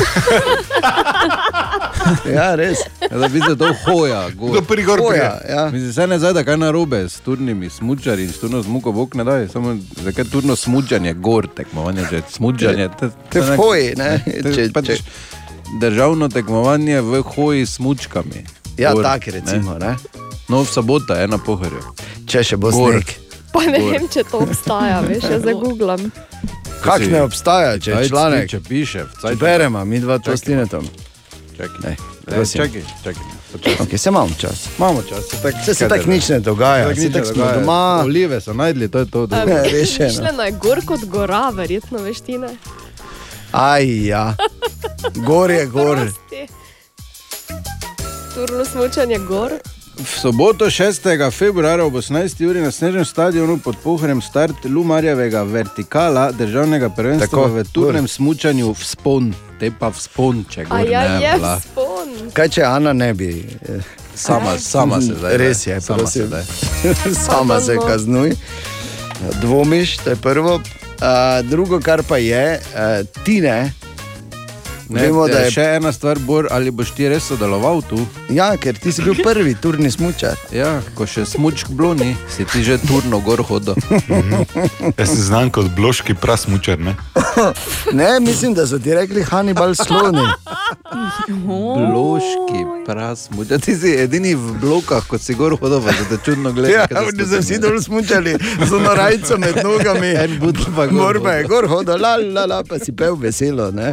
Ja, 2.26 2.54
res. 2.54 2.78
Ja, 3.02 3.18
da 3.18 3.28
bi 3.28 3.40
se 3.40 3.56
to 3.56 3.68
hoja, 3.84 4.30
gor. 4.30 4.62
pri 4.64 4.82
gor 4.82 4.98
Hoja, 4.98 5.10
prija? 5.10 5.56
ja. 5.56 5.64
Mislim, 5.66 5.92
se 5.92 6.06
ne 6.06 6.18
zdaj, 6.18 6.32
da 6.32 6.44
kaj 6.44 6.56
narobe 6.56 7.02
s 7.04 7.16
turnimi 7.16 7.70
smučarji 7.70 8.24
in 8.24 8.32
s 8.32 8.38
turno 8.38 8.62
smuko 8.62 8.92
bok 8.92 9.14
ne 9.14 9.24
daj, 9.24 9.48
samo 9.48 9.76
zakaj 9.96 10.24
turno 10.24 10.56
smučanje, 10.56 11.14
gor 11.14 11.48
tekmovanje, 11.48 12.04
že 12.10 12.22
smučanje. 12.30 12.88
te- 12.90 13.10
Te 13.30 13.40
v 13.40 13.44
nek- 13.44 13.56
hoji, 13.58 13.92
ne, 13.96 14.10
te- 14.42 14.54
če- 14.54 14.70
pač 14.72 14.86
če- 14.86 15.02
Državno 15.80 16.28
tekmovanje 16.28 17.00
v 17.02 17.22
hoji 17.24 17.62
s 17.62 17.74
smučkami. 17.74 18.44
Ja, 18.78 18.92
Gor, 18.94 19.02
tako 19.04 19.30
recimo. 19.30 19.78
Ne? 19.78 19.96
No, 20.48 20.62
v 20.62 20.70
soboto 20.70 21.14
je 21.14 21.28
na 21.28 21.38
pohorju. 21.38 21.82
Če 22.26 22.44
še 22.44 22.56
bo 22.56 22.70
Gor. 22.70 22.92
sneg. 22.94 23.14
Pa 23.52 23.64
ne 23.64 23.80
Gor. 23.80 23.92
vem, 23.92 24.08
če 24.08 24.22
to 24.24 24.38
obstaja, 24.38 25.00
veš, 25.00 25.24
jaz 25.24 25.42
zagooglam. 25.42 26.10
Kak 26.80 27.02
ne 27.02 27.22
obstaja, 27.22 27.78
če 27.78 27.90
je 27.90 28.08
članek. 28.08 28.46
Če 28.48 28.60
piše, 28.60 29.02
v 29.02 29.22
Če 29.24 29.36
beremo, 29.36 29.84
mi 29.84 29.98
dva 29.98 30.18
to 30.18 30.30
Čakaj. 30.30 30.36
s 30.36 30.42
Tinetom. 30.42 30.84
Čakaj, 31.56 31.80
Ne, 31.82 31.96
Ne, 32.28 32.44
čakaj, 32.44 32.82
čakaj. 33.02 33.24
Okay, 33.80 33.96
se 33.96 34.08
imamo 34.08 34.30
čas. 34.38 34.68
Imamo 34.78 35.02
čas, 35.02 35.24
se 35.24 35.36
tako 35.42 35.58
Se, 35.64 35.74
se 35.74 35.88
tako 35.88 36.10
nič 36.10 36.28
ne 36.28 36.40
dogaja, 36.40 36.94
se 36.94 37.12
tako 37.12 37.26
smo 37.26 37.44
doma. 37.54 38.02
Olive 38.04 38.40
so 38.40 38.52
najdli, 38.52 38.88
to 38.88 38.98
je 38.98 39.06
to. 39.06 39.22
Um, 39.22 39.30
Rešeno. 39.64 40.08
Mišljeno 40.08 40.42
je 40.42 40.52
gor 40.52 40.80
kot 40.84 41.04
gora, 41.04 41.50
verjetno 41.50 41.98
veš 41.98 42.20
ti 42.20 42.38
ne. 42.38 42.52
Aj, 43.52 44.06
ja. 44.06 44.34
Gor 45.16 45.50
je 45.50 45.66
gor. 45.66 45.96
Prosti. 45.96 46.57
Turno 48.38 48.64
smučanje 48.64 49.18
gor. 49.18 49.52
V 49.96 50.08
soboto 50.10 50.66
6. 50.66 51.02
februarja 51.32 51.84
ob 51.84 51.94
18. 51.94 52.46
uri 52.46 52.60
na 52.60 52.70
Snežnem 52.70 53.04
stadionu 53.04 53.58
pod 53.58 53.76
Pohorjem 53.76 54.22
start 54.22 54.64
Lumarjevega 54.64 55.42
vertikala 55.42 56.30
državnega 56.32 56.88
prvenstva 56.88 57.26
Tako, 57.28 57.46
v 57.48 57.64
turnem 57.64 58.08
smučanju 58.08 58.70
v 58.72 58.84
spon, 58.84 59.32
te 59.58 59.70
pa 59.70 59.88
v 59.88 59.98
spon, 59.98 60.44
če 60.46 60.60
A 60.60 60.76
gre 60.76 60.90
ja, 60.90 61.02
je 61.02 61.32
bila. 61.34 61.60
spon. 61.60 62.30
Kaj 62.32 62.48
če 62.48 62.62
Ana 62.62 62.92
ne 62.92 63.10
bi? 63.14 63.42
eh, 63.62 63.82
Sama, 64.14 64.54
sama 64.58 65.00
se 65.00 65.14
zdaj. 65.14 65.36
Res 65.36 65.66
je, 65.66 65.80
sama 65.80 66.06
se 66.06 66.22
prosim. 66.22 66.26
zdaj. 66.26 66.44
sama 67.26 67.60
se 67.60 67.76
kaznuj. 67.78 68.36
Dvomiš, 69.40 69.96
to 69.96 70.10
je 70.10 70.16
prvo. 70.16 70.60
A, 71.00 71.42
drugo, 71.42 71.80
kar 71.80 72.02
pa 72.02 72.16
je, 72.16 72.60
a, 72.76 72.86
ti 73.24 73.40
ne. 73.40 73.72
Ne, 74.88 75.02
Vemo, 75.02 75.26
da 75.28 75.42
je 75.44 75.50
še 75.52 75.64
ena 75.76 75.90
stvar, 75.92 76.16
Bor, 76.18 76.46
ali 76.50 76.70
boš 76.70 76.94
ti 76.96 77.08
res 77.08 77.26
sodeloval 77.28 77.82
tu? 77.84 77.98
Ja, 78.32 78.56
ker 78.56 78.72
ti 78.72 78.88
si 78.88 79.02
bil 79.04 79.18
prvi 79.20 79.52
turni 79.54 79.90
smučar. 79.92 80.38
Ja, 80.48 80.78
ko 80.96 81.04
še 81.04 81.26
smučk 81.28 81.68
bloni, 81.68 82.14
si 82.32 82.46
ti 82.48 82.62
že 82.64 82.78
turno 82.80 83.20
gor 83.20 83.42
hodil. 83.44 83.76
Jaz 84.96 85.08
sem 85.08 85.20
znan 85.26 85.50
kot 85.52 85.68
bloški 85.76 86.16
prasmučar. 86.16 86.80
Ne? 86.80 86.96
Ne, 87.92 88.08
mislim, 88.20 88.54
da 88.54 88.64
so 88.66 88.78
ti 88.78 88.94
rekli 88.96 89.22
Hannibal 89.22 89.74
sloni. 89.76 90.24
Bloški 91.28 92.64
pras, 92.86 93.26
smučar. 93.28 93.60
Ti 93.60 93.76
si 93.76 93.92
edini 93.94 94.32
v 94.34 94.56
blokah, 94.60 95.04
ko 95.04 95.18
si 95.18 95.34
gor 95.34 95.58
hodil, 95.60 95.84
pa 95.84 95.92
se 95.92 96.08
te 96.08 96.16
čudno 96.24 96.48
Ja, 96.48 96.54
gledaš. 96.54 97.12
oni 97.12 97.26
so 97.26 97.38
vsi 97.38 97.58
dol 97.58 97.76
smučali 97.82 98.36
z 98.40 98.72
onorajco 98.72 99.38
med 99.38 99.60
nogami. 99.60 100.14
En 100.16 100.38
butl 100.40 100.64
pa 100.72 100.86
gor 100.86 100.96
Morba 100.96 101.32
je 101.32 101.44
hodil. 101.44 101.48
gor 101.48 101.68
hodil, 101.68 102.00
la, 102.00 102.16
la, 102.16 102.46
la, 102.46 102.62
pa 102.64 102.78
si 102.78 102.92
pel 102.92 103.16
veselo. 103.16 103.70
Ne? 103.70 103.92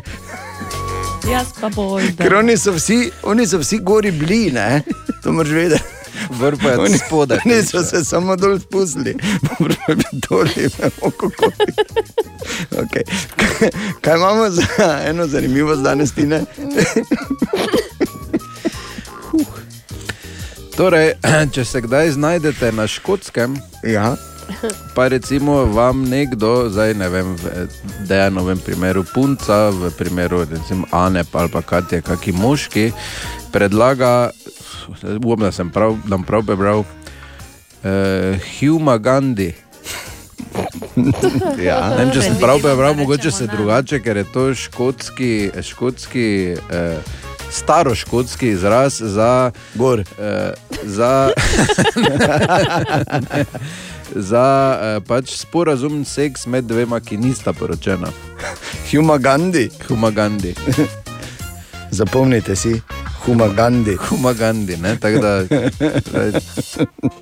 Jaz 1.31 1.47
pa 1.61 1.69
bolj. 1.69 2.11
Ker 2.17 2.33
oni 2.35 2.57
so 2.57 2.71
vsi, 2.71 2.97
oni 3.23 3.47
so 3.47 3.57
vsi 3.57 3.79
gori 3.79 4.11
bili, 4.11 4.51
ne? 4.51 4.81
to 5.23 5.31
moraš 5.31 5.51
vedeti. 5.51 5.83
Vrh 6.31 6.59
pa 6.63 6.69
je 6.69 6.77
Oni- 6.79 6.97
spodaj. 6.97 7.39
Oni 7.45 7.63
so 7.63 7.83
se 7.83 8.05
samo 8.05 8.35
dol 8.35 8.59
spustili, 8.59 9.15
doli 10.29 10.51
imamo 10.57 11.11
kako. 11.11 11.51
Okay. 12.71 13.03
Kaj 14.01 14.15
imamo 14.15 14.49
za 14.49 14.63
eno 15.05 15.27
zanimivost 15.27 15.81
danes, 15.81 16.11
Tine? 16.11 16.41
Torej, 20.77 21.13
če 21.51 21.65
se 21.65 21.81
kdaj 21.81 22.11
znajdete 22.11 22.71
na 22.71 22.87
škotskem, 22.87 23.57
ja. 23.83 24.15
Pa 24.95 25.07
recimo 25.07 25.65
vam 25.65 26.03
nekdo, 26.09 26.69
zdaj 26.69 26.93
ne 26.93 27.09
vem, 27.09 27.35
v 27.35 27.67
dejanovem 28.07 28.59
primeru 28.59 29.03
punca, 29.13 29.69
v 29.69 29.91
primeru 29.97 30.45
recimo 30.45 30.87
Anep 30.91 31.35
ali 31.35 31.49
pa 31.49 31.61
Katja, 31.61 32.01
kaki 32.01 32.31
moški, 32.31 32.91
predlaga, 33.51 34.29
upam, 35.21 35.39
da 35.39 35.51
sem 35.51 35.69
prav, 35.69 35.97
da 36.05 36.17
bom 36.17 36.23
prav 36.23 36.45
prebral, 36.45 36.79
uh, 36.79 38.49
Huma 38.59 38.97
Gandhi. 38.97 39.53
Ja. 41.59 41.89
Ne 41.91 42.05
vem, 42.05 42.11
če 42.15 42.21
sem 42.23 42.37
prav 42.39 42.61
prebral, 42.63 42.93
da 42.93 43.01
mogoče 43.01 43.31
se 43.31 43.43
ne. 43.47 43.51
drugače, 43.51 43.99
ker 44.03 44.17
je 44.17 44.25
to 44.33 44.45
škotski, 44.55 45.51
škotski 45.63 46.55
eh, 46.55 46.99
staroškotski 47.51 48.47
izraz 48.55 49.01
za. 49.03 49.51
Gor. 49.75 49.99
Eh, 50.19 50.53
za 50.83 51.29
za 54.15 54.45
eh, 54.81 54.99
pač 55.07 55.35
sporazumen 55.37 56.05
seks 56.05 56.45
med 56.47 56.63
dvema, 56.65 56.99
ki 56.99 57.17
nista 57.17 57.53
poročena. 57.53 58.07
Huma 58.91 59.17
Gandhi. 59.17 59.69
Huma 59.89 60.11
Gandhi. 60.11 60.55
Zapomnite 61.91 62.55
si, 62.55 62.81
Huma 63.25 63.47
Gandhi. 63.47 63.95
Huma 64.09 64.33
Gandhi. 64.33 64.77
Ne? 64.77 64.95
Tako 64.99 65.17
da 65.19 65.43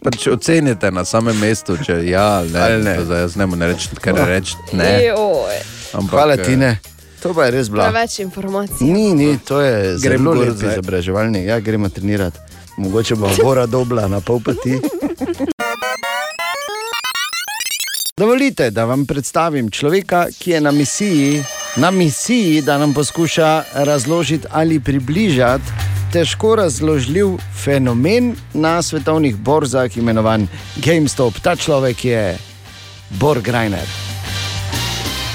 pač 0.03 0.28
ocenite 0.28 0.91
na 0.91 1.06
samem 1.06 1.38
mestu, 1.40 1.78
če 1.78 1.99
ja 2.10 2.40
ali 2.40 2.52
ne. 2.53 2.60
Ali 2.60 2.84
ne. 2.84 2.95
To 2.95 3.06
zdaj 3.06 3.22
Jaz 3.22 3.36
ne 3.36 3.45
morem 3.45 3.70
reči, 3.74 3.90
kar 4.02 4.18
reči 4.28 4.56
ne. 4.74 4.90
Joj, 5.06 5.60
Ampak, 5.94 6.11
Hvala 6.11 6.34
eh, 6.34 6.44
ti, 6.45 6.57
ne. 6.57 6.78
To 7.24 7.34
pa 7.34 7.45
je 7.45 7.52
res 7.56 7.70
bila. 7.72 7.88
preveč 7.88 8.20
informacij. 8.20 8.88
Ni, 8.88 9.14
ni, 9.14 9.38
to 9.40 9.61
je 9.61 9.98
zelo 9.98 10.34
lep 10.34 10.57
zdaj. 10.57 10.74
izobraževalnik. 10.74 11.45
Ja, 11.48 11.60
gremo 11.60 11.90
trenirati. 11.90 12.40
Mogoče 12.78 13.15
bo 13.15 13.30
gora 13.44 13.65
dobla 13.65 14.07
na 14.07 14.20
pol 14.20 14.40
poti. 14.44 14.80
Dovolite, 18.19 18.69
da 18.69 18.85
vam 18.85 19.06
predstavim 19.06 19.72
človeka, 19.72 20.27
ki 20.40 20.52
je 20.52 20.61
na 20.61 20.72
misiji, 20.72 21.44
na 21.76 21.91
misiji, 21.91 22.61
da 22.61 22.77
nam 22.77 22.94
poskuša 22.94 23.64
razložiti 23.73 24.48
ali 24.52 24.80
približati 24.80 25.64
težko 26.11 26.56
razložljiv 26.56 27.27
fenomen 27.64 28.35
na 28.53 28.81
svetovnih 28.81 29.35
borzah, 29.35 29.98
imenovan 29.98 30.48
GameStop. 30.76 31.40
Ta 31.41 31.56
človek 31.56 32.06
je 32.06 32.38
Borg 33.10 33.48
Reiner. 33.48 33.90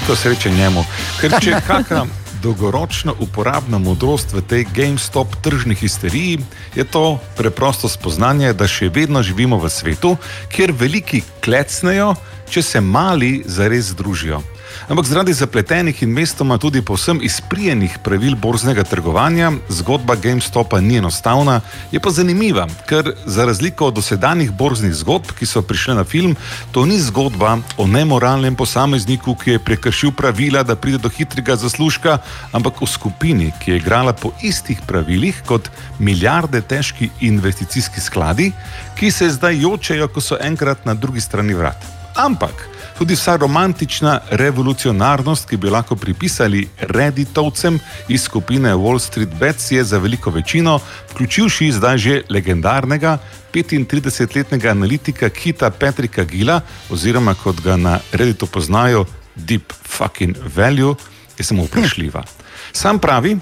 To 0.07 0.15
sreče 0.15 0.51
njemu. 0.51 0.85
Ker 1.19 1.35
če 1.41 1.59
kakšna 1.67 2.05
dolgoročna 2.43 3.11
uporabna 3.19 3.77
modrost 3.77 4.31
v 4.33 4.41
tej 4.41 4.65
GameStop 4.75 5.35
tržni 5.43 5.75
histeriji, 5.75 6.39
je 6.75 6.87
to 6.87 7.19
preprosto 7.35 7.91
spoznanje, 7.91 8.53
da 8.53 8.67
še 8.67 8.87
vedno 8.87 9.19
živimo 9.23 9.59
v 9.59 9.67
svetu, 9.69 10.15
kjer 10.47 10.71
veliki 10.71 11.25
klecnejo, 11.43 12.15
če 12.49 12.61
se 12.61 12.81
mali 12.81 13.43
zares 13.45 13.93
združijo. 13.93 14.41
Ampak 14.89 15.05
zaradi 15.05 15.33
zapletenih 15.33 16.03
in 16.03 16.13
mestoma 16.13 16.57
tudi 16.57 16.81
povsem 16.81 17.19
izprijenih 17.21 17.97
pravil 18.03 18.35
borznega 18.35 18.83
trgovanja, 18.83 19.51
zgodba 19.69 20.15
GameStopa 20.15 20.79
ni 20.81 20.97
enostavna, 20.97 21.59
je 21.91 21.99
pa 21.99 22.09
zanimiva, 22.09 22.67
ker 22.89 23.11
za 23.25 23.45
razliko 23.45 23.87
od 23.87 23.99
dosedanjih 23.99 24.51
borznih 24.51 24.93
zgodb, 24.93 25.33
ki 25.37 25.45
so 25.45 25.61
prišle 25.61 25.95
na 25.99 26.03
film, 26.03 26.35
to 26.71 26.85
ni 26.85 26.99
zgodba 26.99 27.57
o 27.77 27.87
nemoralnem 27.87 28.55
posamezniku, 28.55 29.35
ki 29.35 29.57
je 29.57 29.63
prekršil 29.69 30.11
pravila, 30.11 30.63
da 30.63 30.75
pride 30.75 30.97
do 30.97 31.09
hitrega 31.09 31.55
zaslužka, 31.55 32.17
ampak 32.51 32.81
o 32.81 32.87
skupini, 32.87 33.51
ki 33.61 33.71
je 33.71 33.77
igrala 33.77 34.13
po 34.13 34.31
istih 34.41 34.81
pravilih 34.87 35.43
kot 35.45 35.69
milijarde 35.99 36.61
težki 36.61 37.09
investicijski 37.21 38.01
skladi, 38.01 38.51
ki 38.97 39.11
se 39.11 39.29
zdaj 39.29 39.61
jočejo, 39.61 40.07
ko 40.07 40.21
so 40.21 40.37
enkrat 40.41 40.85
na 40.85 40.93
drugi 40.93 41.21
strani 41.21 41.53
vrat. 41.53 41.98
Ampak 42.19 42.67
tudi 42.97 43.15
vsa 43.15 43.35
romantična 43.35 44.19
revolucionarnost, 44.29 45.47
ki 45.47 45.57
bi 45.57 45.67
jo 45.67 45.73
lahko 45.73 45.95
pripisali 45.95 46.67
Redditovcem 46.79 47.79
iz 48.07 48.23
skupine 48.27 48.73
Wall 48.75 48.99
Street 48.99 49.31
Bets, 49.39 49.71
je 49.71 49.83
za 49.83 49.97
veliko 49.97 50.29
večino, 50.29 50.79
vključivši 51.11 51.71
zdaj 51.71 51.97
že 51.97 52.21
legendarnega 52.29 53.17
35-letnega 53.53 54.71
analitika 54.71 55.29
Kita 55.29 55.69
Petrika 55.69 56.23
Gila, 56.23 56.61
oziroma 56.89 57.33
kot 57.33 57.61
ga 57.63 57.77
na 57.77 57.99
Redditu 58.11 58.47
poznajo, 58.47 59.05
Deep 59.35 59.73
Fucking 59.83 60.35
Value, 60.55 60.95
je 61.37 61.43
samo 61.43 61.63
vprašljiva. 61.63 62.23
Sam 62.71 62.99
pravi, 62.99 63.37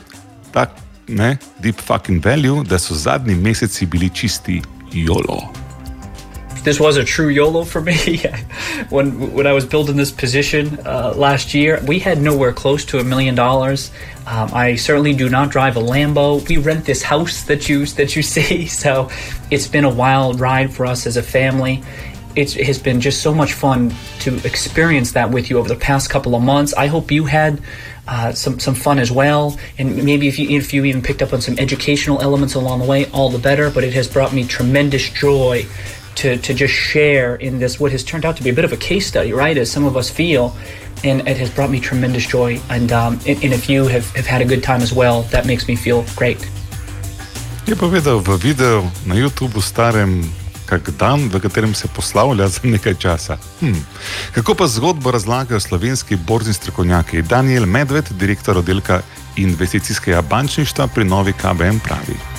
da 0.53 0.69
ne, 1.07 1.37
Deep 1.59 1.81
Fucking 1.81 2.25
Value, 2.25 2.63
da 2.63 2.79
so 2.79 2.93
zadnji 2.93 3.35
meseci 3.35 3.85
bili 3.85 4.09
čisti 4.09 4.61
jolo. 4.93 5.66
This 6.63 6.79
was 6.79 6.97
a 6.97 7.03
true 7.03 7.29
YOLO 7.29 7.63
for 7.63 7.81
me. 7.81 8.17
when 8.89 9.33
when 9.33 9.47
I 9.47 9.53
was 9.53 9.65
building 9.65 9.97
this 9.97 10.11
position 10.11 10.79
uh, 10.85 11.13
last 11.15 11.53
year, 11.53 11.81
we 11.87 11.99
had 11.99 12.21
nowhere 12.21 12.53
close 12.53 12.85
to 12.85 12.99
a 12.99 13.03
million 13.03 13.35
dollars. 13.35 13.91
Um, 14.25 14.49
I 14.53 14.75
certainly 14.75 15.13
do 15.13 15.29
not 15.29 15.51
drive 15.51 15.77
a 15.77 15.81
Lambo. 15.81 16.47
We 16.47 16.57
rent 16.57 16.85
this 16.85 17.01
house 17.01 17.43
that 17.43 17.69
you 17.69 17.85
that 17.85 18.15
you 18.15 18.23
see, 18.35 18.67
so 18.67 19.09
it's 19.51 19.67
been 19.67 19.85
a 19.85 19.93
wild 19.93 20.39
ride 20.39 20.73
for 20.73 20.85
us 20.85 21.07
as 21.07 21.17
a 21.17 21.23
family. 21.23 21.83
It's, 22.35 22.55
it 22.55 22.67
has 22.67 22.77
been 22.77 23.01
just 23.01 23.23
so 23.23 23.33
much 23.33 23.53
fun 23.53 23.91
to 24.19 24.35
experience 24.45 25.13
that 25.13 25.31
with 25.31 25.49
you 25.49 25.57
over 25.57 25.67
the 25.67 25.75
past 25.75 26.11
couple 26.11 26.35
of 26.35 26.43
months. 26.43 26.71
I 26.75 26.85
hope 26.85 27.09
you 27.11 27.25
had 27.25 27.59
uh, 28.07 28.31
some 28.31 28.59
some 28.59 28.75
fun 28.75 28.99
as 28.99 29.11
well, 29.11 29.57
and 29.77 30.03
maybe 30.03 30.27
if 30.27 30.37
you 30.37 30.49
if 30.49 30.73
you 30.73 30.85
even 30.85 31.01
picked 31.01 31.21
up 31.21 31.33
on 31.33 31.41
some 31.41 31.57
educational 31.57 32.21
elements 32.21 32.53
along 32.53 32.79
the 32.79 32.85
way, 32.85 33.09
all 33.11 33.29
the 33.29 33.39
better. 33.39 33.71
But 33.71 33.83
it 33.83 33.93
has 33.93 34.07
brought 34.07 34.33
me 34.33 34.45
tremendous 34.45 35.09
joy 35.09 35.65
to, 36.17 36.37
to 36.37 36.53
just 36.53 36.73
share 36.73 37.35
in 37.35 37.59
this 37.59 37.79
what 37.79 37.91
has 37.91 38.03
turned 38.03 38.25
out 38.25 38.35
to 38.37 38.43
be 38.43 38.49
a 38.49 38.53
bit 38.53 38.65
of 38.65 38.73
a 38.73 38.77
case 38.77 39.05
study, 39.07 39.33
right? 39.33 39.57
As 39.57 39.71
some 39.71 39.85
of 39.85 39.95
us 39.95 40.09
feel, 40.09 40.55
and 41.03 41.27
it 41.27 41.37
has 41.37 41.49
brought 41.49 41.69
me 41.69 41.79
tremendous 41.79 42.25
joy. 42.25 42.59
And 42.69 42.91
um, 42.91 43.19
and, 43.27 43.43
and 43.43 43.53
if 43.53 43.69
you 43.69 43.87
have, 43.87 44.05
have 44.15 44.25
had 44.25 44.41
a 44.41 44.45
good 44.45 44.63
time 44.63 44.81
as 44.81 44.93
well, 44.93 45.23
that 45.31 45.45
makes 45.45 45.67
me 45.67 45.75
feel 45.75 46.03
great. 46.15 46.39
Je 47.67 47.75
povedal 47.75 48.23
v 48.23 48.39
videu 48.39 48.87
na 49.03 49.19
YouTubu 49.19 49.59
starem 49.59 50.23
kak 50.67 50.91
dan, 50.99 51.27
v 51.31 51.39
katerem 51.39 51.75
se 51.75 51.87
poslavlja 51.87 52.47
za 52.47 52.59
nekaj 52.63 52.95
časa. 52.95 53.37
Hm. 53.59 53.75
Kako 54.35 54.55
pa 54.55 54.67
zgodbo 54.67 55.11
razlagajo 55.11 55.59
slovenski 55.59 56.15
borzni 56.15 56.53
strokovnjaki? 56.53 57.21
Daniel 57.21 57.65
Medved, 57.65 58.11
direktor 58.19 58.57
oddelka 58.57 59.01
investicijskega 59.35 60.21
bančništva 60.21 60.87
pri 60.87 61.03
Novi 61.03 61.33
KBM 61.33 61.79
pravi. 61.83 62.36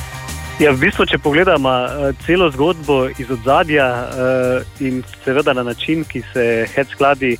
Ja, 0.58 0.72
v 0.74 0.80
bistvu, 0.82 1.04
če 1.06 1.20
pogledamo 1.22 1.70
eh, 1.70 2.16
celo 2.26 2.48
zgodbo 2.50 3.04
iz 3.14 3.28
ozadja 3.30 3.84
eh, 3.86 4.80
in 4.82 5.04
seveda 5.22 5.54
na 5.54 5.62
način, 5.62 6.02
ki 6.02 6.18
se 6.32 6.66
hedge 6.72 6.96
skladi 6.96 7.36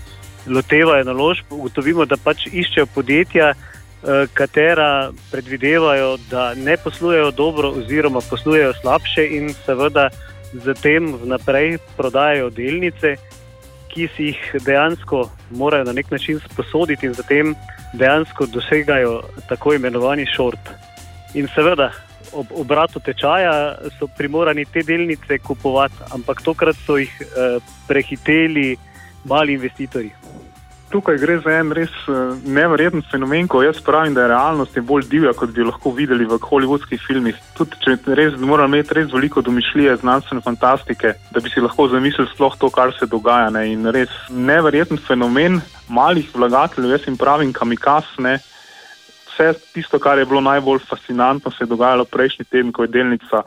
lotevajo 0.47 1.03
naložb, 1.09 1.51
ugotovimo, 1.51 2.07
da 2.07 2.15
pač 2.15 2.47
iščejo 2.47 2.87
podjetja, 2.95 3.51
eh, 3.51 4.31
katera 4.39 5.11
predvidevajo, 5.33 6.15
da 6.31 6.53
ne 6.55 6.79
poslujejo 6.79 7.35
dobro, 7.35 7.75
oziroma 7.83 8.23
poslujejo 8.31 8.77
slabše, 8.79 9.27
in 9.35 9.51
seveda 9.67 10.09
zatem 10.55 11.11
vnaprej 11.19 11.81
prodajajo 11.99 12.55
delnice, 12.55 13.17
ki 13.91 14.07
si 14.15 14.31
jih 14.31 14.51
dejansko 14.63 15.27
morajo 15.59 15.91
na 15.91 15.99
nek 15.99 16.15
način 16.15 16.39
sposoditi, 16.47 17.11
in 17.11 17.19
zatem 17.19 17.57
dejansko 17.99 18.47
dosegajo 18.47 19.25
tako 19.51 19.75
imenovani 19.75 20.31
short. 20.37 20.71
In 21.35 21.51
seveda, 21.51 21.91
ob 22.33 22.53
obratu 22.53 23.01
tečaja 23.01 23.79
so 23.99 24.09
primorani 24.19 24.65
te 24.65 24.83
delnice 24.83 25.39
kupovati, 25.39 26.09
ampak 26.15 26.43
tokrat 26.43 26.77
so 26.87 26.99
jih 26.99 27.13
eh, 27.21 27.59
prehiteli 27.89 28.77
mali 29.25 29.53
investitorji. 29.59 30.13
Tukaj 30.89 31.19
gre 31.21 31.35
za 31.45 31.53
en 31.61 31.73
res 31.77 31.93
eh, 32.09 32.19
neverjeten 32.49 33.03
fenomen, 33.11 33.49
ko 33.49 33.61
jaz 33.63 33.81
pravim, 33.85 34.15
da 34.17 34.25
je 34.25 34.29
realnost 34.33 34.77
je 34.77 34.83
bolj 34.83 35.05
divja, 35.11 35.35
kot 35.37 35.53
bi 35.53 35.67
lahko 35.67 35.93
videli 35.93 36.25
v 36.25 36.39
hollywoodskih 36.41 37.03
filmih. 37.05 37.37
Tudi 37.59 37.77
če 37.85 37.99
res 38.17 38.39
moramo 38.41 38.79
imeti 38.79 38.97
res 38.97 39.13
veliko 39.13 39.45
domišljije, 39.45 39.99
znanstvene 40.01 40.45
fantastike, 40.45 41.13
da 41.31 41.43
bi 41.45 41.53
si 41.53 41.61
lahko 41.61 41.91
zamislili 41.93 42.33
sploh 42.33 42.57
to, 42.57 42.71
kar 42.73 42.95
se 42.97 43.07
dogaja. 43.07 43.51
Ne? 43.53 43.67
In 43.75 43.85
res 43.93 44.15
neverjeten 44.33 45.01
fenomen 45.09 45.61
malih 45.93 46.31
vlagateljev, 46.35 46.97
jaz 46.97 47.11
jim 47.11 47.21
pravim 47.21 47.53
kamikasne. 47.53 48.39
Vse 49.39 49.55
tisto, 49.73 49.99
kar 50.03 50.19
je 50.19 50.27
bilo 50.27 50.41
najbolj 50.41 50.79
fascinantno, 50.89 51.51
se 51.51 51.63
je 51.65 51.71
dogajalo 51.71 52.05
prejšnji 52.05 52.45
teden, 52.45 52.73
ko 52.73 52.83
je 52.83 52.89
delnica 52.89 53.43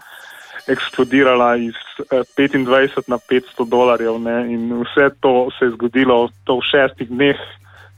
eksplodirala 0.67 1.55
iz 1.55 1.75
eh, 1.99 2.23
25 2.37 3.01
na 3.07 3.17
500 3.17 3.67
dolarjev. 3.67 4.19
Ne? 4.19 4.53
In 4.53 4.71
vse 4.83 5.09
to 5.19 5.49
se 5.59 5.65
je 5.65 5.71
zgodilo 5.71 6.29
to 6.43 6.55
v 6.61 6.67
šestih 6.71 7.09
dneh. 7.09 7.35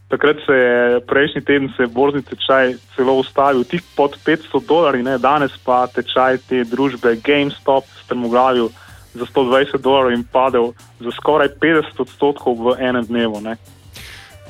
Takrat 0.10 0.42
se 0.46 0.54
je 0.54 1.02
prejšnji 1.06 1.42
teden 1.42 1.70
se 1.78 1.84
je 1.84 1.88
borzni 1.88 2.22
tečaj 2.22 2.74
celo 2.96 3.14
ustavil 3.14 3.64
tik 3.64 3.84
pod 3.96 4.18
500 4.26 4.66
dolarji, 4.68 5.04
ne? 5.04 5.18
danes 5.18 5.54
pa 5.66 5.86
tečaj 5.88 6.38
te 6.50 6.64
družbe 6.64 7.16
GameStop 7.16 7.86
strmoglavil 8.06 8.70
za 9.14 9.26
120 9.26 9.78
dolarjev 9.78 10.18
in 10.18 10.26
padel 10.32 10.74
za 11.00 11.12
skoraj 11.12 11.54
50 11.62 12.02
odstotkov 12.02 12.58
v 12.58 12.76
enem 12.80 13.06
dnevu. 13.06 13.42
Ne? 13.42 13.58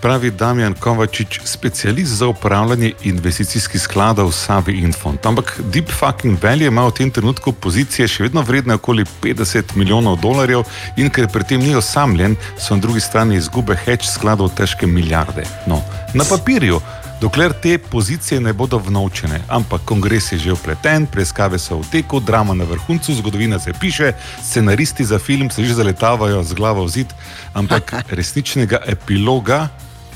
Pravi 0.03 0.31
Damjan 0.31 0.73
Kovačič, 0.73 1.39
specialist 1.43 2.11
za 2.11 2.27
upravljanje 2.27 2.91
investicijskih 3.03 3.81
skladov 3.81 4.31
Savi 4.31 4.73
Infond. 4.73 5.25
Ampak 5.25 5.59
Deep 5.71 5.91
Fucking 5.91 6.43
Valley 6.43 6.67
ima 6.67 6.84
v 6.88 6.91
tem 6.91 7.11
trenutku 7.11 7.51
pozicije 7.51 8.07
še 8.07 8.25
vedno 8.25 8.41
vredne 8.43 8.75
okoli 8.75 9.05
50 9.23 9.77
milijonov 9.80 10.17
dolarjev 10.19 10.65
in 10.99 11.07
ker 11.09 11.30
pri 11.31 11.47
tem 11.47 11.63
ni 11.63 11.71
osamljen, 11.75 12.35
so 12.59 12.75
na 12.75 12.84
drugi 12.84 12.99
strani 12.99 13.38
izgube 13.39 13.77
hedge 13.85 14.03
skladov 14.03 14.51
težke 14.57 14.88
milijarde. 14.88 15.45
No, 15.71 15.80
na 16.13 16.27
papirju. 16.27 16.81
Dokler 17.21 17.53
te 17.55 17.77
pozicije 17.77 18.41
ne 18.43 18.51
bodo 18.53 18.81
vnovčene, 18.84 19.39
ampak 19.47 19.85
kongres 19.88 20.34
je 20.34 20.38
že 20.38 20.51
upleten, 20.51 21.05
preiskave 21.07 21.59
so 21.59 21.80
v 21.80 21.88
teku, 21.91 22.19
drama 22.19 22.51
na 22.53 22.67
vrhuncu, 22.67 23.15
zgodovina 23.15 23.59
se 23.59 23.71
piše, 23.73 24.11
scenaristi 24.43 25.05
za 25.05 25.19
film 25.19 25.49
se 25.49 25.63
že 25.63 25.80
zaletavajo 25.80 26.43
z 26.43 26.53
glavo 26.53 26.84
v 26.84 26.89
zid, 26.89 27.15
ampak 27.53 27.95
resničnega 28.19 28.84
epiloga 28.85 29.69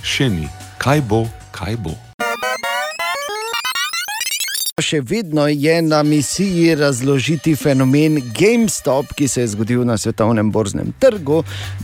še 0.04 0.30
ni. 0.30 0.48
Kaj 0.78 1.02
bo, 1.10 1.26
kaj 1.52 1.78
bo? 1.82 1.94
Še 4.78 5.00
vedno 5.02 5.48
je 5.50 5.80
na 5.82 6.04
misiji 6.06 6.76
razložiti 6.78 7.56
fenomen 7.58 8.20
GameStop, 8.38 9.10
ki 9.18 9.26
se 9.28 9.42
je 9.42 9.48
zgodil 9.56 9.82
na 9.82 9.96
svetovnem 9.98 10.52
borznem 10.54 10.92
trgu. 11.02 11.40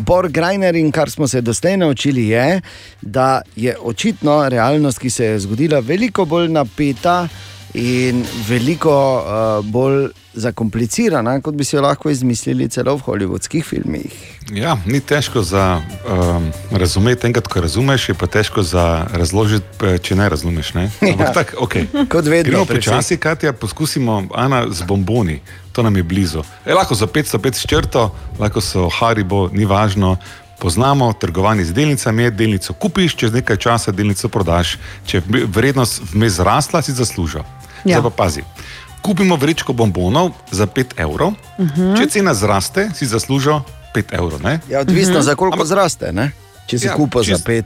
Bor 0.06 0.30
Grajner 0.30 0.78
in 0.78 0.92
kar 0.94 1.10
smo 1.10 1.28
se 1.28 1.42
doslej 1.42 1.80
naučili, 1.82 2.28
je, 2.30 2.62
da 3.02 3.42
je 3.56 3.74
očitno 3.82 4.44
realnost, 4.50 5.02
ki 5.02 5.10
se 5.10 5.26
je 5.26 5.40
zgodila, 5.48 5.82
veliko 5.82 6.26
bolj 6.30 6.52
napeta 6.54 7.24
in 7.74 8.26
veliko 8.48 8.94
uh, 9.18 9.66
bolj 9.66 10.12
zakomplicirana, 10.34 11.40
kot 11.42 11.56
bi 11.56 11.64
si 11.64 11.76
jo 11.76 11.82
lahko 11.82 12.10
izmislili 12.10 12.70
celo 12.70 12.96
v 12.98 13.02
hollywoodskih 13.06 13.66
filmih. 13.66 14.14
Ja, 14.54 14.78
ni 14.86 15.00
težko 15.00 15.42
za 15.42 15.82
um, 15.82 16.52
razumeti, 16.72 17.28
enkrat, 17.28 17.48
ko 17.48 17.62
razumeš, 17.62 18.10
je 18.10 18.16
pa 18.18 18.28
težko 18.28 18.64
za 18.64 19.06
razložiti, 19.14 19.98
če 20.02 20.16
ne 20.16 20.30
razumeš. 20.30 20.74
Ne? 20.74 20.90
Ampak 21.02 21.28
Ja. 21.28 21.34
tak, 21.34 21.56
okay. 21.58 21.88
Kot 22.10 22.26
vedno, 22.26 22.52
Gremo 22.52 22.66
počasi, 22.66 23.18
Katja, 23.18 23.54
poskusimo, 23.54 24.24
Ana, 24.36 24.66
z 24.70 24.82
bomboni, 24.90 25.40
to 25.72 25.84
nam 25.84 25.96
je 25.96 26.04
blizu. 26.04 26.44
E, 26.66 26.74
lahko 26.74 26.96
so 26.96 27.08
505 27.08 27.54
s 27.54 27.68
črto, 27.70 28.10
lahko 28.40 28.62
so 28.62 28.90
Haribo, 28.90 29.50
ni 29.54 29.66
važno. 29.66 30.18
Poznamo 30.60 31.14
trgovanje 31.14 31.66
z 31.66 31.74
delnicami, 31.74 32.32
delnico 32.32 32.74
kupiš, 32.74 33.16
čez 33.16 33.34
nekaj 33.34 33.58
časa 33.58 33.92
delnico 33.92 34.30
prodaš. 34.30 34.78
Če 35.06 35.18
je 35.18 35.46
vrednost 35.52 36.02
vmes 36.14 36.38
zrasla, 36.40 36.82
si 36.82 36.94
zaslužil. 36.96 37.44
Ja. 37.86 38.00
Zdaj 38.00 38.04
pa 38.04 38.16
pazi. 38.18 38.42
Kupimo 39.02 39.36
vrečko 39.36 39.74
bombonov 39.74 40.32
za 40.52 40.66
5 40.66 40.94
evrov, 40.98 41.34
Mhm. 41.60 41.96
če 41.96 42.06
cena 42.08 42.34
zraste, 42.34 42.90
si 42.96 43.06
zaslužil 43.06 43.60
5 43.94 44.14
evrov. 44.14 44.42
Ne? 44.42 44.60
Ja, 44.70 44.80
odvisno, 44.80 45.22
za 45.22 45.36
koliko 45.36 45.66
zraste, 45.66 46.12
ne? 46.12 46.32
če 46.66 46.80
si 46.80 46.86
Ja, 46.86 46.96
za 46.98 47.22
čist- 47.24 47.44
pet. 47.44 47.66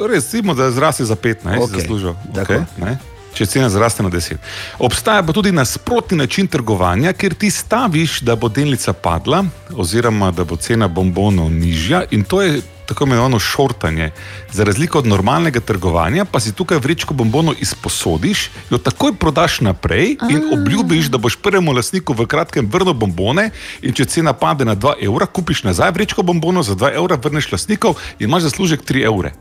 Res, 0.00 0.24
recimo, 0.24 0.54
da 0.54 0.70
zraste 0.70 1.04
za 1.04 1.16
5, 1.16 1.44
ne, 1.44 1.50
okay. 1.52 1.64
Okej, 1.64 1.80
zaslužijo. 1.80 2.14
Okay, 2.32 2.64
ne. 2.78 2.98
Če 3.32 3.46
cena 3.46 3.68
zraste 3.68 4.02
na 4.02 4.08
10. 4.08 4.38
Obstaja 4.78 5.22
pa 5.22 5.32
tudi 5.32 5.52
nasprotni 5.52 6.16
način 6.16 6.46
trgovanja, 6.46 7.12
kjer 7.12 7.34
ti 7.34 7.50
staviš, 7.50 8.20
da 8.20 8.36
bo 8.36 8.48
delnica 8.48 8.92
padla, 8.92 9.44
oziroma 9.72 10.30
da 10.30 10.44
bo 10.44 10.56
cena 10.56 10.88
bombonov 10.88 11.50
nižja, 11.50 12.02
in 12.10 12.24
to 12.24 12.42
je 12.42 12.62
tako 12.90 13.06
imenovano 13.06 13.38
šortanje. 13.38 14.10
Za 14.52 14.64
razliko 14.66 14.98
od 14.98 15.06
normalnega 15.06 15.60
trgovanja, 15.60 16.24
pa 16.24 16.40
si 16.42 16.52
tukaj 16.52 16.82
vrečko 16.82 17.14
bombonov 17.14 17.54
izposodiš, 17.62 18.50
jo 18.70 18.78
takoj 18.78 19.14
prodaš 19.14 19.60
naprej 19.60 20.16
in 20.30 20.42
obljubiš, 20.52 21.06
da 21.06 21.18
boš 21.18 21.38
prvemu 21.38 21.72
lastniku 21.72 22.16
v 22.18 22.26
kratkem 22.26 22.66
vrnil 22.66 22.96
bombone, 22.98 23.50
in 23.82 23.94
če 23.94 24.08
cena 24.10 24.34
pade 24.34 24.66
na 24.66 24.74
2 24.74 24.98
evra, 25.06 25.30
kupiš 25.30 25.62
nazaj 25.70 25.94
vrečko 25.94 26.26
bombonov 26.26 26.66
za 26.66 26.74
2 26.74 26.96
evra, 26.98 27.20
vrneš 27.22 27.52
lastnikov 27.52 27.96
in 28.18 28.26
imaš 28.26 28.50
zaslužek 28.50 28.82
3 28.82 29.06
evre. 29.06 29.32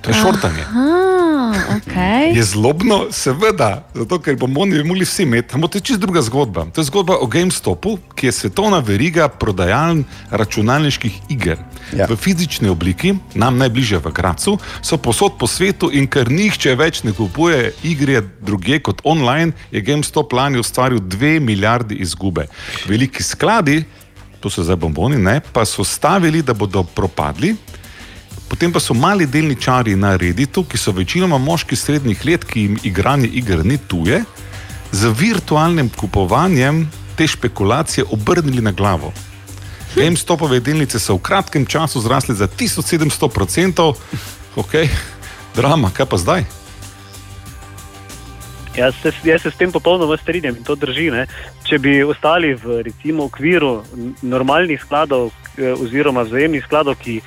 To 0.00 0.10
je 0.10 0.14
šortanje. 0.14 0.64
Aha, 0.68 1.52
okay. 1.76 2.36
Je 2.36 2.44
zlobno, 2.44 3.06
seveda, 3.10 3.88
zato 3.94 4.18
ker 4.20 4.36
bomo 4.36 4.66
bi 4.66 4.84
mogli 4.84 5.04
vsi 5.04 5.22
imeti. 5.22 5.54
Ampak 5.54 5.70
to 5.70 5.78
je 5.78 5.82
čisto 5.82 6.00
druga 6.00 6.22
zgodba. 6.22 6.66
To 6.74 6.80
je 6.80 6.84
zgodba 6.84 7.16
o 7.20 7.26
GameStopu, 7.26 7.98
ki 8.14 8.26
je 8.26 8.32
svetovna 8.32 8.78
veriga 8.78 9.28
prodajaln 9.28 10.04
računalniških 10.30 11.20
iger. 11.28 11.58
Ja. 11.96 12.06
V 12.10 12.16
fizični 12.16 12.68
obliki, 12.68 13.14
nam 13.34 13.58
najbližje 13.58 13.98
v 14.04 14.12
Gracu, 14.12 14.58
so 14.82 14.96
posod 14.96 15.38
po 15.38 15.46
svetu 15.46 15.90
in 15.92 16.08
ker 16.08 16.30
nihče 16.30 16.76
več 16.76 17.02
ne 17.04 17.12
kupuje 17.12 17.72
igre 17.84 18.22
druge 18.40 18.80
kot 18.80 19.00
online, 19.04 19.52
je 19.70 19.80
GameStop 19.80 20.32
lani 20.32 20.58
ustvaril 20.58 21.00
2 21.00 21.40
milijardi 21.40 22.00
izgube. 22.00 22.48
Veliki 22.88 23.22
skladi, 23.22 23.84
to 24.40 24.50
so 24.50 24.64
zdaj 24.64 24.76
bomboni, 24.76 25.16
ne, 25.16 25.40
pa 25.40 25.64
so 25.64 25.84
stavili, 25.84 26.42
da 26.42 26.52
bodo 26.52 26.82
propadli. 26.84 27.54
Potem 28.48 28.72
pa 28.72 28.80
so 28.80 28.94
mali 28.94 29.26
delničari 29.26 29.96
na 29.96 30.16
Redditu, 30.16 30.64
ki 30.64 30.78
so 30.78 30.92
večinoma 30.92 31.38
moški 31.38 31.76
srednjih 31.76 32.24
let, 32.26 32.44
ki 32.44 32.60
jim 32.60 32.78
igranje 32.82 33.28
iger 33.28 33.64
ni 33.66 33.78
tuje, 33.78 34.22
z 34.92 35.12
virtualnim 35.18 35.88
kupovanjem 35.90 36.90
te 37.16 37.26
špekulacije 37.26 38.04
obrnili 38.10 38.62
na 38.62 38.72
glavo. 38.72 39.12
GameStopove 39.94 40.60
delnice 40.60 40.98
so 40.98 41.14
v 41.14 41.22
kratkem 41.22 41.66
času 41.66 42.00
zrasle 42.00 42.34
za 42.34 42.48
1700 42.48 43.06
odstotkov, 43.06 43.94
ok, 44.56 44.72
drama, 45.54 45.90
kaj 45.90 46.06
pa 46.06 46.18
zdaj? 46.18 46.44
Jaz 48.76 48.94
se, 49.02 49.12
jaz 49.24 49.42
se 49.42 49.50
s 49.50 49.56
tem 49.56 49.72
popolnoma 49.72 50.16
strinjam 50.16 50.56
in 50.56 50.64
to 50.64 50.74
drži. 50.74 51.06
Ne? 51.14 51.26
Če 51.62 51.78
bi 51.78 52.00
ostali 52.02 52.54
v 52.58 52.80
recimo, 52.82 53.28
okviru 53.30 53.84
normalnih 54.22 54.80
skladov 54.82 55.30
eh, 55.30 55.70
oziroma 55.78 56.24
vzajemnih 56.26 56.64
skladov, 56.66 56.98
ki 56.98 57.20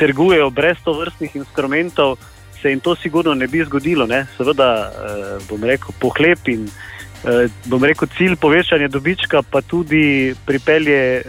trgujejo 0.00 0.48
brez 0.50 0.80
to 0.84 0.94
vrstnih 0.96 1.36
instrumentov, 1.36 2.16
se 2.62 2.72
jim 2.72 2.80
to 2.80 2.94
sigurno 2.96 3.34
ne 3.34 3.46
bi 3.52 3.60
zgodilo. 3.68 4.06
Ne? 4.08 4.24
Seveda, 4.38 4.70
eh, 4.88 5.36
bom 5.50 5.60
rekel, 5.60 5.92
pohlep 6.00 6.48
in 6.48 6.64
eh, 6.64 7.52
bom 7.68 7.84
rekel, 7.84 8.08
cilj 8.16 8.40
povečanja 8.40 8.88
dobička, 8.88 9.44
pa 9.44 9.60
tudi 9.60 10.32
pripelje 10.48 11.20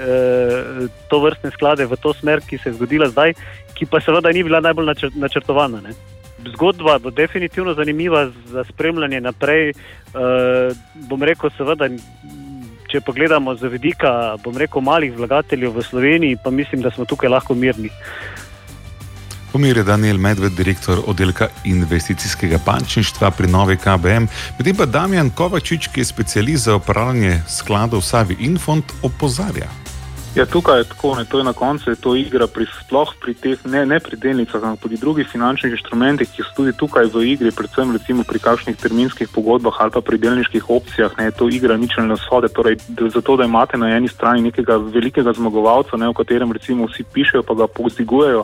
to 1.12 1.20
vrstne 1.20 1.52
sklade 1.52 1.86
v 1.86 2.00
to 2.00 2.16
smer, 2.16 2.40
ki 2.48 2.64
se 2.64 2.72
je 2.72 2.80
zgodila 2.80 3.12
zdaj, 3.12 3.36
ki 3.76 3.92
pa 3.92 4.00
seveda 4.00 4.32
ni 4.32 4.48
bila 4.48 4.64
najbolj 4.64 4.94
načr 4.94 5.12
načrtovana. 5.20 5.84
Ne? 5.84 6.00
Zgodba 6.54 7.00
bo 7.00 7.12
definitivno 7.12 7.74
zanimiva 7.74 8.30
za 8.46 8.64
spremljanje 8.64 9.22
naprej. 9.22 9.74
Uh, 10.14 10.76
bom 11.10 11.24
rekel, 11.24 11.50
seveda, 11.58 11.90
če 12.92 13.02
pogledamo 13.02 13.56
z 13.56 13.70
vidika 13.74 14.36
rekel, 14.58 14.82
malih 14.82 15.16
vlagateljev 15.18 15.74
v 15.74 15.84
Sloveniji, 15.84 16.38
pa 16.44 16.52
mislim, 16.52 16.82
da 16.82 16.92
smo 16.92 17.06
tukaj 17.06 17.30
lahko 17.30 17.56
mirni. 17.56 17.90
Pomir 19.54 19.78
je 19.78 19.84
Daniel 19.84 20.18
Medved, 20.18 20.56
direktor 20.58 21.02
oddelka 21.06 21.48
investicijskega 21.66 22.58
bančništva 22.66 23.32
pri 23.32 23.48
Novi 23.48 23.78
KBM, 23.78 24.26
medtem 24.58 24.76
pa 24.78 24.86
Damjan 24.86 25.30
Kovačič, 25.30 25.92
ki 25.94 26.02
je 26.02 26.10
specialist 26.10 26.66
za 26.66 26.76
upravljanje 26.76 27.42
skladov 27.50 28.02
Savi 28.02 28.38
Infond, 28.40 28.84
opozarja. 29.04 29.83
Ja, 30.36 30.46
tukaj 30.46 30.80
je 30.80 30.84
tako, 30.84 31.16
ne, 31.16 31.26
to 31.26 31.38
je 31.38 31.44
na 31.44 31.54
koncu 31.54 31.90
je 31.90 31.96
to 31.96 32.16
igra 32.16 32.48
pri 32.48 32.66
sploh 32.66 33.14
pri 33.22 33.34
teh, 33.38 33.60
ne, 33.70 33.86
ne 33.86 34.00
pri 34.00 34.18
delnicah, 34.18 34.64
ampak 34.64 34.90
pri 34.90 34.98
drugih 34.98 35.28
finančnih 35.30 35.76
inštrumentih, 35.78 36.26
ki 36.26 36.42
so 36.42 36.56
tudi 36.58 36.74
tukaj 36.74 37.06
v 37.14 37.22
igri, 37.38 37.52
predvsem 37.54 37.94
recimo 37.94 38.26
pri 38.26 38.42
kakšnih 38.42 38.74
terminskih 38.74 39.30
pogodbah 39.30 39.78
ali 39.78 39.94
pa 39.94 40.02
pri 40.02 40.18
delniških 40.18 40.70
opcijah, 40.74 41.14
ne, 41.22 41.30
je 41.30 41.38
to 41.38 41.50
igra 41.54 41.78
ničelne 41.78 42.18
sode, 42.18 42.50
torej 42.50 42.82
zato, 43.14 43.38
da 43.38 43.46
imate 43.46 43.78
na 43.78 43.94
eni 43.94 44.10
strani 44.10 44.42
nekega 44.50 44.78
velikega 44.82 45.38
zmagovalca, 45.38 46.02
ne, 46.02 46.10
o 46.10 46.18
katerem 46.18 46.52
recimo 46.52 46.90
vsi 46.90 47.06
pišejo, 47.14 47.46
pa 47.46 47.54
ga 47.54 47.70
povzdigujejo, 47.70 48.42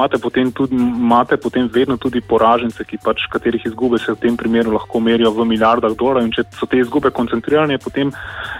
imate 0.00 0.18
potem, 0.18 0.52
tudi, 0.52 0.74
imate 0.74 1.36
potem 1.36 1.68
vedno 1.68 1.96
tudi 1.96 2.20
poražence, 2.20 2.84
ki 2.84 2.98
pač 3.04 3.26
katerih 3.28 3.66
izgube 3.66 3.98
se 4.00 4.12
v 4.12 4.16
tem 4.16 4.36
primeru 4.36 4.72
lahko 4.72 5.00
merijo 5.00 5.30
v 5.36 5.44
milijardah 5.44 5.92
dolarjev 5.92 6.26
in 6.26 6.32
če 6.32 6.46
so 6.56 6.66
te 6.66 6.80
izgube 6.80 7.12
koncentrirane, 7.12 7.76
potem, 7.78 8.12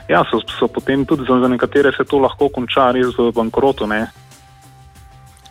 ja, 0.08 0.20
so, 0.28 0.42
so 0.44 0.68
potem 0.68 1.06
tudi 1.08 1.24
za, 1.24 1.40
za 1.40 1.48
nekatere 1.48 1.92
se 1.96 2.04
to 2.04 2.20
lahko 2.20 2.50
konča 2.52 2.90
res 2.92 3.16
v 3.16 3.30
bankrotu, 3.32 3.88
ne. 3.88 4.04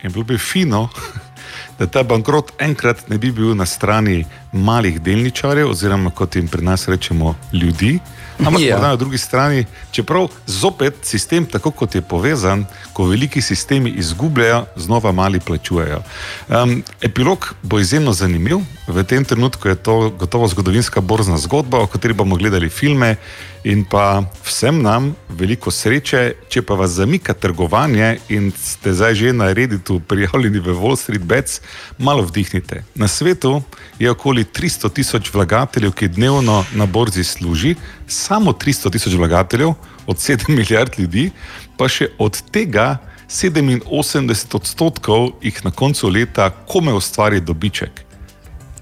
In 0.04 0.14
bilo 0.14 0.24
bi 0.24 0.38
fino, 0.38 0.86
da 1.78 1.90
ta 1.90 2.06
bankrot 2.06 2.54
enkrat 2.62 3.08
ne 3.10 3.18
bi 3.18 3.34
bil 3.34 3.56
na 3.58 3.66
strani 3.66 4.22
malih 4.52 5.00
delničarjev, 5.02 5.74
oziroma 5.74 6.14
kot 6.14 6.38
jim 6.38 6.48
pri 6.48 6.70
nas 6.70 6.86
rečemo, 6.88 7.34
ljudi. 7.52 7.98
Ampak 8.46 8.60
Ja. 8.62 8.78
na 8.78 8.96
drugi 8.96 9.18
strani, 9.18 9.64
čeprav 9.90 10.28
zopet 10.46 10.94
sistem, 11.02 11.46
tako 11.46 11.70
kot 11.70 11.94
je 11.94 12.02
povezan, 12.02 12.64
ko 12.92 13.04
veliki 13.04 13.42
sistemi 13.42 13.90
izgubljajo, 13.90 14.64
znova 14.76 15.12
mali 15.12 15.40
plačujejo. 15.40 16.02
Um, 16.48 16.82
epilog 17.02 17.54
bo 17.62 17.78
izjemno 17.78 18.12
zanimiv. 18.12 18.58
V 18.88 19.02
tem 19.04 19.24
trenutku 19.24 19.68
je 19.68 19.74
to 19.74 20.10
gotovo 20.10 20.48
zgodovinska 20.48 21.00
borzna 21.00 21.38
zgodba, 21.38 21.78
o 21.78 21.86
kateri 21.86 22.14
bomo 22.14 22.36
gledali 22.36 22.68
filme. 22.68 23.16
In 23.64 23.84
pa 23.84 24.24
vsem 24.40 24.78
nam 24.80 25.10
veliko 25.28 25.68
sreče, 25.68 26.20
če 26.48 26.62
pa 26.64 26.78
vas 26.80 26.94
zamika 26.96 27.34
trgovanje 27.36 28.14
in 28.32 28.48
ste 28.56 28.94
zdaj 28.96 29.14
že 29.20 29.32
na 29.36 29.50
Redditu 29.52 29.98
prijavljeni 30.00 30.62
v 30.64 30.72
Wall 30.72 30.96
Street 30.96 31.20
Bets, 31.20 31.60
malo 31.98 32.24
vdihnite. 32.24 32.80
Na 32.94 33.08
svetu 33.08 33.60
je 33.98 34.10
okoli 34.10 34.46
300 34.48 34.88
tisoč 34.96 35.28
vlagateljev, 35.34 35.92
ki 35.92 36.08
dnevno 36.08 36.64
na 36.72 36.86
borzi 36.86 37.24
služi, 37.24 37.74
samo 38.08 38.52
300 38.52 38.92
tisoč 38.96 39.14
vlagateljev 39.20 39.74
od 40.06 40.16
7 40.16 40.48
milijard 40.56 40.96
ljudi, 40.96 41.28
pa 41.76 41.88
še 41.88 42.08
od 42.16 42.40
tega 42.48 42.96
87 43.28 44.56
odstotkov 44.56 45.36
jih 45.44 45.60
na 45.64 45.70
koncu 45.70 46.08
leta 46.08 46.48
kome 46.50 46.96
ustvari 46.96 47.40
dobiček. 47.40 47.92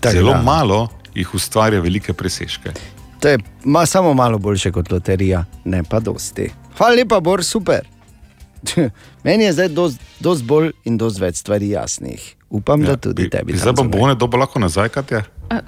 Tako 0.00 0.14
Zelo 0.14 0.32
da. 0.32 0.42
malo 0.42 0.88
jih 1.14 1.34
ustvarja 1.34 1.80
velike 1.82 2.12
presežke. 2.14 2.97
To 3.20 3.28
je 3.28 3.38
ma 3.64 3.86
samo 3.86 4.14
malo 4.14 4.38
boljše 4.38 4.72
kot 4.72 4.90
loterija, 4.90 5.44
ne 5.64 5.82
pa 5.82 6.00
dosti. 6.00 6.50
Hvala 6.76 6.94
lepa, 6.94 7.20
Bor, 7.20 7.44
super. 7.44 7.80
Meni 9.24 9.44
je 9.44 9.52
zdaj 9.52 9.68
dosti 9.68 10.04
dost 10.20 10.44
bolj 10.44 10.70
in 10.84 10.96
dosti 10.96 11.20
več 11.20 11.36
stvari 11.36 11.68
jasnih. 11.70 12.34
Upam, 12.50 12.82
ja, 12.82 12.86
da 12.86 12.96
tudi 12.96 13.22
bi, 13.22 13.30
tebi. 13.30 13.52
bi 13.52 13.58
zdaj 13.58 13.72
bombone 13.72 14.14
dobo 14.14 14.36
lahko 14.36 14.58
nazaj, 14.58 14.88
Katja? 14.88 15.22
A, 15.50 15.58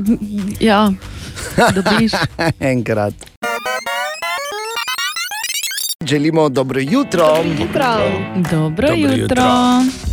Ja, 0.60 0.92
dobiš. 1.74 2.12
Enkrat. 2.72 3.14
Želimo 6.02 6.48
dobro 6.48 6.80
jutro. 6.80 7.26
Jutro. 7.60 7.84
Dobro, 8.50 8.88
Dobro 8.88 8.88
jutro. 8.88 9.16
jutro. 9.16 9.42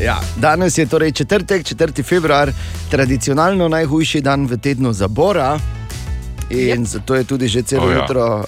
Ja, 0.01 0.19
danes 0.37 0.77
je 0.77 0.85
torej 0.85 1.11
četrtek, 1.11 1.63
4. 1.63 2.03
februar, 2.03 2.51
tradicionalno 2.91 3.67
najhujši 3.67 4.21
dan 4.21 4.45
v 4.45 4.57
tednu 4.57 4.93
za 4.93 5.07
Bora. 5.07 5.59
In 6.49 6.57
yep. 6.83 6.87
zato 6.87 7.15
je 7.15 7.23
tudi 7.23 7.47
že 7.47 7.61
celo 7.61 7.85
oh, 7.85 7.91
ja. 7.91 7.97
jutro 8.01 8.23
uh, 8.39 8.45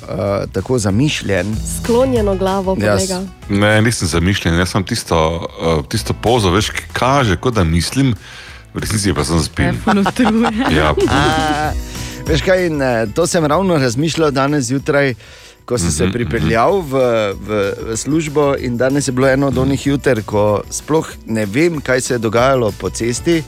tako 0.51 0.77
zamišljen. 0.79 1.55
Sklonjeno 1.83 2.35
glavo, 2.35 2.75
Jaz- 2.75 3.07
kolega. 3.07 3.21
Ne, 3.49 3.81
nisem 3.81 4.07
zamišljen, 4.07 4.55
jaz 4.55 4.69
sem 4.69 4.83
tisto, 4.83 5.17
uh, 5.59 5.83
tisto 5.85 6.13
pozo, 6.13 6.51
veš, 6.51 6.69
ki 6.69 6.83
kaže, 6.93 7.35
kot 7.35 7.53
da 7.55 7.63
mislim, 7.63 8.15
v 8.73 8.79
resnici 8.79 9.13
pa 9.13 9.23
sem 9.23 9.43
spil. 9.43 9.73
Ja, 10.71 10.93
A, 11.11 11.71
Veš 12.25 12.41
kaj, 12.45 12.67
in, 12.67 12.81
eh, 12.81 13.07
to 13.13 13.27
sem 13.27 13.45
ravno 13.45 13.77
razmišljal 13.77 14.31
danes 14.31 14.65
zjutraj, 14.65 15.13
ko 15.65 15.77
sem 15.77 15.91
se 15.91 16.03
Mhm, 16.05 16.13
pripeljal 16.13 16.79
v, 16.81 16.93
v, 17.33 17.49
v 17.89 17.97
službo. 17.97 18.55
In 18.59 18.77
danes 18.77 19.07
je 19.07 19.11
bilo 19.11 19.27
eno 19.27 19.47
od 19.47 19.57
onih 19.57 19.87
juter, 19.87 20.21
ko 20.25 20.61
sploh 20.69 21.09
ne 21.25 21.45
vem, 21.45 21.81
kaj 21.81 22.01
se 22.01 22.13
je 22.13 22.17
dogajalo 22.17 22.71
po 22.71 22.89
cesti, 22.89 23.43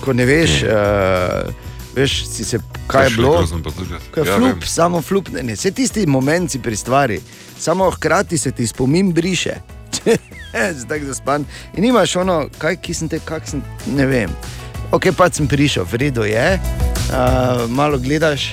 ko 0.00 0.12
ne 0.12 0.24
veš, 0.24 0.62
uh, 0.62 1.52
veš 1.96 2.26
si 2.26 2.44
se, 2.44 2.58
kaj 2.86 3.06
je 3.06 3.10
bilo. 3.16 3.34
Ja, 4.16 4.36
flup, 4.36 4.40
vem. 4.42 4.62
samo 4.62 5.02
flup, 5.02 5.28
ne, 5.28 5.42
ne, 5.42 5.54
vse 5.54 5.70
tisti 5.70 6.06
momenti 6.06 6.58
pri 6.58 6.76
stvari, 6.76 7.20
samo 7.58 7.90
hkrati 7.90 8.38
se 8.38 8.50
ti 8.50 8.66
spomin 8.66 9.12
briše. 9.12 9.54
Zdaj 10.82 11.00
zaspan. 11.00 11.44
In 11.76 11.84
imaš 11.84 12.16
ono, 12.16 12.48
kaj 12.58 12.76
ki 12.76 12.94
sem 12.94 13.08
te, 13.08 13.18
kak 13.24 13.48
sem, 13.48 13.62
ne 13.86 14.06
vem. 14.06 14.30
Ok, 14.92 15.10
pa 15.16 15.30
sem 15.30 15.48
prišel, 15.48 15.86
v 15.90 15.98
redu 15.98 16.22
je, 16.28 16.58
uh, 16.58 17.70
malo 17.70 17.98
gledaš, 17.98 18.52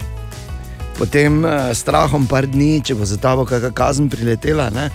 potem 1.01 1.41
uh, 1.41 1.73
strahom 1.73 2.27
par 2.29 2.45
dni, 2.45 2.77
če 2.85 2.93
bo 2.93 3.07
za 3.09 3.17
tabo 3.17 3.41
kakšna 3.49 3.71
kazen 3.73 4.05
priletela, 4.05 4.67
ne? 4.69 4.91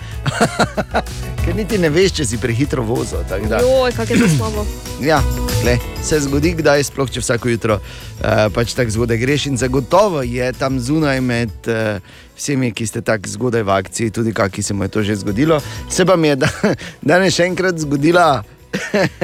ker 1.43 1.51
niti 1.51 1.75
ne 1.75 1.89
veš, 1.91 2.13
če 2.15 2.23
si 2.25 2.39
prehitro 2.39 2.85
vozil. 2.87 3.25
tako 3.27 3.49
da- 3.51 3.59
Joj, 3.59 3.91
kak 3.91 4.07
je 4.09 4.21
to 4.23 4.29
slabo. 4.31 4.63
Ja, 5.03 5.19
glej, 5.61 5.77
se 6.01 6.17
zgodi, 6.23 6.55
kdaj 6.57 6.87
sploh 6.87 7.11
če 7.11 7.21
vsako 7.21 7.51
jutro 7.51 7.75
uh, 7.77 8.47
pač 8.49 8.71
tako 8.73 8.95
zgodaj 8.95 9.19
greš. 9.19 9.45
In 9.45 9.59
zagotovo 9.59 10.23
je 10.23 10.47
tam 10.55 10.79
zunaj 10.79 11.19
med 11.21 11.51
uh, 11.67 11.99
vsemi, 12.33 12.71
ki 12.71 12.87
ste 12.87 13.03
tako 13.03 13.29
zgodaj 13.29 13.61
v 13.61 13.75
akciji, 13.75 14.09
tudi 14.09 14.31
kaki 14.33 14.63
se 14.63 14.73
mu 14.73 14.87
je 14.87 14.93
to 14.95 15.03
že 15.03 15.19
zgodilo. 15.21 15.59
Se 15.85 16.01
pa 16.01 16.15
mi 16.15 16.31
je 16.31 16.39
da, 16.39 16.49
danes 17.03 17.35
še 17.35 17.45
enkrat 17.45 17.77
zgodila, 17.77 18.41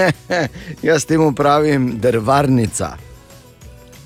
jaz 0.89 1.07
temu 1.07 1.31
pravim, 1.31 1.95
drvarnica. 1.97 2.93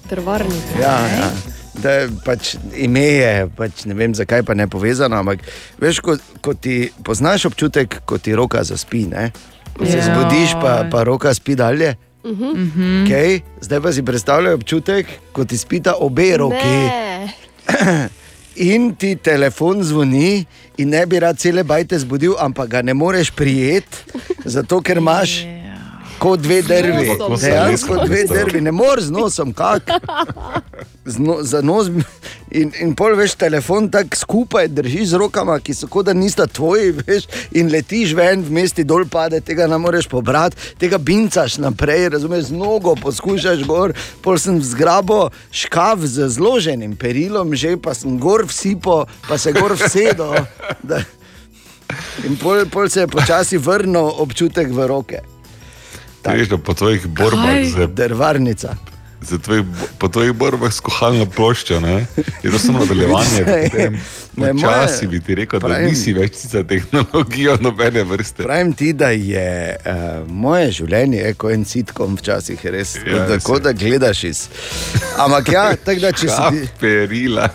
Drvarnica. 0.07 0.77
Ja, 0.79 0.95
ja. 1.09 1.29
Da 1.77 1.91
je 1.91 2.09
pač 2.25 2.55
ime 2.75 3.03
je, 3.05 3.47
pač 3.57 3.85
ne 3.85 3.93
vem 3.93 4.15
zakaj 4.15 4.41
pa 4.43 4.53
ne 4.57 4.65
povezano, 4.67 5.15
ampak 5.15 5.43
veš, 5.77 5.99
ko, 6.01 6.17
ko 6.41 6.53
ti 6.53 6.89
poznaš 7.03 7.45
občutek, 7.45 8.01
ko 8.05 8.17
ti 8.17 8.33
roka 8.35 8.63
zaspi, 8.63 9.05
ne? 9.05 9.31
Ko 9.77 9.85
se 9.85 9.97
Ja. 9.97 10.03
zbudiš, 10.09 10.57
pa, 10.61 10.87
pa 10.91 11.03
roka 11.03 11.33
spi 11.33 11.55
dalje. 11.55 11.95
Mhm. 12.25 13.05
Okay? 13.05 13.41
Zdaj 13.61 13.79
pa 13.81 13.91
si 13.93 14.01
predstavljaj 14.03 14.53
občutek, 14.53 15.05
ko 15.31 15.45
ti 15.45 15.57
spita 15.57 15.93
obe 16.01 16.37
roki 16.37 16.79
in 18.73 18.95
ti 18.95 19.15
telefon 19.15 19.83
zvoni, 19.83 20.45
in 20.77 20.89
ne 20.89 21.05
bi 21.05 21.19
rad 21.19 21.37
cele 21.37 21.63
bajte 21.63 21.99
zbudil, 21.99 22.33
ampak 22.39 22.69
ga 22.69 22.81
ne 22.81 22.93
moreš 22.93 23.31
prijeti, 23.31 23.97
zato 24.45 24.81
ker 24.81 24.97
imaš. 24.97 25.45
Kot 26.19 26.39
dve 26.39 26.61
drvi, 26.61 27.09
dejansko 27.41 27.93
nosom. 27.93 28.07
dve 28.07 28.23
drvi, 28.23 28.61
ne 28.61 28.71
moreš 28.71 29.03
z 29.03 29.11
nosom, 29.11 29.53
kak. 29.53 29.89
Z 31.05 31.19
no, 31.19 31.37
za 31.41 31.61
nos 31.61 31.87
in, 32.51 32.71
in 32.81 32.93
pol 32.97 33.15
veš, 33.15 33.35
telefon 33.39 33.89
tako 33.91 34.17
skupaj 34.17 34.67
držiš 34.67 35.11
z 35.11 35.19
rokama, 35.21 35.59
ki 35.59 35.75
so 35.77 35.87
kot 35.91 36.07
da 36.09 36.15
nista 36.17 36.47
tvoji, 36.47 36.91
veš, 37.01 37.27
in 37.51 37.69
letiš 37.71 38.15
ven, 38.17 38.43
vmes 38.43 38.73
ti 38.73 38.83
dol 38.87 39.05
pade, 39.11 39.41
tega 39.45 39.67
ne 39.69 39.77
moreš 39.77 40.09
pobrati, 40.11 40.57
tega 40.81 40.97
bincaš 40.97 41.59
naprej, 41.61 42.09
razumeš, 42.15 42.49
z 42.49 42.57
nogo 42.57 42.95
poskušaš 43.01 43.63
gor, 43.67 43.93
pol 44.25 44.41
sem 44.41 44.59
zgrabo 44.63 45.27
škaf 45.51 46.01
z 46.01 46.29
zloženim 46.33 46.97
perilom, 46.97 47.55
že 47.55 47.77
pa 47.77 47.93
sem 47.93 48.17
gor 48.19 48.47
vsipo, 48.49 49.05
pa 49.29 49.37
se 49.37 49.53
gor 49.53 49.77
vsedo. 49.77 50.33
Da, 50.83 51.03
in 52.25 52.37
pol, 52.41 52.65
pol 52.71 52.89
se 52.89 53.05
je 53.05 53.07
počasi 53.07 53.57
vrnil 53.57 54.11
občutek 54.17 54.73
v 54.73 54.87
roke. 54.87 55.36
Da 56.23 56.57
po 56.57 56.73
tvojih 56.73 57.07
borbah 57.07 57.65
z 57.65 57.87
Drvarnica. 57.87 58.75
za 59.21 59.37
tvojih, 59.37 59.63
po 59.97 60.07
tvojih 60.07 60.33
borbah 60.33 60.73
s 60.73 60.79
kohalno 60.79 61.25
ploščo, 61.25 61.79
ne? 61.79 62.05
je 62.43 62.51
to 62.51 62.59
samo 62.59 62.79
nadaljevanje. 62.79 63.45
Ne, 64.37 64.51
Počasi 64.53 64.61
moje- 64.97 65.07
bi 65.09 65.19
ti 65.19 65.35
rekel, 65.35 65.59
da 65.59 65.67
pravim- 65.67 65.89
nisi 65.89 66.13
več 66.13 66.35
za 66.37 66.63
tehnologijo 66.63 67.57
nobene 67.59 68.03
vrste. 68.03 68.43
Pravim 68.43 68.73
ti, 68.73 68.93
da 68.93 69.09
je 69.09 69.47
uh, 69.77 69.91
moje 70.29 70.71
življenje 70.71 71.17
je 71.17 71.33
kot 71.33 71.51
en 71.51 71.65
sitkom, 71.65 72.17
včasih 72.17 72.65
res. 72.65 72.95
Ja, 72.97 73.25
tako 73.27 73.59
da 73.59 73.71
gledaš 73.73 74.23
iz. 74.23 74.47
Ampak 75.17 75.49
ja, 75.49 75.75
tako 75.77 75.99
da 75.99 76.11
če 76.13 76.27
si 76.27 76.41
ti. 76.51 76.67
Perila, 76.79 77.49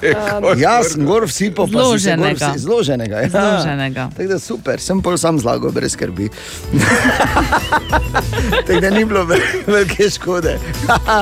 Ja, 0.56 0.82
sem 0.82 1.06
gor 1.06 1.24
vsi 1.24 1.50
po 1.52 1.66
Zloženega. 1.66 2.52
Zloženega. 2.58 3.16
Ja. 3.18 3.28
Zloženega. 3.30 4.08
Tako 4.16 4.28
da 4.28 4.38
super, 4.40 4.80
sem 4.80 5.00
pol 5.00 5.16
sam 5.16 5.38
zlagal, 5.38 5.70
brez 5.70 5.92
skrbi. 5.92 6.28
tako 8.66 8.80
da 8.80 8.90
ni 8.90 9.04
bilo 9.04 9.24
ve- 9.24 9.38
velike 9.66 10.10
škode. 10.10 10.58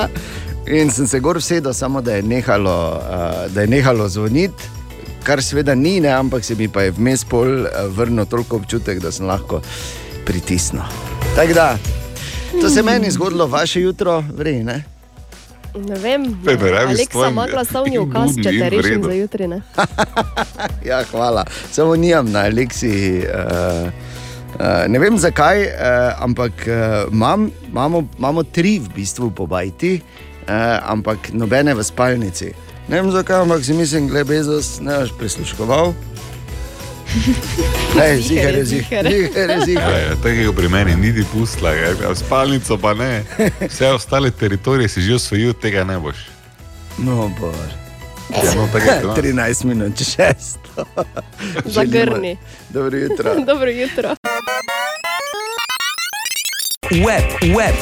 In 0.73 0.91
sem 0.91 1.07
se 1.07 1.19
gor 1.19 1.37
vsedel, 1.37 1.73
samo 1.73 2.01
da 2.01 2.13
je 2.13 2.23
nehalo, 2.23 2.75
uh, 2.95 3.05
da 3.47 3.61
je 3.61 3.67
nehalo 3.69 4.09
zvoniti. 4.09 4.63
Kar 5.23 5.41
seveda 5.43 5.75
ni, 5.75 5.99
ne, 5.99 6.09
ampak 6.09 6.45
se 6.45 6.55
mi 6.55 6.67
pa 6.67 6.81
je 6.87 6.91
vmes 6.97 7.23
pol 7.29 7.65
uh, 7.65 7.67
vrnil 7.93 8.25
toliko 8.25 8.57
občutek, 8.61 8.99
da 8.99 9.11
sem 9.11 9.25
lahko 9.29 9.61
pritisnil. 10.25 10.83
Tako 11.35 11.53
da, 11.53 11.67
to 12.61 12.69
se 12.69 12.83
meni 12.83 13.11
zgodilo, 13.11 13.47
vaše 13.47 13.81
jutro, 13.81 14.23
vrej, 14.37 14.63
ne? 14.63 14.83
Ne 15.75 15.95
vem, 15.95 16.25
Pej, 16.45 16.57
ne 16.57 16.71
rabi 16.71 16.95
s 16.95 16.97
Aleksa 16.97 17.11
tvojim 17.11 17.33
ima 17.33 17.45
glasovni 17.47 17.99
ukaz, 18.05 18.35
če 18.43 18.51
te 18.59 18.69
rešim 18.69 19.03
za 19.03 19.13
jutri. 19.13 19.47
Ne? 19.47 19.61
Ja, 20.89 21.03
hvala. 21.11 21.45
Samo 21.71 21.95
nimam 21.95 22.31
na 22.31 22.47
Aleksi 22.49 23.21
uh, 23.23 24.09
Uh, 24.51 24.83
ne 24.91 24.99
vem 24.99 25.15
zakaj, 25.17 25.63
uh, 25.63 26.23
ampak 26.23 26.67
uh, 26.67 27.07
mam, 27.09 27.47
imamo, 27.71 28.03
imamo 28.19 28.43
tri 28.43 28.79
v 28.83 28.91
bistvu 28.93 29.31
po 29.31 29.47
bajti, 29.47 29.95
uh, 29.97 30.91
ampak 30.91 31.31
nobene 31.33 31.71
v 31.73 31.83
spalnici. 31.87 32.51
Ne 32.91 33.01
vem 33.01 33.11
zakaj, 33.11 33.41
ampak 33.41 33.63
si 33.65 33.73
mislim, 33.73 34.07
da 34.07 34.17
je 34.17 34.23
Bezos 34.23 34.79
ne 34.79 34.99
boš 34.99 35.09
prisluškoval. 35.19 35.93
Ne, 37.95 38.17
zihar 38.17 38.55
je 38.55 38.65
zihar. 38.65 39.05
Zihar 39.65 39.91
je 39.93 40.15
pri 40.55 40.69
meni 40.69 40.95
niti 40.95 41.25
pustila, 41.33 41.71
ja, 41.71 41.89
ja, 41.89 42.15
spalnico 42.15 42.77
pa 42.77 42.93
ne. 42.93 43.23
Vse 43.67 43.91
ostale 43.91 44.31
teritorije 44.31 44.89
si 44.89 45.01
že 45.01 45.15
osvojil, 45.15 45.53
tega 45.53 45.83
ne 45.83 45.99
boš. 45.99 46.15
No, 46.97 47.31
bor. 47.39 47.53
Ja, 48.31 48.55
no, 48.55 48.67
je 48.83 49.01
to. 49.01 49.15
13 49.21 49.63
minut, 49.63 49.97
čez 49.97 50.15
6. 50.17 50.35
Zagrni. 51.65 52.37
Dobro 52.69 52.97
jutro. 52.97 53.35
Dobro 53.51 53.69
jutro. 53.69 54.15
Web, 56.91 57.23
web, 57.55 57.75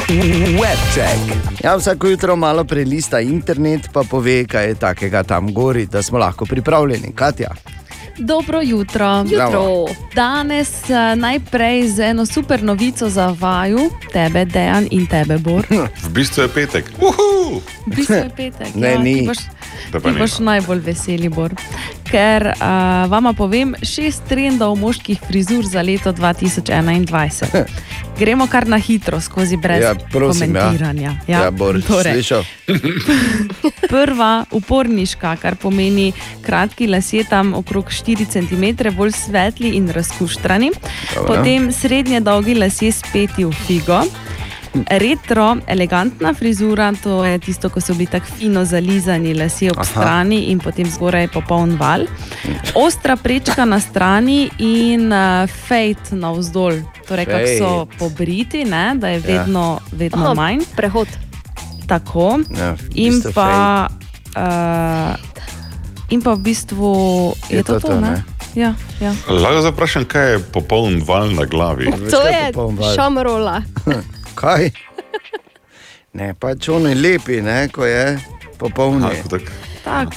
web 0.62 0.80
check. 0.94 1.18
Ja, 1.64 1.76
vsako 1.76 2.08
jutro 2.08 2.36
malo 2.36 2.64
prelista 2.64 3.20
internet, 3.20 3.90
pa 3.94 4.04
pove, 4.04 4.46
kaj 4.46 4.68
je 4.68 4.76
takega 4.76 5.24
tam 5.24 5.54
gori, 5.54 5.86
da 5.86 6.02
smo 6.02 6.18
lahko 6.18 6.46
pripravljeni. 6.46 7.12
Katja. 7.16 7.50
Dobro 8.18 8.62
jutro. 8.62 9.26
Zdravo. 9.26 9.90
Danes 10.16 10.70
uh, 10.84 11.20
najprej 11.20 11.88
z 11.88 12.00
eno 12.00 12.26
super 12.26 12.64
novico 12.64 13.10
za 13.10 13.36
vaju, 13.40 13.90
tebe, 14.14 14.46
Dejan 14.46 14.88
in 14.92 15.08
tebe, 15.08 15.38
Bor. 15.38 15.66
V 16.04 16.10
bistvu 16.10 16.42
je 16.42 16.48
petek. 16.48 16.92
Uhu! 17.02 17.62
V 17.86 17.96
bistvu 17.96 18.16
je 18.16 18.30
petek. 18.36 18.76
Ne, 18.76 18.92
ja, 18.92 19.00
ni. 19.00 19.28
Boš, 19.28 19.38
Da 19.92 20.00
pa 20.00 20.12
ti 20.12 20.20
boš 20.20 20.40
najbolj 20.40 20.80
veseli, 20.86 21.30
Bor. 21.30 21.54
Ker 22.10 22.48
uh, 22.48 23.10
vama 23.10 23.34
povem 23.38 23.76
šest 23.86 24.24
trendov 24.30 24.78
moških 24.80 25.20
frizur 25.28 25.66
za 25.66 25.82
leto 25.82 26.14
2021. 26.14 27.66
Gremo 28.20 28.48
kar 28.48 28.68
na 28.68 28.78
hitro 28.78 29.22
skozi, 29.22 29.58
brez 29.58 29.84
Ja, 29.84 29.94
prosim, 30.12 30.56
ja. 30.56 30.62
komentiranja. 30.62 31.14
Ja, 31.28 31.52
Bor, 31.52 31.82
torej. 31.88 32.24
Prva 33.94 34.46
uporniška, 34.52 35.36
kar 35.42 35.56
pomeni 35.56 36.12
kratki 36.42 36.88
lasje 36.88 37.24
tam 37.30 37.54
okrog 37.54 37.86
4 37.90 38.26
cm, 38.28 38.96
bolj 38.98 39.12
svetli 39.12 39.76
in 39.78 39.90
razkuštrani. 39.90 40.72
Dobro. 41.16 41.36
Potem 41.36 41.72
srednje 41.72 42.20
dolgi 42.20 42.56
lasje 42.56 42.92
speti 42.92 43.46
v 43.46 43.54
figo. 43.68 44.04
Retro, 44.88 45.58
elegantna 45.66 46.34
frizura, 46.34 46.94
to 46.94 47.26
je 47.26 47.40
tisto, 47.40 47.70
ko 47.70 47.82
so 47.82 47.94
bili 47.94 48.06
tako 48.06 48.26
fino 48.32 48.66
zalizani 48.66 49.34
lasje 49.34 49.72
ob 49.72 49.78
Aha. 49.78 49.86
Strani 49.86 50.40
in 50.46 50.60
potem 50.60 50.86
zgoraj 50.86 51.28
popoln 51.28 51.76
val. 51.76 52.06
Ostra 52.74 53.16
prečka 53.16 53.66
na 53.66 53.80
strani 53.80 54.50
in 54.58 55.08
uh, 55.08 55.44
fejt 55.68 56.12
navzdol, 56.12 56.74
torej 57.04 57.26
kako 57.26 57.48
so 57.58 57.70
pobriti, 58.00 58.66
ne, 58.66 58.96
da 58.96 59.08
je 59.08 59.18
Ja. 59.18 59.24
vedno, 59.28 59.66
vedno 59.92 60.26
Aha, 60.26 60.34
manj. 60.34 60.60
Prehod. 60.76 61.08
Tako. 61.88 62.40
Ja, 62.52 62.76
In 62.94 63.22
pa, 63.34 63.88
uh, 64.36 65.16
in 66.10 66.22
pa 66.22 66.34
v 66.34 66.40
bistvu 66.40 66.94
je, 67.50 67.58
Je 67.58 67.64
to 67.64 67.74
to 67.76 67.88
to, 67.88 67.96
ne? 67.96 68.10
ne? 68.12 68.24
Ja, 68.56 68.74
ja. 69.00 69.14
Lahko 69.28 69.62
zaprašam, 69.62 70.06
kaj 70.06 70.32
je 70.32 70.40
popoln 70.42 71.02
val 71.02 71.30
na 71.32 71.46
glavi. 71.46 71.86
To 72.10 72.22
je 72.22 72.52
val? 72.52 72.94
šamrola. 72.96 73.62
Kaj? 74.40 74.72
Ne, 76.14 76.34
pač 76.34 76.70
oni 76.74 76.96
lepi, 76.96 77.42
ne, 77.46 77.68
ko 77.70 77.86
je 77.86 78.18
tako. 79.30 79.52
Tak, 79.84 80.16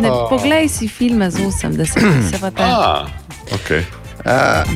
ne, 0.00 0.10
poglej 0.30 0.68
si 0.68 0.88
filme 0.88 1.30
z 1.30 1.46
80, 1.46 2.30
se 2.30 2.40
pa 2.40 2.50
te. 2.50 2.64
A, 2.64 3.06
okay. 3.54 3.84
Uh, 4.18 4.66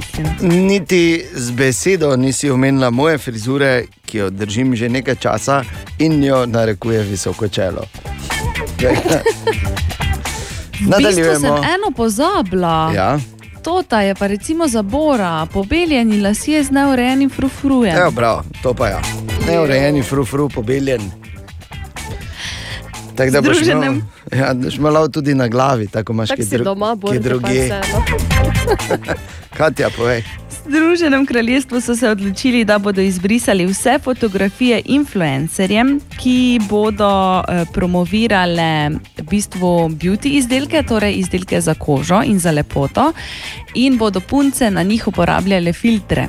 niti 0.41 1.25
z 1.35 1.51
besedo 1.51 2.17
nisi 2.17 2.51
omenila 2.51 2.91
moje 2.91 3.19
frizure, 3.19 3.85
ki 4.07 4.19
jo 4.19 4.31
držim 4.31 4.77
že 4.77 4.89
nekaj 4.89 5.17
časa 5.19 5.63
in 5.99 6.23
jo 6.25 6.47
narekuje 6.47 7.03
visoko 7.03 7.49
čelo. 7.49 7.85
V 8.79 8.87
bistvu 10.79 10.91
Nadaljujemo. 10.91 11.41
sem 11.41 11.57
eno 11.75 11.91
pozabila. 11.97 12.93
Ja, 12.95 13.19
Tota 13.63 14.01
je 14.01 14.15
pa 14.15 14.27
recimo 14.27 14.69
zabora, 14.69 15.47
pobeljeni 15.47 16.21
lasje 16.21 16.65
z 16.65 16.71
neurejenim 16.71 17.31
frufrujem. 17.31 17.97
evo, 17.97 18.11
prav, 18.11 18.43
to 18.63 18.75
pa 18.75 18.87
je. 18.87 18.93
Ja. 18.93 19.01
Neurejeni, 19.47 20.03
frufru, 20.03 20.49
pobeljen. 20.49 21.01
Tako 23.17 23.31
da 23.31 23.41
boš 23.41 23.47
imel, 23.49 23.65
Združenem. 23.65 24.09
ja, 24.33 24.55
boš 24.55 24.75
imel 24.75 25.09
tudi 25.09 25.35
na 25.35 25.49
glavi, 25.49 25.87
tako 25.87 26.13
imaš 26.13 26.29
Tako 26.29 26.37
kje 26.37 26.47
si 26.47 26.57
dru- 26.57 26.65
doma, 26.65 26.87
kje 26.87 26.97
bolj 26.97 27.19
drugje. 27.19 27.81
Katja, 29.59 29.91
povej. 29.97 30.42
Združenem 30.67 31.27
kraljestvu 31.27 31.81
so 31.81 31.97
se 31.97 32.09
odločili, 32.09 32.65
da 32.65 32.79
bodo 32.79 33.01
izbrisali 33.01 33.67
vse 33.67 33.99
fotografije 33.99 34.83
influencerjem, 34.85 36.01
ki 36.19 36.61
bodo 36.69 37.43
eh, 37.49 37.65
promovirale 37.75 38.91
v 39.19 39.23
bistvu 39.31 39.89
beauty 39.89 40.37
izdelke, 40.39 40.83
torej 40.83 41.19
izdelke 41.19 41.61
za 41.61 41.75
kožo 41.75 42.23
in 42.25 42.39
za 42.39 42.51
lepoto, 42.51 43.13
in 43.75 43.99
bodo 43.99 44.21
punce 44.21 44.71
na 44.71 44.83
njih 44.83 45.09
uporabljale 45.09 45.73
filtre. 45.73 46.29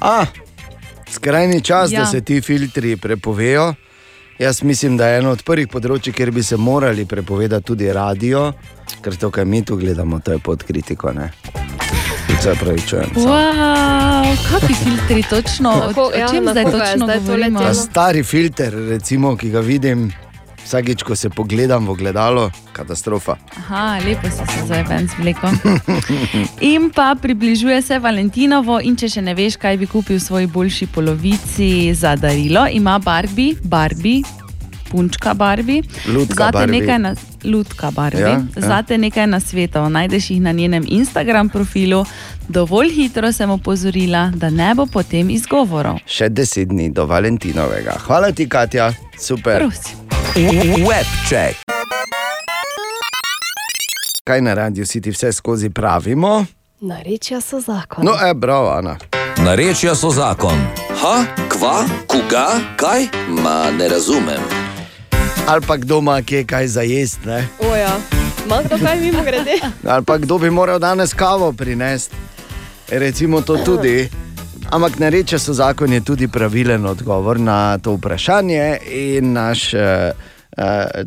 A, 0.00 0.26
skrajni 1.10 1.60
čas. 1.60 1.92
Ja. 1.92 2.00
da 2.00 2.06
se 2.06 2.20
ti 2.20 2.40
filtri 2.40 2.96
prepovejo. 2.96 3.74
Jaz 4.38 4.62
mislim, 4.62 4.96
da 4.96 5.08
je 5.08 5.18
eno 5.18 5.30
od 5.30 5.42
prvih 5.42 5.68
področji, 5.68 6.12
kjer 6.12 6.30
bi 6.30 6.42
se 6.42 6.56
morali 6.56 7.06
prepovedati 7.06 7.66
tudi 7.66 7.92
radio, 7.92 8.52
ker 9.02 9.16
to, 9.16 9.30
kar 9.30 9.46
mi 9.46 9.64
tu 9.64 9.76
gledamo, 9.76 10.20
to 10.20 10.32
je 10.32 10.38
pod 10.38 10.62
kritiko. 10.62 11.12
Ne? 11.12 11.32
Se 12.42 12.54
pravi, 12.60 12.80
čujem. 12.86 13.10
Wow, 13.16 14.36
kakšni 14.50 14.74
filtri 14.74 15.22
točno? 15.30 15.70
O, 15.70 15.80
Kako- 15.80 16.18
ja, 16.18 16.26
o 16.26 16.30
čem 16.30 16.44
na 16.44 16.52
zdaj 16.52 16.64
točno 16.64 17.06
zdaj 17.06 17.18
govorimo? 17.18 17.60
Ta 17.60 17.74
stari 17.74 18.22
filter, 18.24 18.74
recimo, 18.88 19.36
ki 19.36 19.50
ga 19.50 19.60
vidim 19.60 20.12
vsakeč, 20.64 21.02
ko 21.02 21.16
se 21.16 21.30
pogledam 21.30 21.88
v 21.88 21.94
gledalo, 21.94 22.50
katastrofa. 22.72 23.36
Aha, 23.56 23.98
lepo 24.06 24.30
si 24.30 24.36
se 24.52 24.66
zdaj 24.66 24.84
ven 24.88 25.08
zvlekel. 25.16 25.50
In 26.72 26.90
pa 26.90 27.16
približuje 27.22 27.82
se 27.82 27.98
Valentinovo, 27.98 28.80
in 28.80 28.96
če 28.96 29.08
še 29.08 29.22
ne 29.22 29.34
veš, 29.34 29.56
kaj 29.56 29.76
bi 29.76 29.86
kupil 29.86 30.20
svoji 30.20 30.46
boljši 30.46 30.86
polovici 30.86 31.94
za 31.94 32.16
darilo, 32.16 32.66
ima 32.70 32.98
Barbie, 32.98 33.56
Barbie. 33.62 34.22
Punčka 34.90 35.34
Lutka 36.06 36.44
zate 36.44 36.66
nekaj 36.66 36.98
na, 36.98 37.14
lutka 37.44 37.90
Barbie. 37.90 38.20
Ja, 38.20 38.28
Ja. 38.28 38.68
Zate 38.68 38.98
nekaj 38.98 39.26
na 39.26 39.40
svetu, 39.40 39.88
najdeš 39.88 40.30
jih 40.30 40.40
na 40.40 40.52
njenem 40.52 40.84
Instagram 40.88 41.48
profilu. 41.48 42.04
Dovolj 42.48 42.90
hitro 42.90 43.32
sem 43.32 43.50
opozorila, 43.50 44.32
da 44.34 44.50
ne 44.50 44.74
bo 44.74 44.86
potem 44.86 45.30
izgovorov. 45.30 45.98
Še 46.06 46.28
deset 46.28 46.68
dni 46.68 46.90
do 46.90 47.06
Valentinovega. 47.06 47.98
Hvala 48.06 48.32
ti, 48.32 48.48
Katja, 48.48 48.92
super. 49.20 49.58
Prosim. 49.58 49.98
Web 50.88 51.06
check. 51.28 51.56
Kaj 54.24 54.40
na 54.40 54.54
radiju 54.54 54.86
si 54.86 55.00
ti 55.00 55.10
vse 55.10 55.32
skozi 55.32 55.70
pravimo? 55.70 56.44
Narečja 56.80 57.40
so 57.40 57.60
zakon. 57.60 58.04
No, 58.04 58.12
e, 58.28 58.34
bravo, 58.34 58.70
Ana. 58.70 58.96
Narečja 59.44 59.94
so 59.94 60.10
zakon. 60.10 60.58
Ha, 61.02 61.24
kva, 61.48 61.84
koga, 62.06 62.46
kaj? 62.76 63.08
Ma 63.42 63.70
ne 63.70 63.88
razumem. 63.88 64.57
Ali 65.48 65.64
pa 65.66 65.76
kdo 65.76 65.98
ima 65.98 66.22
kje 66.22 66.44
kaj 66.44 66.66
za 66.66 66.82
jesti, 66.82 67.28
ne? 67.28 67.48
Oja, 67.70 67.96
ima 68.46 68.56
kdo 68.62 68.78
kaj 68.84 69.00
mimo 69.00 69.22
grede? 69.22 69.54
Ali 69.86 70.04
pa 70.04 70.18
kdo 70.18 70.38
bi 70.38 70.50
moral 70.50 70.78
danes 70.78 71.14
kavo 71.14 71.52
prinesti, 71.52 72.16
recimo 72.88 73.40
to 73.40 73.56
tudi. 73.56 74.08
Ampak 74.70 74.98
ne 74.98 75.10
reče 75.10 75.38
so 75.38 75.52
zakon 75.52 75.92
je 75.92 76.00
tudi 76.04 76.28
pravilen 76.28 76.86
odgovor 76.86 77.40
na 77.40 77.78
to 77.78 77.92
vprašanje 77.92 78.78
in 78.90 79.32
naš 79.32 79.74
uh, 79.74 79.80
uh, 79.80 80.64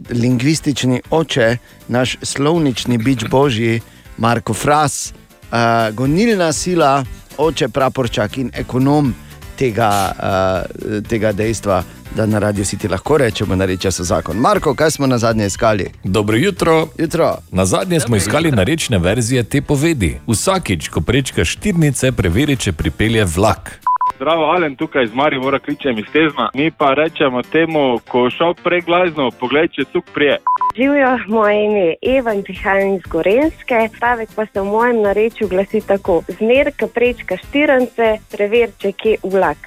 lingvistični 0.10 1.02
oče, 1.10 1.58
naš 1.88 2.18
slovnični 2.22 2.98
bič 2.98 3.26
božji, 3.30 3.82
Marko 4.18 4.54
Fras, 4.54 5.14
uh, 5.52 5.96
gonilna 5.96 6.54
sila, 6.54 7.06
oče 7.38 7.70
praporčak 7.70 8.38
in 8.38 8.52
ekonom 8.54 9.14
tega, 9.62 10.12
uh, 10.18 11.04
tega 11.10 11.32
dejstva, 11.32 11.84
da 12.16 12.26
na 12.26 12.40
radiju 12.40 12.66
si 12.66 12.78
ti 12.78 12.88
lahko 12.88 13.18
rečemo, 13.18 13.56
da 13.56 13.66
reče 13.66 13.92
so 13.92 14.04
zakon. 14.04 14.38
Marko, 14.38 14.74
kaj 14.74 14.92
smo 14.92 15.08
na 15.08 15.18
zadnje 15.18 15.46
iskali? 15.46 15.92
Dobro 16.04 16.38
jutro. 16.38 16.88
jutro. 16.98 17.38
Na 17.52 17.66
zadnje 17.66 18.00
smo 18.00 18.16
iskali 18.16 18.52
narečne 18.52 18.98
verzije 18.98 19.44
te 19.44 19.62
povedi. 19.62 20.18
Vsakič, 20.28 20.90
ko 20.90 21.02
prečka 21.02 21.46
štirnice, 21.46 22.12
preveri, 22.12 22.58
če 22.58 22.74
pripelje 22.74 23.26
vlak. 23.26 23.91
Zdravo, 24.22 24.46
Alen, 24.46 24.76
tukaj 24.76 25.04
iz 25.04 25.14
Maribora 25.14 25.60
kličem 25.60 25.98
iz 26.00 26.06
Tezna. 26.14 26.50
Mi 26.54 26.72
pa 26.72 26.94
rečemo 26.94 27.42
temu, 27.42 28.00
ko 28.08 28.30
šel 28.30 28.54
preglazno, 28.64 29.32
poglej, 29.40 29.68
če 29.74 29.84
cuk 29.94 30.12
prije. 30.14 30.36
Živijo, 30.78 31.18
moje 31.28 31.66
ime 31.66 31.80
je 31.80 31.96
Eva 32.18 32.34
in 32.34 32.44
prihajam 32.44 32.94
iz 32.96 33.02
Gorenske. 33.10 33.80
Stavek 33.96 34.30
pa 34.36 34.46
se 34.46 34.62
v 34.62 34.66
mojem 34.66 35.02
narečju 35.02 35.48
glasi 35.48 35.82
tako: 35.88 36.22
Zmer, 36.38 36.70
ki 36.78 36.86
prečka 36.94 37.38
štirance, 37.38 38.10
preveri, 38.32 38.70
če 38.78 38.92
je 38.92 38.98
kje 39.02 39.16
vlak. 39.24 39.58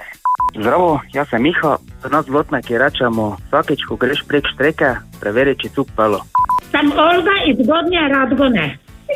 Zdravo, 0.55 1.01
jaz 1.15 1.35
sem 1.35 1.43
Miha, 1.43 1.73
pri 2.03 2.13
nas 2.13 2.31
v 2.31 2.37
Lotnaki 2.37 2.79
rečemo, 2.79 3.25
vsakeč, 3.49 3.83
ko 3.89 3.97
greš 3.97 4.23
prek 4.29 4.47
štreke, 4.55 4.93
preveri, 5.19 5.57
če 5.59 5.73
cuk 5.75 5.91
pelo. 5.99 6.23
Sem 6.71 6.95
Olga 6.95 7.35
iz 7.51 7.59
Gornje 7.67 8.07
Radgone. 8.15 8.69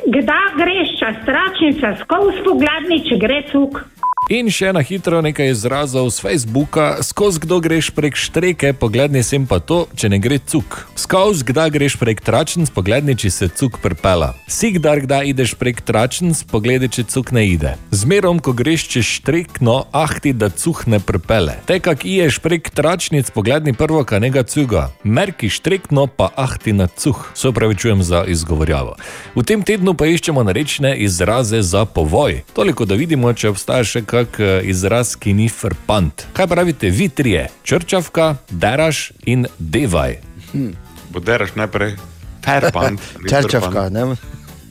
Kdaj 0.02 0.50
greš 0.58 0.98
čez 0.98 1.22
tračnice 1.30 1.94
skozi 2.02 2.42
pogledni, 2.42 3.00
če 3.06 3.20
gre 3.22 3.38
cuk? 3.54 3.80
In 4.28 4.50
še 4.52 4.74
na 4.76 4.82
hitro 4.84 5.22
nekaj 5.24 5.54
izrazov 5.54 6.10
z 6.12 6.20
Facebooka, 6.20 7.00
skozi 7.00 7.40
kdo 7.40 7.64
greš 7.64 7.88
prek 7.96 8.12
štreke, 8.12 8.74
pogledni 8.76 9.22
sem 9.24 9.46
pa 9.48 9.56
to, 9.56 9.86
če 9.96 10.10
ne 10.12 10.18
gre 10.20 10.36
cuk. 10.36 10.84
Skozi 11.00 11.46
kdaj 11.48 11.72
greš 11.72 11.96
prek 11.96 12.20
tračnic, 12.20 12.68
pogledni, 12.68 13.16
če 13.16 13.32
se 13.32 13.48
cuk 13.48 13.78
prpela. 13.80 14.34
Si 14.44 14.68
kdaj 14.76 15.06
kdaj 15.06 15.32
ideš 15.32 15.54
prek 15.56 15.80
tračnic, 15.80 16.42
pogledaj, 16.44 16.90
če 16.92 17.04
cuk 17.08 17.32
ne 17.32 17.46
ide. 17.48 17.72
Zmerom, 17.88 18.36
ko 18.44 18.52
greš 18.52 18.84
čez 18.92 19.08
štrek, 19.16 19.62
no, 19.64 19.88
ahti, 19.96 20.34
da 20.36 20.52
cuk 20.52 20.84
ne 20.92 21.00
prpele. 21.00 21.56
Te, 21.64 21.80
kak 21.80 22.04
ideš 22.04 22.36
prek 22.44 22.68
tračnic, 22.68 23.32
pogledni 23.32 23.72
prvo, 23.72 24.04
kanega 24.04 24.44
cuga. 24.44 24.90
Merki 25.08 25.48
štrekno, 25.48 26.04
pa 26.04 26.28
ahti 26.36 26.76
na 26.76 26.90
cuh. 26.92 27.32
Se 27.32 27.48
upravičujem 27.48 28.04
za 28.04 28.26
izgovorjavo. 28.28 29.00
V 29.32 29.48
tem 29.48 29.64
tednu 29.64 29.96
pa 29.96 30.04
iščemo 30.04 30.44
narečne 30.44 30.98
izraze 31.00 31.64
za 31.64 31.88
povoj. 31.88 32.42
Toliko, 32.52 32.84
da 32.84 32.92
vidimo, 32.92 33.32
če 33.32 33.56
obstaja 33.56 33.88
še 33.88 34.04
kak 34.18 34.40
eh, 34.40 34.60
izraz, 34.64 35.14
ki 35.14 35.32
ni 35.32 35.46
frpant. 35.48 36.26
Kaj 36.32 36.46
pravite 36.46 36.90
vi 36.90 37.08
trije? 37.08 37.46
Črčavka, 37.62 38.36
deraš 38.50 39.12
in 39.24 39.46
devaj. 39.58 40.18
Hm. 40.52 40.72
Boderaš 41.10 41.54
najprej, 41.54 41.94
terpant. 42.40 43.00
ni 43.22 43.28
Črčavka, 43.30 43.88
ne? 43.88 44.16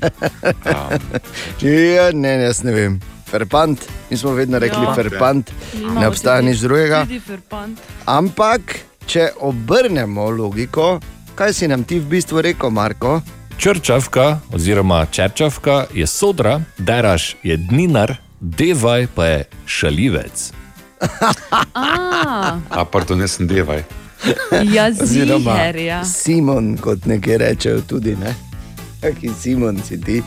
ja, 1.95 2.11
ne, 2.13 2.29
jaz 2.43 2.63
ne 2.63 2.71
vem. 2.71 2.99
Ferpant, 3.27 3.79
mi 4.09 4.17
smo 4.17 4.31
vedno 4.31 4.59
rekli 4.59 4.83
Ja. 4.83 4.89
ja. 4.89 4.95
ferpant, 4.95 5.51
Imamo 5.73 5.99
ne 5.99 6.07
obstaja 6.07 6.41
nič 6.41 6.57
drugega. 6.59 7.05
ferpant. 7.25 7.79
Ampak, 8.05 8.79
če 9.05 9.29
obrnemo 9.39 10.29
logiko, 10.29 10.99
kaj 11.35 11.53
si 11.53 11.67
nam 11.67 11.83
ti 11.83 11.99
v 11.99 12.05
bistvu 12.07 12.41
rekel, 12.41 12.69
Marko? 12.69 13.21
Črčavka 13.57 14.39
oziroma 14.53 15.05
črčavka 15.05 15.85
je 15.93 16.07
sodra, 16.07 16.61
deraš 16.77 17.35
je 17.43 17.57
dninar, 17.57 18.15
devaj 18.39 19.07
pa 19.15 19.25
je 19.25 19.43
šalivec. 19.65 20.51
A, 21.73 22.59
A, 22.69 22.85
pardon, 22.85 23.21
jaz 23.21 23.31
sem 23.31 23.47
devaj. 23.47 23.83
ja, 24.73 24.87
Oziroma 25.01 25.53
ziher, 25.55 25.75
ja. 25.75 26.05
Simon, 26.05 26.77
kot 26.77 27.05
nekaj 27.05 27.37
rečejo 27.37 27.81
tudi, 27.81 28.15
ne? 28.15 28.33
Kaki 29.01 29.29
Simon 29.41 29.77
si 29.87 30.01
ti. 30.01 30.21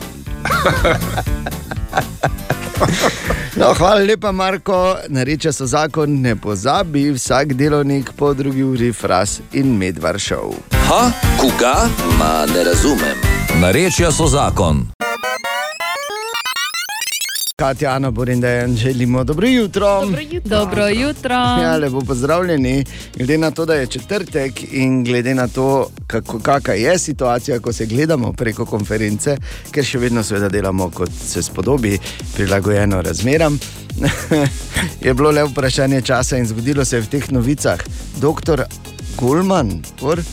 No, 3.55 3.73
hvala 3.73 4.01
lepa, 4.01 4.31
Marko. 4.31 4.95
Nareče 5.09 5.51
so 5.51 5.65
zakon, 5.65 6.21
ne 6.21 6.35
pozabi, 6.35 7.11
vsak 7.11 7.53
delovnik 7.53 8.11
po 8.17 8.33
drugi 8.33 8.63
uri 8.63 8.93
fras 8.93 9.41
in 9.53 9.77
medvar 9.77 10.19
šov. 10.19 10.55
Ha, 10.87 11.11
koga? 11.37 11.75
Ma 12.19 12.45
ne 12.55 12.63
razumem. 12.63 13.19
Narečja 13.61 14.11
so 14.11 14.27
zakon. 14.27 14.87
Katja, 17.61 17.91
Ana, 17.91 18.11
Borindejan, 18.11 18.75
želimo 18.75 19.23
dobro 19.23 19.47
jutro. 19.47 20.01
Dobro 20.01 20.21
jutro. 20.21 20.57
Dobro 20.57 20.87
jutro. 20.87 21.35
Ja, 21.35 21.77
lepo 21.77 22.01
pozdravljeni. 22.01 22.85
Glede 23.15 23.37
na 23.37 23.51
to, 23.51 23.65
da 23.65 23.73
je 23.73 23.87
četrtek 23.87 24.73
in 24.73 25.03
glede 25.03 25.35
na 25.35 25.47
to, 25.47 25.89
kako, 26.07 26.39
kakšna 26.39 26.73
je 26.73 26.97
situacija, 26.99 27.59
ko 27.59 27.73
se 27.73 27.85
gledamo 27.85 28.33
preko 28.33 28.65
konference, 28.65 29.37
ker 29.71 29.85
še 29.85 30.01
vedno 30.01 30.23
seveda 30.23 30.49
delamo 30.49 30.89
kot 30.89 31.11
se 31.25 31.43
spodobi, 31.43 31.99
prilagojeno 32.33 33.01
razmeram. 33.01 33.59
je 35.05 35.13
bilo 35.13 35.31
le 35.31 35.43
vprašanje 35.43 36.01
časa 36.01 36.37
in 36.37 36.47
zgodilo 36.47 36.85
se 36.85 36.97
je 36.97 37.01
v 37.01 37.09
teh 37.09 37.31
novicah. 37.31 37.79
Doktor 38.17 38.65
Gulman, 39.19 39.83
or, 40.01 40.23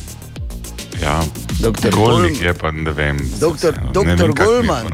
Ja, 0.99 1.23
Doktor 1.61 1.91
Golnik 1.91 2.41
je 2.41 2.55
pa 2.55 2.71
ne 2.71 2.91
vem. 2.91 3.19
Doktor- 3.39 3.75
vseeno, 3.75 3.87
ne 3.87 3.93
doktor 3.93 4.17
vem, 4.19 4.35
kako 4.35 4.51
bi 4.53 4.67
Golman. 4.67 4.85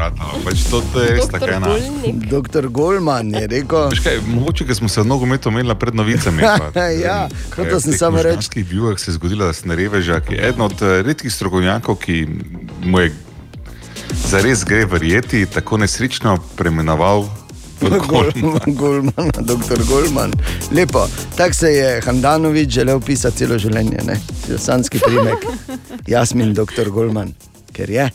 Pač 0.44 0.58
to, 0.64 0.80
to 0.92 1.00
je 1.00 1.10
res 1.10 1.28
tako 1.28 1.46
ena. 1.46 1.68
doktor 2.28 2.68
Golman 2.68 3.30
je 3.30 3.46
rekel. 3.46 3.88
Veš 3.88 4.00
kaj, 4.00 4.20
mogoče, 4.26 4.64
ker 4.64 4.74
smo 4.74 4.88
se 4.88 5.00
v 5.00 5.06
nogometu 5.06 5.48
imeli 5.48 5.74
pred 5.74 5.94
novicami. 5.94 6.42
pa, 6.72 6.88
Ja, 6.88 7.18
ne 7.22 7.28
vem, 7.28 7.40
hotel 7.50 7.70
ker 7.70 7.80
sem 7.80 7.92
v 7.92 7.96
samo 7.96 8.16
reči. 8.16 8.26
možganskih 8.26 8.64
bivah 8.64 8.96
se 8.96 9.10
je 9.10 9.14
zgodilo, 9.14 9.44
da 9.44 9.52
sem 9.52 9.70
reveža, 9.70 10.20
ki 10.20 10.34
je 10.34 10.40
eden 10.42 10.60
od 10.62 10.76
eh, 10.82 11.02
redkih 11.02 11.32
strokovnjakov, 11.32 11.96
ki 11.96 12.16
mu 12.82 13.00
je 13.00 13.12
zares 14.24 14.64
gre 14.64 14.84
verjeti, 14.84 15.46
tako 15.46 15.76
nesrečno 15.76 16.36
preimenoval 16.56 17.22
v 17.22 17.43
Golman. 17.90 18.60
Golman, 18.66 19.30
doktor 19.40 19.78
Golman. 19.88 20.32
Lepo. 20.76 21.06
Tako 21.36 21.54
se 21.54 21.68
je 21.68 22.00
Handanovič 22.00 22.70
želel 22.70 23.00
pisati 23.00 23.36
celo 23.36 23.58
življenje, 23.58 23.98
ne? 24.06 24.20
Sanski 24.58 24.98
primek. 24.98 25.46
Jasmin, 26.14 26.54
doktor 26.54 26.90
Golman, 26.90 27.34
ker 27.72 27.90
je. 27.90 28.10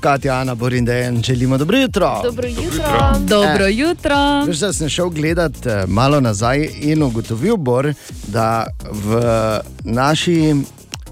Katja, 0.00 0.34
Ana, 0.34 0.54
Borin, 0.54 0.84
Dejan, 0.84 1.22
želimo 1.22 1.58
dobro 1.58 1.78
jutro. 1.78 2.20
Dobro 2.24 2.48
jutro. 2.48 3.12
Dobro 3.20 3.66
jutro. 3.66 4.44
Veš, 4.46 4.58
da 4.58 4.72
sem 4.72 4.88
šel 4.88 5.08
gledat 5.08 5.66
eh, 5.66 5.84
malo 5.86 6.20
nazaj 6.20 6.68
in 6.80 7.02
ugotovil, 7.02 7.56
Bor, 7.56 7.92
da 8.26 8.66
v 8.92 9.20
naši 9.84 10.54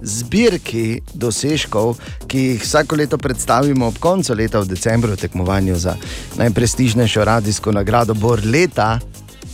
zbirki 0.04 1.00
dosežkov, 1.14 1.96
ki 2.28 2.38
jih 2.38 2.62
vsako 2.62 2.96
leto 2.96 3.18
predstavimo 3.18 3.88
ob 3.88 3.98
koncu 3.98 4.34
leta 4.36 4.60
v 4.60 4.68
decembru 4.70 5.12
v 5.12 5.20
tekmovanju 5.24 5.76
za 5.76 5.96
najprestižnejšo 6.36 7.24
radijsko 7.24 7.72
nagrado 7.72 8.14
Bor 8.14 8.40
leta, 8.44 8.98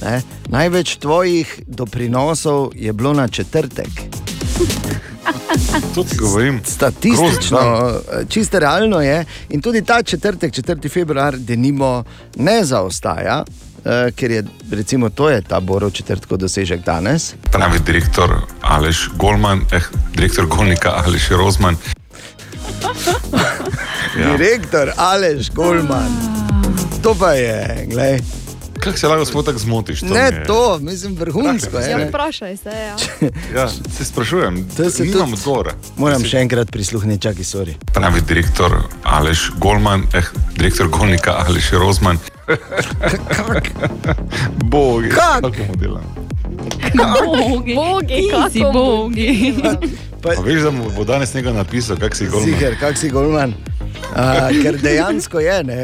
ne, 0.03 0.23
največ 0.49 0.97
tvojih 0.97 1.61
doprinosov 1.67 2.71
je 2.75 2.93
bilo 2.93 3.15
na 3.15 3.29
četrtek. 3.29 4.21
Tudi 5.95 6.17
govorim. 6.19 6.61
Statistično, 6.65 7.59
eh, 7.59 8.25
čisto 8.29 8.59
realno 8.59 9.01
je. 9.01 9.25
In 9.49 9.61
tudi 9.61 9.83
ta 9.83 10.03
četrtek, 10.03 10.53
4. 10.53 10.89
februar, 10.89 11.39
denimo, 11.39 12.05
ne 12.37 12.65
zaostaja, 12.65 13.45
eh, 13.85 14.11
ker 14.11 14.31
je 14.31 14.41
recimo 14.71 15.09
to 15.11 15.29
je 15.29 15.43
ta 15.43 15.61
Borov 15.61 15.91
četrtkov 15.91 16.39
dosežek 16.39 16.81
danes. 16.83 17.35
Pravi 17.51 17.79
direktor 17.81 18.31
Aleš 18.61 19.09
Golman, 19.15 19.61
eh, 19.73 19.81
direktor 20.13 20.47
Golnika 20.47 20.91
Aleš 20.97 21.29
Rozman. 21.31 21.77
Ja. 24.13 24.37
Direktor 24.37 24.91
Aleš 24.97 25.51
Golman. 25.51 26.11
To 27.03 27.15
pa 27.15 27.33
je, 27.33 27.87
gledaj. 27.87 28.19
Kako 28.75 28.99
se 28.99 29.09
lahko 29.09 29.25
sploh 29.25 29.45
tako 29.45 29.59
zmotiš? 29.59 30.03
Ne 30.03 30.09
mi 30.09 30.37
je- 30.37 30.45
to, 30.47 30.79
mislim, 30.79 31.17
vrhunsko 31.17 31.79
je. 31.79 31.91
Ja, 31.91 31.99
vprašaj 32.09 32.57
se. 32.57 32.69
Ja. 32.71 32.97
Ja, 33.55 33.69
se 33.69 34.05
sprašujem, 34.05 34.69
To 34.69 34.91
se 34.91 35.03
nimam 35.05 35.21
tudi- 35.21 35.33
odgovora. 35.35 35.73
Moram 35.97 36.25
še 36.25 36.39
enkrat 36.39 36.71
prisluhniti, 36.71 37.23
čakaj, 37.23 37.45
sorry. 37.45 37.75
Pravi 37.93 38.21
direktor 38.21 38.73
Aleš 39.03 39.51
Golman, 39.59 40.03
eh, 40.15 40.23
direktor 40.55 40.89
Golnika 40.89 41.33
Aleš 41.39 41.71
Rozman. 41.73 42.19
Kak? 45.15 45.43
kako 45.43 45.63
mu 45.69 45.77
delam. 45.77 46.05
Bogi, 46.95 47.75
Bogi, 47.75 48.29
kako 48.31 48.51
si 48.51 48.65
bogi. 48.73 49.55
Pa, 50.23 50.35
Pa 50.37 50.43
veš, 50.43 50.63
da 50.63 50.71
mu 50.71 50.91
bo 50.97 51.05
danes 51.05 51.35
nekaj 51.35 51.53
napisal, 51.53 51.97
kak 51.97 52.17
si 52.17 52.27
Golman. 52.27 52.49
Ziger, 52.51 52.77
kak 52.81 52.99
si 52.99 53.09
Golman. 53.11 53.55
Uh, 54.11 54.51
ker 54.63 54.77
dejansko 54.83 55.41
je 55.41 55.57
ne, 55.65 55.79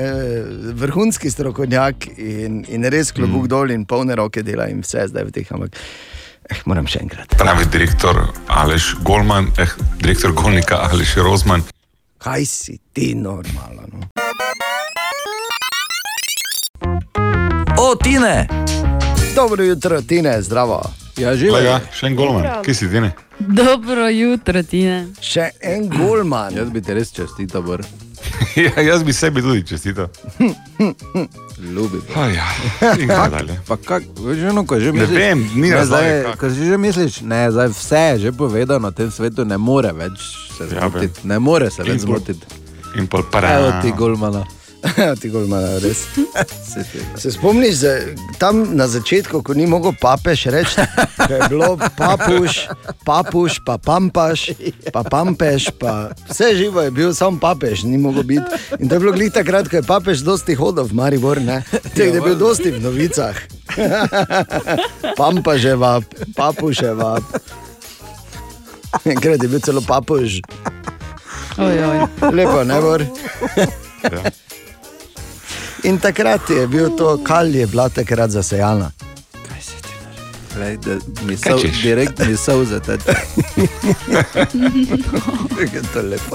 vrhunski 0.74 1.30
strokovnjak 1.30 2.08
in, 2.18 2.64
in 2.68 2.84
res 2.90 3.12
klobuk 3.14 3.46
mm. 3.46 3.48
dol 3.48 3.70
in 3.70 3.86
polne 3.86 4.16
roke 4.18 4.42
dela 4.42 4.66
in 4.68 4.82
vse 4.84 5.06
zdaj 5.12 5.28
v 5.28 5.34
teh, 5.36 5.52
ampak 5.54 5.78
eh, 6.50 6.60
moram 6.68 6.88
še 6.90 7.04
enkrat. 7.06 7.38
Pravi 7.38 7.68
direktor 7.72 8.20
Aleš 8.50 8.96
Golman, 9.06 9.48
eh, 9.62 9.72
direktor 10.02 10.34
Golnika 10.36 10.82
Aleš 10.90 11.16
Rozman. 11.22 11.64
Kaj 12.20 12.48
si 12.50 12.80
ti 12.92 13.14
normalno? 13.14 13.86
No? 13.92 14.25
O, 17.86 17.94
Tine! 17.94 18.48
Dobro 19.34 19.64
jutro, 19.64 20.02
Tine, 20.02 20.42
zdravo. 20.42 20.82
Ja, 21.16 21.36
Glej 21.36 21.62
ga, 21.62 21.76
še 21.94 22.08
en 22.10 22.16
Golman, 22.18 22.46
kje 22.66 22.74
si 22.74 22.88
ti 22.90 22.98
ne? 23.00 23.12
Dobro 23.38 24.08
jutro, 24.10 24.62
Tine. 24.66 24.96
Še 25.22 25.52
en 25.62 25.84
Golman. 25.92 26.56
Jaz 26.56 26.72
bi 26.74 26.82
ti 26.82 26.96
res 26.98 27.12
čestital, 27.14 27.62
Bor. 27.62 27.84
ja, 28.64 28.72
jaz 28.82 29.04
bi 29.06 29.14
sebi 29.14 29.44
tudi 29.44 29.62
čestital. 29.68 30.10
Ljubi. 31.62 32.02
te. 32.08 32.26
Ja. 32.34 32.48
In 33.02 33.06
kaj 33.06 33.30
dalje? 33.36 33.60
Pa 33.70 33.78
kak, 33.78 34.10
veš, 34.18 34.42
ono, 34.50 34.66
ko 34.66 34.80
že 34.82 34.90
Ne 34.90 35.04
misliš, 35.04 35.22
vem, 35.22 35.46
ni 35.54 35.70
ne, 35.70 35.86
zdaj, 35.86 36.10
ko 36.42 36.50
že 36.50 36.82
misliš, 36.88 37.22
ne, 37.22 37.44
zdaj 37.54 37.70
vse 37.70 38.04
je 38.08 38.18
že 38.26 38.34
povedano, 38.34 38.90
na 38.90 38.90
tem 38.90 39.14
svetu 39.14 39.46
ne 39.46 39.62
more 39.62 39.94
več 39.94 40.26
se 40.58 40.66
Ja, 40.74 40.90
zmotiti. 40.90 41.22
Ne 41.22 41.38
more 41.38 41.70
se 41.70 41.86
več 41.86 42.02
zmotiti. 42.02 42.50
In 42.98 43.06
pol 43.06 43.22
para. 43.30 43.54
Evo 43.60 43.74
ti 43.78 43.94
golmana. 43.94 44.42
ti 45.20 45.28
Golman, 45.28 45.78
res. 45.82 46.06
Se 47.20 47.32
spomniš, 47.32 47.80
da 47.80 47.92
tam 48.38 48.76
na 48.76 48.88
začetku, 48.88 49.42
ko 49.42 49.54
ni 49.54 49.66
mogel 49.66 49.94
papež 50.00 50.46
reči, 50.52 50.84
da 51.16 51.34
je 51.34 51.48
bilo 51.48 51.78
papuš, 51.96 52.68
papuš, 53.04 53.60
pa 53.66 53.78
pampaš, 53.78 54.50
pa 54.92 55.02
pampeš, 55.02 55.70
pa 55.80 56.10
vse 56.28 56.52
živo 56.56 56.82
je 56.82 56.90
bil, 56.90 57.14
samo 57.14 57.40
papež 57.40 57.84
ni 57.84 57.98
mogel 57.98 58.22
biti. 58.22 58.44
In 58.78 58.88
to 58.88 58.94
je 58.94 59.00
bilo 59.00 59.12
glih 59.12 59.32
takrat, 59.32 59.68
ko 59.68 59.80
je 59.80 59.86
papež 59.86 60.22
dosti 60.26 60.54
hodil 60.54 60.84
v 60.84 60.92
Maribor, 60.92 61.40
ne? 61.40 61.62
Teh 61.94 62.12
je 62.12 62.20
bil 62.20 62.36
dosti 62.36 62.70
v 62.76 62.82
novicah. 62.82 63.36
Pampaževa, 65.18 66.00
papuševa. 66.36 67.18
Enkrat 69.04 69.42
je 69.42 69.48
bil 69.48 69.60
celo 69.60 69.80
papuž. 69.80 70.40
Oj, 71.56 71.76
oj. 71.88 71.98
Lepo, 72.32 72.64
ne 72.64 72.78
bor. 72.80 73.00
Ja. 74.04 74.45
In 75.84 75.98
takrat 75.98 76.50
je 76.50 76.66
bil 76.66 76.96
to 76.96 77.18
kalje, 77.24 77.66
bila 77.66 77.88
takrat 77.88 78.30
zasejana. 78.30 78.90
Lej, 80.56 80.76
da 80.76 80.96
mi 81.22 81.36
Kaj 81.36 81.52
so 81.52 81.58
češ? 81.58 81.82
direkt 81.82 82.18
mi 82.26 82.36
so 82.36 82.64
za 82.64 82.80
te. 82.80 82.92
je. 82.92 82.98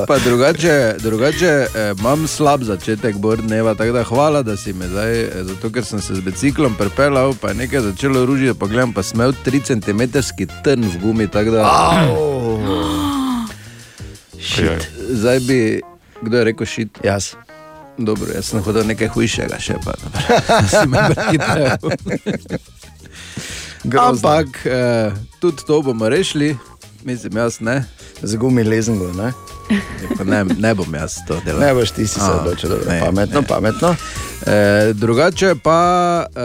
Pa 0.08 0.18
drugače, 0.20 0.96
drugače 1.00 1.46
eh, 1.46 1.94
imam 2.00 2.28
slab 2.28 2.64
začetek 2.64 3.16
Borneva, 3.18 3.74
tako 3.76 3.92
da 3.92 4.04
hvala, 4.04 4.44
da 4.44 4.58
si 4.58 4.74
me 4.74 4.88
zdaj, 4.88 5.22
eh, 5.22 5.30
zato 5.44 5.70
ker 5.70 5.86
sem 5.86 6.02
se 6.02 6.16
z 6.16 6.22
biciklom 6.22 6.76
pripeljal, 6.76 7.34
pa 7.42 7.50
je 7.50 7.56
nekaj 7.56 7.82
začelo 7.82 8.26
ružiti, 8.26 8.60
pa 8.60 8.68
gledam, 8.68 8.94
pa 8.94 9.04
smel 9.04 9.34
3 9.46 9.64
cm 9.64 10.02
trn 10.64 10.84
v 10.84 10.98
gumi, 11.02 11.28
tako 11.28 11.52
da. 11.52 11.64
Shit. 14.42 14.92
Zdaj 15.10 15.40
bi, 15.40 15.82
kdo 16.22 16.38
je 16.38 16.44
rekel 16.44 16.66
šit? 16.66 16.98
Jaz. 17.04 17.34
Dobro, 18.02 18.32
jaz 18.36 18.46
sem 18.46 18.62
hodil 18.62 18.84
nekaj 18.86 19.08
hujšega 19.08 19.60
še 19.60 19.76
pa. 19.80 19.94
prehitel. 21.08 21.92
Ampak 23.94 24.48
eh, 24.66 25.12
tudi 25.40 25.64
to 25.68 25.82
bomo 25.82 26.10
rešili, 26.10 26.58
mislim, 27.04 27.38
jaz 27.38 27.60
ne. 27.60 27.84
Z 28.22 28.36
gumi 28.36 28.64
lezengo, 28.64 29.14
ne? 29.14 29.32
Ne, 30.26 30.44
ne 30.58 30.74
bom 30.76 30.96
jaz 30.96 31.16
to 31.28 31.40
delal. 31.46 31.60
Ne 31.60 31.74
boš 31.74 31.92
ti 31.92 32.08
si 32.08 32.20
se 32.20 32.32
odločil, 32.32 32.70
dobro, 32.70 32.92
ne, 32.92 33.00
pametno, 33.00 33.42
ne. 33.42 33.48
pametno. 33.48 33.96
E, 34.44 34.56
drugače 34.94 35.56
pa 35.64 35.80
e, 36.26 36.42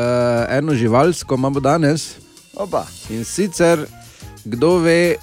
eno 0.58 0.74
živalsko 0.74 1.34
imamo 1.34 1.60
danes. 1.60 2.08
Opa. 2.54 2.86
In 3.10 3.24
sicer, 3.24 3.84
kdo 4.44 4.78
ve, 4.78 5.16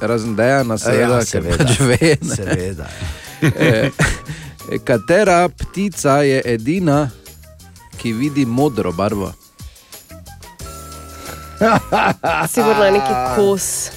razen 0.00 0.36
Dejana, 0.36 0.78
seveda, 0.78 1.14
Ja, 1.14 1.18
ker 1.20 1.26
seveda. 1.26 1.56
pač 1.58 1.80
ve. 1.80 2.16
ne. 2.22 2.36
Seveda. 2.36 2.86
E, 3.42 3.90
katera 4.84 5.48
ptica 5.48 6.22
je 6.22 6.42
edina, 6.44 7.10
ki 7.96 8.12
vidi 8.12 8.44
modro 8.46 8.92
barvo? 8.92 9.32
Sigurno 12.52 12.84
je 12.84 12.92
neki 12.92 13.14
kos. 13.36 13.90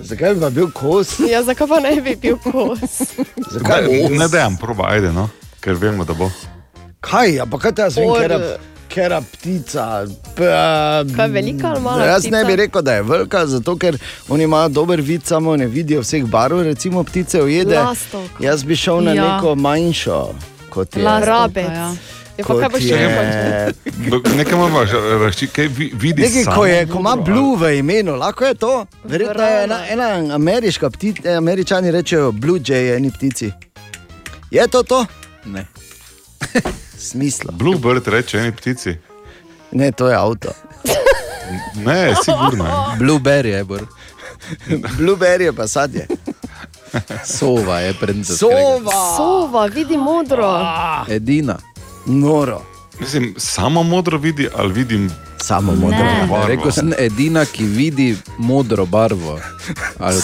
Zakaj 0.00 0.34
bi 0.34 0.40
pa 0.40 0.50
bil 0.50 0.70
kos? 0.70 1.18
Ja, 1.32 1.42
zakaj 1.42 1.68
pa 1.68 1.80
ne 1.80 2.00
bi 2.00 2.16
bil 2.16 2.36
kos? 2.42 3.00
Ne, 3.62 4.08
ne 4.18 4.28
dajem, 4.28 4.56
proba, 4.56 4.88
ajde, 4.90 5.12
no, 5.12 5.28
ker 5.60 5.74
vemo, 5.78 6.04
da 6.04 6.14
bo. 6.14 6.30
Kaj, 7.04 7.40
a 7.40 7.46
pa 7.46 7.58
kaj 7.58 7.72
te 7.74 7.82
jaz 7.82 7.96
vem, 7.96 8.08
Or- 8.10 8.73
kera, 8.94 9.20
ptica? 9.22 9.86
P, 10.36 10.42
Kaj, 11.10 11.28
velika 11.30 11.68
ali 11.68 11.80
mala 11.80 12.04
Jaz 12.04 12.24
ne 12.24 12.30
ptica? 12.32 12.44
bi 12.46 12.56
rekel, 12.56 12.82
da 12.82 12.92
je 12.92 13.02
velika, 13.04 13.46
zato 13.48 13.76
ker 13.76 13.98
oni 14.28 14.44
imajo 14.44 14.68
dober 14.70 15.00
vid, 15.02 15.24
samo 15.24 15.56
ne 15.56 15.66
vidijo 15.68 16.00
vseh 16.00 16.24
barv, 16.26 16.62
recimo 16.62 17.04
ptice 17.04 17.42
ujede. 17.42 17.78
Lastovka. 17.78 18.38
Jaz 18.40 18.64
bi 18.64 18.76
šel 18.76 19.00
na 19.02 19.12
Ja. 19.12 19.24
neko 19.26 19.54
manjšo, 19.56 20.34
kot 20.70 20.96
je. 20.96 21.02
Rabec. 21.04 21.64
Ja, 22.36 22.44
pa 22.44 22.54
kaj 22.54 22.68
boš 22.68 22.82
še 22.82 22.96
rekel? 22.96 24.32
Nekaj 24.34 24.54
imamo, 24.54 24.80
rašči, 25.20 25.46
kaj 25.48 25.68
vi- 25.68 25.92
vidi 25.94 26.22
Nekaj, 26.22 26.44
ko 26.46 26.66
je, 26.66 26.86
ko 26.86 26.98
ima 26.98 27.16
blue 27.16 27.56
v 27.56 27.76
imenu, 27.76 28.14
lahko 28.14 28.44
je 28.44 28.54
to. 28.56 28.72
Verjetno 29.04 29.42
je 29.44 29.64
ena, 29.64 29.78
ena 29.88 30.08
ameriška 30.34 30.90
ptica, 30.90 31.30
američani 31.32 31.90
rečejo 31.90 32.32
blue 32.32 32.58
jay, 32.60 32.96
eni 32.96 33.10
ptici. 33.10 33.52
Je 34.50 34.66
to 34.68 34.82
to? 34.84 35.06
Ne. 35.46 35.66
Smisla. 37.04 37.52
Bluebird 37.52 38.08
reče 38.08 38.38
eni 38.38 38.52
ptici. 38.52 38.96
Ne, 39.72 39.92
to 39.92 40.08
je 40.08 40.16
avto. 40.16 40.48
Ne, 41.74 42.14
sigurno. 42.24 42.86
Blueberry 42.98 43.48
je 43.48 43.64
bolj. 43.64 43.82
Blueberry 44.98 45.42
je 45.44 45.52
pa 45.52 45.66
sadje. 45.68 46.06
Sova 47.24 47.78
je 47.80 47.94
prednja. 47.94 48.24
Sova! 48.24 49.16
Sova, 49.16 49.66
vidi 49.66 49.96
modro. 49.96 50.60
Edina. 51.08 51.58
Noro. 52.06 52.62
Mislim, 53.00 53.34
samo 53.36 53.82
modro 53.82 54.18
vidi, 54.18 54.48
ali 54.56 54.72
vidim 54.72 55.10
samo 55.38 55.72
modro 55.74 55.98
barvo. 56.28 56.46
Rekel 56.46 56.70
sem 56.70 56.92
edina, 56.98 57.44
ki 57.44 57.64
vidi 57.64 58.16
modro 58.38 58.86
barvo. 58.86 59.40
Ali, 59.98 60.20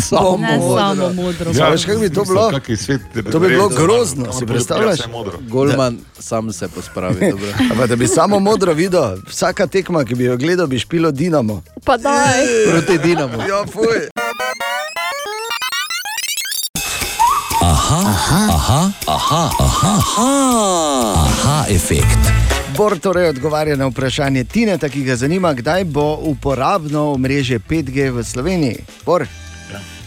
Samo 0.00 0.36
Ne 0.36 0.58
samo 0.58 1.12
modro. 1.12 1.50
Ja, 1.54 1.68
veš, 1.68 1.84
kako 1.84 2.00
bi 2.00 2.10
to 2.10 2.24
bilo? 2.24 2.50
Svet, 2.76 3.00
To 3.32 3.40
bi 3.40 3.48
bilo 3.48 3.68
grozno, 3.68 4.24
Samo 4.24 4.32
si 4.32 4.46
da 4.46 4.52
predstavljaš? 4.52 4.98
modro. 5.12 5.38
Golman 5.40 5.98
sam 6.18 6.52
se 6.52 6.68
pospravi. 6.68 7.20
dobro. 7.30 7.48
Ampak 7.70 7.88
da 7.88 7.96
bi 7.96 8.08
samo 8.08 8.38
modro 8.38 8.72
videl, 8.72 9.16
vsaka 9.28 9.66
tekma, 9.66 10.04
ki 10.04 10.14
bi 10.14 10.24
jo 10.24 10.36
gledal, 10.36 10.66
bi 10.66 10.78
špilo 10.78 11.10
Dinamo. 11.10 11.62
Pa 11.84 11.96
daj. 11.96 12.46
Proti 12.70 12.98
Dinamu. 12.98 13.38
Ja, 13.38 13.64
fuj. 13.64 14.08
Aha, 17.90 18.06
aha, 18.06 18.46
aha, 18.50 18.92
aha, 19.06 19.50
aha, 19.58 19.94
aha, 19.98 20.30
aha 21.26 21.64
efekt. 21.74 22.22
Bor 22.78 22.94
torej 23.02 23.34
odgovarja 23.34 23.74
na 23.76 23.88
vprašanje 23.90 24.44
Tineta, 24.44 24.86
ki 24.86 25.02
ga 25.02 25.16
zanima, 25.18 25.50
kdaj 25.58 25.84
bo 25.90 26.14
uporabno 26.30 27.10
omrežje 27.10 27.58
5G 27.58 28.14
v 28.14 28.22
Sloveniji. 28.22 28.86
Bor. 29.02 29.26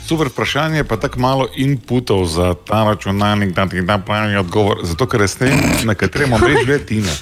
Super 0.08 0.32
vprašanje, 0.32 0.84
pa 0.88 0.96
tako 0.96 1.20
malo 1.20 1.50
inputov 1.60 2.24
za 2.32 2.54
ta 2.56 2.84
računalnik, 2.88 3.52
da 3.52 3.68
ti 3.68 3.82
da 3.82 3.98
pravi 4.00 4.40
odgovor. 4.40 4.88
Zato, 4.88 5.04
ker 5.04 5.20
res 5.20 5.36
ne 5.40 5.52
vem, 5.52 5.62
na 5.84 5.96
katerem 5.96 6.40
omrežju 6.40 6.72
je 6.72 6.82
Tine. 6.88 7.14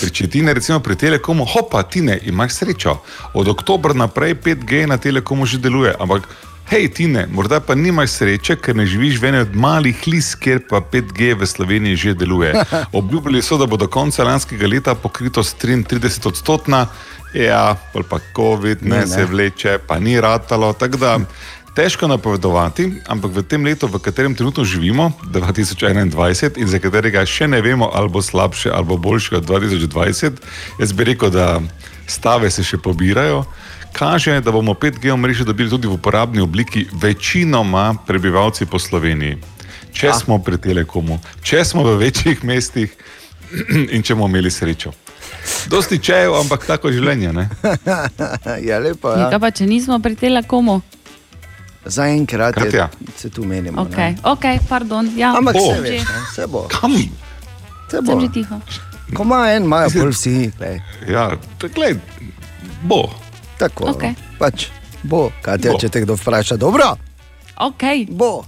Ker 0.00 0.08
če 0.08 0.32
Tine, 0.32 0.56
recimo 0.56 0.80
pri 0.80 0.96
Telekomu, 0.96 1.44
hopa, 1.44 1.84
Tine, 1.84 2.16
imaš 2.24 2.62
srečo. 2.62 2.96
Od 3.36 3.48
oktobra 3.48 3.92
naprej 3.92 4.40
5G 4.40 4.86
na 4.88 4.96
Telekomu 4.96 5.44
že 5.44 5.60
deluje. 5.60 5.92
Ampak, 6.00 6.28
hej, 6.70 6.88
Tine, 6.88 7.26
morda 7.32 7.60
pa 7.60 7.74
nimaš 7.74 8.10
sreče, 8.10 8.56
ker 8.60 8.76
ne 8.76 8.86
živiš 8.86 9.20
v 9.20 9.30
eni 9.30 9.42
od 9.44 9.54
malih 9.56 10.06
lis, 10.06 10.34
kjer 10.36 10.60
pa 10.68 10.80
5G 10.80 11.34
v 11.40 11.46
Sloveniji 11.46 11.96
že 11.96 12.14
deluje. 12.14 12.52
Obljubili 12.98 13.42
so, 13.42 13.58
da 13.58 13.66
bo 13.66 13.76
do 13.76 13.88
konca 13.88 14.24
lanskega 14.24 14.66
leta 14.68 14.94
pokritost 14.94 15.56
33 15.64 16.28
odstotna, 16.28 16.86
ja, 17.34 17.76
pa 17.92 18.18
COVID, 18.36 18.82
ne, 18.82 18.88
Ne, 18.88 18.96
ne, 18.96 19.06
ne. 19.06 19.06
se 19.06 19.24
vleče, 19.24 19.78
pa 19.86 19.98
ni 19.98 20.20
ratalo. 20.20 20.72
Tako 20.72 20.96
da 20.96 21.18
težko 21.74 22.08
napovedovati, 22.08 22.90
ampak 23.06 23.30
v 23.30 23.42
tem 23.46 23.64
letu, 23.64 23.86
v 23.86 24.00
katerem 24.02 24.34
trenutno 24.34 24.64
živimo, 24.64 25.12
2021, 25.30 26.58
in 26.58 26.66
za 26.66 26.80
katerega 26.82 27.22
še 27.22 27.46
ne 27.48 27.60
vemo, 27.62 27.90
ali 27.94 28.10
bo 28.10 28.22
slabše 28.22 28.70
ali 28.74 28.84
bo 28.84 28.96
boljše 28.96 29.36
od 29.36 29.46
2020, 29.46 30.42
jaz 30.80 30.92
bi 30.92 31.04
rekel, 31.04 31.30
da 31.30 31.60
stave 32.08 32.50
se 32.50 32.64
še 32.64 32.80
pobirajo. 32.82 33.44
Kaže, 33.92 34.40
da 34.40 34.52
bomo 34.52 34.74
5G 34.74 35.12
omrežje 35.12 35.44
dobili 35.44 35.70
tudi 35.70 35.88
v 35.88 35.92
uporabni 35.92 36.40
obliki 36.40 36.86
večinoma 36.92 37.94
prebivalci 38.06 38.66
po 38.66 38.78
Sloveniji. 38.78 39.38
Če 39.92 40.12
smo 40.14 40.38
pri 40.38 40.58
Telekomu, 40.58 41.18
če 41.42 41.64
smo 41.64 41.82
v 41.82 41.96
večjih 41.98 42.44
mestih 42.44 42.92
in 43.94 44.02
če 44.02 44.14
bomo 44.14 44.28
imeli 44.28 44.50
srečo. 44.50 44.92
Dosti 45.66 45.98
čejev, 45.98 46.34
ampak 46.38 46.66
tako 46.66 46.88
je 46.88 47.00
življenje. 47.00 47.32
Ne? 47.32 47.48
ja, 48.68 48.78
lepo. 48.78 49.10
Ja. 49.16 49.30
Ja. 49.32 49.40
pa 49.40 49.50
če 49.50 49.66
nismo 49.66 49.98
pri 50.04 50.16
telekomu? 50.16 50.80
Zaenkrat 51.88 52.56
je, 52.56 52.64
Katja. 52.64 52.88
se 53.16 53.30
tu 53.30 53.44
menimo. 53.48 53.86
Okay. 53.88 54.18
ok, 54.22 54.44
pardon. 54.68 55.08
Ja, 55.16 55.32
Ampak 55.38 55.56
sem 55.56 55.74
se 55.74 55.80
veš, 55.80 56.02
ne, 56.04 56.24
se 56.34 56.46
bo. 56.46 56.66
Kam? 56.68 56.96
Se 57.88 58.02
bo. 58.02 58.12
Sem 58.12 58.20
že 58.20 58.28
tiho. 58.34 58.60
Ko 59.16 59.24
ima 59.24 59.40
en, 59.54 59.64
imajo 59.64 59.94
bolj 59.94 60.12
vsi. 60.12 60.34
glej. 60.58 60.82
Ja, 61.08 61.30
gled, 61.74 62.02
bo. 62.84 63.08
Tako. 63.58 63.90
Okej. 63.90 64.14
Pač 64.38 64.66
bo, 65.02 65.30
Katja, 65.42 65.72
Bo. 65.72 65.78
če 65.78 65.88
te 65.88 66.00
kdo 66.00 66.14
vpraša, 66.14 66.56
dobro. 66.56 66.96
Okay. 67.56 68.06
Bo. 68.10 68.44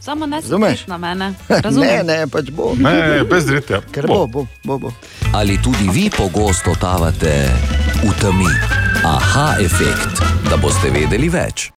Samo 0.00 0.26
ne 0.26 0.36
Razumeš? 0.36 0.78
smeš 0.78 0.86
na 0.86 0.98
mene. 0.98 1.32
Ne, 1.48 1.60
Razumem. 1.60 2.06
ne, 2.06 2.26
pač 2.26 2.50
bo. 2.50 2.74
Ne, 2.76 3.24
brez 3.24 3.46
dretja. 3.46 3.80
Ker 3.92 4.06
bo, 4.06 4.26
bo, 4.26 4.46
bo. 4.64 4.78
bo. 4.78 4.92
Ali 5.32 5.58
tudi 5.62 5.88
vi 5.88 6.10
pogosto 6.10 6.70
totavate 6.70 7.48
v 8.02 8.12
temi? 8.20 8.50
Aha 9.04 9.56
efekt, 9.60 10.22
da 10.50 10.56
boste 10.56 10.90
vedeli 10.90 11.28
več. 11.28 11.73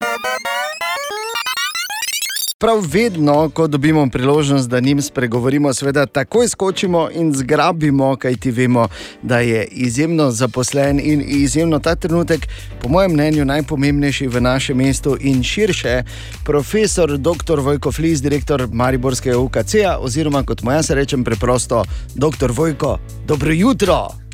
Prav 2.59 2.83
vedno, 2.87 3.49
ko 3.49 3.67
dobimo 3.67 4.09
priložnost, 4.09 4.69
da 4.69 4.79
njim 4.79 5.01
spregovorimo, 5.01 5.73
seveda 5.73 6.05
takoj 6.05 6.47
skočimo 6.47 7.09
in 7.13 7.33
zgrabimo, 7.33 8.15
kaj 8.15 8.35
ti 8.35 8.51
vemo, 8.51 8.87
da 9.21 9.39
je 9.39 9.67
izjemno 9.71 10.31
zaposlen 10.31 11.01
in 11.03 11.23
izjemno 11.27 11.79
ta 11.79 11.95
trenutek, 11.95 12.47
po 12.81 12.89
mojem 12.89 13.11
mnenju, 13.11 13.45
najpomembnejši 13.45 14.27
v 14.27 14.41
našem 14.41 14.77
mestu 14.77 15.17
in 15.21 15.43
širše. 15.43 16.03
Profesor 16.45 17.17
dr. 17.17 17.59
Vojko 17.59 17.91
Flis, 17.91 18.21
direktor 18.21 18.67
Mariborskega 18.71 19.37
UKC-ja, 19.37 19.97
oziroma 19.99 20.43
kot 20.43 20.63
mu 20.63 20.71
jaz 20.71 20.89
rečem 20.89 21.23
preprosto, 21.23 21.83
dr. 22.15 22.51
Vojko, 22.51 22.99
dobro 23.27 23.51
jutro. 23.51 24.24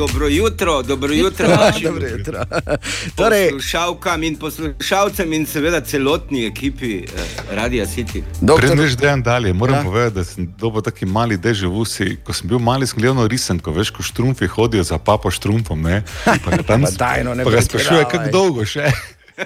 Dobro 0.00 0.28
jutro, 0.28 0.82
dobro 0.82 1.12
jutro, 1.12 1.48
vašim 1.48 1.84
dobro 1.84 2.08
jutro. 2.08 2.44
Torej- 3.16 3.50
poslušalkam 3.50 4.22
in 4.22 4.36
poslušalcem 4.36 5.32
in 5.32 5.46
seveda 5.46 5.80
celotni 5.80 6.46
ekipi 6.46 6.96
eh, 6.96 7.06
Radia 7.50 7.86
City. 7.86 8.22
Prednež 8.56 8.96
dejan 8.96 9.22
dalje, 9.22 9.52
moram 9.52 9.74
Ja. 9.74 9.82
povedati, 9.82 10.14
da 10.14 10.24
sem 10.24 10.54
dobil 10.58 10.80
taki 10.80 11.06
mali 11.06 11.36
deževusi. 11.36 12.16
Ko 12.24 12.32
sem 12.32 12.48
bil 12.48 12.58
mali, 12.58 12.86
sem 12.86 12.98
gledal 12.98 13.28
risen, 13.28 13.58
ko 13.58 13.70
veš, 13.70 13.90
ko 13.90 14.02
štrumfi 14.02 14.46
hodijo 14.46 14.82
za 14.82 14.98
papo 14.98 15.30
štrumpom. 15.30 15.82
Ne? 15.82 16.02
Pa 16.44 16.50
ga, 16.50 16.62
tam, 16.62 16.82
Pa 16.82 16.90
daj, 16.90 17.24
no, 17.24 17.34
ne 17.34 17.44
pa 17.44 17.50
ga 17.50 17.60
sprašuje, 17.60 18.04
kako 18.10 18.30
dolgo 18.32 18.64
še. 18.64 18.88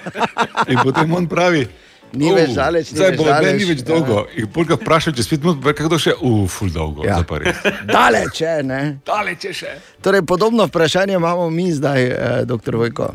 In 0.71 0.79
potem 0.83 1.13
on 1.13 1.27
pravi, 1.27 1.67
Ni 2.15 2.31
več 2.31 2.53
daleč, 2.55 2.91
ni 2.93 2.99
Zdaj 2.99 3.11
več 3.11 3.19
bo, 3.19 3.25
ne, 3.27 3.51
ni 3.57 3.67
več 3.67 3.83
dolgo. 3.85 4.21
In 4.39 4.47
pol 4.55 4.67
ga 4.69 4.77
vprašaj, 4.79 5.15
če 5.17 5.25
spet 5.25 5.43
minut, 5.45 5.65
kako 5.77 5.99
še, 6.01 6.15
uf, 6.15 6.59
ful 6.59 6.71
dolgo. 6.73 7.03
Ja. 7.07 7.19
Daleč 7.97 8.41
je, 8.41 8.55
ne? 8.67 8.81
Daleč 9.07 9.49
je 9.49 9.53
še. 9.61 9.73
Torej, 10.05 10.23
podobno 10.27 10.67
vprašanje 10.69 11.17
imamo 11.19 11.49
mi 11.53 11.67
zdaj, 11.75 12.07
eh, 12.07 12.37
doktor 12.47 12.79
Vojko. 12.79 13.11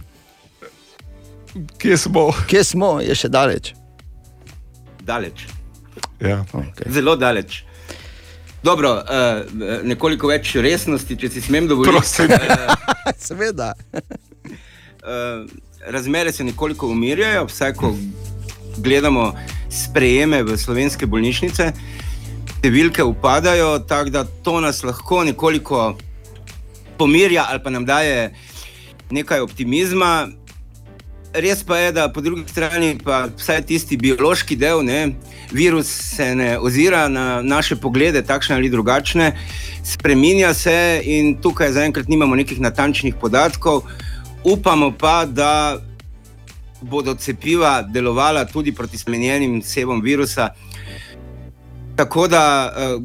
Kje 1.80 1.96
smo? 1.96 2.28
Kje 2.50 2.64
smo, 2.64 2.92
je 3.02 3.16
še 3.16 3.32
daleč. 3.32 3.72
Daleč. 5.02 5.48
Ja. 6.20 6.44
Okay. 6.52 6.92
Zelo 6.92 7.16
daleč. 7.16 7.64
Dobro, 8.62 8.92
uh, 9.00 9.80
nekoliko 9.88 10.28
več 10.28 10.52
resnosti, 10.60 11.16
če 11.16 11.30
si 11.32 11.40
smem 11.40 11.68
dovoliti. 11.68 12.26
Uh, 12.28 13.14
Seveda. 13.28 13.72
uh, 13.96 15.48
razmere 15.88 16.32
se 16.32 16.44
nekoliko 16.44 16.90
umirjajo, 16.92 17.46
vsaj 17.48 17.72
ko 17.74 17.94
gledamo 18.82 19.32
sprejeme 19.70 20.42
v 20.42 20.56
slovenske 20.58 21.06
bolnišnice. 21.06 21.70
Številke 22.60 23.04
upadajo, 23.06 23.78
tako 23.88 24.12
da 24.12 24.24
to 24.44 24.60
nas 24.60 24.82
lahko 24.84 25.22
nekoliko 25.24 25.94
pomirja 26.98 27.46
ali 27.48 27.62
pa 27.64 27.70
nam 27.70 27.86
daje 27.88 28.34
nekaj 29.10 29.40
optimizma. 29.40 30.28
Res 31.30 31.62
pa 31.62 31.78
je, 31.78 31.92
da 31.94 32.08
po 32.10 32.20
drugi 32.20 32.42
strani 32.50 32.96
pa 33.04 33.28
vsaj 33.38 33.62
tisti 33.68 33.96
biološki 33.96 34.56
del, 34.58 34.82
ne, 34.82 35.14
virus 35.54 35.86
se 35.86 36.34
ne 36.34 36.56
ozira 36.58 37.04
na 37.08 37.38
naše 37.42 37.76
poglede, 37.78 38.24
takšne 38.26 38.58
ali 38.58 38.70
drugačne, 38.70 39.30
spremenja 39.86 40.50
se 40.54 40.74
in 41.06 41.36
tukaj 41.38 41.70
zaenkrat 41.78 42.10
nimamo 42.10 42.34
nekih 42.34 42.58
natančnih 42.60 43.14
podatkov. 43.14 43.86
Upamo 44.42 44.90
pa, 44.90 45.22
da 45.24 45.78
bodo 46.82 47.14
cepiva 47.14 47.82
delovala 47.82 48.44
tudi 48.44 48.72
proti 48.72 48.98
spremenjenim 48.98 49.62
sebom 49.62 50.00
virusa. 50.02 50.48
Tako 51.96 52.28
da 52.28 52.72
eh, 52.76 52.98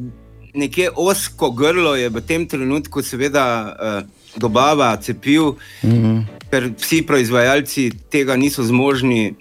nekje 0.54 0.90
osko 0.96 1.50
grlo 1.50 1.94
je 1.96 2.08
v 2.08 2.20
tem 2.20 2.46
trenutku, 2.48 3.02
seveda, 3.02 3.76
eh, 3.80 4.06
dobava 4.36 4.96
cepiv, 4.96 5.42
Mhm. 5.82 6.20
ker 6.50 6.70
vsi 6.78 7.02
proizvajalci 7.02 7.90
tega 8.10 8.36
niso 8.36 8.64
zmožni 8.64 9.34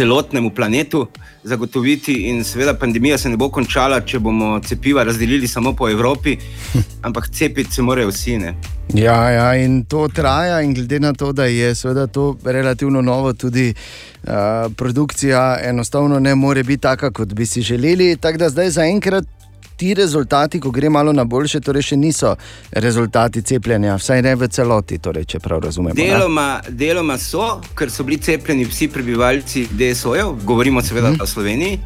celotnemu 0.00 0.50
planetu 0.50 1.06
zagotoviti, 1.44 2.14
in 2.28 2.44
seveda 2.44 2.74
pandemija 2.74 3.18
se 3.18 3.28
ne 3.28 3.36
bo 3.36 3.50
končala, 3.52 4.00
če 4.00 4.18
bomo 4.18 4.54
cepiva 4.64 5.04
razdelili 5.04 5.48
samo 5.48 5.72
po 5.76 5.88
Evropi, 5.90 6.36
ampak 7.06 7.28
cepiti 7.28 7.74
se 7.74 7.82
morajo 7.82 8.08
vsi. 8.08 8.38
Ne? 8.38 8.54
Ja, 8.94 9.18
ja, 9.30 9.48
in 9.60 9.84
to 9.84 10.08
traja, 10.08 10.62
in 10.64 10.72
glede 10.74 11.00
na 11.00 11.12
to, 11.12 11.32
da 11.32 11.44
je 11.44 11.74
seveda 11.74 12.06
to 12.06 12.36
relativno 12.44 13.02
novo, 13.02 13.32
tudi 13.32 13.74
uh, 13.74 14.72
produkcija 14.76 15.58
enostavno 15.64 16.20
ne 16.20 16.34
more 16.34 16.62
biti 16.62 16.82
taka, 16.82 17.10
kot 17.10 17.34
bi 17.34 17.46
si 17.46 17.62
želeli. 17.62 18.16
Tako 18.16 18.38
da 18.38 18.48
zdaj 18.50 18.70
zaenkrat 18.70 19.39
ti 19.80 19.94
rezultati, 19.94 20.60
ko 20.60 20.70
gre 20.70 20.90
malo 20.90 21.12
na 21.12 21.24
boljše, 21.24 21.60
torej 21.60 21.82
še 21.84 21.96
niso 21.98 22.34
rezultati 22.74 23.42
cepljenja, 23.42 23.96
vsaj 23.96 24.22
ne 24.22 24.34
v 24.36 24.48
celoti, 24.48 24.98
torej, 25.00 25.24
če 25.26 25.40
prav 25.40 25.60
razumemo. 25.60 25.94
ne? 25.94 26.04
Deloma, 26.04 26.48
deloma 26.70 27.16
so, 27.18 27.46
ker 27.74 27.88
so 27.88 28.04
bili 28.04 28.20
cepljeni 28.20 28.64
vsi 28.66 28.88
prebivalci 28.90 29.66
DSO-jev, 29.72 30.36
govorimo 30.44 30.82
seveda 30.82 31.10
Mhm. 31.10 31.20
o 31.20 31.26
Sloveniji. 31.26 31.80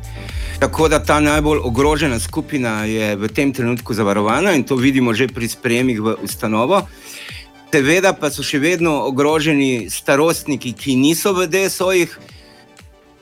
Tako 0.57 0.89
da 0.89 0.99
ta 1.01 1.21
najbolj 1.21 1.59
ogrožena 1.61 2.19
skupina 2.21 2.85
je 2.87 3.17
v 3.17 3.29
tem 3.29 3.53
trenutku 3.53 3.95
zavarovana 3.95 4.53
in 4.53 4.65
to 4.65 4.77
vidimo 4.77 5.13
že 5.13 5.27
pri 5.29 5.49
sprejemih 5.49 6.01
v 6.01 6.17
ustanovo. 6.23 6.83
Seveda 7.71 8.13
pa 8.15 8.31
so 8.31 8.41
še 8.41 8.59
vedno 8.61 9.03
ogroženi 9.05 9.91
starostniki, 9.91 10.73
ki 10.75 10.95
niso 10.97 11.33
v 11.33 11.47
DSO-jih, 11.49 12.11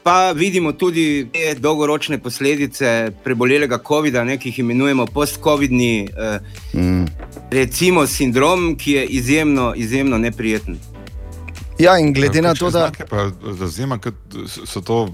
pa 0.02 0.32
vidimo 0.32 0.72
tudi 0.72 1.26
te 1.32 1.54
dolgoročne 1.54 2.18
posledice 2.18 3.12
prebolelega 3.24 3.78
COVID-a, 3.78 4.24
ki 4.36 4.48
jih 4.48 4.58
imenujemo 4.58 5.06
post-COVID-ni 5.06 6.08
eh, 6.08 6.38
Mm. 6.74 7.04
recimo 7.50 8.06
sindrom, 8.06 8.76
ki 8.76 8.92
je 8.92 9.06
izjemno, 9.06 9.72
izjemno 9.76 10.18
neprijeten. 10.18 10.78
Ja, 11.78 11.98
in 11.98 12.12
glede 12.12 12.42
na 12.42 12.54
to, 12.54 12.70
da. 12.70 12.90
Zazema, 13.58 13.98
so 14.66 14.80
to 14.80 15.08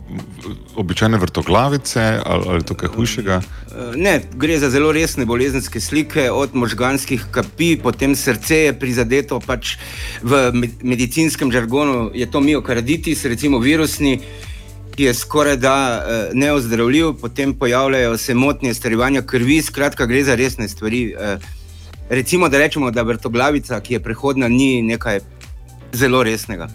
običajne 0.76 1.18
vrtoglavice 1.18 2.20
ali, 2.24 2.44
ali 2.48 2.62
to 2.62 2.74
kaj 2.74 2.88
hujšega? 2.88 3.40
Eh, 3.70 3.96
Ne, 3.96 4.20
gre 4.34 4.58
za 4.58 4.70
zelo 4.70 4.92
resne 4.92 5.24
bolezenske 5.24 5.80
slike, 5.80 6.30
od 6.30 6.54
možganskih 6.54 7.24
kapi, 7.30 7.76
potem 7.82 8.16
srce 8.16 8.56
je 8.56 8.78
prizadeto, 8.78 9.40
pač 9.40 9.76
v 10.22 10.50
med- 10.52 10.82
medicinskem 10.82 11.52
žargonu 11.52 12.10
je 12.14 12.30
to 12.30 12.40
miokarditis, 12.40 13.24
recimo 13.24 13.58
virusni, 13.58 14.20
ki 14.98 15.04
je 15.04 15.14
skoraj 15.14 15.56
da 15.56 16.04
eh, 16.06 16.30
neozdravljiv, 16.34 17.12
potem 17.20 17.54
pojavljajo 17.54 18.16
se 18.18 18.34
motnje 18.34 18.74
starevanja 18.74 19.22
krvi, 19.22 19.62
skratka, 19.62 20.06
gre 20.06 20.24
za 20.24 20.34
resne 20.34 20.68
stvari. 20.68 21.14
Eh, 21.20 21.38
Recimo, 22.10 22.48
da 22.48 22.58
rečemo, 22.58 22.90
da 22.90 23.02
vrtoglavica, 23.02 23.80
ki 23.80 23.94
je 23.94 24.00
prehodna, 24.00 24.48
ni 24.48 24.82
nekaj 24.82 25.20
zelo 25.92 26.22
resnega. 26.22 26.68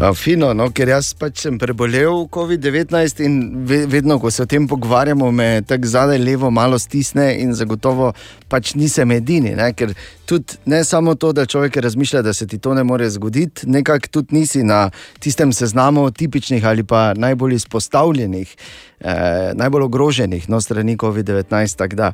Ja, 0.00 0.12
fino, 0.14 0.52
no, 0.56 0.68
ker 0.74 0.90
jaz 0.90 1.12
pač 1.18 1.44
sem 1.46 1.58
prebolel 1.60 2.26
COVID-19 2.32 3.22
in 3.24 3.38
ve, 3.68 3.82
vedno, 3.90 4.18
ko 4.22 4.30
se 4.30 4.44
o 4.44 4.48
tem 4.50 4.68
pogovarjamo, 4.68 5.30
me 5.34 5.48
tako 5.66 5.90
zadaj 5.90 6.20
levo 6.22 6.50
malo 6.50 6.78
stisne 6.78 7.28
in 7.40 7.54
zagotovo 7.56 8.12
pač 8.48 8.74
nisem 8.78 9.14
edini. 9.16 9.54
Ne, 9.58 9.72
ker 9.76 9.94
tudi 10.26 10.58
ne 10.66 10.82
samo 10.84 11.14
to, 11.14 11.32
da 11.36 11.46
človek 11.46 11.76
razmišlja, 11.82 12.22
da 12.26 12.34
se 12.36 12.46
ti 12.46 12.58
to 12.58 12.74
ne 12.74 12.84
more 12.84 13.08
zgoditi, 13.10 13.68
nekako 13.70 14.12
tudi 14.18 14.40
nisi 14.40 14.64
na 14.66 14.90
tistem 15.20 15.52
seznamu 15.52 16.10
tipičnih 16.10 16.64
ali 16.66 16.84
pa 16.84 17.12
najbolj 17.16 17.54
izpostavljenih, 17.54 18.56
eh, 19.00 19.52
najbolj 19.54 19.82
ogroženih 19.82 20.48
no, 20.50 20.60
strani 20.60 20.96
COVID-19. 20.96 21.76
tako 21.76 21.96
da, 21.96 22.12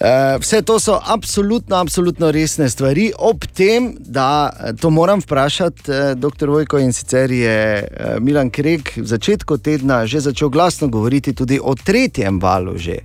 Eh, 0.00 0.38
Vse 0.38 0.62
to 0.62 0.78
so 0.80 1.00
absolutno, 1.06 1.76
absolutno 1.76 2.30
resne 2.30 2.70
stvari. 2.70 3.12
Ob 3.18 3.44
tem, 3.54 3.96
da 3.98 4.50
to 4.80 4.90
moram 4.90 5.20
vprašati, 5.20 5.92
eh. 5.92 6.14
Vojko, 6.48 6.78
in 6.78 6.92
sicer 6.92 7.30
je 7.30 7.84
eh, 7.84 8.20
Milan 8.20 8.50
Krek 8.50 8.96
v 8.96 9.06
začetku 9.06 9.58
tedna 9.58 10.06
že 10.06 10.20
začel 10.20 10.48
glasno 10.48 10.88
govoriti 10.88 11.34
tudi 11.34 11.58
o 11.62 11.74
tretjem 11.74 12.40
valu. 12.40 12.78
Že. 12.78 13.00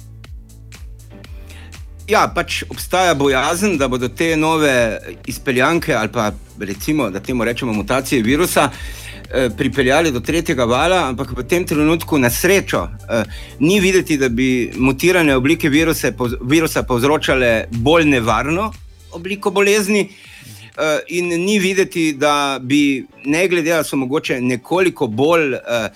Ja, 2.08 2.28
pač 2.30 2.64
obstaja 2.70 3.16
bojazen, 3.18 3.78
da 3.78 3.88
bodo 3.88 4.08
te 4.08 4.36
nove 4.38 5.00
izpeljanke 5.26 5.94
ali 5.94 6.12
pa 6.14 6.32
recimo, 6.60 7.10
da 7.10 7.20
temu 7.20 7.44
rečemo 7.44 7.74
mutacije 7.74 8.22
virusa. 8.22 8.70
eh, 9.34 9.50
Pripeljali 9.58 10.12
do 10.12 10.20
tretjega 10.20 10.64
vala, 10.64 11.08
ampak 11.10 11.34
v 11.38 11.44
tem 11.44 11.66
trenutku, 11.66 12.18
na 12.18 12.30
srečo, 12.30 12.88
eh, 13.10 13.24
ni 13.60 13.80
videti, 13.80 14.18
da 14.18 14.30
bi 14.30 14.72
mutirane 14.78 15.36
oblike 15.36 15.70
viruse, 15.70 16.12
povz- 16.12 16.38
virusa 16.42 16.84
povzročale 16.84 17.66
bolj 17.72 18.06
nevarno 18.06 18.74
obliko 19.12 19.52
bolezni, 19.52 20.00
eh, 20.02 20.35
in 21.08 21.28
ni 21.28 21.60
videti, 21.60 22.14
da 22.14 22.60
bi, 22.62 23.06
ne 23.26 23.48
glede 23.48 23.70
na 23.70 23.78
to, 23.78 23.84
da 23.84 23.90
so 23.90 23.98
mogoče 23.98 24.42
nekoliko 24.42 25.08
bolj 25.08 25.54
eh, 25.54 25.90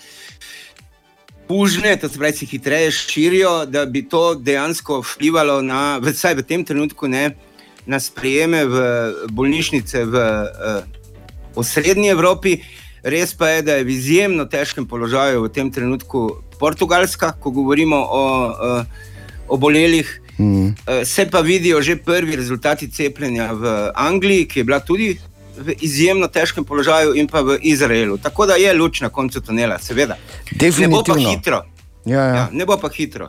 kužne, 1.50 1.98
to 1.98 2.10
se 2.10 2.18
pravi, 2.18 2.34
se 2.34 2.46
hitreje 2.46 2.92
širijo, 2.92 3.66
da 3.66 3.86
bi 3.86 4.04
to 4.10 4.36
dejansko 4.36 5.02
vplivalo 5.02 5.62
na, 5.62 5.98
vsaj 5.98 6.36
v 6.38 6.44
tem 6.46 6.66
trenutku, 6.66 7.08
ne, 7.08 7.32
na 7.90 7.98
sprejeme 8.00 8.66
v 8.70 8.76
bolnišnice 9.34 10.04
v 10.06 10.14
uh, 10.14 10.84
osrednji 11.58 12.12
Evropi. 12.14 12.60
Res 13.02 13.34
pa 13.34 13.50
je, 13.50 13.64
da 13.66 13.80
je 13.80 13.88
v 13.88 13.96
izjemno 13.96 14.46
težkem 14.46 14.86
položaju 14.86 15.48
v 15.48 15.50
tem 15.50 15.72
trenutku 15.74 16.44
Portugalska, 16.62 17.34
ko 17.42 17.50
govorimo 17.50 17.98
o 17.98 18.24
uh, 18.46 18.86
obolelih. 19.50 20.06
Mm. 20.40 20.70
Se 21.06 21.26
pa 21.28 21.42
vidijo 21.44 21.82
že 21.82 21.98
prvi 22.00 22.36
rezultati 22.36 22.88
cepljenja 22.92 23.52
v 23.52 23.92
Angliji, 23.96 24.48
ki 24.48 24.60
je 24.60 24.64
bila 24.64 24.80
tudi 24.80 25.18
v 25.60 25.74
izjemno 25.82 26.28
težkem 26.28 26.64
položaju, 26.64 27.16
in 27.16 27.28
pa 27.28 27.42
v 27.42 27.58
Izraelu. 27.62 28.18
Tako 28.18 28.46
da 28.46 28.56
je 28.56 28.74
luč 28.74 29.02
na 29.02 29.10
koncu 29.10 29.42
tunela, 29.42 29.80
seveda. 29.80 30.16
Ne 30.62 30.88
bo 30.88 31.04
pa 31.04 31.18
hitro. 31.20 31.64
Ja, 32.06 32.20
ja. 32.20 32.36
Ja, 32.36 32.50
ne 32.52 32.66
bo 32.66 32.78
pa 32.80 32.90
hitro. 32.90 33.28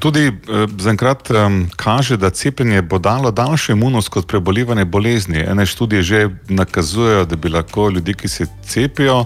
Tudi 0.00 0.28
eh, 0.30 0.66
zaenkrat 0.78 1.30
um, 1.30 1.64
kaže, 1.76 2.16
da 2.16 2.30
cepljenje 2.30 2.82
bo 2.82 2.98
dalo 2.98 3.30
daljšo 3.30 3.72
imunost 3.72 4.08
kot 4.08 4.28
prebolevanje 4.30 4.84
bolezni. 4.84 5.42
Ene 5.42 5.66
študije 5.66 6.02
že 6.02 6.28
nakazujejo, 6.48 7.24
da 7.24 7.36
bi 7.36 7.48
lahko 7.48 7.88
ljudje, 7.90 8.14
ki 8.14 8.28
se 8.28 8.46
cepijo, 8.66 9.24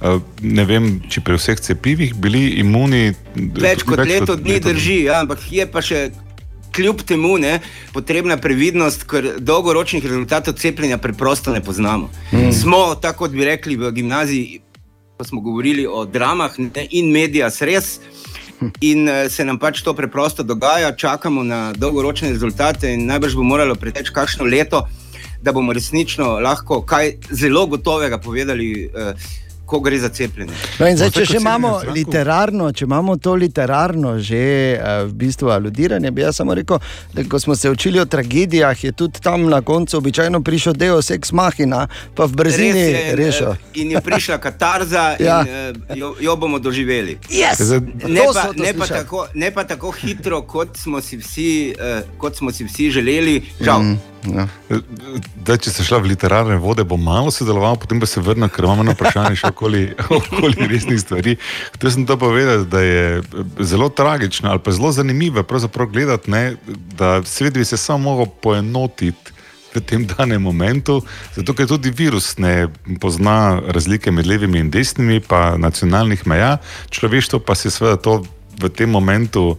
eh, 0.00 0.18
ne 0.40 0.64
vem, 0.64 0.88
če 1.10 1.20
pri 1.20 1.36
vseh 1.36 1.60
cepivih 1.60 2.14
bili 2.14 2.48
imuni. 2.64 3.12
Več 3.36 3.84
kot 3.84 4.00
leto 4.00 4.36
dni 4.36 4.60
drži, 4.60 5.02
ja, 5.04 5.20
ampak 5.20 5.44
je 5.52 5.68
pa 5.68 5.84
še. 5.84 6.08
Kljub 6.78 7.00
temu 7.02 7.38
je 7.38 7.56
potrebna 7.92 8.36
previdnost, 8.38 9.02
ker 9.10 9.32
dolgoročnih 9.42 10.04
rezultatov 10.06 10.54
cepljenja 10.54 10.98
preprosto 10.98 11.50
ne 11.50 11.58
poznamo. 11.60 12.10
Mm. 12.32 12.38
Mm. 12.38 12.52
Smo, 12.52 12.94
tako 12.94 13.24
kot 13.24 13.34
bi 13.34 13.44
rekli 13.44 13.74
v 13.76 13.90
gimnaziji, 13.92 14.60
ko 15.18 15.24
smo 15.24 15.40
govorili 15.40 15.86
o 15.90 16.04
dramah 16.06 16.54
ne, 16.58 16.86
in 16.90 17.10
medijas 17.10 17.58
res. 17.66 17.98
In 18.80 19.08
eh, 19.08 19.26
se 19.28 19.44
nam 19.44 19.58
pač 19.58 19.82
to 19.82 19.94
preprosto 19.94 20.46
dogaja, 20.46 20.94
čakamo 20.94 21.42
na 21.42 21.72
dolgoročne 21.74 22.30
rezultate, 22.30 22.94
in 22.94 23.06
najbrž 23.10 23.34
bo 23.34 23.42
moralo 23.42 23.74
preteči 23.74 24.14
kakšno 24.14 24.46
leto, 24.46 24.84
da 25.42 25.52
bomo 25.52 25.74
resnično 25.74 26.38
lahko 26.38 26.84
kaj 26.86 27.16
zelo 27.30 27.66
gotovega 27.66 28.22
povedali 28.22 28.70
eh, 28.86 29.12
ko 29.68 29.80
gre 29.80 29.98
za 29.98 30.08
cepljenje. 30.08 30.52
No 30.78 30.88
in 30.88 30.96
zdaj, 30.96 31.10
Zdaj, 31.10 31.20
če 31.20 31.26
si 31.28 31.36
imamo 31.36 31.70
literarno, 31.92 32.70
če 32.72 32.84
imamo 32.84 33.16
to 33.16 33.34
literarno 33.34 34.16
že 34.18 34.40
uh, 34.74 35.04
v 35.04 35.12
bistvu 35.14 35.50
aludiranje, 35.50 36.10
bi 36.10 36.22
jaz 36.22 36.36
samo 36.36 36.54
rekel, 36.54 36.78
da 37.12 37.24
ko 37.24 37.38
smo 37.38 37.56
se 37.56 37.70
učili 37.70 38.00
o 38.00 38.06
tragedijah, 38.06 38.84
je 38.84 38.92
tudi 38.92 39.20
tam 39.20 39.44
na 39.46 39.60
koncu 39.62 39.96
običajno 39.96 40.40
prišel 40.40 40.72
Deus 40.74 41.10
ex 41.10 41.32
machina, 41.32 41.84
pa 42.14 42.24
v 42.24 42.48
je, 42.48 42.70
in, 43.10 43.16
rešil. 43.16 43.50
eh, 43.50 43.56
In 43.74 43.90
je 43.90 44.00
prišla 44.00 44.38
katarza, 44.38 45.16
Ja. 45.20 45.40
in 45.42 45.48
eh, 45.88 45.96
jo, 45.96 46.14
jo 46.20 46.36
bomo 46.36 46.58
doživeli. 46.58 47.18
Yes! 47.28 47.60
Ne, 48.08 48.24
pa, 48.34 48.48
ne, 48.56 48.72
pa 48.72 48.86
tako, 48.86 49.26
ne 49.34 49.50
pa 49.50 49.64
tako 49.64 49.90
hitro, 49.92 50.42
kot 50.42 50.76
smo 50.76 51.00
si 51.00 51.16
vsi, 51.16 51.50
uh, 51.74 52.18
kot 52.18 52.36
smo 52.36 52.52
si 52.52 52.64
vsi 52.64 52.90
želeli. 52.90 53.42
Žal. 53.60 53.82
Mm, 53.82 53.98
ja. 54.26 54.46
Da, 55.46 55.56
če 55.56 55.70
se 55.72 55.84
šla 55.86 56.00
v 56.02 56.12
literarne 56.12 56.58
vode, 56.60 56.84
bo 56.88 56.98
malo 57.00 57.30
sodeloval, 57.34 57.78
potem 57.80 58.00
pa 58.00 58.08
se 58.08 58.22
vrnil, 58.24 58.50
ker 58.52 58.66
imamo 58.66 58.84
eno 58.84 58.94
vprašanje 58.96 59.40
še 59.42 59.52
okoli, 59.52 59.82
okoli 60.18 60.68
resnih 60.70 61.00
stvari. 61.00 61.36
Hotel 61.74 61.94
sem 61.94 62.06
to 62.08 62.18
povedati, 62.20 62.68
da 62.70 62.82
je 62.84 63.02
zelo 63.66 63.88
tragično 63.88 64.50
ali 64.52 64.62
pa 64.64 64.74
zelo 64.74 64.92
zanimivo 64.92 65.44
gledati, 65.92 66.30
ne, 66.30 66.56
da 66.98 67.22
svet 67.24 67.54
bi 67.54 67.64
se 67.64 67.76
samo 67.76 68.10
mogel 68.10 68.32
poenotiti. 68.42 69.36
V 69.68 69.82
tem 69.84 70.06
danem 70.08 70.40
momentu, 70.42 71.02
zato 71.36 71.52
ker 71.52 71.66
tudi 71.68 71.90
virus 71.92 72.38
ne 72.40 72.70
pozna 73.00 73.60
razlike 73.68 74.10
med 74.10 74.26
levimi 74.26 74.62
in 74.64 74.70
desnimi, 74.72 75.20
pa 75.20 75.58
nacionalnih 75.60 76.24
meja, 76.26 76.56
človeštvo 76.88 77.42
pa 77.44 77.54
se 77.54 77.70
seveda 77.70 78.00
to 78.00 78.22
v 78.58 78.70
tem 78.72 78.88
momentu 78.90 79.58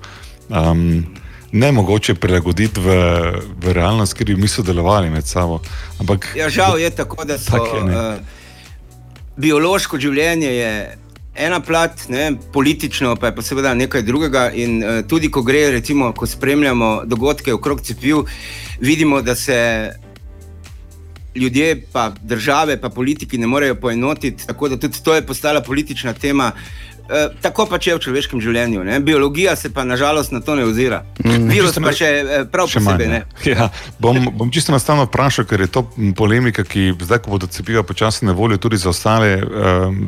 um, 0.50 1.06
ne 1.52 1.72
mogoče 1.72 2.16
prilagoditi 2.16 2.80
v, 2.80 2.96
v 3.64 3.74
realnost, 3.74 4.14
ker 4.14 4.28
bi 4.28 4.36
mi 4.36 4.48
sodelovali 4.48 5.10
med 5.10 5.28
sabo. 5.28 5.60
Ampak, 6.00 6.32
Ja, 6.38 6.50
žal 6.50 6.80
je 6.80 6.90
tako, 6.90 7.26
da 7.26 7.38
so. 7.38 7.52
Tak 7.52 7.74
je, 7.74 7.84
ne. 7.84 7.96
uh, 7.98 8.16
biološko 9.38 10.00
življenje 10.00 10.52
je 10.54 10.74
ena 11.40 11.60
plat, 11.60 11.96
ne, 12.10 12.34
politično 12.54 13.16
pa 13.16 13.32
je 13.32 13.36
pa 13.36 13.42
seveda 13.42 13.74
nekaj 13.74 14.04
drugega. 14.04 14.50
In 14.52 14.84
uh, 14.84 15.00
tudi, 15.08 15.32
ko 15.32 15.42
gre, 15.42 15.70
recimo, 15.72 16.14
ko 16.14 16.28
spremljamo 16.28 17.04
dogodke 17.06 17.54
okrog 17.54 17.82
cepiv, 17.82 18.28
vidimo, 18.80 19.22
da 19.22 19.36
se 19.36 19.60
ljudje, 21.36 21.86
pa 21.92 22.12
države, 22.22 22.82
pa 22.82 22.90
politiki 22.90 23.38
ne 23.38 23.48
morejo 23.48 23.76
poenotiti. 23.76 24.48
Tako 24.48 24.70
da 24.70 24.78
tudi 24.78 25.04
to 25.04 25.16
je 25.16 25.26
postala 25.26 25.62
politična 25.62 26.14
tema. 26.14 26.52
E, 27.10 27.30
tako 27.42 27.66
pač 27.66 27.88
je 27.90 27.96
v 27.98 28.02
človeškem 28.06 28.42
življenju. 28.44 28.84
Ne? 28.86 29.00
Biologija 29.02 29.56
se 29.58 29.72
pa 29.74 29.82
nažalost 29.84 30.30
na 30.32 30.44
to 30.46 30.54
ne 30.56 30.66
ozira. 30.68 31.02
Mm, 31.24 31.48
Virus 31.50 31.80
pa 31.82 31.94
še 31.96 32.10
eh, 32.22 32.44
prav 32.46 32.70
Še 32.70 32.84
posebej 32.84 33.10
manj, 33.10 33.14
ne. 33.14 33.22
ne. 33.26 33.46
Ja, 33.50 33.70
bom, 33.98 34.20
bom 34.38 34.52
čisto 34.54 34.70
enostavno 34.70 35.08
vprašal, 35.08 35.48
ker 35.50 35.66
je 35.66 35.72
to 35.74 35.88
polemika, 36.18 36.62
ki 36.62 36.92
zdaj, 37.02 37.24
ko 37.26 37.34
bodo 37.34 37.50
cepiva 37.50 37.82
počasi 37.82 38.30
na 38.30 38.36
voljo 38.38 38.60
tudi 38.62 38.78
za 38.78 38.92
ostale 38.92 39.40
um, 39.42 40.04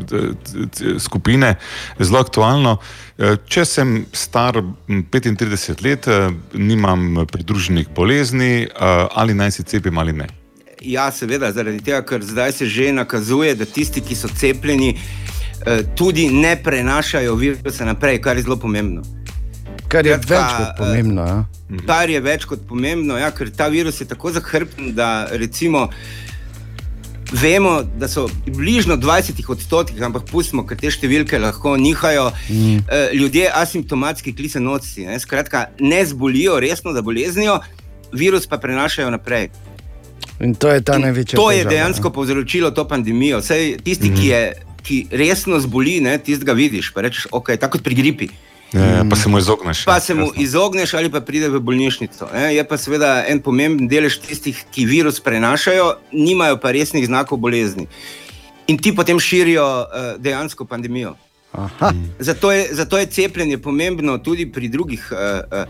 skupine, 1.02 1.56
zelo 1.98 2.22
aktualno. 2.22 2.78
Če 3.22 3.66
sem 3.66 3.96
star 4.14 4.62
m, 4.62 5.02
35 5.10 5.82
let, 5.86 6.08
nimam 6.54 7.24
pridruženih 7.30 7.90
bolezni, 7.98 8.68
eh, 8.70 9.08
ali 9.18 9.34
naj 9.34 9.58
se 9.58 9.66
cepim 9.74 9.98
ali 9.98 10.14
ne. 10.22 10.30
Ja, 10.82 11.12
seveda, 11.14 11.52
zaradi 11.54 11.82
tega, 11.86 12.02
ker 12.06 12.24
zdaj 12.26 12.56
se 12.58 12.66
že 12.66 12.90
nakazuje, 12.94 13.54
da 13.56 13.66
tisti, 13.70 14.02
ki 14.02 14.18
so 14.18 14.30
cepljeni, 14.30 14.96
tudi 15.96 16.30
ne 16.30 16.56
prenašajo 16.64 17.36
virusa 17.36 17.86
naprej, 17.86 18.22
kar 18.22 18.38
je 18.38 18.44
zelo 18.44 18.58
pomembno. 18.58 19.02
Kar 19.92 20.08
je 20.08 20.16
Skratka, 20.16 20.36
več 20.36 20.58
kot 20.58 20.78
pomembno. 20.80 21.24
Ja. 21.28 21.86
Kar 21.88 22.12
je 22.12 22.20
več 22.24 22.46
kot 22.48 22.68
pomembno, 22.68 23.18
ja, 23.20 23.32
ker 23.36 23.52
ta 23.52 23.68
virus 23.72 24.00
je 24.00 24.08
tako 24.08 24.32
zahrbten, 24.36 24.94
da 24.96 25.28
recimo. 25.32 25.90
Vemo, 27.32 27.78
da 27.96 28.10
so 28.12 28.26
bližno 28.44 28.98
20 29.00 29.38
odstotkih, 29.54 30.02
ampak 30.04 30.26
pustimo, 30.28 30.66
ker 30.68 30.76
te 30.80 30.92
številke 30.92 31.40
lahko 31.40 31.78
nihajo. 31.80 32.26
Mm. 32.52 32.82
Eh, 32.84 33.14
Ljudje 33.16 33.46
asimptomatski 33.56 34.34
klicenovci, 34.36 35.06
ne, 35.08 35.20
skratka, 35.20 35.70
ne 35.80 36.02
zbolijo 36.08 36.58
resno 36.60 36.92
za 36.92 37.04
boleznijo, 37.04 37.62
virus 38.12 38.50
pa 38.52 38.60
prenašajo 38.60 39.14
naprej. 39.16 39.48
In 40.44 40.58
to 40.60 40.74
je 40.74 40.84
ta 40.84 40.98
največja. 41.00 41.40
To 41.40 41.52
je 41.54 41.62
težava, 41.64 41.72
dejansko 41.72 42.12
povzročilo 42.12 42.74
to 42.76 42.84
pandemijo. 42.88 43.40
Sej 43.46 43.78
tisti, 43.86 44.12
mm. 44.12 44.20
ki, 44.20 44.28
je, 44.28 44.44
ki 44.84 45.06
resno 45.12 45.60
zboli, 45.60 46.00
ne, 46.02 46.18
tistega 46.18 46.54
vidiš, 46.58 46.94
rečeš, 46.96 47.28
ok, 47.32 47.56
tako 47.60 47.78
kot 47.78 47.86
pri 47.86 47.96
gripi. 47.96 48.30
Ja, 48.74 49.04
pa 49.10 49.16
se 49.16 49.30
mu 49.30 49.38
izogneš. 49.38 49.84
Pa 49.86 50.00
se 50.00 50.16
mu 50.16 50.30
izogneš 50.36 50.94
ali 50.94 51.12
pa 51.12 51.20
pride 51.22 51.50
v 51.50 51.60
bolnišnico. 51.60 52.30
Ne. 52.34 52.56
Je 52.56 52.64
pa 52.64 52.78
seveda 52.80 53.26
en 53.28 53.42
pomemben 53.44 53.88
delež 53.92 54.22
tistih, 54.24 54.56
ki 54.72 54.86
virus 54.88 55.20
prenašajo, 55.20 55.90
nimajo 56.12 56.60
pa 56.62 56.72
resnih 56.72 57.06
znakov 57.06 57.42
bolezni. 57.44 57.88
In 58.72 58.80
ti 58.80 58.96
potem 58.96 59.20
širijo 59.20 59.66
uh, 59.66 60.16
dejansko 60.24 60.66
pandemijo. 60.66 61.18
Aha. 61.52 61.92
Zato 62.20 62.52
je, 62.52 62.68
zato 62.72 62.98
je 62.98 63.06
cepljenje 63.06 63.58
pomembno 63.58 64.18
tudi 64.18 64.46
pri 64.52 64.70
drugih 64.72 65.12
uh, 65.12 65.18
uh, 65.18 65.66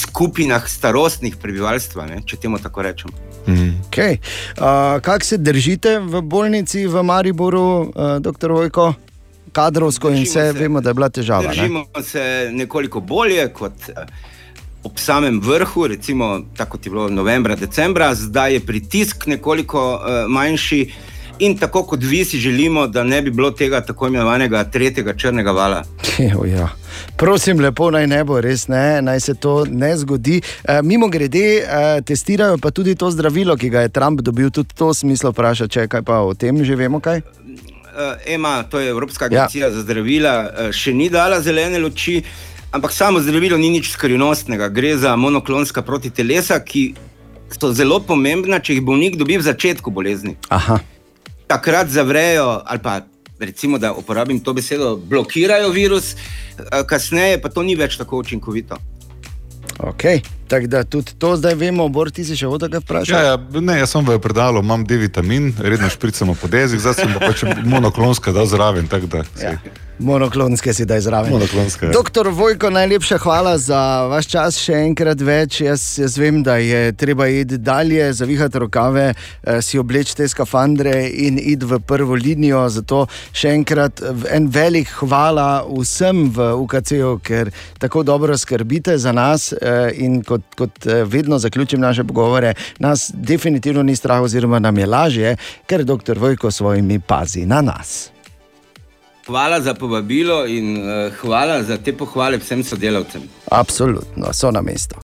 skupinah 0.00 0.64
starostnih 0.68 1.36
prebivalstva, 1.36 2.06
ne, 2.06 2.22
če 2.26 2.40
temu 2.46 2.58
tako 2.58 2.82
rečemo. 2.88 3.12
Okay. 3.88 4.18
Uh, 4.56 5.00
Kako 5.02 5.24
se 5.24 5.38
držite 5.38 5.98
v 5.98 6.20
bolnici 6.22 6.86
v 6.86 7.02
Mariboru, 7.02 7.92
uh, 7.94 8.18
doktor 8.20 8.52
Vojko? 8.52 8.94
Kadrovsko 9.52 10.10
in 10.10 10.22
vse, 10.22 10.52
vemo, 10.52 10.80
da 10.80 10.90
je 10.90 10.94
bila 10.94 11.08
težava. 11.08 11.48
Ne? 11.48 11.54
Držimo 11.54 11.84
se 12.02 12.50
nekoliko 12.52 13.00
bolje 13.00 13.48
kot 13.52 13.88
eh, 13.88 14.06
ob 14.84 14.98
samem 14.98 15.40
vrhu, 15.40 15.86
recimo 15.86 16.40
tako 16.56 16.78
je 16.84 16.90
bilo 16.90 17.08
novembra, 17.08 17.56
decembra, 17.56 18.14
zdaj 18.14 18.54
je 18.54 18.60
pritisk 18.60 19.26
nekoliko 19.26 19.94
uh, 19.94 20.30
manjši. 20.30 20.84
In 21.40 21.56
tako 21.56 21.82
kot 21.82 22.02
vi 22.02 22.24
si 22.24 22.38
želimo, 22.38 22.86
da 22.86 23.04
ne 23.04 23.22
bi 23.22 23.30
bilo 23.30 23.50
tega 23.50 23.80
tako 23.80 24.06
imenovanega 24.06 24.64
tretjega 24.64 25.14
črnega 25.16 25.50
vala. 25.50 25.84
Evo, 26.32 26.44
ja. 26.46 26.68
Prosim, 27.16 27.60
lepo 27.60 27.90
naj 27.90 28.06
ne 28.06 28.18
bo, 28.24 28.40
res 28.40 28.66
ne, 28.68 29.00
naj 29.02 29.20
se 29.20 29.34
to 29.34 29.64
ne 29.64 29.96
zgodi. 29.96 30.40
E, 30.64 30.82
mimo 30.82 31.08
grede, 31.08 31.46
e, 31.56 32.02
testirajo 32.06 32.58
pa 32.58 32.70
tudi 32.70 32.94
to 32.94 33.10
zdravilo, 33.10 33.56
ki 33.56 33.70
ga 33.70 33.80
je 33.80 33.88
Trump 33.88 34.20
dobil, 34.20 34.50
tudi 34.50 34.76
to 34.76 34.92
smislo 34.94 35.32
vprašati, 35.32 35.72
če 35.72 35.86
kaj 35.88 36.04
pa 36.04 36.20
o 36.20 36.34
tem 36.34 36.60
že 36.64 36.76
vemo 36.76 37.00
kaj. 37.00 37.22
Uh, 37.90 38.34
EMA, 38.34 38.62
to 38.62 38.78
je 38.78 38.90
Evropska 38.90 39.24
agencija 39.24 39.66
ja. 39.66 39.72
za 39.72 39.80
zdravila, 39.80 40.34
še 40.72 40.92
ni 40.94 41.08
dala 41.10 41.40
zelene 41.40 41.80
luči, 41.80 42.20
ampak 42.70 42.92
samo 42.92 43.20
zdravilo 43.20 43.56
ni 43.58 43.70
nič 43.70 43.90
skrivnostnega. 43.96 44.68
Gre 44.68 44.92
za 44.96 45.16
monoklonska 45.16 45.82
protitelesa, 45.82 46.60
ki 46.60 46.94
so 47.56 47.72
zelo 47.72 47.98
pomembna, 48.04 48.60
če 48.60 48.76
jih 48.76 48.84
bolnik 48.84 49.16
dobi 49.16 49.40
v 49.40 49.48
začetku 49.48 49.90
bolezni. 49.90 50.36
Aha. 50.52 50.78
Takrat 51.50 51.88
zavrejo, 51.90 52.62
ali 52.62 52.78
pa 52.82 53.00
recimo, 53.40 53.78
da 53.78 53.92
uporabim 53.92 54.38
to 54.40 54.52
besedo, 54.54 54.96
blokirajo 54.96 55.72
virus, 55.74 56.14
uh, 56.14 56.84
kasneje 56.86 57.40
pa 57.42 57.50
to 57.50 57.64
ni 57.66 57.74
več 57.74 57.98
tako 57.98 58.22
učinkovito. 58.22 58.78
Okay. 59.80 60.20
Tako 60.50 60.66
da 60.66 60.84
tudi 60.84 61.14
to 61.18 61.36
zdaj 61.36 61.54
vemo, 61.54 61.88
Bor, 61.88 62.10
ti 62.10 62.24
si 62.26 62.34
še 62.36 62.48
od 62.50 62.64
tega 62.64 62.80
vprašal. 62.82 63.14
Ja, 63.14 63.36
ja, 63.36 63.60
ne, 63.60 63.76
jaz 63.78 63.94
sem 63.94 64.06
v 64.06 64.18
predalu, 64.22 64.64
imam 64.64 64.82
D 64.82 64.98
vitamin, 64.98 65.52
redno 65.62 65.90
špricamo 65.92 66.34
pod 66.34 66.54
jezik, 66.58 66.82
zdaj 66.82 66.98
sem 67.04 67.14
pa 67.14 67.30
pač 67.30 67.46
monoklonska 67.62 68.34
dal 68.34 68.50
zraven. 68.50 68.90
Da, 68.90 69.22
ja. 69.38 69.54
Monoklonske 70.00 70.72
si 70.74 70.84
daj 70.88 71.00
zraven. 71.04 71.32
Monoklonske, 71.32 71.86
ja. 71.86 71.92
Doktor 71.92 72.28
Vojko, 72.28 72.70
najlepša 72.70 73.18
hvala 73.18 73.58
za 73.58 74.06
vaš 74.08 74.26
čas, 74.32 74.56
še 74.56 74.78
enkrat 74.86 75.20
več. 75.20 75.60
Jaz, 75.60 75.82
jaz 76.00 76.16
vem, 76.18 76.40
da 76.42 76.56
je 76.56 76.94
treba 76.96 77.28
iti 77.28 77.58
dalje, 77.60 78.06
zavihati 78.16 78.62
rokave, 78.64 79.10
eh, 79.12 79.60
si 79.62 79.78
obleči 79.78 80.16
te 80.16 80.28
skafandre 80.28 80.94
in 81.08 81.38
iti 81.38 81.68
v 81.68 81.80
prvo 81.84 82.16
linijo. 82.16 82.64
Zato 82.72 83.06
še 83.32 83.52
enkrat 83.58 84.00
en 84.32 84.48
velik 84.48 84.88
hvala 85.02 85.66
vsem 85.68 86.30
v 86.32 86.48
UKC-u, 86.64 87.18
ker 87.20 87.52
tako 87.78 88.02
dobro 88.02 88.38
skrbite 88.38 88.96
za 88.98 89.12
nas 89.12 89.52
eh, 89.52 89.92
in 90.00 90.22
kot, 90.24 90.39
kot 90.56 90.86
eh, 90.86 91.04
vedno 91.04 91.38
zaključim 91.38 91.80
naše 91.80 92.04
pogovore, 92.04 92.54
nas 92.78 93.10
definitivno 93.14 93.82
ni 93.82 93.96
strah, 93.96 94.22
oziroma 94.22 94.58
nam 94.58 94.78
je 94.78 94.86
lažje, 94.86 95.36
ker 95.66 95.84
doktor 95.84 96.18
Vojko 96.18 96.50
s 96.50 96.56
svojimi 96.56 97.00
pazi 97.00 97.46
na 97.46 97.60
nas. 97.62 98.10
Hvala 99.26 99.60
za 99.60 99.74
povabilo 99.74 100.46
in 100.46 100.76
uh, 100.76 101.12
hvala 101.20 101.62
za 101.62 101.76
te 101.76 101.92
pohvale 101.92 102.38
vsem 102.38 102.64
sodelavcem. 102.64 103.22
Absolutno, 103.50 104.32
so 104.32 104.50
na 104.50 104.62
mestu. 104.62 104.96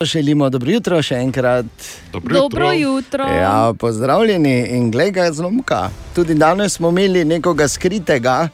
Želimo 0.00 0.50
dobro 0.50 0.70
jutro, 0.70 1.02
še 1.02 1.14
enkrat. 1.14 1.66
Dobro 2.12 2.34
Dobro 2.34 2.72
jutro. 2.72 3.24
Ja, 3.24 3.72
pozdravljeni 3.78 4.66
in 4.76 4.90
gledaj, 4.90 5.32
zlomka. 5.32 5.88
Tudi 6.14 6.34
danes 6.34 6.72
smo 6.72 6.88
imeli 6.88 7.24
nekoga 7.24 7.68
skritega 7.68 8.48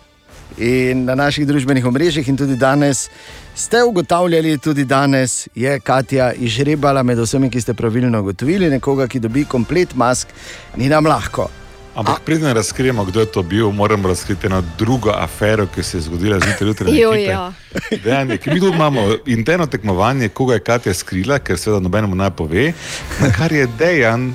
in 0.59 1.05
na 1.05 1.15
naših 1.15 1.47
družbenih 1.47 1.87
omrežjih, 1.87 2.29
in 2.29 2.37
tudi 2.37 2.57
danes 2.57 3.09
ste 3.55 3.83
ugotavljali, 3.83 4.59
tudi 4.59 4.85
danes 4.85 5.49
je 5.55 5.81
Katja 5.81 6.33
izžrebala 6.33 7.03
med 7.03 7.19
vsemi, 7.19 7.51
ki 7.51 7.61
ste 7.61 7.75
pravilno 7.75 8.21
ugotovili, 8.21 8.71
nekoga, 8.71 9.09
ki 9.09 9.21
dobi 9.21 9.45
komplet 9.45 9.95
mask, 9.95 10.29
ni 10.77 10.89
nam 10.89 11.07
lahko. 11.07 11.49
Ampak 11.95 12.21
preden 12.25 12.55
razkrijemo, 12.55 13.05
kdo 13.05 13.21
je 13.21 13.27
to 13.27 13.43
bil, 13.43 13.71
moramo 13.71 14.09
razkriti 14.09 14.47
eno 14.47 14.63
drugo 14.79 15.11
afero, 15.11 15.67
ki 15.67 15.83
se 15.83 15.97
je 15.99 16.01
zgodila 16.01 16.39
zjutraj 16.39 16.69
jutraj. 16.69 17.01
Joj, 17.01 17.25
ja. 17.25 17.53
Dejanje, 18.05 18.39
ki 18.39 18.51
mi 18.51 18.61
tu 18.61 18.67
imamo 18.67 19.01
interno 19.27 19.67
tekmovanje, 19.67 20.29
koga 20.29 20.55
je 20.55 20.61
Katja 20.61 20.95
skrila, 20.95 21.39
ker 21.39 21.59
seveda 21.59 21.81
nobenemu 21.81 22.15
ne 22.15 22.31
pove, 22.31 22.73
na 23.21 23.33
kar 23.33 23.53
je 23.53 23.67
dejan 23.79 24.35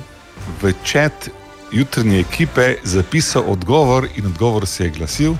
v 0.62 0.72
čat 0.84 1.30
jutranje 1.72 2.20
ekipe 2.20 2.74
zapisal 2.84 3.44
odgovor 3.46 4.08
in 4.16 4.26
odgovor 4.26 4.66
se 4.66 4.84
je 4.84 4.90
glasil. 4.90 5.34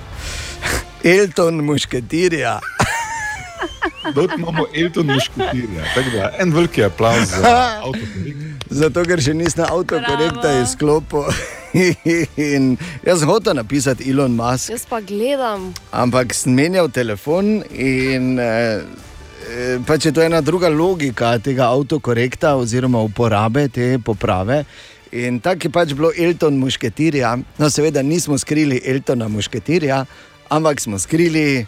Elton 1.07 1.63
mušketirja. 1.65 2.59
Dot 4.15 4.31
imamo 4.37 4.65
Elton 4.75 5.05
mušketirja. 5.05 5.83
Da, 6.13 6.31
en 6.39 6.51
veliki 6.53 6.83
aplauz 6.83 7.29
za 7.29 7.53
avtokorekt. 7.83 8.65
Zato, 8.69 9.03
ker 9.07 9.21
še 9.23 9.33
nisem 9.35 9.63
avtokorekta 9.67 10.51
izklopil. 10.63 11.27
In 12.37 12.71
jaz 13.05 13.19
sem 13.21 13.29
hotel 13.29 13.57
napisati 13.59 14.07
Elon 14.11 14.33
Musk, 14.35 14.71
Jaz 14.71 14.85
pa 14.89 14.99
gledam. 15.03 15.69
ampak 15.91 16.33
sem 16.33 16.55
menjal 16.55 16.87
telefon 16.89 17.59
in 17.69 18.39
eh, 18.39 18.81
eh, 19.47 19.75
pač 19.85 20.07
je 20.07 20.13
to 20.15 20.23
ena 20.23 20.39
druga 20.41 20.71
logika 20.71 21.35
tega 21.43 21.67
avtokorekta 21.69 22.55
oziroma 22.57 23.03
uporabe 23.03 23.67
te 23.69 23.97
poprave. 23.99 24.63
In 25.11 25.39
tako 25.39 25.67
je 25.67 25.71
pač 25.71 25.93
bilo 25.95 26.11
Elton 26.17 26.57
mušketirja. 26.59 27.35
No, 27.59 27.69
seveda 27.71 28.01
nismo 28.03 28.35
skrili 28.37 28.81
Eltona 28.85 29.27
mušketirja, 29.31 30.01
ampak 30.49 30.79
smo 30.79 30.97
skrili 30.97 31.65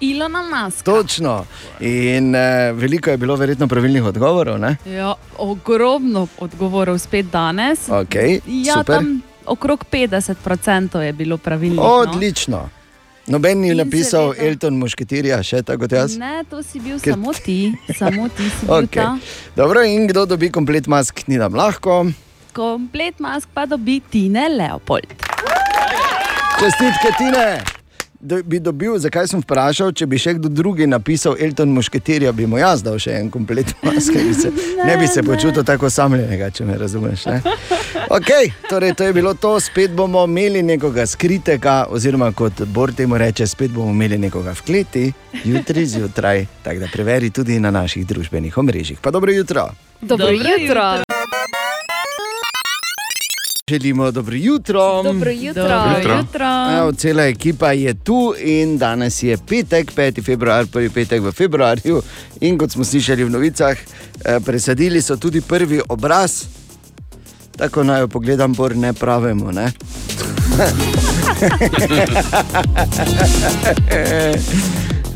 Ilona 0.00 0.42
Maska. 0.42 0.82
točno. 0.84 1.44
In 1.80 2.34
eh, 2.34 2.72
veliko 2.72 3.10
je 3.10 3.16
bilo 3.16 3.36
verjetno 3.36 3.68
pravilnih 3.68 4.04
odgovorov. 4.04 4.58
Ne? 4.58 4.76
Ja, 4.86 5.14
ogromno 5.38 6.26
odgovorov 6.38 6.98
spet 6.98 7.26
danes. 7.26 7.88
Okej, 7.88 8.40
ja, 8.46 8.74
super. 8.74 8.96
tam 8.96 9.22
okrog 9.46 9.84
50% 9.86 10.98
je 10.98 11.12
bilo 11.12 11.38
pravilnih. 11.38 11.76
no. 11.76 11.82
Odlično. 11.82 12.68
Noben 13.26 13.60
ni 13.60 13.74
napisal 13.74 14.34
Elton 14.36 14.74
mušketirja, 14.74 15.42
še 15.42 15.62
tako 15.62 15.78
kot 15.80 15.92
jaz. 15.92 16.16
Ne, 16.18 16.42
to 16.44 16.58
si 16.58 16.80
bil 16.80 16.98
Ker- 16.98 17.14
samo 17.14 17.32
ti, 17.34 17.70
samo 17.94 18.28
ti 18.28 18.42
si 18.50 18.66
bil 18.66 18.74
Okay. 18.74 18.98
ta. 18.98 19.18
Dobro, 19.56 19.82
in 19.82 20.08
kdo 20.08 20.26
dobi 20.26 20.50
komplet 20.50 20.86
mask, 20.86 21.22
ni 21.28 21.36
nam 21.36 21.54
lahko. 21.54 22.10
Komplet 22.52 23.20
mask 23.20 23.46
pa 23.54 23.62
dobi 23.64 24.00
Tine 24.02 24.48
Leopold. 24.50 25.06
Čestitke, 26.60 27.10
Tine. 27.18 27.62
Da 28.20 28.36
bi 28.42 28.60
dobil, 28.60 28.94
zakaj 29.02 29.26
sem 29.32 29.40
vprašal, 29.42 29.90
če 29.98 30.06
bi 30.06 30.18
še 30.20 30.36
kdo 30.36 30.46
drugi 30.46 30.86
napisal 30.86 31.34
Elton 31.42 31.72
Mušketirja, 31.74 32.30
bi 32.32 32.46
mu 32.46 32.60
jaz 32.60 32.84
dal 32.86 33.00
še 33.02 33.16
en 33.18 33.30
komplet 33.34 33.72
maske. 33.86 34.14
Bi 34.14 34.34
se, 34.36 34.52
ne, 34.78 34.84
ne 34.86 34.94
bi 35.00 35.08
se 35.10 35.24
počutil 35.26 35.64
tako 35.66 35.88
osamljenega, 35.90 36.52
če 36.54 36.66
me 36.68 36.76
razumeš. 36.78 37.24
Ne? 37.26 37.40
Okay, 38.14 38.52
torej, 38.70 38.94
to 38.94 39.08
je 39.08 39.16
bilo 39.16 39.34
to, 39.34 39.56
spet 39.60 39.90
bomo 39.98 40.22
imeli 40.28 40.62
nekoga 40.62 41.06
skritega, 41.08 41.88
oziroma 41.90 42.30
kot 42.36 42.62
Bor 42.70 42.94
temu 42.94 43.18
reče, 43.18 43.48
spet 43.50 43.74
bomo 43.74 43.90
imeli 43.90 44.20
nekoga 44.22 44.54
v 44.54 44.66
kleti, 44.68 45.04
jutri 45.42 45.86
zjutraj. 45.90 46.46
Tako 46.62 46.84
da 46.84 46.92
preveri 46.92 47.32
tudi 47.34 47.58
na 47.58 47.74
naših 47.74 48.06
družbenih 48.06 48.58
omrežjih. 48.58 49.02
Pa 49.02 49.10
dobro 49.10 49.34
jutro. 49.34 49.66
Dobro, 50.02 50.30
Dobro 50.30 50.54
jutro. 50.58 50.86
Želimo 53.70 54.10
dobro 54.10 54.34
jutro. 54.36 55.02
Dobro 55.02 55.30
jutro. 55.30 55.62
Dobro 55.62 55.98
Jutro. 55.98 56.16
jutro. 56.18 56.46
Evo, 56.78 56.92
cela 56.92 57.22
ekipa 57.22 57.72
je 57.72 57.94
tu 57.94 58.34
in 58.44 58.78
danes 58.78 59.22
je 59.22 59.36
petek, 59.48 59.92
5. 59.96 60.24
februar, 60.24 60.66
prvi 60.66 60.90
petek 60.90 61.22
v 61.22 61.32
februarju. 61.32 62.02
In 62.40 62.58
kot 62.58 62.70
smo 62.70 62.84
slišali 62.84 63.24
v 63.24 63.30
novicah, 63.30 63.76
eh, 64.24 64.40
presadili 64.40 65.02
so 65.02 65.16
tudi 65.16 65.40
prvi 65.40 65.80
obraz. 65.88 66.44
Tako 67.56 67.84
naj 67.84 68.00
jo 68.00 68.08
pogledam, 68.08 68.52
bor 68.52 68.76
ne 68.76 68.92
pravimo. 68.92 69.52
Ne? 69.52 69.72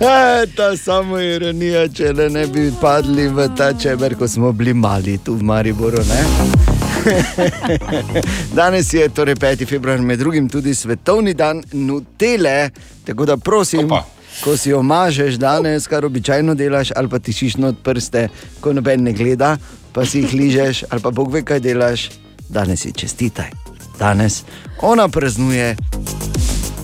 E, 0.01 0.47
ta 0.57 0.77
samo 0.77 1.19
ironija, 1.19 1.89
če 1.89 2.13
le 2.13 2.29
ne 2.31 2.47
bi 2.47 2.73
padli 2.81 3.29
v 3.29 3.49
ta 3.57 3.73
čeber, 3.73 4.15
ko 4.15 4.29
smo 4.29 4.53
bili 4.53 4.75
mali 4.75 5.19
tu 5.19 5.35
v 5.35 5.43
Mariboru. 5.43 5.99
Ne? 6.05 6.76
Danes 8.53 8.93
je 8.93 9.09
torej 9.09 9.35
5. 9.35 9.69
februar, 9.69 10.01
med 10.01 10.19
drugim 10.19 10.49
tudi 10.49 10.75
svetovni 10.75 11.35
dan 11.35 11.63
Nutele. 11.73 12.71
Tako 13.05 13.27
da 13.27 13.37
prosim, 13.37 13.85
Opa. 13.87 14.05
ko 14.41 14.57
si 14.57 14.71
jo 14.71 14.83
mažeš 14.83 15.35
danes, 15.35 15.87
kar 15.87 16.05
običajno 16.05 16.55
delaš, 16.55 16.93
ali 16.97 17.09
pa 17.09 17.19
tišiš 17.19 17.57
not 17.57 17.77
prste, 17.83 18.29
ko 18.61 18.73
noben 18.73 19.03
ne 19.03 19.13
gleda, 19.13 19.57
pa 19.93 20.05
si 20.05 20.21
jih 20.21 20.35
ližeš, 20.35 20.85
ali 20.91 21.01
pa 21.01 21.11
bog 21.11 21.33
ve, 21.33 21.43
kaj 21.43 21.61
delaš, 21.61 22.11
danes 22.49 22.81
si 22.81 22.93
čestitaj. 22.93 23.51
Danes 23.99 24.43
ona 24.81 25.09
praznuje. 25.09 25.77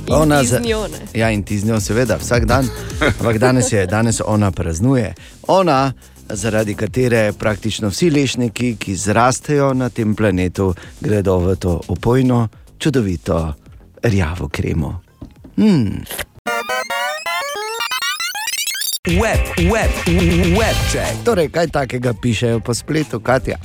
In 0.09 0.31
za- 0.44 0.59
z 0.59 0.61
njo, 0.61 0.89
ne. 0.89 0.99
Ja, 1.15 1.31
in 1.31 1.43
ti 1.43 1.59
z 1.59 1.65
njo, 1.65 1.81
seveda, 1.81 2.16
vsak 2.16 2.44
dan. 2.44 2.69
Ampak 3.01 3.39
danes 3.39 3.73
je, 3.73 3.86
danes 3.86 4.20
ona 4.24 4.51
praznuje. 4.51 5.15
Ona, 5.47 5.93
zaradi 6.28 6.74
katere 6.74 7.32
praktično 7.32 7.89
vsi 7.89 8.11
lešniki, 8.11 8.77
ki 8.77 8.97
zrastejo 8.97 9.73
na 9.74 9.89
tem 9.89 10.15
planetu, 10.15 10.74
gredo 11.01 11.39
v 11.39 11.57
to 11.57 11.81
opojno, 11.89 12.49
čudovito, 12.78 13.55
rjavo 14.03 14.49
kremo. 14.49 15.01
Hmm. 15.57 16.05
Web, 19.07 19.40
web, 19.59 19.90
web 20.59 20.77
check. 20.93 21.24
Torej, 21.24 21.49
kaj 21.49 21.66
takega 21.69 22.15
pišejo 22.15 22.61
po 22.61 22.74
spletu, 22.74 23.20
Katja? 23.20 23.59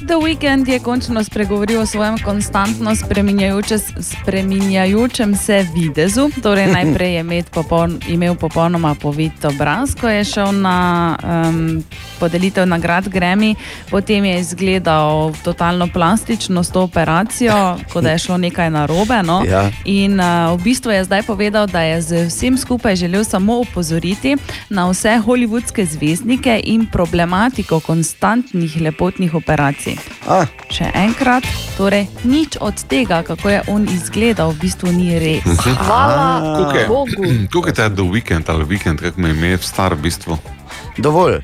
The 0.00 0.14
Weeknd 0.14 0.68
je 0.68 0.78
končno 0.78 1.24
spregovoril 1.24 1.80
o 1.80 1.86
svojem 1.86 2.18
konstantno 2.18 2.96
spreminjajoče, 2.96 3.78
spreminjajočem 3.78 5.36
se 5.36 5.66
videzu. 5.74 6.30
Torej, 6.42 6.66
najprej 6.66 7.14
je 7.14 7.42
popoln, 7.50 8.00
imel 8.08 8.34
popolnoma 8.34 8.94
povit 8.94 9.44
obraz, 9.44 9.94
ko 10.00 10.08
je 10.08 10.24
šel 10.24 10.52
na 10.52 11.16
um, 11.24 11.84
podelitev 12.20 12.66
nagrad 12.66 13.08
Grammy, 13.08 13.54
potem 13.90 14.24
je 14.24 14.40
izgledal 14.40 15.32
totalno 15.44 15.88
plastično 15.92 16.64
s 16.64 16.70
to 16.70 16.82
operacijo, 16.82 17.78
kot 17.92 18.04
da 18.04 18.10
je 18.10 18.18
šlo 18.18 18.36
nekaj 18.36 18.70
narobe. 18.70 19.22
No? 19.22 19.44
Ja. 19.48 19.70
In 19.84 20.20
uh, 20.20 20.60
v 20.60 20.62
bistvu 20.62 20.90
je 20.90 21.04
zdaj 21.04 21.22
povedal, 21.22 21.66
da 21.66 21.80
je 21.80 22.02
z 22.02 22.26
vsem 22.26 22.58
skupaj 22.58 22.96
želel 22.96 23.24
samo 23.24 23.60
opozoriti 23.60 24.36
na 24.68 24.90
vse 24.90 25.18
holivudske 25.24 25.86
zvezdnike 25.86 26.60
in 26.64 26.86
problematiko 26.92 27.80
konstantnih 27.80 28.80
lepotnih 28.80 29.34
operacij. 29.34 29.85
Ah. 30.26 30.46
Še 30.68 30.90
enkrat, 30.96 31.44
torej 31.76 32.06
nič 32.24 32.56
od 32.58 32.74
tega, 32.84 33.22
kako 33.22 33.48
je 33.48 33.60
on 33.68 33.86
izgledal, 33.86 34.50
v 34.50 34.58
bistvu 34.58 34.90
ni 34.90 35.14
res. 35.14 35.44
Hvala 35.78 36.26
Koliko 36.56 36.76
je- 36.76 36.86
Bogu. 36.86 37.22
Koliko 37.46 37.68
je 37.68 37.74
ta 37.74 37.88
do 37.88 38.04
vikend 38.04 38.44
ali 38.48 38.64
vikend, 38.66 39.00
kako 39.00 39.20
me 39.20 39.30
ime, 39.30 39.58
star 39.58 39.94
v 39.94 40.02
bistvu? 40.02 40.38
Dovolj. 40.96 41.40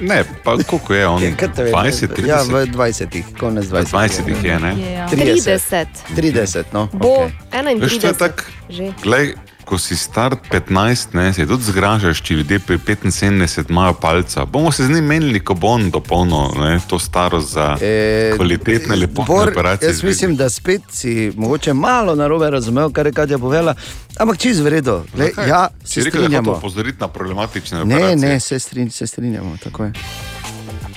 Ne, 0.00 0.24
pa 0.44 0.56
koliko 0.56 0.94
je 0.94 1.04
on? 1.06 1.20
Kaj 1.36 1.48
te 1.52 1.62
vem? 1.62 1.72
20, 1.74 2.08
30? 2.10 2.26
Ja, 2.26 2.40
v 2.42 2.64
20, 2.66 3.22
konec 3.34 3.64
20. 3.66 3.92
20 4.24 4.44
je, 4.44 4.56
ne? 4.58 4.72
Je, 4.74 4.92
ja. 4.92 5.06
30. 5.06 5.86
30, 6.10 6.72
no. 6.72 6.88
Bo 6.92 7.28
Okay. 7.52 7.76
Veš, 7.76 7.98
to 7.98 8.06
je 8.06 8.12
31. 8.12 8.18
tako, 8.18 8.42
Že. 8.70 8.84
glej, 9.02 9.34
ko 9.70 9.78
si 9.78 9.94
star 9.96 10.34
15, 10.44 10.70
ne, 11.14 11.32
se 11.32 11.46
tudi 11.46 11.62
zgražaš, 11.64 12.20
če 12.20 12.34
ljudje 12.34 12.58
pri 12.60 12.78
75 12.78 13.70
imajo 13.70 13.94
palca. 13.94 14.44
Bomo 14.44 14.72
se 14.72 14.84
z 14.84 14.90
njim 14.90 15.04
menili, 15.06 15.40
ko 15.40 15.54
bo 15.54 15.68
on 15.68 15.90
dopolnil 15.90 16.26
ne, 16.56 16.80
to 16.82 16.98
starost 16.98 17.52
za 17.52 17.76
E, 17.80 18.32
kvalitetne 18.34 18.96
lepotne 18.96 19.24
Bor, 19.26 19.48
operacije. 19.50 19.88
jaz 19.88 20.02
mislim, 20.02 20.36
da 20.36 20.50
spet 20.50 20.82
si 20.90 21.32
mogoče 21.36 21.72
malo 21.74 22.14
narobe 22.14 22.50
razumel, 22.50 22.90
kar 22.90 23.06
je 23.06 23.12
Katja 23.12 23.38
povedala, 23.38 23.74
ampak 24.16 24.38
čez 24.38 24.60
v 24.60 24.68
redu. 24.70 25.02
Glej, 25.14 25.28
Zakaj? 25.28 25.48
ja, 25.48 25.62
si 25.80 25.92
se 25.92 26.00
rekel, 26.02 26.20
strinjamo. 26.20 26.52
opozoriti 26.52 26.98
na 27.00 27.08
problematične 27.08 27.78
Ne, 27.78 27.94
operacije. 27.96 28.16
ne, 28.28 28.40
se, 28.40 28.58
strin, 28.58 28.90
se 28.90 29.06
strinjamo. 29.06 29.56
tako 29.56 29.84
je. 29.84 29.92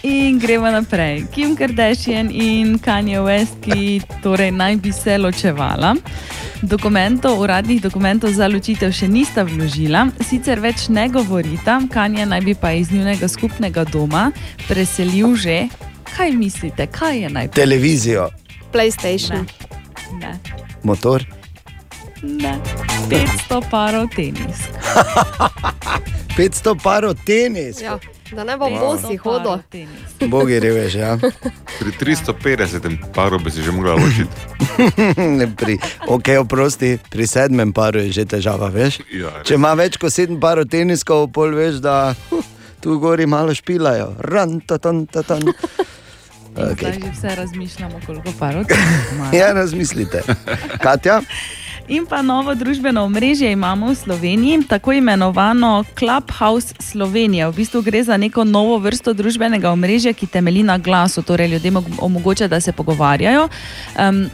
In 0.04 0.40
gremo 0.40 0.68
naprej. 0.70 1.26
Kim 1.32 1.56
Kardashian 1.56 2.30
in 2.32 2.80
Kanye 2.80 3.20
West, 3.20 3.56
ki 3.62 4.02
torej 4.24 4.52
naj 4.52 4.76
bi 4.78 4.91
se 4.94 5.18
ločevala. 5.18 5.95
Dokumentov, 6.64 7.44
uradnih 7.44 7.81
dokumentov 7.84 8.31
za 8.31 8.48
ločitev 8.48 8.94
še 8.95 9.10
nista 9.11 9.44
vložila, 9.44 10.07
sicer 10.23 10.64
več 10.64 10.88
ne 10.88 11.10
govorita, 11.11 11.81
Kanye 11.91 12.23
naj 12.23 12.40
bi 12.40 12.56
pa 12.56 12.72
iz 12.72 12.88
njunega 12.88 13.27
skupnega 13.27 13.84
doma 13.84 14.31
preselil 14.68 15.35
že. 15.35 15.68
Kaj 16.14 16.31
mislite, 16.31 16.88
kaj 16.88 17.19
je 17.19 17.30
najprej? 17.35 17.57
Televizijo, 17.57 18.30
PlayStation. 18.72 19.44
Ne, 20.22 20.40
motor. 20.88 21.26
ne. 22.23 22.56
500 23.11 23.60
parov 23.68 24.07
tenis. 24.15 24.64
500 26.40 26.80
parov 26.80 27.19
tenis. 27.27 27.81
Ja, 27.84 27.99
da 28.34 28.43
ne 28.43 28.57
bo 28.57 28.69
bosi 28.69 29.18
hodil. 29.18 29.61
Bogi 30.30 30.60
revež, 30.60 30.95
ja. 30.95 31.18
Pri 31.80 31.91
350 31.99 32.97
paru 33.15 33.39
bi 33.39 33.51
se 33.51 33.61
že 33.61 33.72
mogla 33.72 33.95
ločiti. 33.95 34.51
Ne 35.38 35.47
pri, 35.55 35.77
ok, 36.07 36.27
oprosti, 36.41 36.97
pri 37.10 37.27
sedmem 37.27 37.73
paru 37.73 37.99
je 37.99 38.11
že 38.11 38.26
težava, 38.26 38.69
veš. 38.73 38.99
Ja. 39.14 39.43
Če 39.45 39.55
ima 39.60 39.73
več 39.77 39.97
kot 40.01 40.14
sedem 40.14 40.39
parov 40.41 40.65
teniskov, 40.72 41.30
pol 41.34 41.53
veš, 41.53 41.81
da 41.84 42.15
tu 42.81 42.99
gori 42.99 43.26
malo 43.30 43.53
špilajo. 43.53 44.15
Ran, 44.19 44.60
ta, 44.65 44.77
tan, 44.77 45.05
ta, 45.05 45.23
tan. 45.23 45.45
Okay. 46.53 46.76
Zdaj 46.77 46.93
že 46.93 47.11
vse 47.14 47.35
razmišljamo, 47.35 48.01
koliko 48.05 48.34
parov 48.39 48.65
ima. 49.14 49.30
Ja, 49.34 49.53
razmislite. 49.53 50.22
Katja? 50.81 51.22
In 51.88 52.05
pa 52.07 52.22
novo 52.23 52.55
družbeno 52.55 53.03
omrežje 53.03 53.51
imamo 53.51 53.91
v 53.91 53.95
Sloveniji, 53.95 54.64
tako 54.68 54.93
imenovano 54.93 55.84
Clubhouse 55.99 56.72
Slovenija. 56.80 57.49
V 57.49 57.55
bistvu 57.60 57.81
gre 57.84 58.03
za 58.03 58.18
neko 58.18 58.43
novo 58.47 58.77
vrsto 58.80 59.11
družbenega 59.14 59.68
omrežja, 59.68 60.14
ki 60.14 60.27
temelji 60.27 60.64
na 60.64 60.77
glasu, 60.77 61.22
torej 61.22 61.47
ljudem 61.47 61.77
om- 61.77 61.99
omogoča, 61.99 62.47
da 62.47 62.61
se 62.61 62.72
pogovarjajo. 62.72 63.49
Um, 63.99 64.30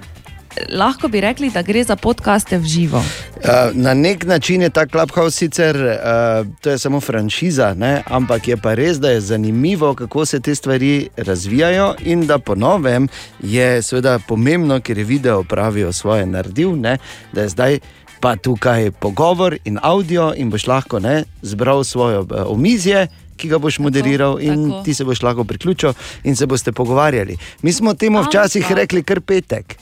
lahko 0.69 1.07
bi 1.07 1.21
rekli, 1.21 1.49
da 1.49 1.61
gre 1.61 1.83
za 1.83 1.95
podkaste 1.95 2.57
v 2.57 2.65
živo. 2.65 2.97
Uh, 2.97 3.71
na 3.73 3.93
nek 3.93 4.25
način 4.25 4.61
je 4.61 4.69
ta 4.69 4.85
Clubhouse 4.85 5.37
sicer, 5.37 5.75
uh, 5.75 6.47
to 6.61 6.69
je 6.69 6.77
samo 6.77 6.99
franšiza, 7.01 7.73
ne? 7.73 8.03
ampak 8.07 8.47
je 8.47 8.57
pa 8.57 8.73
res, 8.73 8.99
da 8.99 9.09
je 9.09 9.21
zanimivo, 9.21 9.93
kako 9.93 10.25
se 10.25 10.39
te 10.39 10.55
stvari 10.55 11.09
razvijajo 11.17 11.95
in 11.99 12.27
da 12.27 12.39
po 12.39 12.55
novem 12.55 13.07
je 13.43 13.81
seveda 13.81 14.19
pomembno, 14.27 14.79
ker 14.79 14.97
je 14.97 15.03
video 15.03 15.43
pravijo 15.43 15.93
svoje 15.93 16.25
naredil, 16.25 16.75
ne? 16.75 16.97
da 17.33 17.41
je 17.41 17.49
zdaj 17.49 17.79
pa 18.19 18.35
tukaj 18.35 18.91
pogovor 18.91 19.57
in 19.65 19.79
audio 19.81 20.33
in 20.35 20.49
boš 20.49 20.67
lahko 20.67 20.99
ne, 20.99 21.23
zbral 21.41 21.83
svoje 21.83 22.19
uh, 22.19 22.27
omizje. 22.45 23.07
Ki 23.39 23.47
ga 23.47 23.55
boš 23.57 23.77
moderiral, 23.79 24.33
tako, 24.35 24.43
in 24.43 24.69
tako. 24.69 24.83
ti 24.83 24.93
se 24.93 25.05
boš 25.07 25.21
lahko 25.23 25.43
priključil, 25.43 25.93
in 26.23 26.35
se 26.35 26.45
boste 26.45 26.71
pogovarjali. 26.71 27.37
Mi 27.61 27.73
smo 27.73 27.93
temu 27.93 28.19
včasih 28.21 28.71
rekli 28.71 29.03
kar 29.03 29.21
petek, 29.21 29.77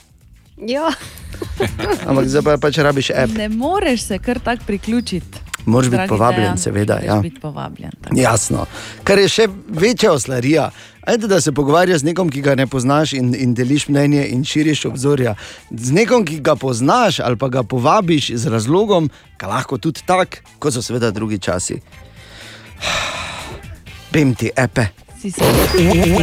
Ja. 0.66 0.92
ampak 2.06 2.26
zdaj 2.28 2.42
pa 2.42 2.56
pač 2.58 2.78
rabiš 2.78 3.10
app. 3.10 3.36
Ne 3.36 3.48
moreš 3.48 4.02
se 4.02 4.18
kar 4.18 4.38
tako 4.38 4.64
priključiti. 4.66 5.48
Moraš 5.68 5.90
biti 5.90 6.08
povabljen, 6.08 6.42
Dejan, 6.42 6.58
seveda, 6.58 7.00
ja. 7.06 7.20
biti 7.20 7.40
povabljen. 7.40 7.90
Jasno. 8.16 8.66
Kar 9.04 9.18
je 9.18 9.28
še 9.28 9.48
večja 9.68 10.12
oslarija. 10.12 10.70
Ajde, 11.08 11.28
da 11.28 11.40
se 11.40 11.52
pogovarjaš 11.52 12.00
z 12.00 12.04
nekom, 12.04 12.30
ki 12.30 12.40
ga 12.40 12.54
ne 12.54 12.66
poznaš 12.66 13.12
in, 13.12 13.34
in 13.36 13.54
deliš 13.54 13.88
mnenje 13.88 14.26
in 14.32 14.44
širiš 14.44 14.84
obzorja. 14.88 15.34
Z 15.70 15.92
nekom, 15.92 16.24
ki 16.24 16.40
ga 16.40 16.56
poznaš 16.56 17.20
ali 17.20 17.36
pa 17.36 17.48
ga 17.48 17.62
povabiš 17.62 18.30
z 18.34 18.48
razlogom, 18.48 19.10
ka 19.36 19.48
lahko 19.48 19.78
tudi 19.78 20.00
tak, 20.06 20.42
kot 20.58 20.72
so 20.72 20.82
seveda 20.82 21.10
drugi 21.10 21.38
časi. 21.38 21.80
Bim 24.12 24.34
ti 24.34 24.50
epe. 24.56 24.88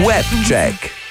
Webček. 0.05 1.04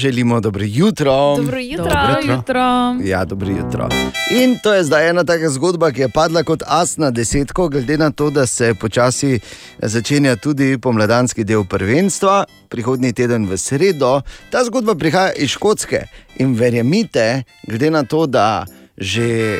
Želimo 0.00 0.40
dobro 0.40 0.64
jutro. 0.66 1.36
Dobro 1.36 1.58
jutro. 1.58 1.84
Dobro 1.84 2.34
jutro. 2.34 2.60
Ja, 3.04 3.24
dobro 3.24 3.48
jutro. 3.48 3.88
In 4.30 4.58
to 4.62 4.74
je 4.74 4.84
zdaj 4.84 5.10
ena 5.10 5.24
taka 5.24 5.50
zgodba, 5.50 5.90
ki 5.92 6.00
je 6.00 6.08
padla 6.08 6.42
kot 6.42 6.62
as 6.66 6.96
na 6.96 7.10
desetko, 7.10 7.68
glede 7.68 7.98
na 7.98 8.10
to, 8.10 8.30
da 8.30 8.46
se 8.46 8.74
počasi 8.74 9.40
začenja 9.82 10.36
tudi 10.36 10.78
pomladanski 10.78 11.44
del 11.44 11.64
prvenstva, 11.64 12.44
prihodnji 12.68 13.12
teden 13.12 13.44
v 13.46 13.58
sredo. 13.58 14.22
Ta 14.50 14.64
zgodba 14.64 14.94
prihaja 14.94 15.32
iz 15.36 15.50
Škotske 15.50 16.06
in 16.38 16.54
verjemite, 16.54 17.42
glede 17.68 17.90
na 17.90 18.02
to, 18.02 18.26
da 18.26 18.64
že 18.96 19.58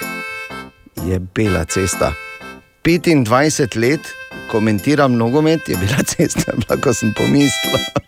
je 1.05 1.21
bela 1.35 1.65
cesta. 1.65 2.13
25 2.85 3.77
let 3.77 4.01
komentiram 4.51 5.13
nogomet, 5.17 5.69
je 5.69 5.77
bila 5.77 6.03
cesta, 6.17 6.53
lahko 6.71 6.95
sem 6.95 7.13
pomislil. 7.13 8.01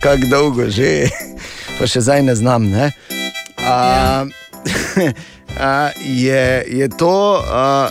Kako 0.00 0.30
dolgo 0.30 0.68
že, 0.70 1.10
pa 1.78 1.86
še 1.86 2.00
zdaj 2.00 2.22
ne 2.22 2.34
znam. 2.34 2.70
Ne? 2.70 2.90
A, 3.58 4.26
a, 5.60 5.90
je, 6.04 6.64
je 6.68 6.88
to, 6.88 7.42
a, 7.44 7.90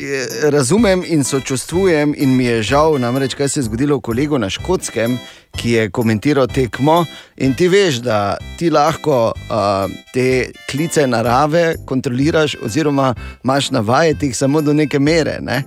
je, 0.00 0.50
razumem 0.50 1.04
in 1.06 1.24
sočustvujem, 1.24 2.14
in 2.16 2.36
mi 2.36 2.44
je 2.44 2.62
žal, 2.62 2.98
namreč 3.00 3.34
kaj 3.34 3.48
se 3.48 3.60
je 3.60 3.64
zgodilo 3.64 4.00
kolegu 4.00 4.38
na 4.38 4.50
škotskem, 4.50 5.18
ki 5.56 5.70
je 5.70 5.90
komentiral 5.90 6.46
tekmo. 6.46 7.04
In 7.36 7.54
ti 7.54 7.68
veš, 7.68 8.02
da 8.04 8.36
ti 8.58 8.70
lahko 8.70 9.32
a, 9.50 9.88
te 10.12 10.52
klice 10.70 11.06
narave 11.06 11.74
kontroliraš, 11.86 12.56
oziroma 12.64 13.14
imaš 13.44 13.70
na 13.70 13.80
vajetih 13.80 14.36
samo 14.36 14.60
do 14.60 14.72
neke 14.72 14.98
mere. 14.98 15.38
Ne? 15.40 15.62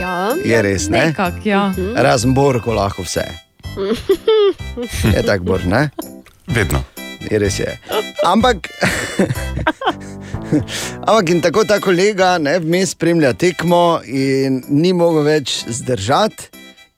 Ja. 0.00 0.34
Je 0.44 0.62
res, 0.62 0.88
ne? 0.88 1.06
Nekak, 1.06 1.46
ja. 1.46 1.72
Razen 1.94 2.34
Borko 2.34 2.74
lahko 2.74 3.06
vse. 3.06 3.43
Je 5.14 5.22
tako, 5.22 5.44
Bor, 5.44 5.66
ne? 5.66 5.90
Vedno. 6.46 6.84
Je 7.30 7.38
res 7.38 7.58
je. 7.58 7.78
Ampak, 8.24 8.68
ampak 11.08 11.30
in 11.30 11.40
tako 11.40 11.64
ta 11.64 11.80
kolega 11.80 12.38
ne, 12.38 12.58
vmes 12.60 12.92
spremlja 12.94 13.32
tekmo 13.32 14.00
in 14.04 14.62
ni 14.68 14.92
mogel 14.92 15.24
več 15.26 15.64
zdržati. 15.68 16.50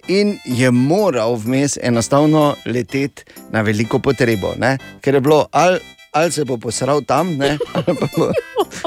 In 0.06 0.36
je 0.46 0.70
moral 0.70 1.34
vmes 1.34 1.78
enostavno 1.82 2.54
leteti 2.66 3.24
na 3.50 3.64
veliko 3.66 3.98
potrebo, 3.98 4.52
ne? 4.54 4.78
ker 5.02 5.18
je 5.18 5.20
bilo 5.20 5.48
ali, 5.50 5.80
ali 6.14 6.30
se 6.32 6.44
bo 6.46 6.56
posral 6.62 7.02
tam, 7.02 7.34
ne? 7.34 7.58
ali 7.74 7.96
pa 7.98 8.06
bo. 8.14 8.30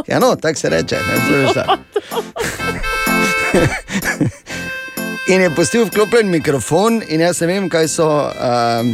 Ja, 0.08 0.20
no, 0.20 0.36
tako 0.40 0.60
se 0.60 0.70
reče. 0.70 0.96
Ne, 0.96 1.54
da. 1.54 1.78
In 5.30 5.42
je 5.42 5.50
pustil 5.54 5.86
vklopljen 5.86 6.30
mikrofon, 6.30 7.04
in 7.06 7.22
jaz 7.22 7.38
ne 7.44 7.48
vem, 7.52 7.68
kaj 7.70 7.86
so, 7.94 8.06
um, 8.10 8.88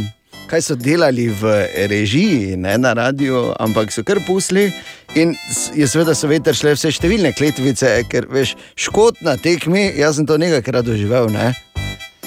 kaj 0.50 0.60
so 0.66 0.74
delali 0.76 1.30
v 1.32 1.52
režiji, 1.88 2.58
ne 2.60 2.74
na 2.76 2.92
radiju, 2.92 3.54
ampak 3.56 3.88
so 3.92 4.04
kar 4.04 4.20
pusli. 4.26 4.66
In 5.16 5.32
je 5.72 5.88
seveda 5.88 6.12
so 6.12 6.28
veter 6.28 6.52
šle 6.52 6.74
vse 6.76 6.92
številne 6.92 7.32
kletvice, 7.38 7.94
ker 8.12 8.28
veš, 8.28 8.52
škot 8.76 9.24
na 9.24 9.38
tekmi, 9.40 9.86
jaz 9.96 10.20
sem 10.20 10.28
to 10.28 10.36
nekajkrat 10.36 10.84
doživel, 10.84 11.32
ne? 11.32 11.54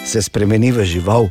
se 0.02 0.26
spremeni 0.26 0.74
v 0.74 0.90
žival. 0.90 1.30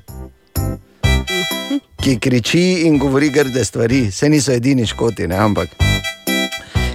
Ki 1.98 2.14
kriči 2.22 2.86
in 2.86 3.02
govori 3.02 3.34
grde 3.34 3.66
stvari, 3.66 4.06
se 4.14 4.30
niso 4.30 4.54
edini 4.54 4.86
škoti, 4.86 5.26
ne, 5.26 5.42
ampak. 5.50 5.87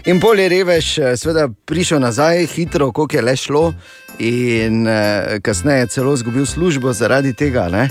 In 0.06 0.20
pol 0.20 0.40
je 0.40 0.50
revež, 0.50 0.98
eh, 0.98 1.18
seveda, 1.18 1.48
prišel 1.66 2.00
nazaj, 2.00 2.46
hitro, 2.46 2.92
koliko 2.92 3.16
je 3.16 3.22
le 3.22 3.36
šlo, 3.36 3.74
in 4.20 4.88
eh, 4.88 5.40
kasneje 5.42 5.88
celo 5.88 6.14
izgubil 6.14 6.46
službo 6.46 6.94
zaradi 6.94 7.34
tega, 7.34 7.70
ne? 7.72 7.90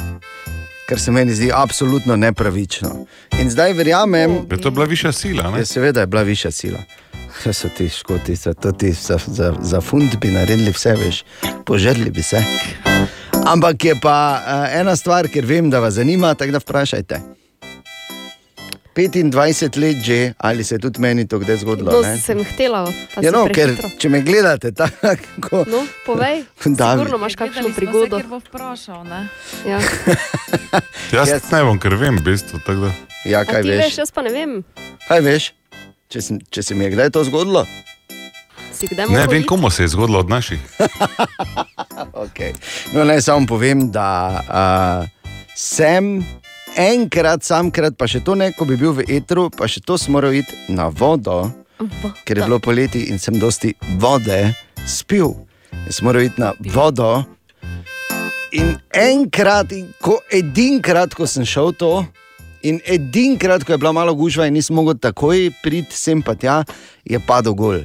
kar 0.89 1.01
se 1.01 1.10
meni 1.10 1.34
zdi 1.34 1.51
absolutno 1.55 2.16
nepravično. 2.16 3.06
In 3.40 3.51
zdaj 3.51 3.72
verjamem, 3.72 4.30
Je 4.51 4.60
to 4.60 4.70
bila 4.70 4.84
višja 4.84 5.12
sila, 5.12 5.51
ne? 5.51 5.59
Ja, 5.59 5.64
seveda 5.64 6.01
je 6.01 6.06
bila 6.06 6.22
višja 6.22 6.51
sila. 6.51 6.78
Kaj 7.43 7.55
so 7.60 7.68
ti 7.68 7.89
škoti, 7.89 8.36
so 8.36 8.52
to 8.55 8.72
ti 8.72 8.93
za, 8.93 9.18
za, 9.26 9.55
za 9.60 9.80
fund 9.80 10.16
bi 10.20 10.28
naredili 10.28 10.70
vse, 10.70 10.93
veš, 10.93 11.24
požrli 11.64 12.10
bi 12.10 12.22
se. 12.22 12.44
Ampak 13.47 13.84
je 13.84 13.94
pa 14.02 14.43
uh, 14.44 14.80
ena 14.80 14.97
stvar, 14.97 15.28
ker 15.32 15.47
vem, 15.47 15.70
da 15.70 15.80
vas 15.80 15.94
zanima, 15.94 16.34
tako 16.34 16.52
da 16.52 16.59
vprašajte. 16.59 17.20
25 18.94 19.78
let 19.81 19.97
že, 20.05 20.32
ali 20.39 20.64
se 20.64 20.74
je 20.74 20.78
tudi 20.78 21.01
meni 21.01 21.28
to 21.28 21.39
kdaj 21.39 21.56
zgodilo? 21.56 21.93
No, 21.93 22.01
ne? 22.01 22.19
sem 22.19 22.44
htela. 22.44 22.85
pa 23.14 23.20
Ja, 23.20 23.31
si 23.31 23.36
no, 23.36 23.44
ker 23.48 23.73
prehitro. 23.73 23.90
če 23.98 24.09
me 24.09 24.20
gledate 24.20 24.73
tako, 24.73 25.64
No, 25.66 25.86
povej. 26.06 26.44
Sigurno 26.62 27.16
imaš 27.16 27.36
kakšno 27.36 27.73
prigodo. 27.77 28.20
Se, 28.20 28.27
vprašal, 28.48 29.05
ne? 29.05 29.28
Ja. 29.64 29.81
Jaz 31.16 31.28
yes. 31.28 31.48
ne 31.52 31.64
bom, 31.64 31.78
ker 31.81 31.97
vem, 31.97 32.20
v 32.20 32.23
bistvu. 32.23 32.60
tako 32.66 32.89
da. 32.89 32.93
Ja, 33.24 33.40
A 33.40 33.48
kaj 33.48 33.62
ti 33.62 33.70
veš? 33.70 33.85
veš, 33.85 33.98
jaz 33.98 34.10
pa 34.10 34.23
ne 34.23 34.31
vem. 34.31 34.60
Kaj 35.09 35.20
veš? 35.20 35.52
Če, 36.12 36.20
sem, 36.20 36.36
če 36.51 36.60
se 36.62 36.74
mi 36.74 36.85
je 36.85 36.90
kdaj 36.93 37.10
to 37.10 37.24
zgodilo? 37.24 37.64
Ne 39.09 39.27
vem, 39.27 39.39
iti? 39.39 39.47
komu 39.47 39.70
se 39.70 39.82
je 39.82 39.89
zgodilo 39.89 40.19
od 40.20 40.28
naših. 40.28 40.60
Okay. 42.12 42.52
No, 42.93 43.05
naj 43.05 43.23
samo 43.23 43.47
povem, 43.47 43.90
da 43.90 44.06
uh, 44.43 45.09
sem 45.55 46.24
enkrat, 46.77 47.44
samkrat, 47.44 47.97
pa 47.99 48.09
še 48.09 48.23
to 48.24 48.35
ne, 48.39 48.51
ko 48.57 48.66
bi 48.69 48.77
bil 48.81 48.94
v 48.97 49.07
etru, 49.12 49.49
pa 49.53 49.69
še 49.70 49.82
to 49.85 49.99
sem 50.01 50.15
moral 50.15 50.35
iti 50.36 50.57
na 50.73 50.89
vodo, 50.89 51.44
ker 52.27 52.39
je 52.39 52.47
bilo 52.47 52.59
poleti 52.62 53.07
in 53.12 53.20
sem 53.23 53.36
dosti 53.40 53.74
vode 54.01 54.53
spil. 54.89 55.35
Jaz 55.86 56.01
sem 56.01 56.09
moral 56.09 56.28
iti 56.28 56.40
na 56.43 56.53
vodo. 56.73 57.23
In 58.53 58.77
enkrat, 58.93 59.73
in 59.73 59.89
ko, 60.05 60.19
edinkrat, 60.32 61.16
ko 61.16 61.28
sem 61.28 61.47
šel 61.49 61.73
to, 61.77 62.03
in 62.62 62.82
edinkrat, 62.85 63.65
ko 63.65 63.74
je 63.74 63.81
bila 63.81 63.94
malo 63.97 64.15
gužva 64.15 64.47
in 64.47 64.57
nisem 64.57 64.77
mogel 64.77 64.99
takoj 65.01 65.49
priti 65.65 65.97
sem 65.97 66.20
pa 66.23 66.36
tja, 66.36 66.62
je 67.09 67.20
padel 67.27 67.57
gol. 67.57 67.81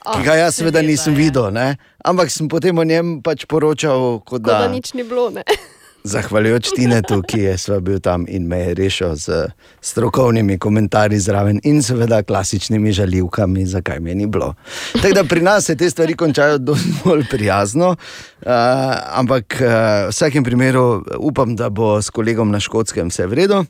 Ki 0.00 0.24
ga 0.24 0.38
jaz 0.40 0.56
seveda 0.56 0.80
nisem 0.80 1.12
videl, 1.12 1.52
ne? 1.52 1.74
ampak 2.00 2.32
sem 2.32 2.48
potem 2.48 2.78
o 2.80 2.84
njem 2.88 3.18
pač 3.20 3.44
poročal, 3.44 4.24
kot 4.24 4.40
Kot 4.40 4.48
da 4.48 4.64
da, 4.64 4.72
nič 4.72 4.96
ni 4.96 5.04
bilo. 5.04 5.28
Zahvaljujoč 6.04 6.70
Tinetu, 6.76 7.20
ki 7.22 7.40
je 7.40 7.56
sva 7.58 7.80
bil 7.80 8.00
tam 8.00 8.24
in 8.28 8.46
me 8.48 8.58
je 8.58 8.74
rešil 8.74 9.14
z 9.20 9.50
strokovnimi 9.84 10.58
komentarji 10.58 11.18
zraven 11.20 11.60
in 11.64 11.82
seveda 11.82 12.22
klasičnimi 12.22 12.92
žaljivkami, 12.92 13.66
zakaj 13.66 14.00
me 14.00 14.14
ni 14.14 14.26
bilo. 14.26 14.54
Tako 14.92 15.14
da 15.14 15.24
pri 15.24 15.42
nas 15.42 15.64
se 15.64 15.76
te 15.76 15.90
stvari 15.90 16.16
končajo 16.16 16.58
dosti 16.58 16.94
bolj 17.04 17.24
prijazno, 17.30 17.90
uh, 17.90 18.48
ampak 19.12 19.60
uh, 19.60 19.66
v 20.06 20.10
vsakem 20.10 20.44
primeru 20.44 21.04
upam, 21.18 21.56
da 21.56 21.68
bo 21.68 22.02
s 22.02 22.10
kolegom 22.10 22.50
na 22.50 22.60
škotskem 22.60 23.08
vse 23.08 23.26
v 23.26 23.34
redu. 23.34 23.64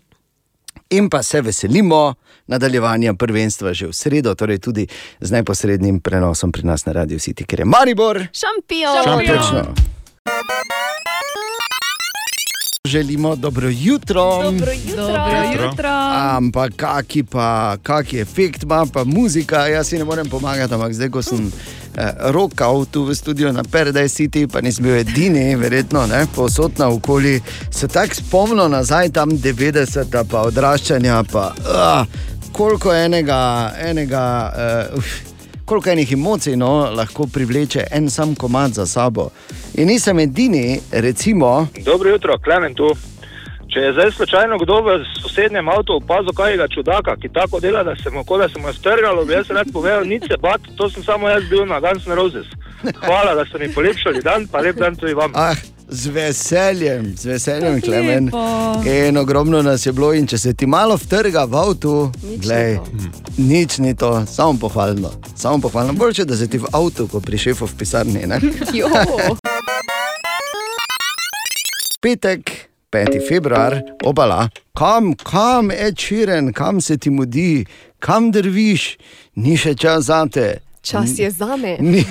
In 0.91 1.11
pa 1.11 1.23
se 1.23 1.41
veselimo 1.41 2.15
nadaljevanja 2.47 3.15
prvenstva 3.15 3.75
že 3.75 3.87
v 3.87 3.93
sredo, 3.95 4.35
torej 4.35 4.59
tudi 4.59 4.87
z 5.21 5.31
neposrednim 5.31 6.01
prenosom 6.01 6.53
pri 6.53 6.63
nas 6.67 6.87
na 6.87 6.93
Radio 6.93 7.19
City, 7.19 7.47
ker 7.47 7.61
je 7.61 7.67
Maribor. 7.67 8.27
Šampion! 8.33 9.27
Točno. 9.27 9.75
Želimo 12.91 13.37
dobro 13.37 13.69
jutro. 13.69 14.43
Dobro 14.43 14.73
jutro. 14.73 15.07
Dobro 15.07 15.67
jutro. 15.67 15.89
Ampak 16.13 16.73
kaki 16.77 17.23
pa, 17.23 17.77
kaki 17.83 18.19
efekt 18.21 18.63
ima 18.63 18.87
pa 18.93 19.05
muzika, 19.05 19.67
jaz 19.67 19.89
si 19.89 19.99
ne 19.99 20.05
morem 20.05 20.29
pomagati, 20.29 20.75
ampak 20.75 20.95
zdaj, 20.95 21.09
ko 21.09 21.23
sem 21.23 21.53
eh, 21.97 22.11
rokal 22.19 22.85
tu 22.91 23.05
v 23.05 23.15
studiu 23.15 23.53
na 23.53 23.63
Paradise 23.63 24.15
City, 24.15 24.47
pa 24.47 24.61
nisem 24.61 24.85
bil 24.85 24.95
edini, 24.95 25.57
verjetno, 25.57 26.07
ne, 26.07 26.27
povsod 26.35 26.79
na 26.79 26.89
okolju, 26.89 27.41
se 27.71 27.89
tako 27.89 28.15
spomnil 28.15 28.69
nazaj 28.69 29.13
tam 29.15 29.31
90-ta, 29.31 30.25
pa 30.25 30.43
odraščanja, 30.51 31.23
pa 31.33 31.53
uh, 31.59 32.07
koliko 32.53 32.95
enega, 32.95 33.73
enega 33.87 34.53
uh, 34.95 35.30
koliko 35.71 35.91
enih 35.91 36.13
emocij 36.13 36.57
no, 36.57 36.91
lahko 36.97 37.27
privleče 37.35 37.85
en 37.91 38.11
sam 38.11 38.35
komad 38.35 38.73
za 38.73 38.87
sabo. 38.87 39.29
In 39.75 39.87
nisem 39.89 40.19
edini, 40.19 40.81
recimo, 40.93 41.67
Dobro 41.85 42.11
jutro, 42.11 42.39
Klemen 42.39 42.75
tu. 42.75 42.89
Če 43.73 43.81
je 43.81 43.93
zdaj 43.93 44.11
slučajno 44.11 44.59
kdo 44.59 44.81
v 44.83 44.97
sosednjem 45.23 45.69
avtu 45.69 45.95
opazil 45.97 46.35
kajega 46.35 46.67
čudaka, 46.69 47.15
ki 47.17 47.29
tako 47.29 47.61
dela, 47.61 47.85
da 47.85 47.95
se 47.97 48.11
mu, 48.11 48.25
kot 48.25 48.41
da 48.43 48.49
se 48.49 48.59
mu 48.59 48.69
je 48.69 48.75
strgalo, 48.75 49.25
bi 49.25 49.33
jaz 49.33 49.51
rad 49.51 49.71
povedal, 49.73 50.03
nič 50.05 50.27
se 50.27 50.37
bat, 50.43 50.61
to 50.77 50.91
sem 50.91 51.05
samo 51.07 51.29
jaz 51.29 51.47
bil 51.51 51.63
na 51.67 51.79
Guns 51.81 52.07
N' 52.07 52.19
Roses. 52.19 52.51
Hvala, 53.07 53.35
da 53.35 53.45
ste 53.47 53.59
mi 53.59 53.71
polepšali 53.75 54.23
dan, 54.27 54.49
pa 54.51 54.61
lep 54.61 54.77
dan 54.77 54.97
tudi 54.97 55.15
vam. 55.15 55.31
Ah, 55.35 55.55
z 55.91 56.07
veseljem, 56.07 57.17
z 57.17 57.25
veseljem, 57.27 57.81
Klemen. 57.81 58.31
In 59.09 59.17
ogromno 59.17 59.63
nas 59.63 59.87
je 59.87 59.93
bilo, 59.93 60.13
in 60.15 60.27
če 60.27 60.39
se 60.39 60.55
ti 60.55 60.67
malo 60.67 60.97
vtrga 60.97 61.45
v 61.45 61.57
avtu, 61.57 62.13
glej, 62.43 62.79
nič 63.39 63.79
ni 63.79 63.95
to, 63.95 64.27
samo 64.27 64.59
pohvalno. 64.61 65.11
Samo 65.37 65.59
pohvalno. 65.59 65.93
Boljše, 65.93 66.25
da 66.25 66.37
si 66.37 66.49
ti 66.49 66.59
v 66.59 66.67
avtu, 66.73 67.09
kot 67.11 67.27
pri 67.27 67.39
šefu 67.39 67.67
v 67.67 67.75
pisarni. 67.79 68.21
Petek, 72.01 72.71
5. 72.91 73.29
februar, 73.29 73.83
obala, 74.05 74.49
kam, 74.79 75.15
kam 75.15 75.71
je 75.71 75.95
čiren, 75.95 76.53
kam 76.53 76.81
se 76.81 76.97
ti 76.99 77.11
mudi, 77.11 77.67
kam 77.99 78.31
drviš, 78.33 78.97
ni 79.37 79.57
še 79.57 79.75
čas 79.75 80.05
za 80.09 80.27
te. 80.27 80.70
Čas 80.83 81.19
je 81.19 81.31
zame. 81.31 81.77
Ni, 81.91 82.05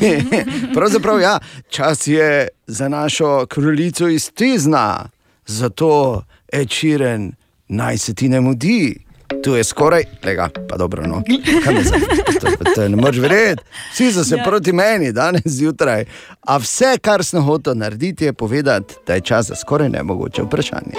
pravzaprav 0.74 1.22
ja, 1.22 1.40
čas 1.70 2.08
je 2.08 2.48
za 2.68 2.88
našo 2.90 3.46
kraljico 3.46 4.08
iz 4.08 4.32
Tezna, 4.32 5.10
zato 5.46 6.24
je 6.54 6.66
čiren, 6.66 7.32
naj 7.68 7.98
se 7.98 8.14
ti 8.14 8.30
ne 8.30 8.41
mudi. 8.41 8.96
Tu 9.44 9.56
je 9.56 9.64
skoraj, 9.64 10.04
lega, 10.24 10.50
pa 10.70 10.78
dobro, 10.78 11.08
no. 11.08 11.24
Kaj 11.64 11.74
me 11.74 11.84
zdaj? 11.84 12.00
To, 12.41 12.72
to 12.76 12.88
ne 12.90 12.96
moreš 12.96 13.20
verjeti. 13.20 13.64
Vsi 13.94 14.12
so 14.12 14.24
se 14.24 14.36
Ja. 14.36 14.38
ja. 14.38 14.44
proti 14.44 14.74
meni 14.74 15.12
danes 15.12 15.41
zjutraj. 15.46 16.06
A 16.41 16.58
vse, 16.58 16.98
kar 17.02 17.24
sem 17.24 17.41
hotel 17.41 17.74
narediti, 17.78 18.26
je 18.26 18.34
povedati, 18.34 18.96
da 19.08 19.14
je 19.14 19.22
čas 19.22 19.46
za 19.48 19.56
skoraj 19.56 19.90
nemogoče 19.90 20.41
vprašanje. 20.41 20.94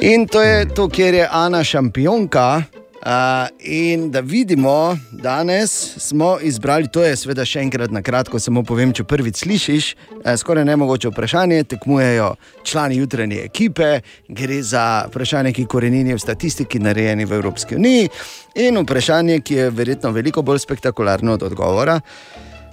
In 0.00 0.26
to 0.26 0.42
je 0.42 0.74
to, 0.74 0.88
kjer 0.88 1.14
je 1.14 1.28
Ana 1.30 1.64
šampionka. 1.64 2.62
Uh, 2.98 3.48
in 3.60 4.10
da 4.10 4.20
vidimo, 4.20 4.98
danes 5.12 5.96
smo 5.98 6.38
izbrali, 6.42 6.88
to 6.92 7.04
je 7.04 7.16
seveda 7.16 7.44
še 7.46 7.60
enkrat 7.62 7.92
na 7.94 8.00
kratko, 8.02 8.40
samo 8.42 8.64
povem, 8.66 8.90
če 8.90 9.04
prvič 9.06 9.44
slišiš, 9.44 9.90
uh, 10.16 10.32
skoraj 10.34 10.64
nemogoče 10.66 11.12
vprašanje, 11.12 11.60
tekmujejo 11.70 12.32
člani 12.66 12.98
jutranje 12.98 13.38
ekipe, 13.44 14.00
gre 14.28 14.56
za 14.66 15.04
vprašanje, 15.12 15.52
ki 15.54 15.68
korenini 15.70 16.16
v 16.16 16.18
statistiki, 16.18 16.80
narejeni 16.82 17.22
v 17.22 17.38
Evropski 17.38 17.78
uniji, 17.78 18.10
in 18.66 18.82
vprašanje, 18.82 19.38
ki 19.46 19.60
je 19.60 19.68
verjetno 19.78 20.10
veliko 20.10 20.42
bolj 20.42 20.58
spektakularno 20.66 21.38
od 21.38 21.46
odgovora. 21.52 22.00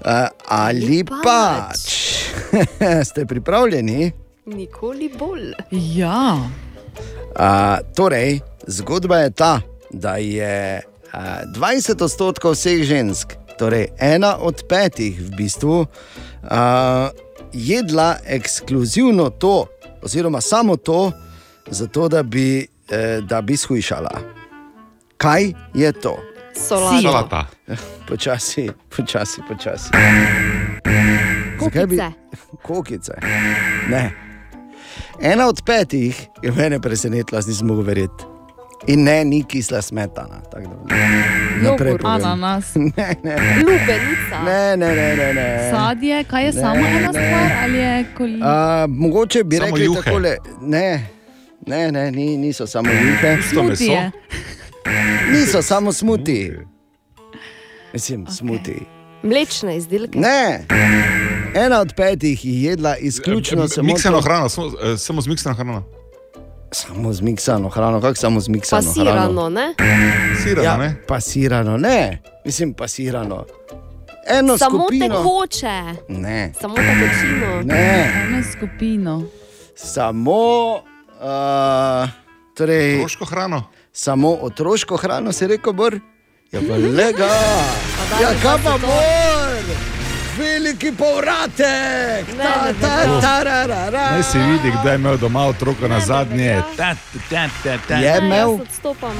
Uh, 0.01 0.25
ali 0.49 1.03
pač? 1.05 1.85
Ste 3.11 3.27
pripravljeni? 3.29 4.09
Nikoli 4.49 5.11
bolj. 5.13 5.53
Ja. 5.93 6.33
Uh, 7.37 7.77
torej, 7.93 8.39
zgodba 8.65 9.21
je 9.21 9.31
ta, 9.37 9.53
da 9.89 10.15
je 10.15 10.81
uh, 11.05 11.19
20 11.51 12.03
odstotkov 12.03 12.51
vseh 12.51 12.83
žensk, 12.83 13.27
torej 13.55 13.87
ena 13.97 14.37
od 14.37 14.63
petih 14.69 15.21
v 15.21 15.29
bistvu, 15.31 15.79
uh, 15.81 15.87
jedla 17.53 18.17
ekskluzivno 18.25 19.29
to, 19.29 19.67
oziroma 20.01 20.41
samo 20.41 20.75
to, 20.75 21.11
zato 21.67 22.07
da 22.07 22.23
bi, 22.23 22.59
eh, 22.89 23.21
da 23.21 23.41
bi 23.41 23.57
shujšala. 23.57 24.11
Kaj 25.17 25.43
je 25.73 25.91
to? 25.91 26.17
Solata. 26.57 27.01
Solata. 27.01 27.45
Počasi, 28.07 28.69
počasi, 28.89 29.41
počasi. 29.47 29.89
Zakaj 31.59 31.85
bi- 31.85 31.99
Kokice. 32.65 33.13
Ne. 33.89 34.11
Ena 35.21 35.47
od 35.47 35.61
petih 35.65 36.27
je 36.43 36.51
mene 36.51 36.79
presenetila, 36.79 37.41
nisem 37.47 37.67
mogel 37.67 37.83
verjeti. 37.83 38.23
In 38.87 39.03
ne, 39.03 39.25
ni 39.25 39.43
kisla 39.43 39.81
smetana. 39.81 40.41
Naprej. 41.61 41.95
Ananas. 42.03 42.75
Ne, 42.75 43.15
ne. 43.23 43.35
Lubenica. 43.59 44.43
Ne, 44.45 44.77
ne, 44.77 44.95
ne, 44.95 45.15
ne, 45.15 45.33
ne. 45.33 45.69
Sadje, 45.71 46.23
kaj 46.23 46.45
je 46.45 46.51
Ne, 46.53 46.61
samo 46.61 46.87
ena 46.87 47.11
ne. 47.11 47.27
stvar 47.27 47.51
ali 47.63 47.77
je 47.77 48.05
koli... 48.17 48.39
A, 48.43 48.85
mogoče 48.89 49.43
bi 49.43 49.55
Samo 49.55 49.65
rekli 49.65 49.85
juhe. 49.85 50.01
takole. 50.01 50.37
Ne, 50.61 51.07
ne, 51.67 51.91
ne 51.91 52.11
ni, 52.11 52.37
niso 52.37 52.67
samo 52.67 52.89
juhe. 52.91 53.37
Smutije. 53.49 54.11
Niso 55.31 55.61
samo 55.61 55.93
smuti. 55.93 56.51
Mislim, 57.93 58.25
okay. 58.25 58.37
smuti. 58.37 58.75
Mlečne 59.23 59.77
izdelke. 59.77 60.19
Ne, 60.19 60.65
ena 61.55 61.79
od 61.79 61.93
petih 61.97 62.45
je 62.45 62.63
jedla 62.63 62.97
izključno 62.97 63.67
samo 63.67 63.85
Miksano 63.87 64.21
hrano, 64.21 64.49
samo, 64.49 64.67
eh, 64.67 64.97
samo 64.97 65.21
z 65.21 65.27
miksano 65.27 65.55
hrano. 65.55 65.83
Samo 66.75 67.13
z 67.13 67.21
miksano 67.21 67.69
hrano, 67.69 68.01
kako 68.01 68.15
samo 68.15 68.39
z 68.39 68.47
miksano 68.49 68.91
hrano? 68.93 69.05
Pasirano, 69.05 69.49
ne? 69.49 69.73
Sirano, 70.43 70.63
ja, 70.63 70.77
ne? 70.77 70.95
Pasirano, 71.07 71.77
ne, 71.77 72.17
mislim 72.45 72.73
pasirano. 72.73 73.45
Eno 74.29 74.57
Samo 74.57 74.79
skupino. 74.79 75.15
tekoče. 75.17 75.81
Ne, 76.09 76.53
Samo 76.61 76.75
tekočino. 76.75 77.61
ne, 77.63 78.11
Eno 78.25 78.43
skupino. 78.51 79.23
samo. 79.75 80.73
Uh, 81.15 82.09
torej, 82.57 82.95
otroško 82.95 83.25
hrano. 83.25 83.63
Samo 83.93 84.29
otroško 84.31 84.97
hrano, 84.97 85.31
si 85.31 85.47
rekel, 85.47 85.73
bor. 85.73 85.99
Ja, 86.51 86.59
pa 86.61 86.75
lega. 86.75 87.29
Ja, 88.21 88.29
kaj 88.41 88.57
pa 88.63 88.77
bor? 88.77 89.24
Veliki 90.37 90.91
povratek. 90.91 92.25
Ta, 92.37 92.73
ta, 92.81 93.21
ta, 93.21 93.43
ra, 93.43 93.65
ra, 93.65 93.89
ra. 93.89 94.11
Naj 94.11 94.23
se 94.23 94.39
vidi, 94.39 94.71
kdaj 94.71 94.91
je 94.91 94.95
imel 94.95 95.17
doma 95.17 95.45
otroka 95.45 95.87
na 95.87 95.99
zadnje. 95.99 96.61
Ta, 96.77 96.95
ta, 97.29 97.47
ta, 97.63 97.77
ta. 97.87 97.95
Je 97.95 98.17
imel? 98.17 98.49
Odstopam. 98.51 99.15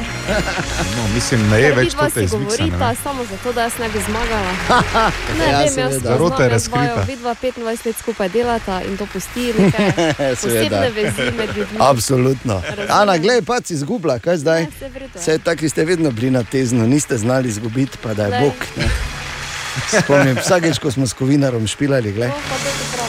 No, 0.97 1.13
mislim, 1.13 1.49
ne 1.49 1.61
je 1.61 1.73
več 1.73 1.93
kot 1.95 2.13
si 2.13 2.19
je 2.19 2.23
izmiksano. 2.23 2.69
govorita, 2.69 2.95
samo 3.03 3.25
zato, 3.25 3.53
da 3.53 3.61
jaz 3.61 3.73
ne 3.79 3.89
bi 3.89 3.99
zmagala. 3.99 4.53
Ne, 5.37 5.45
Ja, 5.45 5.57
vem, 5.57 5.65
jaz 5.65 5.73
seveda. 5.73 5.99
to 5.99 6.07
Zarota 6.07 6.43
je 6.43 6.49
razkrita. 6.49 7.01
Vidva 7.07 7.35
25 7.35 7.85
let 7.85 7.95
skupaj 7.99 8.29
delata 8.29 8.81
in 8.81 8.97
to 8.97 9.05
pusti 9.05 9.53
neke 9.59 9.91
posebne 10.41 10.89
vezi 10.89 11.31
med 11.37 11.49
ljudmi. 11.57 11.77
Absolutno. 11.79 12.61
Ana, 12.89 13.17
gledaj, 13.17 13.41
pa 13.41 13.61
si 13.63 13.73
izgubila, 13.73 14.19
kaj 14.19 14.37
zdaj? 14.37 14.67
v 14.81 14.93
redu 14.93 15.05
je. 15.15 15.21
Vse 15.21 15.37
tako 15.37 15.69
ste 15.69 15.85
vedno 15.85 16.11
bili 16.11 16.31
na 16.31 16.43
tezno, 16.43 16.87
niste 16.87 17.17
znali 17.17 17.49
izgubiti, 17.49 17.97
pa 18.03 18.13
da 18.13 18.23
je 18.23 18.29
Glej. 18.29 18.41
Bog. 18.41 18.53
Ne. 18.77 18.89
Spomnim, 19.95 20.37
vsakeč, 20.37 20.79
ko 20.79 20.91
smo 20.91 21.07
s 21.07 21.13
Kovinarom 21.13 21.67
špilali. 21.67 22.11
Glej. 22.11 22.31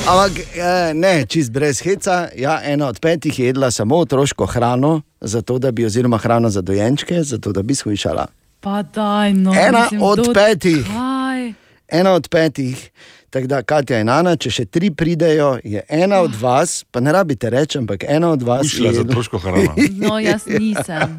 Ampak 0.04 0.32
eh, 0.38 0.94
ne, 0.94 1.26
čist 1.26 1.50
brez 1.50 1.80
heca. 1.80 2.28
Ja, 2.32 2.60
ena 2.62 2.86
od 2.86 3.00
petih 3.00 3.38
je 3.38 3.46
jedla 3.46 3.70
samo 3.70 3.96
otroško 3.96 4.46
hrano, 4.46 5.00
zato 5.20 5.58
da 5.58 5.70
bi, 5.70 5.86
oziroma 5.86 6.18
hrano 6.18 6.50
za 6.50 6.60
dojenčke, 6.60 7.22
zato 7.22 7.52
da 7.52 7.62
bi 7.62 7.74
shujšala. 7.74 8.26
Pa 8.60 8.82
daj, 8.84 9.32
no. 9.32 9.54
Ena 9.58 9.82
mislim, 9.82 10.02
od 10.02 10.18
kdo- 10.18 10.34
petih. 10.34 10.86
Kaj? 10.86 11.52
Ena 11.90 12.12
od 12.12 12.28
petih. 12.28 12.90
Tako 13.30 13.46
da, 13.46 13.62
Katja 13.62 13.98
in 14.00 14.08
Ana, 14.08 14.36
če 14.36 14.50
še 14.50 14.64
tri 14.64 14.90
pridejo, 14.90 15.58
je 15.64 15.82
ena 15.88 16.20
od 16.20 16.34
vas, 16.34 16.84
pa 16.84 17.00
ne 17.00 17.12
rabite 17.12 17.50
reči, 17.50 17.78
ampak 17.78 18.04
ena 18.08 18.30
od 18.30 18.42
vas. 18.42 18.64
Ušla 18.64 18.92
za 18.92 19.00
otroško 19.00 19.38
hrano. 19.38 19.74
No, 20.00 20.18
jaz 20.18 20.46
nisem. 20.48 21.18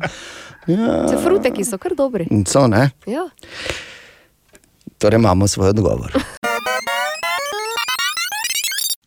Ja. 0.68 1.08
Se 1.08 1.18
fruteki 1.18 1.64
so 1.64 1.78
kar 1.78 1.94
dobri. 1.96 2.26
So, 2.46 2.68
ne? 2.68 2.90
Ja. 3.06 3.28
Torej 4.98 5.18
imamo 5.18 5.48
svoj 5.48 5.70
odgovor. 5.70 6.12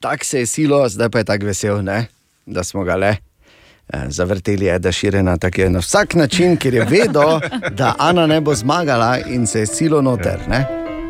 Tako 0.00 0.24
se 0.24 0.38
je 0.38 0.46
silo, 0.46 0.88
zdaj 0.88 1.10
pa 1.10 1.18
je 1.18 1.24
tako 1.24 1.46
vesel, 1.46 1.82
ne? 1.84 2.06
da 2.46 2.64
smo 2.64 2.84
ga 2.84 2.96
le 2.96 3.08
eh, 3.08 4.04
zavrteli, 4.08 4.64
je, 4.64 4.78
da 4.78 4.92
širi 4.92 5.22
na, 5.22 5.36
tak 5.36 5.58
je 5.58 5.70
na 5.70 5.78
vsak 5.78 6.14
način, 6.14 6.56
ker 6.56 6.74
je 6.74 6.84
vedel, 6.84 7.40
da 7.70 7.94
Ana 7.98 8.26
ne 8.26 8.40
bo 8.40 8.54
zmagala 8.54 9.18
in 9.18 9.46
se 9.46 9.60
je 9.60 9.66
silo 9.66 10.02
noter. 10.02 10.48
Ne? 10.48 10.66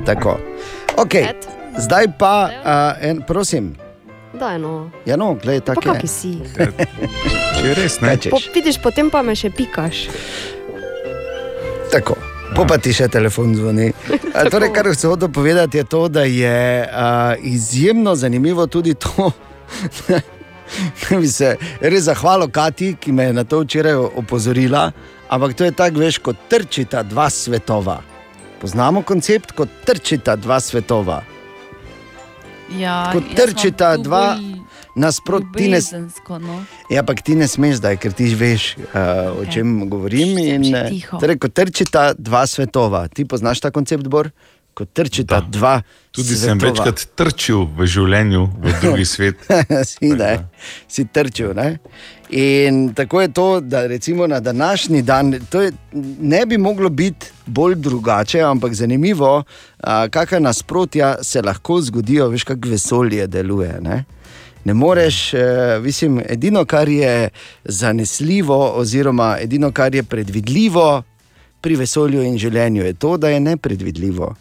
Tako. 0.07 0.40
Okay. 0.97 1.27
Zdaj 1.78 2.07
pa, 2.19 2.51
uh, 2.51 3.09
en, 3.09 3.23
prosim, 3.27 3.77
Daj, 4.32 4.59
no. 4.59 4.90
ja, 5.07 5.16
no, 5.16 5.35
gledaj, 5.35 5.61
tako 5.61 5.89
je. 5.89 5.94
kaki 5.94 6.07
si? 6.07 6.39
Je 7.65 7.74
res, 7.74 8.01
ne? 8.01 8.16
Kaj? 8.16 8.31
Po, 8.31 8.39
vidiš, 8.55 8.78
potem 8.82 9.11
pa 9.11 9.23
me 9.23 9.35
še 9.36 9.51
pikaš. 9.51 10.07
Tako. 11.93 12.30
Po 12.55 12.64
pa 12.66 12.78
ti 12.82 12.93
še 12.94 13.06
telefon 13.12 13.55
zvoni. 13.55 13.90
Torej, 14.52 14.72
kar 14.74 14.90
sem 14.94 15.10
hotel 15.12 15.31
povedati, 15.32 15.78
je 15.78 15.85
to, 15.85 16.09
da 16.09 16.24
je 16.27 16.85
a, 16.85 17.35
izjemno 17.47 18.14
zanimivo 18.18 18.66
tudi 18.66 18.94
to, 18.94 19.31
bi 21.20 21.28
se 21.31 21.56
res 21.81 22.06
zahvalil 22.09 22.51
Kati, 22.51 22.94
ki 23.01 23.12
me 23.12 23.31
je 23.31 23.36
na 23.39 23.44
to 23.44 23.62
včeraj 23.64 23.94
opozorila, 24.22 24.90
ampak 25.28 25.55
to 25.55 25.66
je 25.68 25.74
tako, 25.77 26.02
veš, 26.02 26.18
kot 26.18 26.48
trčita 26.51 27.02
dva 27.02 27.31
svetova. 27.31 28.01
Poznamo 28.60 29.02
koncept, 29.02 29.55
kot 29.56 29.82
trčita 29.86 30.36
dva 30.36 30.60
svetova. 30.60 31.22
Ja, 32.78 33.10
Kot 33.12 33.32
trčita 33.35 33.97
dva 33.98 34.35
bolj 34.36 34.59
nasproti. 34.94 35.46
Ne, 35.60 35.66
ljubezensko, 35.66 36.38
no. 36.38 36.64
ja, 36.90 37.00
ampak 37.00 37.22
ti 37.22 37.34
ne 37.34 37.48
smeš 37.48 37.80
zdaj, 37.80 37.96
ker 38.02 38.12
ti 38.16 38.30
veš, 38.34 38.74
uh, 38.76 39.40
o 39.40 39.46
čem 39.52 39.88
govorim. 39.90 40.38
In, 40.38 40.74
eh, 40.74 41.02
torej, 41.20 41.38
kot 41.38 41.54
trčita 41.54 42.12
dva 42.18 42.46
svetova. 42.46 43.06
Ti 43.08 43.24
poznaš 43.24 43.60
ta 43.60 43.70
koncept, 43.70 44.08
Bor? 44.08 44.30
Kot 44.74 44.92
trčita 44.94 45.40
da. 45.40 45.46
dva 45.50 45.74
Tudi 46.14 46.34
sem 46.34 46.58
svetova. 46.58 46.70
večkrat 46.70 47.02
trčil 47.18 47.66
v 47.76 47.86
življenju 47.86 48.44
v 48.62 48.72
drugi 48.82 49.04
svet. 49.06 49.42
si, 49.86 50.10
ne, 50.14 50.32
si 50.88 51.04
trčil. 51.06 51.52
Ne? 51.54 51.78
In 52.30 52.92
tako 52.94 53.20
je 53.20 53.32
to, 53.34 53.48
da 53.60 53.86
recimo 53.86 54.26
na 54.26 54.40
današnji 54.40 55.02
dan, 55.02 55.34
to 55.50 55.60
je, 55.62 55.72
ne 56.20 56.46
bi 56.46 56.58
moglo 56.58 56.88
biti 56.88 57.26
bolj 57.46 57.74
drugače, 57.74 58.42
ampak 58.46 58.74
zanimivo, 58.74 59.42
kakšna 60.10 60.38
nasprotja 60.38 61.16
se 61.22 61.42
lahko 61.42 61.80
zgodijo, 61.82 62.28
veš, 62.30 62.44
kako 62.44 62.68
vesolje 62.68 63.26
deluje. 63.26 63.78
Ne? 63.82 64.04
Ne 64.64 64.74
moreš, 64.74 65.34
eh, 65.34 65.40
mislim, 65.82 66.22
edino, 66.28 66.64
kar 66.64 66.88
je 66.88 67.28
zanesljivo, 67.64 68.72
oziroma 68.76 69.36
edino, 69.40 69.72
kar 69.72 69.94
je 69.94 70.02
predvidljivo 70.02 71.02
pri 71.60 71.76
vesolju 71.76 72.22
in 72.22 72.38
življenju, 72.38 72.84
je 72.84 72.92
to, 72.92 73.16
da 73.16 73.28
je 73.28 73.40
nepredvidljivo. 73.40 74.34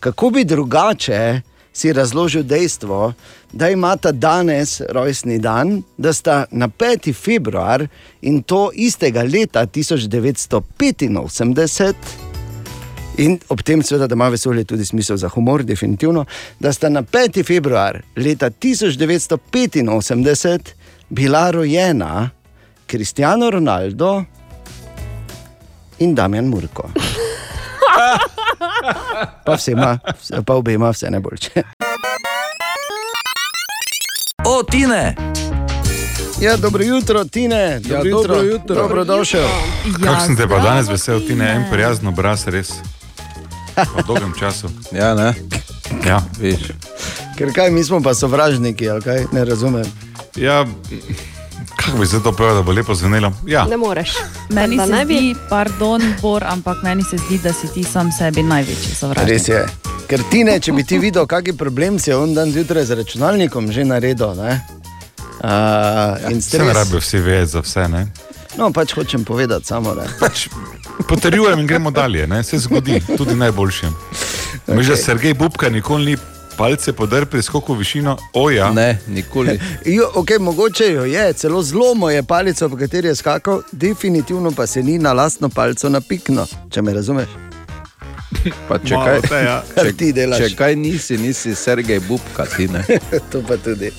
Kako 0.00 0.30
bi 0.30 0.44
drugače 0.44 1.40
si 1.72 1.92
razložil 1.92 2.42
dejstvo, 2.42 3.12
da 3.52 3.70
imata 3.70 4.12
danes 4.12 4.80
rojstni 4.90 5.38
dan, 5.38 5.82
da 5.98 6.12
sta 6.12 6.44
na 6.50 6.68
5. 6.68 7.14
februar 7.14 7.86
in 8.22 8.42
to 8.42 8.70
istega 8.74 9.22
leta 9.22 9.66
1985. 9.66 12.23
In 13.16 13.38
ob 13.48 13.62
tem, 13.62 13.82
seveda, 13.82 14.06
da 14.06 14.14
ima 14.14 14.28
vesolje 14.28 14.64
tudi 14.64 14.84
smisel 14.84 15.16
za 15.16 15.28
humor, 15.28 15.62
definitivno, 15.62 16.24
da 16.60 16.72
sta 16.72 16.88
na 16.88 17.02
5. 17.02 17.46
februar 17.46 18.02
leta 18.16 18.50
1985 18.50 20.58
bila 21.08 21.50
rojena 21.50 22.30
Cristiano 22.86 23.50
Ronaldo 23.50 24.24
in 25.98 26.14
Damjan 26.14 26.44
Murko. 26.44 26.90
Pa 29.44 29.54
vsema, 29.54 29.98
pa 30.46 30.54
obema 30.54 30.90
vse 30.90 31.10
najboljše. 31.10 31.62
O, 34.46 34.62
Tine! 34.62 35.14
Ja, 36.40 36.56
dobro 36.56 36.84
jutro, 36.84 37.24
Tine. 37.24 37.80
Dobro, 37.80 37.96
Ja, 37.98 38.04
jutro. 38.06 38.22
dobro 38.28 38.42
jutro. 38.42 38.76
Dobrodošel. 38.76 39.44
Kako 40.04 40.20
sem 40.20 40.36
te 40.36 40.48
pa 40.48 40.58
danes 40.58 40.88
vesel, 40.88 41.20
ti 41.20 41.34
ne 41.34 41.50
en 41.50 41.64
prijazen 41.70 42.06
obraz, 42.06 42.46
res. 42.46 42.72
Po 43.74 44.02
dolgem 44.04 44.32
času. 44.34 44.68
Ja, 44.90 45.14
ne. 45.14 45.34
Ja. 46.02 46.22
Viš. 46.38 46.58
Ker 47.34 47.52
kaj, 47.52 47.70
mi 47.70 47.84
smo 47.84 48.00
pa 48.00 48.14
sovražniki, 48.14 48.86
ali 48.86 49.02
kaj, 49.02 49.24
ne 49.32 49.44
razumem. 49.44 49.84
Ja, 50.36 50.66
kako 51.76 51.98
bi 51.98 52.06
se 52.06 52.22
to 52.22 52.32
povedal, 52.32 52.56
da 52.56 52.62
bo 52.62 52.72
lepo 52.72 52.94
zvenelo? 52.94 53.32
Ja. 53.46 53.64
Ne 53.64 53.76
moreš. 53.76 54.12
Meni 54.50 54.76
Da 54.76 54.86
se 54.86 54.92
ne 54.92 55.04
bi- 55.04 55.16
zdi, 55.16 55.34
pardon, 55.48 56.02
Bor, 56.20 56.44
ampak 56.44 56.82
meni 56.82 57.02
se 57.04 57.16
zdi, 57.18 57.38
da 57.38 57.52
si 57.52 57.68
ti 57.68 57.84
sam 57.84 58.12
sebi 58.12 58.42
največji 58.42 58.94
sovražnik. 58.94 59.28
Res 59.28 59.48
je. 59.48 59.66
Ker 60.06 60.20
ti 60.30 60.44
ne, 60.44 60.60
če 60.60 60.72
bi 60.72 60.84
ti 60.84 60.98
videl, 60.98 61.26
kakšen 61.26 61.56
problem 61.56 61.98
si 61.98 62.10
je 62.10 62.16
on 62.16 62.34
dan 62.34 62.50
zjutraj 62.50 62.84
z 62.84 62.90
računalnikom 62.92 63.72
že 63.72 63.84
naredil. 63.84 64.34
Ne? 64.34 64.60
Uh, 65.40 65.50
in 66.24 66.42
Se 66.42 66.58
ne 66.58 66.64
stres. 66.64 66.74
rabijo 66.74 67.00
vsi 67.00 67.18
vedeti 67.18 67.46
za 67.48 67.60
vse, 67.60 67.88
ne? 67.88 68.06
No, 68.56 68.72
pač 68.72 68.92
hočem 68.92 69.24
povedati 69.24 69.66
samo. 69.66 69.94
Ne? 69.94 70.04
Pač 70.20 70.48
potrjujem 71.08 71.58
in 71.60 71.66
gremo 71.66 71.90
dalje, 71.90 72.26
ne? 72.26 72.42
se 72.42 72.58
zgodi, 72.58 73.02
tudi 73.16 73.34
najboljšim. 73.34 73.94
Okay. 74.66 74.82
Že 74.82 74.96
Sergej 74.96 75.34
Bubka 75.34 75.68
nikoli 75.68 76.04
ni 76.04 76.16
palce 76.56 76.92
podrl 76.92 77.26
pri 77.26 77.42
skoku 77.42 77.74
v 77.74 77.78
višino, 77.78 78.16
oja. 78.32 78.70
Ne, 78.72 78.98
nikoli. 79.08 79.58
Jo, 79.96 80.10
okay, 80.14 80.38
mogoče 80.38 80.92
jo 80.92 81.04
je, 81.04 81.32
celo 81.32 81.62
zlomo 81.62 82.10
je 82.10 82.22
palico, 82.22 82.68
po 82.68 82.76
kateri 82.76 83.08
je 83.08 83.14
skakal, 83.14 83.62
definitivno 83.72 84.50
pa 84.50 84.66
se 84.66 84.82
ni 84.82 84.98
na 84.98 85.12
lastno 85.12 85.48
palco 85.48 85.88
napiknil, 85.88 86.46
če 86.70 86.82
me 86.82 86.94
razumeš. 86.94 87.28
Pa 88.68 88.78
če 88.82 88.94
Malo 88.94 89.06
kaj, 89.06 89.20
te, 89.28 89.38
ja. 89.44 89.62
če, 89.76 89.92
Ti 89.98 90.12
delaš. 90.12 90.42
če 90.42 90.56
kaj 90.58 90.76
nisi, 90.76 91.18
nisi 91.18 91.54
Sergej 91.54 92.00
Bubka, 92.08 92.46
ti 92.56 92.66
ne. 92.68 92.82
to 93.32 93.42
pa 93.46 93.56
tudi. 93.56 93.92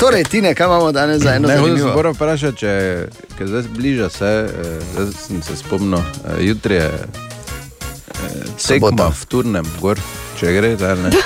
Torej, 0.00 0.24
Tine, 0.24 0.54
kaj 0.54 0.66
imamo 0.66 0.92
danes 0.92 1.22
za 1.22 1.34
eno 1.34 1.48
Ne, 1.48 1.54
hočem 1.58 1.64
se 1.66 1.78
zanimivo? 1.78 1.96
moram 1.96 2.14
vprašati, 2.14 2.56
če 2.58 3.06
ker 3.38 3.46
zdaj 3.48 3.62
bliža 3.76 4.08
se, 4.08 4.26
eh, 4.26 4.80
zdaj 4.92 5.06
sem 5.26 5.42
se 5.42 5.56
spomnil, 5.56 5.98
eh, 5.98 6.04
jutri 6.40 6.74
je 6.74 6.84
eh, 6.84 7.04
tekma 8.66 8.88
Sobota. 8.88 9.08
v 9.10 9.26
Turnem, 9.26 9.66
gor, 9.80 9.98
če 10.40 10.52
gre, 10.52 10.76
da 10.76 10.94
ne. 10.94 11.10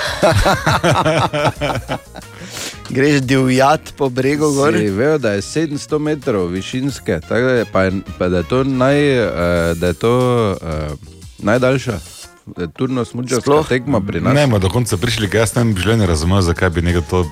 Greš 2.89 3.21
divjat 3.21 3.93
po 3.97 4.09
bregu 4.09 4.51
gor. 4.53 4.73
Si 4.77 4.89
vejo, 4.89 5.17
da 5.17 5.31
je 5.31 5.41
700 5.41 5.99
metrov 5.99 6.47
višinske, 6.47 7.19
tako 7.19 7.45
da 7.45 7.51
je, 7.51 7.65
pa 7.65 7.89
pa 8.19 8.27
da 8.29 8.37
je 8.37 8.43
to, 8.43 8.63
naj, 8.63 8.99
eh, 9.17 9.27
da 9.75 9.87
je 9.87 9.93
to 9.93 10.13
eh, 10.61 10.89
najdaljša. 11.37 11.99
Turno 12.77 13.05
smučarska 13.05 13.63
tekma 13.69 14.01
pri 14.01 14.21
nas. 14.21 14.33
Ne, 14.33 14.47
bomo 14.47 14.59
do 14.59 14.69
konca 14.69 14.97
prišli, 14.97 15.29
ker 15.29 15.39
jaz 15.39 15.55
ne 15.55 15.63
bi 15.65 15.81
želel 15.81 16.05
razumeti, 16.05 16.45
zakaj 16.45 16.69
bi 16.69 16.81
nekdo 16.81 17.01
to. 17.09 17.25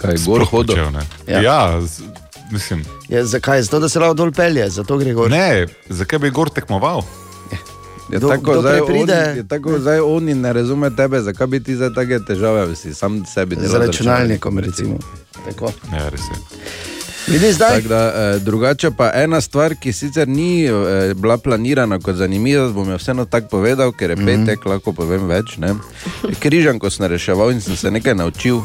Kaj 0.00 0.16
gor 0.26 0.44
hodil? 0.44 0.76
Ja, 0.76 0.90
Ja. 1.26 1.40
ja 1.40 1.80
z, 1.80 2.02
mislim. 2.50 2.84
Ja, 3.08 3.24
zakaj? 3.24 3.62
Zato, 3.62 3.80
da 3.80 3.88
se 3.88 4.00
lahko 4.00 4.14
dol 4.14 4.32
pelje, 4.32 4.70
zato 4.70 4.98
gre 4.98 5.12
gor. 5.14 5.30
Ne, 5.30 5.66
zakaj 5.88 6.18
bi 6.18 6.30
gor 6.30 6.50
tekmoval? 6.50 7.02
Je 8.10 8.18
Kdo- 8.18 8.28
tako, 8.28 8.52
kdo 8.52 8.60
zdaj 8.60 8.80
pride? 8.86 9.22
oni, 9.28 9.38
je 9.38 9.48
tako 9.48 9.78
zdaj 9.78 10.00
oni 10.00 10.34
ne 10.34 10.52
razume 10.52 10.90
tebe, 10.96 11.20
zakaj 11.22 11.46
bi 11.46 11.60
ti 11.62 11.76
zdaj 11.76 11.90
take 11.94 12.18
težave, 12.26 12.76
si 12.76 12.94
sam 12.94 13.22
sebi 13.26 13.54
Z 13.56 13.60
delal 13.60 13.86
računalnikom, 13.86 14.58
recimo. 14.58 14.98
Tako. 15.46 15.70
Ja, 15.92 16.08
res 16.08 16.20
je. 16.20 16.36
Tako 17.58 17.88
da, 17.88 18.12
eh, 18.16 18.38
drugače 18.38 18.90
pa 18.90 19.10
ena 19.14 19.40
stvar, 19.40 19.74
ki 19.74 19.92
sicer 19.92 20.28
ni 20.28 20.64
eh, 20.64 21.14
bila 21.14 21.38
planirana 21.38 22.00
kot 22.00 22.16
zanimiva, 22.16 22.68
bom 22.72 22.90
jo 22.90 22.96
vseeno 22.98 23.24
tako 23.24 23.48
povedal, 23.48 23.92
ker 23.92 24.10
je 24.10 24.16
mm. 24.16 24.26
-hmm. 24.26 24.46
petek, 24.46 24.64
lahko 24.66 24.92
povem 24.92 25.28
več. 25.28 25.56
Ne? 25.56 25.74
Križan, 26.40 26.78
ko 26.78 26.90
sem 26.90 27.06
reševal 27.06 27.50
in 27.52 27.60
sem 27.60 27.76
se 27.76 27.90
nekaj 27.90 28.14
naučil. 28.14 28.60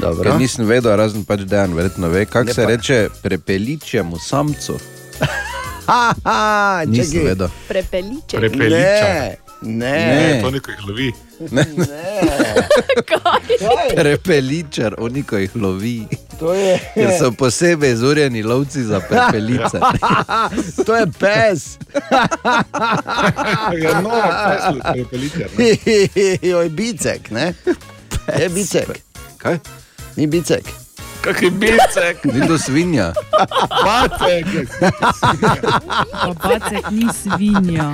Dobro. 0.00 0.30
Ker 0.30 0.38
nisem 0.40 0.66
vedel, 0.66 0.96
razen 0.96 1.24
pač 1.24 1.40
dejan, 1.40 1.74
verjetno 1.74 2.08
ve, 2.08 2.24
kako 2.24 2.44
Ne 2.46 2.54
se 2.54 2.66
reče 2.66 3.08
prepeličjemu 3.22 4.18
samcu. 4.18 4.78
Ha, 5.90 6.14
ha, 6.24 6.82
Nisem 6.86 7.12
čakaj. 7.12 7.24
vedel. 7.28 7.48
Prepeliče. 7.68 8.38
Ne, 8.38 8.48
ne. 9.62 10.14
Ne. 10.14 10.40
To 10.42 10.50
neko 10.50 10.70
jih 10.70 10.80
lovi. 10.88 11.12
Ne. 11.50 11.64
Prepeličar, 13.96 14.94
oni 14.98 15.22
ko 15.22 15.36
jih 15.36 15.56
lovi. 15.56 16.06
To 16.38 16.54
je. 16.54 16.78
Ker 16.94 17.10
so 17.18 17.32
posebej 17.32 17.92
izurjeni 17.92 18.42
lovci 18.42 18.82
za 18.82 19.00
prepelice. 19.00 19.80
to 20.86 20.96
je 20.96 21.06
pes. 21.18 21.78
Ja, 23.82 24.00
no, 24.00 24.10
pes, 24.46 24.62
prepeličar, 24.92 25.48
Joj, 26.50 26.68
bicek, 26.68 27.30
ne? 27.30 27.54
Je 28.38 28.48
bicek. 28.48 28.88
Kaj? 29.38 29.58
Ni 30.16 30.26
bicek. 30.26 30.64
Kak 31.20 31.42
je 31.42 31.50
bicek? 31.50 32.24
Ni 32.34 32.46
to 32.48 32.58
svinja. 32.58 33.12
Bacek. 33.84 34.46
Bacek 36.42 36.90
ni 36.90 37.06
svinja. 37.12 37.92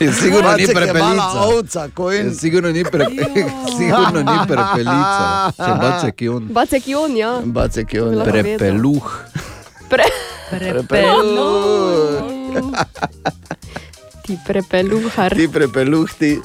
Je 0.00 0.12
sigurno 0.12 0.52
ni 0.56 0.66
Bacek 0.66 0.86
je 0.86 0.92
mala 0.92 0.92
prepelica. 0.92 1.40
ovca, 1.46 1.88
ko 1.94 2.12
in... 2.12 2.26
Je 2.26 2.34
Sigurno 2.34 2.70
ni, 2.72 2.84
pre... 2.84 3.06
sigurno 3.78 4.20
ni 4.22 4.38
prepelica. 4.48 5.52
Če 5.56 5.70
bacek 5.82 6.22
je 6.22 6.30
on. 6.30 6.48
Bacek 6.50 6.88
Jon, 6.88 7.16
ja. 7.16 7.40
Bacek 7.44 7.94
je 7.94 8.02
on. 8.02 8.24
Prepeluh. 8.24 9.06
Pre... 9.88 10.04
Prepeluh. 10.50 12.18
Ti 14.26 14.38
prepeluhar. 14.46 15.30
Ti 15.36 15.46
prepeluh, 15.48 16.10
ti. 16.18 16.42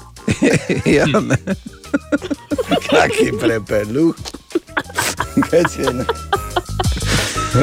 ja, 0.85 1.09
ne. 1.09 1.78
Kaki 2.89 3.31
prepeluh. 3.39 4.13
Kaj 5.49 5.63
si 5.69 5.81
je? 5.81 5.93
ne? 5.93 6.05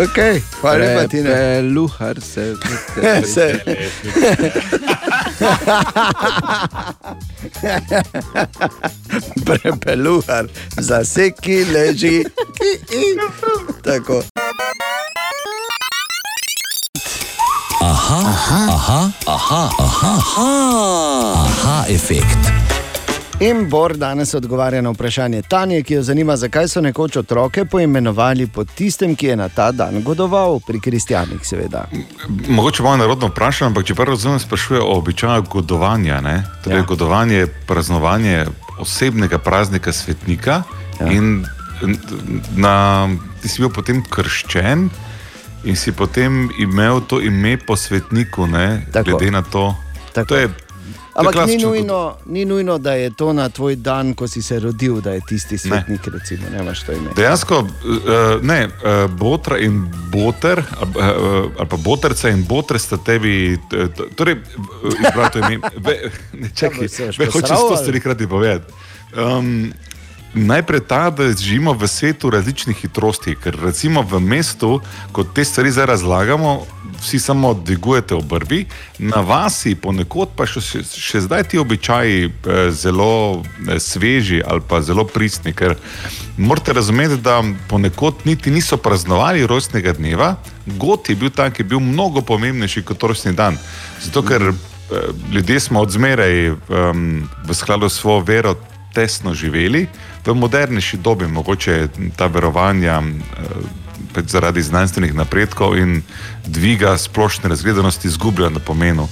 Ok, 0.03 0.19
hvala 0.61 0.79
lepa, 0.83 1.03
Tine. 1.09 1.31
Prepeluhar 1.31 2.17
se. 2.21 2.57
Se. 3.35 3.47
Prepeluhar, 9.45 10.47
zaseki 10.77 11.65
leži. 11.65 12.25
I, 12.61 12.71
i. 12.97 13.05
Tako. 13.85 14.23
Aha, 17.83 18.21
aha, 18.27 18.61
aha, 18.77 19.11
aha, 19.27 19.71
aha, 19.79 20.13
aha, 20.37 20.49
aha 21.35 21.85
efekt. 21.89 22.39
In 23.41 23.69
Bor 23.69 23.97
danes 23.97 24.35
odgovarja 24.35 24.83
na 24.83 24.91
vprašanje 24.91 25.43
Tanje, 25.43 25.83
ki 25.83 25.95
jo 25.95 26.03
zanima, 26.03 26.37
zakaj 26.37 26.69
so 26.69 26.81
nekoč 26.81 27.17
otroke 27.17 27.65
poimenovali 27.65 28.47
po 28.47 28.65
tistem, 28.65 29.17
ki 29.17 29.27
je 29.27 29.37
na 29.37 29.49
ta 29.49 29.73
dan 29.73 30.03
godoval, 30.03 30.61
pri 30.67 30.81
kristijanih, 30.81 31.41
seveda. 31.43 31.85
Mogoče 32.49 32.83
malo 32.83 32.97
narodno 32.97 33.29
vprašam, 33.29 33.69
ampak 33.69 33.85
če 33.85 33.95
prvo 33.95 34.15
razumem, 34.15 34.39
sprašuje 34.41 34.81
o 34.81 34.97
običaju 34.97 35.45
godovanja. 35.53 36.21
Ne? 36.21 36.45
Torej, 36.65 36.79
ja. 36.79 36.89
Godovanje 36.89 37.37
je 37.37 37.53
praznovanje 37.67 38.47
osebnega 38.79 39.39
praznika 39.39 39.93
svetnika. 39.93 40.63
Ja. 41.01 41.13
In 41.13 41.45
na, 42.57 43.09
ti 43.43 43.49
si 43.49 43.61
bil 43.61 43.69
potem 43.69 44.01
krščen 44.11 44.89
in 45.65 45.77
si 45.77 45.93
potem 45.93 46.49
imel 46.59 47.03
to 47.05 47.21
ime 47.21 47.59
po 47.59 47.77
svetniku, 47.77 48.47
ne? 48.47 48.87
glede 49.05 49.31
na 49.31 49.43
to. 49.43 49.75
Tako. 50.13 50.29
to 50.29 50.37
je, 50.37 50.49
Ampak 51.17 51.47
ni 51.47 51.57
nujno, 51.57 52.17
ni 52.27 52.45
nujno, 52.45 52.79
da 52.79 52.93
je 52.93 53.11
to 53.11 53.33
na 53.33 53.49
tvoj 53.49 53.77
dan, 53.77 54.15
ko 54.15 54.29
si 54.29 54.43
se 54.43 54.59
rodil, 54.61 55.01
da 55.01 55.13
je 55.13 55.21
tisti 55.29 55.59
svetnik, 55.59 56.07
ne. 56.07 56.13
recimo, 56.13 56.51
ne 56.53 56.63
imaš 56.63 56.83
to 56.85 56.93
ime. 56.93 57.11
Dejansko, 57.17 57.59
uh, 57.59 58.43
ne, 58.43 58.67
uh, 58.67 59.11
botra 59.11 59.59
in 59.59 59.93
boter, 60.13 60.63
ali 60.81 60.91
uh, 60.97 61.51
ali 61.59 61.69
pa 61.69 61.77
boterca 61.77 62.29
in 62.29 62.45
boter 62.45 62.79
sta 62.79 62.97
tebi, 62.97 63.59
torej, 64.15 64.37
izbrati 65.07 65.33
to 65.33 65.39
ime. 65.39 65.61
Ve, 65.87 66.11
ne, 66.33 66.51
čakaj, 66.55 66.89
se 66.89 67.07
boš 67.07 67.19
ve, 67.19 67.27
hočeš 67.27 67.49
to 67.69 67.77
stvari 67.77 68.01
hkrati 68.01 68.27
povedati. 68.27 68.73
Um, 69.17 69.73
Najprej 70.37 70.81
ta, 70.81 71.11
da 71.11 71.33
živimo 71.33 71.73
v 71.73 71.89
svetu 71.89 72.31
različnih 72.31 72.77
hitrosti, 72.77 73.33
ker 73.41 73.57
recimo 73.57 74.03
v 74.03 74.21
mestu, 74.21 74.81
ko 75.13 75.25
te 75.25 75.45
stvari 75.45 75.71
zdaj 75.73 75.87
razlagamo, 75.87 76.67
vsi 77.01 77.19
samo 77.19 77.55
dvigujete 77.55 78.15
obrvi, 78.15 78.67
na 78.99 79.23
vasi 79.25 79.75
ponekod 79.75 80.35
pa 80.37 80.45
še, 80.45 80.61
še, 80.61 80.83
še 80.85 81.23
zdaj 81.25 81.47
ti 81.49 81.59
običaji 81.59 82.29
eh, 82.29 82.69
zelo 82.69 83.41
eh, 83.41 83.81
sveži 83.81 84.43
ali 84.45 84.61
pa 84.61 84.83
zelo 84.85 85.07
pristni, 85.09 85.57
ker 85.57 85.79
morate 86.37 86.77
razumeti, 86.77 87.17
da 87.17 87.41
ponekod 87.73 88.29
niti 88.29 88.53
niso 88.53 88.77
praznovali 88.77 89.47
rojstnega 89.49 89.97
dneva, 89.97 90.35
God 90.67 91.09
je 91.09 91.17
bil 91.17 91.33
ta, 91.33 91.49
ki 91.49 91.65
je 91.65 91.73
bil 91.73 91.81
mnogo 91.81 92.21
pomembnejši 92.21 92.85
kot 92.85 93.09
rojstni 93.09 93.33
dan. 93.33 93.57
Zato 94.05 94.21
ker 94.21 94.51
eh, 94.53 94.55
ljudje 95.33 95.61
smo 95.61 95.81
od 95.81 95.97
zmeraj 95.97 96.51
um, 96.53 97.29
v 97.49 97.57
skladu 97.57 97.89
s 97.89 98.05
svojo 98.05 98.21
vero 98.21 98.59
tesno 98.97 99.35
živeli, 99.35 99.87
v 100.33 100.39
modernejši 100.43 100.97
dobi 100.97 101.27
mogoče 101.27 101.89
ta 102.17 102.27
verovanja 102.27 103.03
eh, 103.03 103.85
pač 104.15 104.33
zaradi 104.33 104.63
znanstvenih 104.63 105.15
napredkov 105.15 105.77
in 105.79 106.03
dviga 106.47 106.97
splošne 106.99 107.49
razgledanosti 107.49 108.09
izgubljajo 108.09 108.51
na 108.51 108.61
pomenu. 108.61 109.09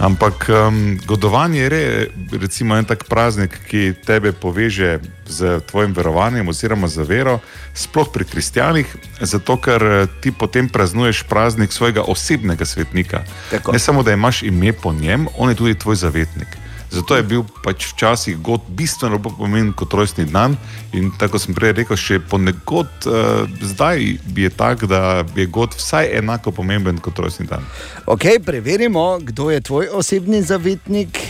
Ampak 0.00 0.48
um, 0.48 0.98
godovanje 1.06 1.60
je 1.60 1.68
re, 1.68 2.06
recimo 2.32 2.76
en 2.76 2.84
tak 2.88 3.04
praznik, 3.04 3.52
ki 3.68 3.92
tebe 4.06 4.32
poveže 4.32 4.96
z 5.28 5.60
tvojim 5.68 5.92
verovanjem 5.92 6.48
oziroma 6.48 6.88
z 6.88 7.04
vero, 7.04 7.36
sploh 7.76 8.08
pri 8.08 8.24
kristijanih, 8.24 8.88
zato 9.20 9.60
ker 9.60 9.82
eh, 9.84 10.06
ti 10.24 10.32
potem 10.32 10.72
praznuješ 10.72 11.22
praznik 11.28 11.72
svojega 11.72 12.08
osebnega 12.08 12.64
svetnika. 12.64 13.28
Tako. 13.50 13.76
Ne 13.76 13.78
samo, 13.78 14.02
da 14.02 14.16
imaš 14.16 14.42
ime 14.42 14.72
po 14.72 14.92
njem, 14.92 15.28
on 15.36 15.52
je 15.52 15.60
tudi 15.60 15.76
tvoj 15.76 16.00
zavetnik. 16.00 16.48
Zato 16.90 17.16
je 17.16 17.22
bil 17.22 17.44
pač 17.62 17.86
včasih 17.92 18.38
God 18.42 18.66
bistveno 18.74 19.18
bolj 19.18 19.36
pomemben 19.38 19.72
kot 19.78 19.94
rojstni 19.94 20.24
dan. 20.26 20.56
In 20.92 21.12
tako 21.18 21.38
sem 21.38 21.54
prej 21.54 21.76
rekel, 21.78 21.96
še 21.96 22.18
ponekod 22.18 22.90
uh, 23.06 23.46
zdaj 23.62 24.02
je 24.36 24.50
tako, 24.50 24.90
da 24.90 25.22
je 25.36 25.46
God 25.46 25.76
vsaj 25.78 26.10
enako 26.18 26.50
pomemben 26.50 26.98
kot 26.98 27.18
rojstni 27.22 27.46
dan. 27.46 27.62
Ok, 28.10 28.42
preverimo, 28.46 29.20
kdo 29.22 29.50
je 29.54 29.60
tvoj 29.60 29.92
osebni 30.02 30.42
zavetnik, 30.42 31.20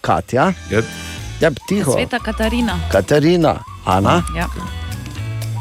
Katja. 0.00 0.52
Ja, 0.72 0.80
ja 1.40 1.50
tiho. 1.68 1.92
Sveta 1.92 2.18
Katarina. 2.24 2.78
Katarina, 2.92 3.58
Ana. 3.84 4.22
Ja. 4.36 4.48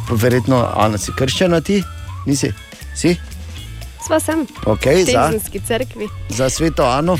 Verjetno, 0.07 0.63
Ana, 0.75 0.97
si 0.97 1.11
krščena 1.11 1.59
ti? 1.61 1.81
Nisi? 2.25 2.53
Si? 2.95 3.11
Sva 4.07 4.21
sem. 4.23 4.47
Okej, 4.63 5.03
v 5.03 5.11
za? 5.11 5.27
Tezenski 5.27 5.59
cerkvi. 5.67 6.07
Za 6.31 6.47
sveto 6.47 6.87
Ano? 6.87 7.19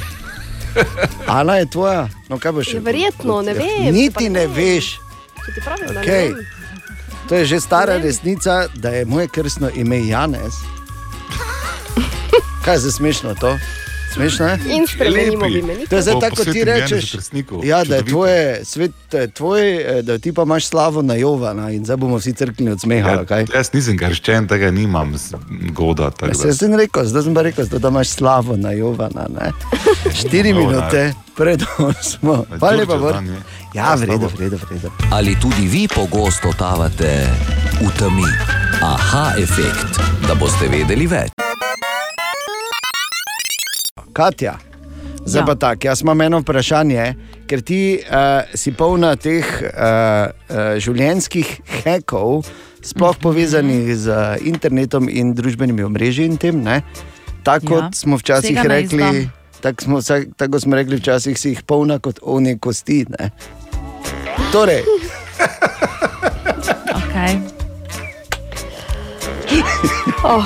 Ana 1.27 1.55
je 1.55 1.65
tvoja, 1.65 2.09
no 2.29 2.39
kaj 2.39 2.51
boš 2.51 2.73
verjetno, 2.81 3.41
ne 3.41 3.53
vem, 3.53 3.93
Niti 3.93 4.29
ne 4.29 4.47
veš. 4.47 4.93
Če 5.45 5.53
ti 5.55 5.61
pravim, 5.65 5.89
Okay. 5.89 6.29
ne 6.29 6.35
vem. 6.35 6.45
To 7.29 7.35
je 7.35 7.45
že 7.45 7.59
stara 7.59 7.97
resnica, 7.97 8.67
da 8.75 8.89
je 8.89 9.05
moje 9.05 9.27
krstno 9.27 9.69
ime 9.75 10.07
Janez. 10.07 10.53
Kaj 12.65 12.75
je 12.75 12.79
za 12.79 12.91
smešno 12.91 13.35
to? 13.35 13.57
Smešno 14.17 14.45
je? 14.47 14.59
In 14.69 14.87
spremenimo 14.87 15.45
imenik. 15.47 15.89
To 15.89 15.95
je 15.95 16.01
zdaj 16.01 16.15
tako, 16.19 16.35
kot 16.35 16.47
ti 16.47 16.63
rečeš. 16.63 17.15
Ja, 17.63 17.83
da 17.83 17.95
je 17.95 18.03
tvoje, 18.03 18.65
svet, 18.65 18.91
tvoj, 19.29 19.61
eh, 19.77 20.01
da 20.01 20.17
ti 20.17 20.33
pa 20.33 20.41
imaš 20.41 20.65
slavo 20.65 21.01
na 21.01 21.13
Jovana 21.15 21.71
in 21.71 21.85
zdaj 21.85 21.97
bomo 21.97 22.17
vsi 22.17 22.33
crkli 22.33 22.69
od 22.69 22.81
smeha. 22.81 23.09
ali 23.09 23.25
kaj? 23.25 23.45
jaz 23.53 23.73
nisem 23.73 23.97
krščen, 23.97 24.47
tega 24.47 24.71
nimam 24.71 25.13
goda. 25.69 26.09
tako 26.11 26.33
Se 26.33 26.47
da- 26.47 26.53
sem 26.53 26.75
rekel, 26.75 27.05
zdaj 27.05 27.23
sem 27.23 27.35
pa 27.35 27.41
rekel, 27.41 27.65
zdaj, 27.65 27.79
da 27.79 27.87
imaš 27.87 28.07
slavo 28.09 28.57
na 28.57 28.71
Jovana. 28.79 29.27
Ne? 29.31 29.51
Štiri 30.13 30.53
No, 30.53 30.59
minute 30.59 31.13
pred 31.35 31.61
osmo. 31.79 32.45
Hvala 32.49 32.73
lepa, 32.73 32.85
Đurđev 32.87 32.99
Bor. 32.99 33.13
dan 33.13 33.27
je. 33.27 33.41
Ja, 33.73 33.95
v 33.95 34.03
redu, 34.03 34.27
v 34.27 34.39
redu, 34.39 34.57
v 34.57 34.71
redu. 34.71 34.89
Ali 35.11 35.35
tudi 35.35 35.67
vi 35.67 35.87
pogosto 35.87 36.47
totavate 36.47 37.27
v 37.77 37.89
temi? 37.99 38.25
Aha, 38.81 39.33
efekt, 39.37 39.93
da 40.27 40.35
boste 40.35 40.67
vedeli 40.67 41.07
več. 41.07 41.46
Katja, 44.17 44.55
zdaj 45.25 45.41
ja. 45.41 45.45
pa 45.45 45.55
tako, 45.55 45.87
jaz 45.87 46.01
imam 46.01 46.21
eno 46.21 46.39
vprašanje, 46.41 47.03
ker 47.45 47.61
ti 47.61 47.79
uh, 48.01 48.07
si 48.57 48.73
polna 48.73 49.13
teh 49.15 49.45
uh, 49.45 49.69
uh, 49.69 50.73
življenjskih 50.81 51.51
hekov, 51.83 52.47
sploh 52.81 53.13
Mhm. 53.13 53.21
povezanih 53.21 53.93
z 53.95 54.07
internetom 54.41 55.05
in 55.09 55.35
družbenimi 55.37 55.83
omrežji 55.83 56.25
in 56.25 56.37
tem. 56.37 56.63
Ne? 56.63 56.81
Tako 57.43 57.65
Ja. 57.65 57.69
kot 57.69 57.95
smo 57.95 58.17
včasih 58.17 58.57
Vsega 58.57 58.67
rekli. 58.67 59.29
Tako 59.61 59.83
smo, 59.83 59.97
tako 60.37 60.59
smo 60.59 60.75
rekli, 60.75 60.97
včasih 60.97 61.37
si 61.37 61.49
jih 61.49 61.61
polna 61.63 61.99
kot 61.99 62.19
ovne 62.21 62.57
kosti. 62.57 63.05
Ne? 63.09 63.29
Torej, 64.51 64.81
Okay. 66.97 67.37
Oh. 70.23 70.43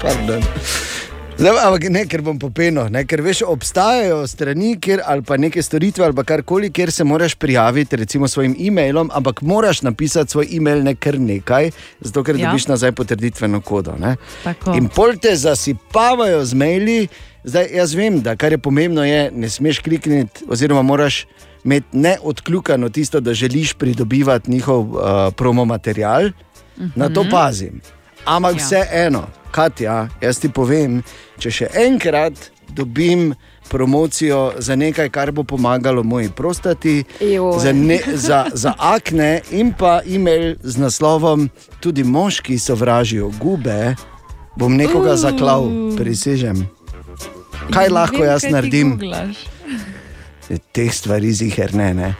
Pardon. 0.00 0.42
Zdaj, 1.32 1.58
ampak 1.58 1.88
ne, 1.90 2.02
ker 2.06 2.20
bom 2.20 2.36
popenil, 2.38 2.86
ne, 2.86 3.02
ker 3.02 3.18
veš, 3.18 3.40
obstajajo 3.42 4.20
strani, 4.28 4.76
kjer, 4.78 5.00
ali 5.02 5.22
pa 5.22 5.36
neke 5.36 5.58
storitve, 5.58 6.04
ali 6.04 6.24
karkoli, 6.24 6.68
kjer 6.70 6.92
se 6.92 7.04
moraš 7.04 7.34
prijaviti, 7.34 7.96
recimo 7.96 8.28
s 8.28 8.32
svojim 8.32 8.54
e-mailom, 8.60 9.10
ampak 9.12 9.40
moraš 9.42 9.82
napisati 9.82 10.30
svoj 10.30 10.46
e-mail 10.52 10.82
ne 10.82 10.94
kar 10.94 11.18
nekaj, 11.18 11.70
zato 12.00 12.22
ker 12.22 12.36
Ja. 12.36 12.46
dobiš 12.46 12.66
nazaj 12.66 12.92
potrditveno 12.92 13.60
kodo. 13.60 13.96
In 14.76 14.88
pol 14.88 15.16
te 15.16 15.32
zasipavajo 15.36 16.44
z 16.44 16.54
maili, 16.54 17.08
zdaj 17.44 17.66
jaz 17.72 17.94
vem, 17.94 18.20
da 18.20 18.36
kar 18.36 18.52
je 18.52 18.58
pomembno, 18.60 19.04
je, 19.04 19.30
ne 19.32 19.48
smeš 19.48 19.78
klikniti, 19.80 20.44
oziroma 20.46 20.82
moraš 20.82 21.26
imeti 21.64 21.86
neodkljukano 21.92 22.88
tisto, 22.88 23.20
da 23.20 23.34
želiš 23.34 23.72
pridobivati 23.74 24.50
njihov 24.50 24.80
uh, 24.82 25.00
promo 25.32 25.64
material. 25.64 26.30
Na 26.94 27.08
to 27.08 27.22
Mhm. 27.22 27.30
pazim. 27.30 27.80
Ampak 28.24 28.56
Ja. 28.56 28.60
ja. 28.60 28.66
vseeno, 28.66 29.26
Katja, 29.50 30.08
jaz 30.20 30.38
ti 30.40 30.48
povem, 30.48 31.02
če 31.38 31.50
še 31.50 31.66
enkrat 31.74 32.32
dobim 32.72 33.34
promocijo 33.68 34.52
za 34.58 34.76
nekaj, 34.76 35.08
kar 35.08 35.32
bo 35.32 35.44
pomagalo 35.44 36.02
moji 36.02 36.28
prostati, 36.28 37.04
Joj. 37.20 37.58
za, 37.60 37.72
ne, 37.72 37.98
za, 38.14 38.46
za 38.52 38.72
akne 38.78 39.40
in 39.50 39.72
pa 39.72 40.00
e-mail 40.06 40.56
z 40.62 40.76
naslovom 40.76 41.50
Tudi 41.80 42.04
moški 42.04 42.58
sovražijo 42.58 43.30
gube, 43.40 43.94
bom 44.56 44.76
nekoga 44.76 45.16
zaklal, 45.16 45.68
prisežem. 45.96 46.68
Kaj 47.72 47.88
lahko 47.88 48.22
Vem, 48.22 48.28
jaz 48.28 48.42
kaj 48.42 48.52
naredim? 48.52 48.98
Teh 50.72 50.92
stvari 50.94 51.32
ziher 51.32 51.74
ne. 51.74 51.94
ne. 51.94 52.14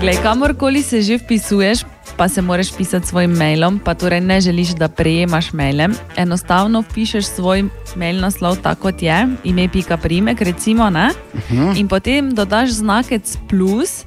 Glej, 0.00 0.16
kamorkoli 0.22 0.82
se 0.82 1.02
že 1.02 1.18
vpisuješ, 1.18 1.84
pa 2.16 2.28
se 2.28 2.42
moraš 2.42 2.76
pisati 2.76 3.06
svojim 3.06 3.30
mailom, 3.30 3.78
pa 3.78 3.94
torej 3.94 4.20
ne 4.20 4.40
želiš, 4.40 4.68
da 4.68 4.88
prejemaš 4.88 5.52
maile. 5.52 5.88
Enostavno 6.16 6.80
vpišeš 6.80 7.24
svoj 7.24 7.64
mail 7.96 8.20
naslov 8.20 8.56
tako, 8.62 8.82
kot 8.82 9.02
je, 9.02 9.28
ime, 9.44 9.68
pika, 9.68 9.96
primek, 9.96 10.40
recimo, 10.40 10.90
ne? 10.90 11.10
Mhm. 11.34 11.76
in 11.76 11.88
potem 11.88 12.34
dodaš 12.34 12.70
znakec 12.70 13.36
plus 13.48 14.04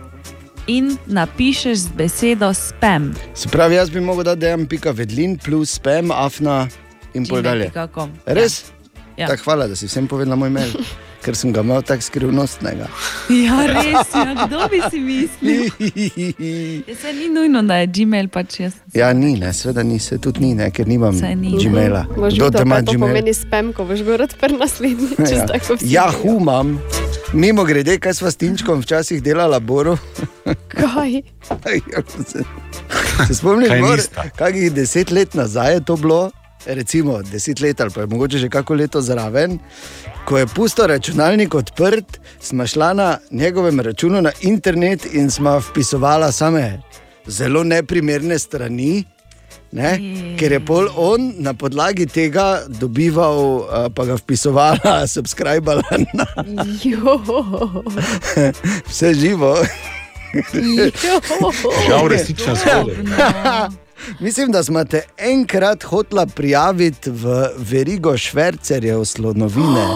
in 0.67 0.97
napišeš 1.05 1.77
z 1.77 1.87
besedo 1.95 2.53
spam. 2.53 3.15
Se 3.33 3.49
pravi, 3.49 3.75
jaz 3.75 3.89
bi 3.89 4.01
mogel 4.01 4.23
dati 4.23 4.39
dejem 4.39 4.67
pika 4.67 4.91
vedlin 4.91 5.37
plus 5.37 5.71
spam, 5.71 6.11
afna 6.11 6.67
in 7.13 7.25
pol 7.25 7.41
dalje. 7.41 7.71
Res? 8.25 8.63
Ja. 8.69 8.76
Ja. 9.17 9.27
Tak, 9.27 9.41
hvala, 9.41 9.67
da 9.67 9.75
si 9.75 9.87
vsem 9.87 10.05
povedal 10.07 10.37
moj 10.37 10.49
mail, 10.49 10.69
ker 11.25 11.33
sem 11.33 11.49
ga 11.51 11.63
imel 11.65 11.81
tako 11.81 12.05
skrivnostnega. 12.05 12.85
Ja, 13.33 13.55
res, 13.65 14.11
ja, 14.13 14.35
kdo 14.39 14.67
bi 14.69 14.79
si 14.87 14.99
mislil? 14.99 15.63
Ja, 16.87 16.95
Se 16.95 17.13
ni 17.13 17.29
nujno, 17.29 17.63
da 17.63 17.75
je 17.75 17.87
Gmail 17.89 18.27
pač 18.29 18.59
jaz. 18.59 18.73
Ja, 18.93 19.09
ni, 19.13 19.33
ne, 19.35 19.49
seveda 19.53 19.83
ni, 19.83 19.97
se 19.99 20.17
tudi 20.17 20.39
ni, 20.39 20.53
ne, 20.55 20.69
ker 20.71 20.87
nimam 20.87 21.17
Saj 21.17 21.35
ni. 21.35 21.55
Gmaila. 21.57 22.05
Kdo 22.13 22.51
te 22.51 22.61
ima 22.61 22.75
kaj 22.75 22.85
to 22.85 22.91
Gmail? 22.91 23.01
pomeni 23.01 23.33
spam, 23.33 23.73
ko 23.73 23.85
boš 23.85 24.05
gor 24.05 24.21
odprl 24.21 24.55
naslednji. 24.55 25.17
Ja. 25.17 25.45
Yahoo 25.81 26.37
imam. 26.37 26.77
Mimo 27.33 27.65
grede, 27.65 27.97
kaj 27.99 28.13
sva 28.13 28.31
s 28.31 28.37
Tinčkom 28.37 28.79
včasih 28.81 29.19
delala, 29.19 29.59
Boru. 29.59 29.97
Kaj? 30.69 31.21
Se 33.27 33.33
spomniš, 33.33 33.67
Kaj 33.67 33.81
Bor, 33.81 33.97
nista? 33.97 34.29
kakih 34.31 34.71
deset 34.71 35.11
let 35.11 35.33
nazaj 35.33 35.73
je 35.73 35.83
to 35.83 35.95
bilo, 35.97 36.31
recimo 36.67 37.21
deset 37.21 37.59
let 37.59 37.81
ali 37.81 37.91
pa 37.91 38.01
je 38.01 38.07
mogoče 38.07 38.37
že 38.37 38.49
kako 38.49 38.73
leto 38.73 39.01
zraven, 39.01 39.59
ko 40.25 40.37
je 40.37 40.47
pusto 40.47 40.87
računalnik 40.87 41.55
odprt, 41.55 42.19
smo 42.39 42.67
šla 42.67 42.93
na 42.93 43.17
njegovem 43.31 43.79
računu 43.79 44.21
na 44.21 44.31
internet 44.41 45.07
in 45.13 45.31
smo 45.31 45.59
vpisovala 45.59 46.31
same 46.31 46.81
zelo 47.27 47.63
neprimerne 47.63 48.39
strani. 48.39 49.03
Ne? 49.71 49.99
Ker 50.39 50.51
je 50.51 50.59
pol 50.63 50.87
on 50.95 51.33
na 51.43 51.53
podlagi 51.53 52.05
tega 52.07 52.63
dobival, 52.67 53.67
pa 53.95 54.05
ga 54.05 54.15
vpisovala, 54.15 55.03
subskrbala 55.13 55.83
na 56.13 56.25
vse 58.89 59.13
živo. 59.13 59.57
Žal 61.87 62.07
resnična 62.07 62.55
zgodba. 62.55 63.69
Mislim, 64.19 64.51
da 64.51 64.63
smo 64.63 64.83
te 64.83 65.01
enkrat 65.19 65.83
hotla 65.83 66.25
prijaviti 66.25 67.09
v 67.09 67.25
verigo 67.59 68.17
švercerjev 68.17 69.03
slonovine. 69.05 69.87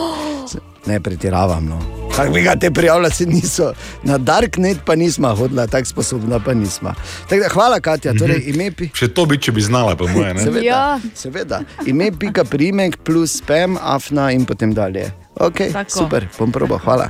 Ne 0.85 0.99
pretiravam. 0.99 1.65
No. 1.65 1.81
Kako 2.15 2.31
bi 2.31 2.41
ga 2.41 2.55
te 2.55 2.71
prijavljali, 2.71 3.13
se 3.13 3.25
niso. 3.25 3.73
Na 4.03 4.17
Darknet 4.17 4.77
pa 4.85 4.95
nismo 4.95 5.35
hodila, 5.35 5.67
tako 5.67 5.85
sposobna 5.85 6.39
pa 6.39 6.53
nismo. 6.53 6.93
Tako 7.29 7.41
da, 7.43 7.49
hvala, 7.49 7.79
Katja. 7.79 8.13
Torej, 8.13 8.43
ime 8.45 8.71
pi... 8.71 8.89
Še 8.93 9.07
to 9.07 9.25
bi, 9.25 9.37
če 9.37 9.51
bi 9.51 9.61
znala, 9.61 9.95
po 9.95 10.07
moje. 10.07 10.33
ne? 10.33 10.41
Seveda, 10.41 10.65
Ja. 10.65 10.99
seveda. 11.15 11.61
Ime, 11.85 12.11
pika, 12.11 12.43
primek, 12.43 12.97
plus 12.97 13.37
spam, 13.37 13.77
afna 13.77 14.31
in 14.31 14.45
potem 14.45 14.73
dalje. 14.73 15.11
Okay, 15.35 15.71
Tako. 15.71 15.89
super, 15.91 16.27
bom 16.39 16.51
probo, 16.51 16.77
hvala. 16.77 17.09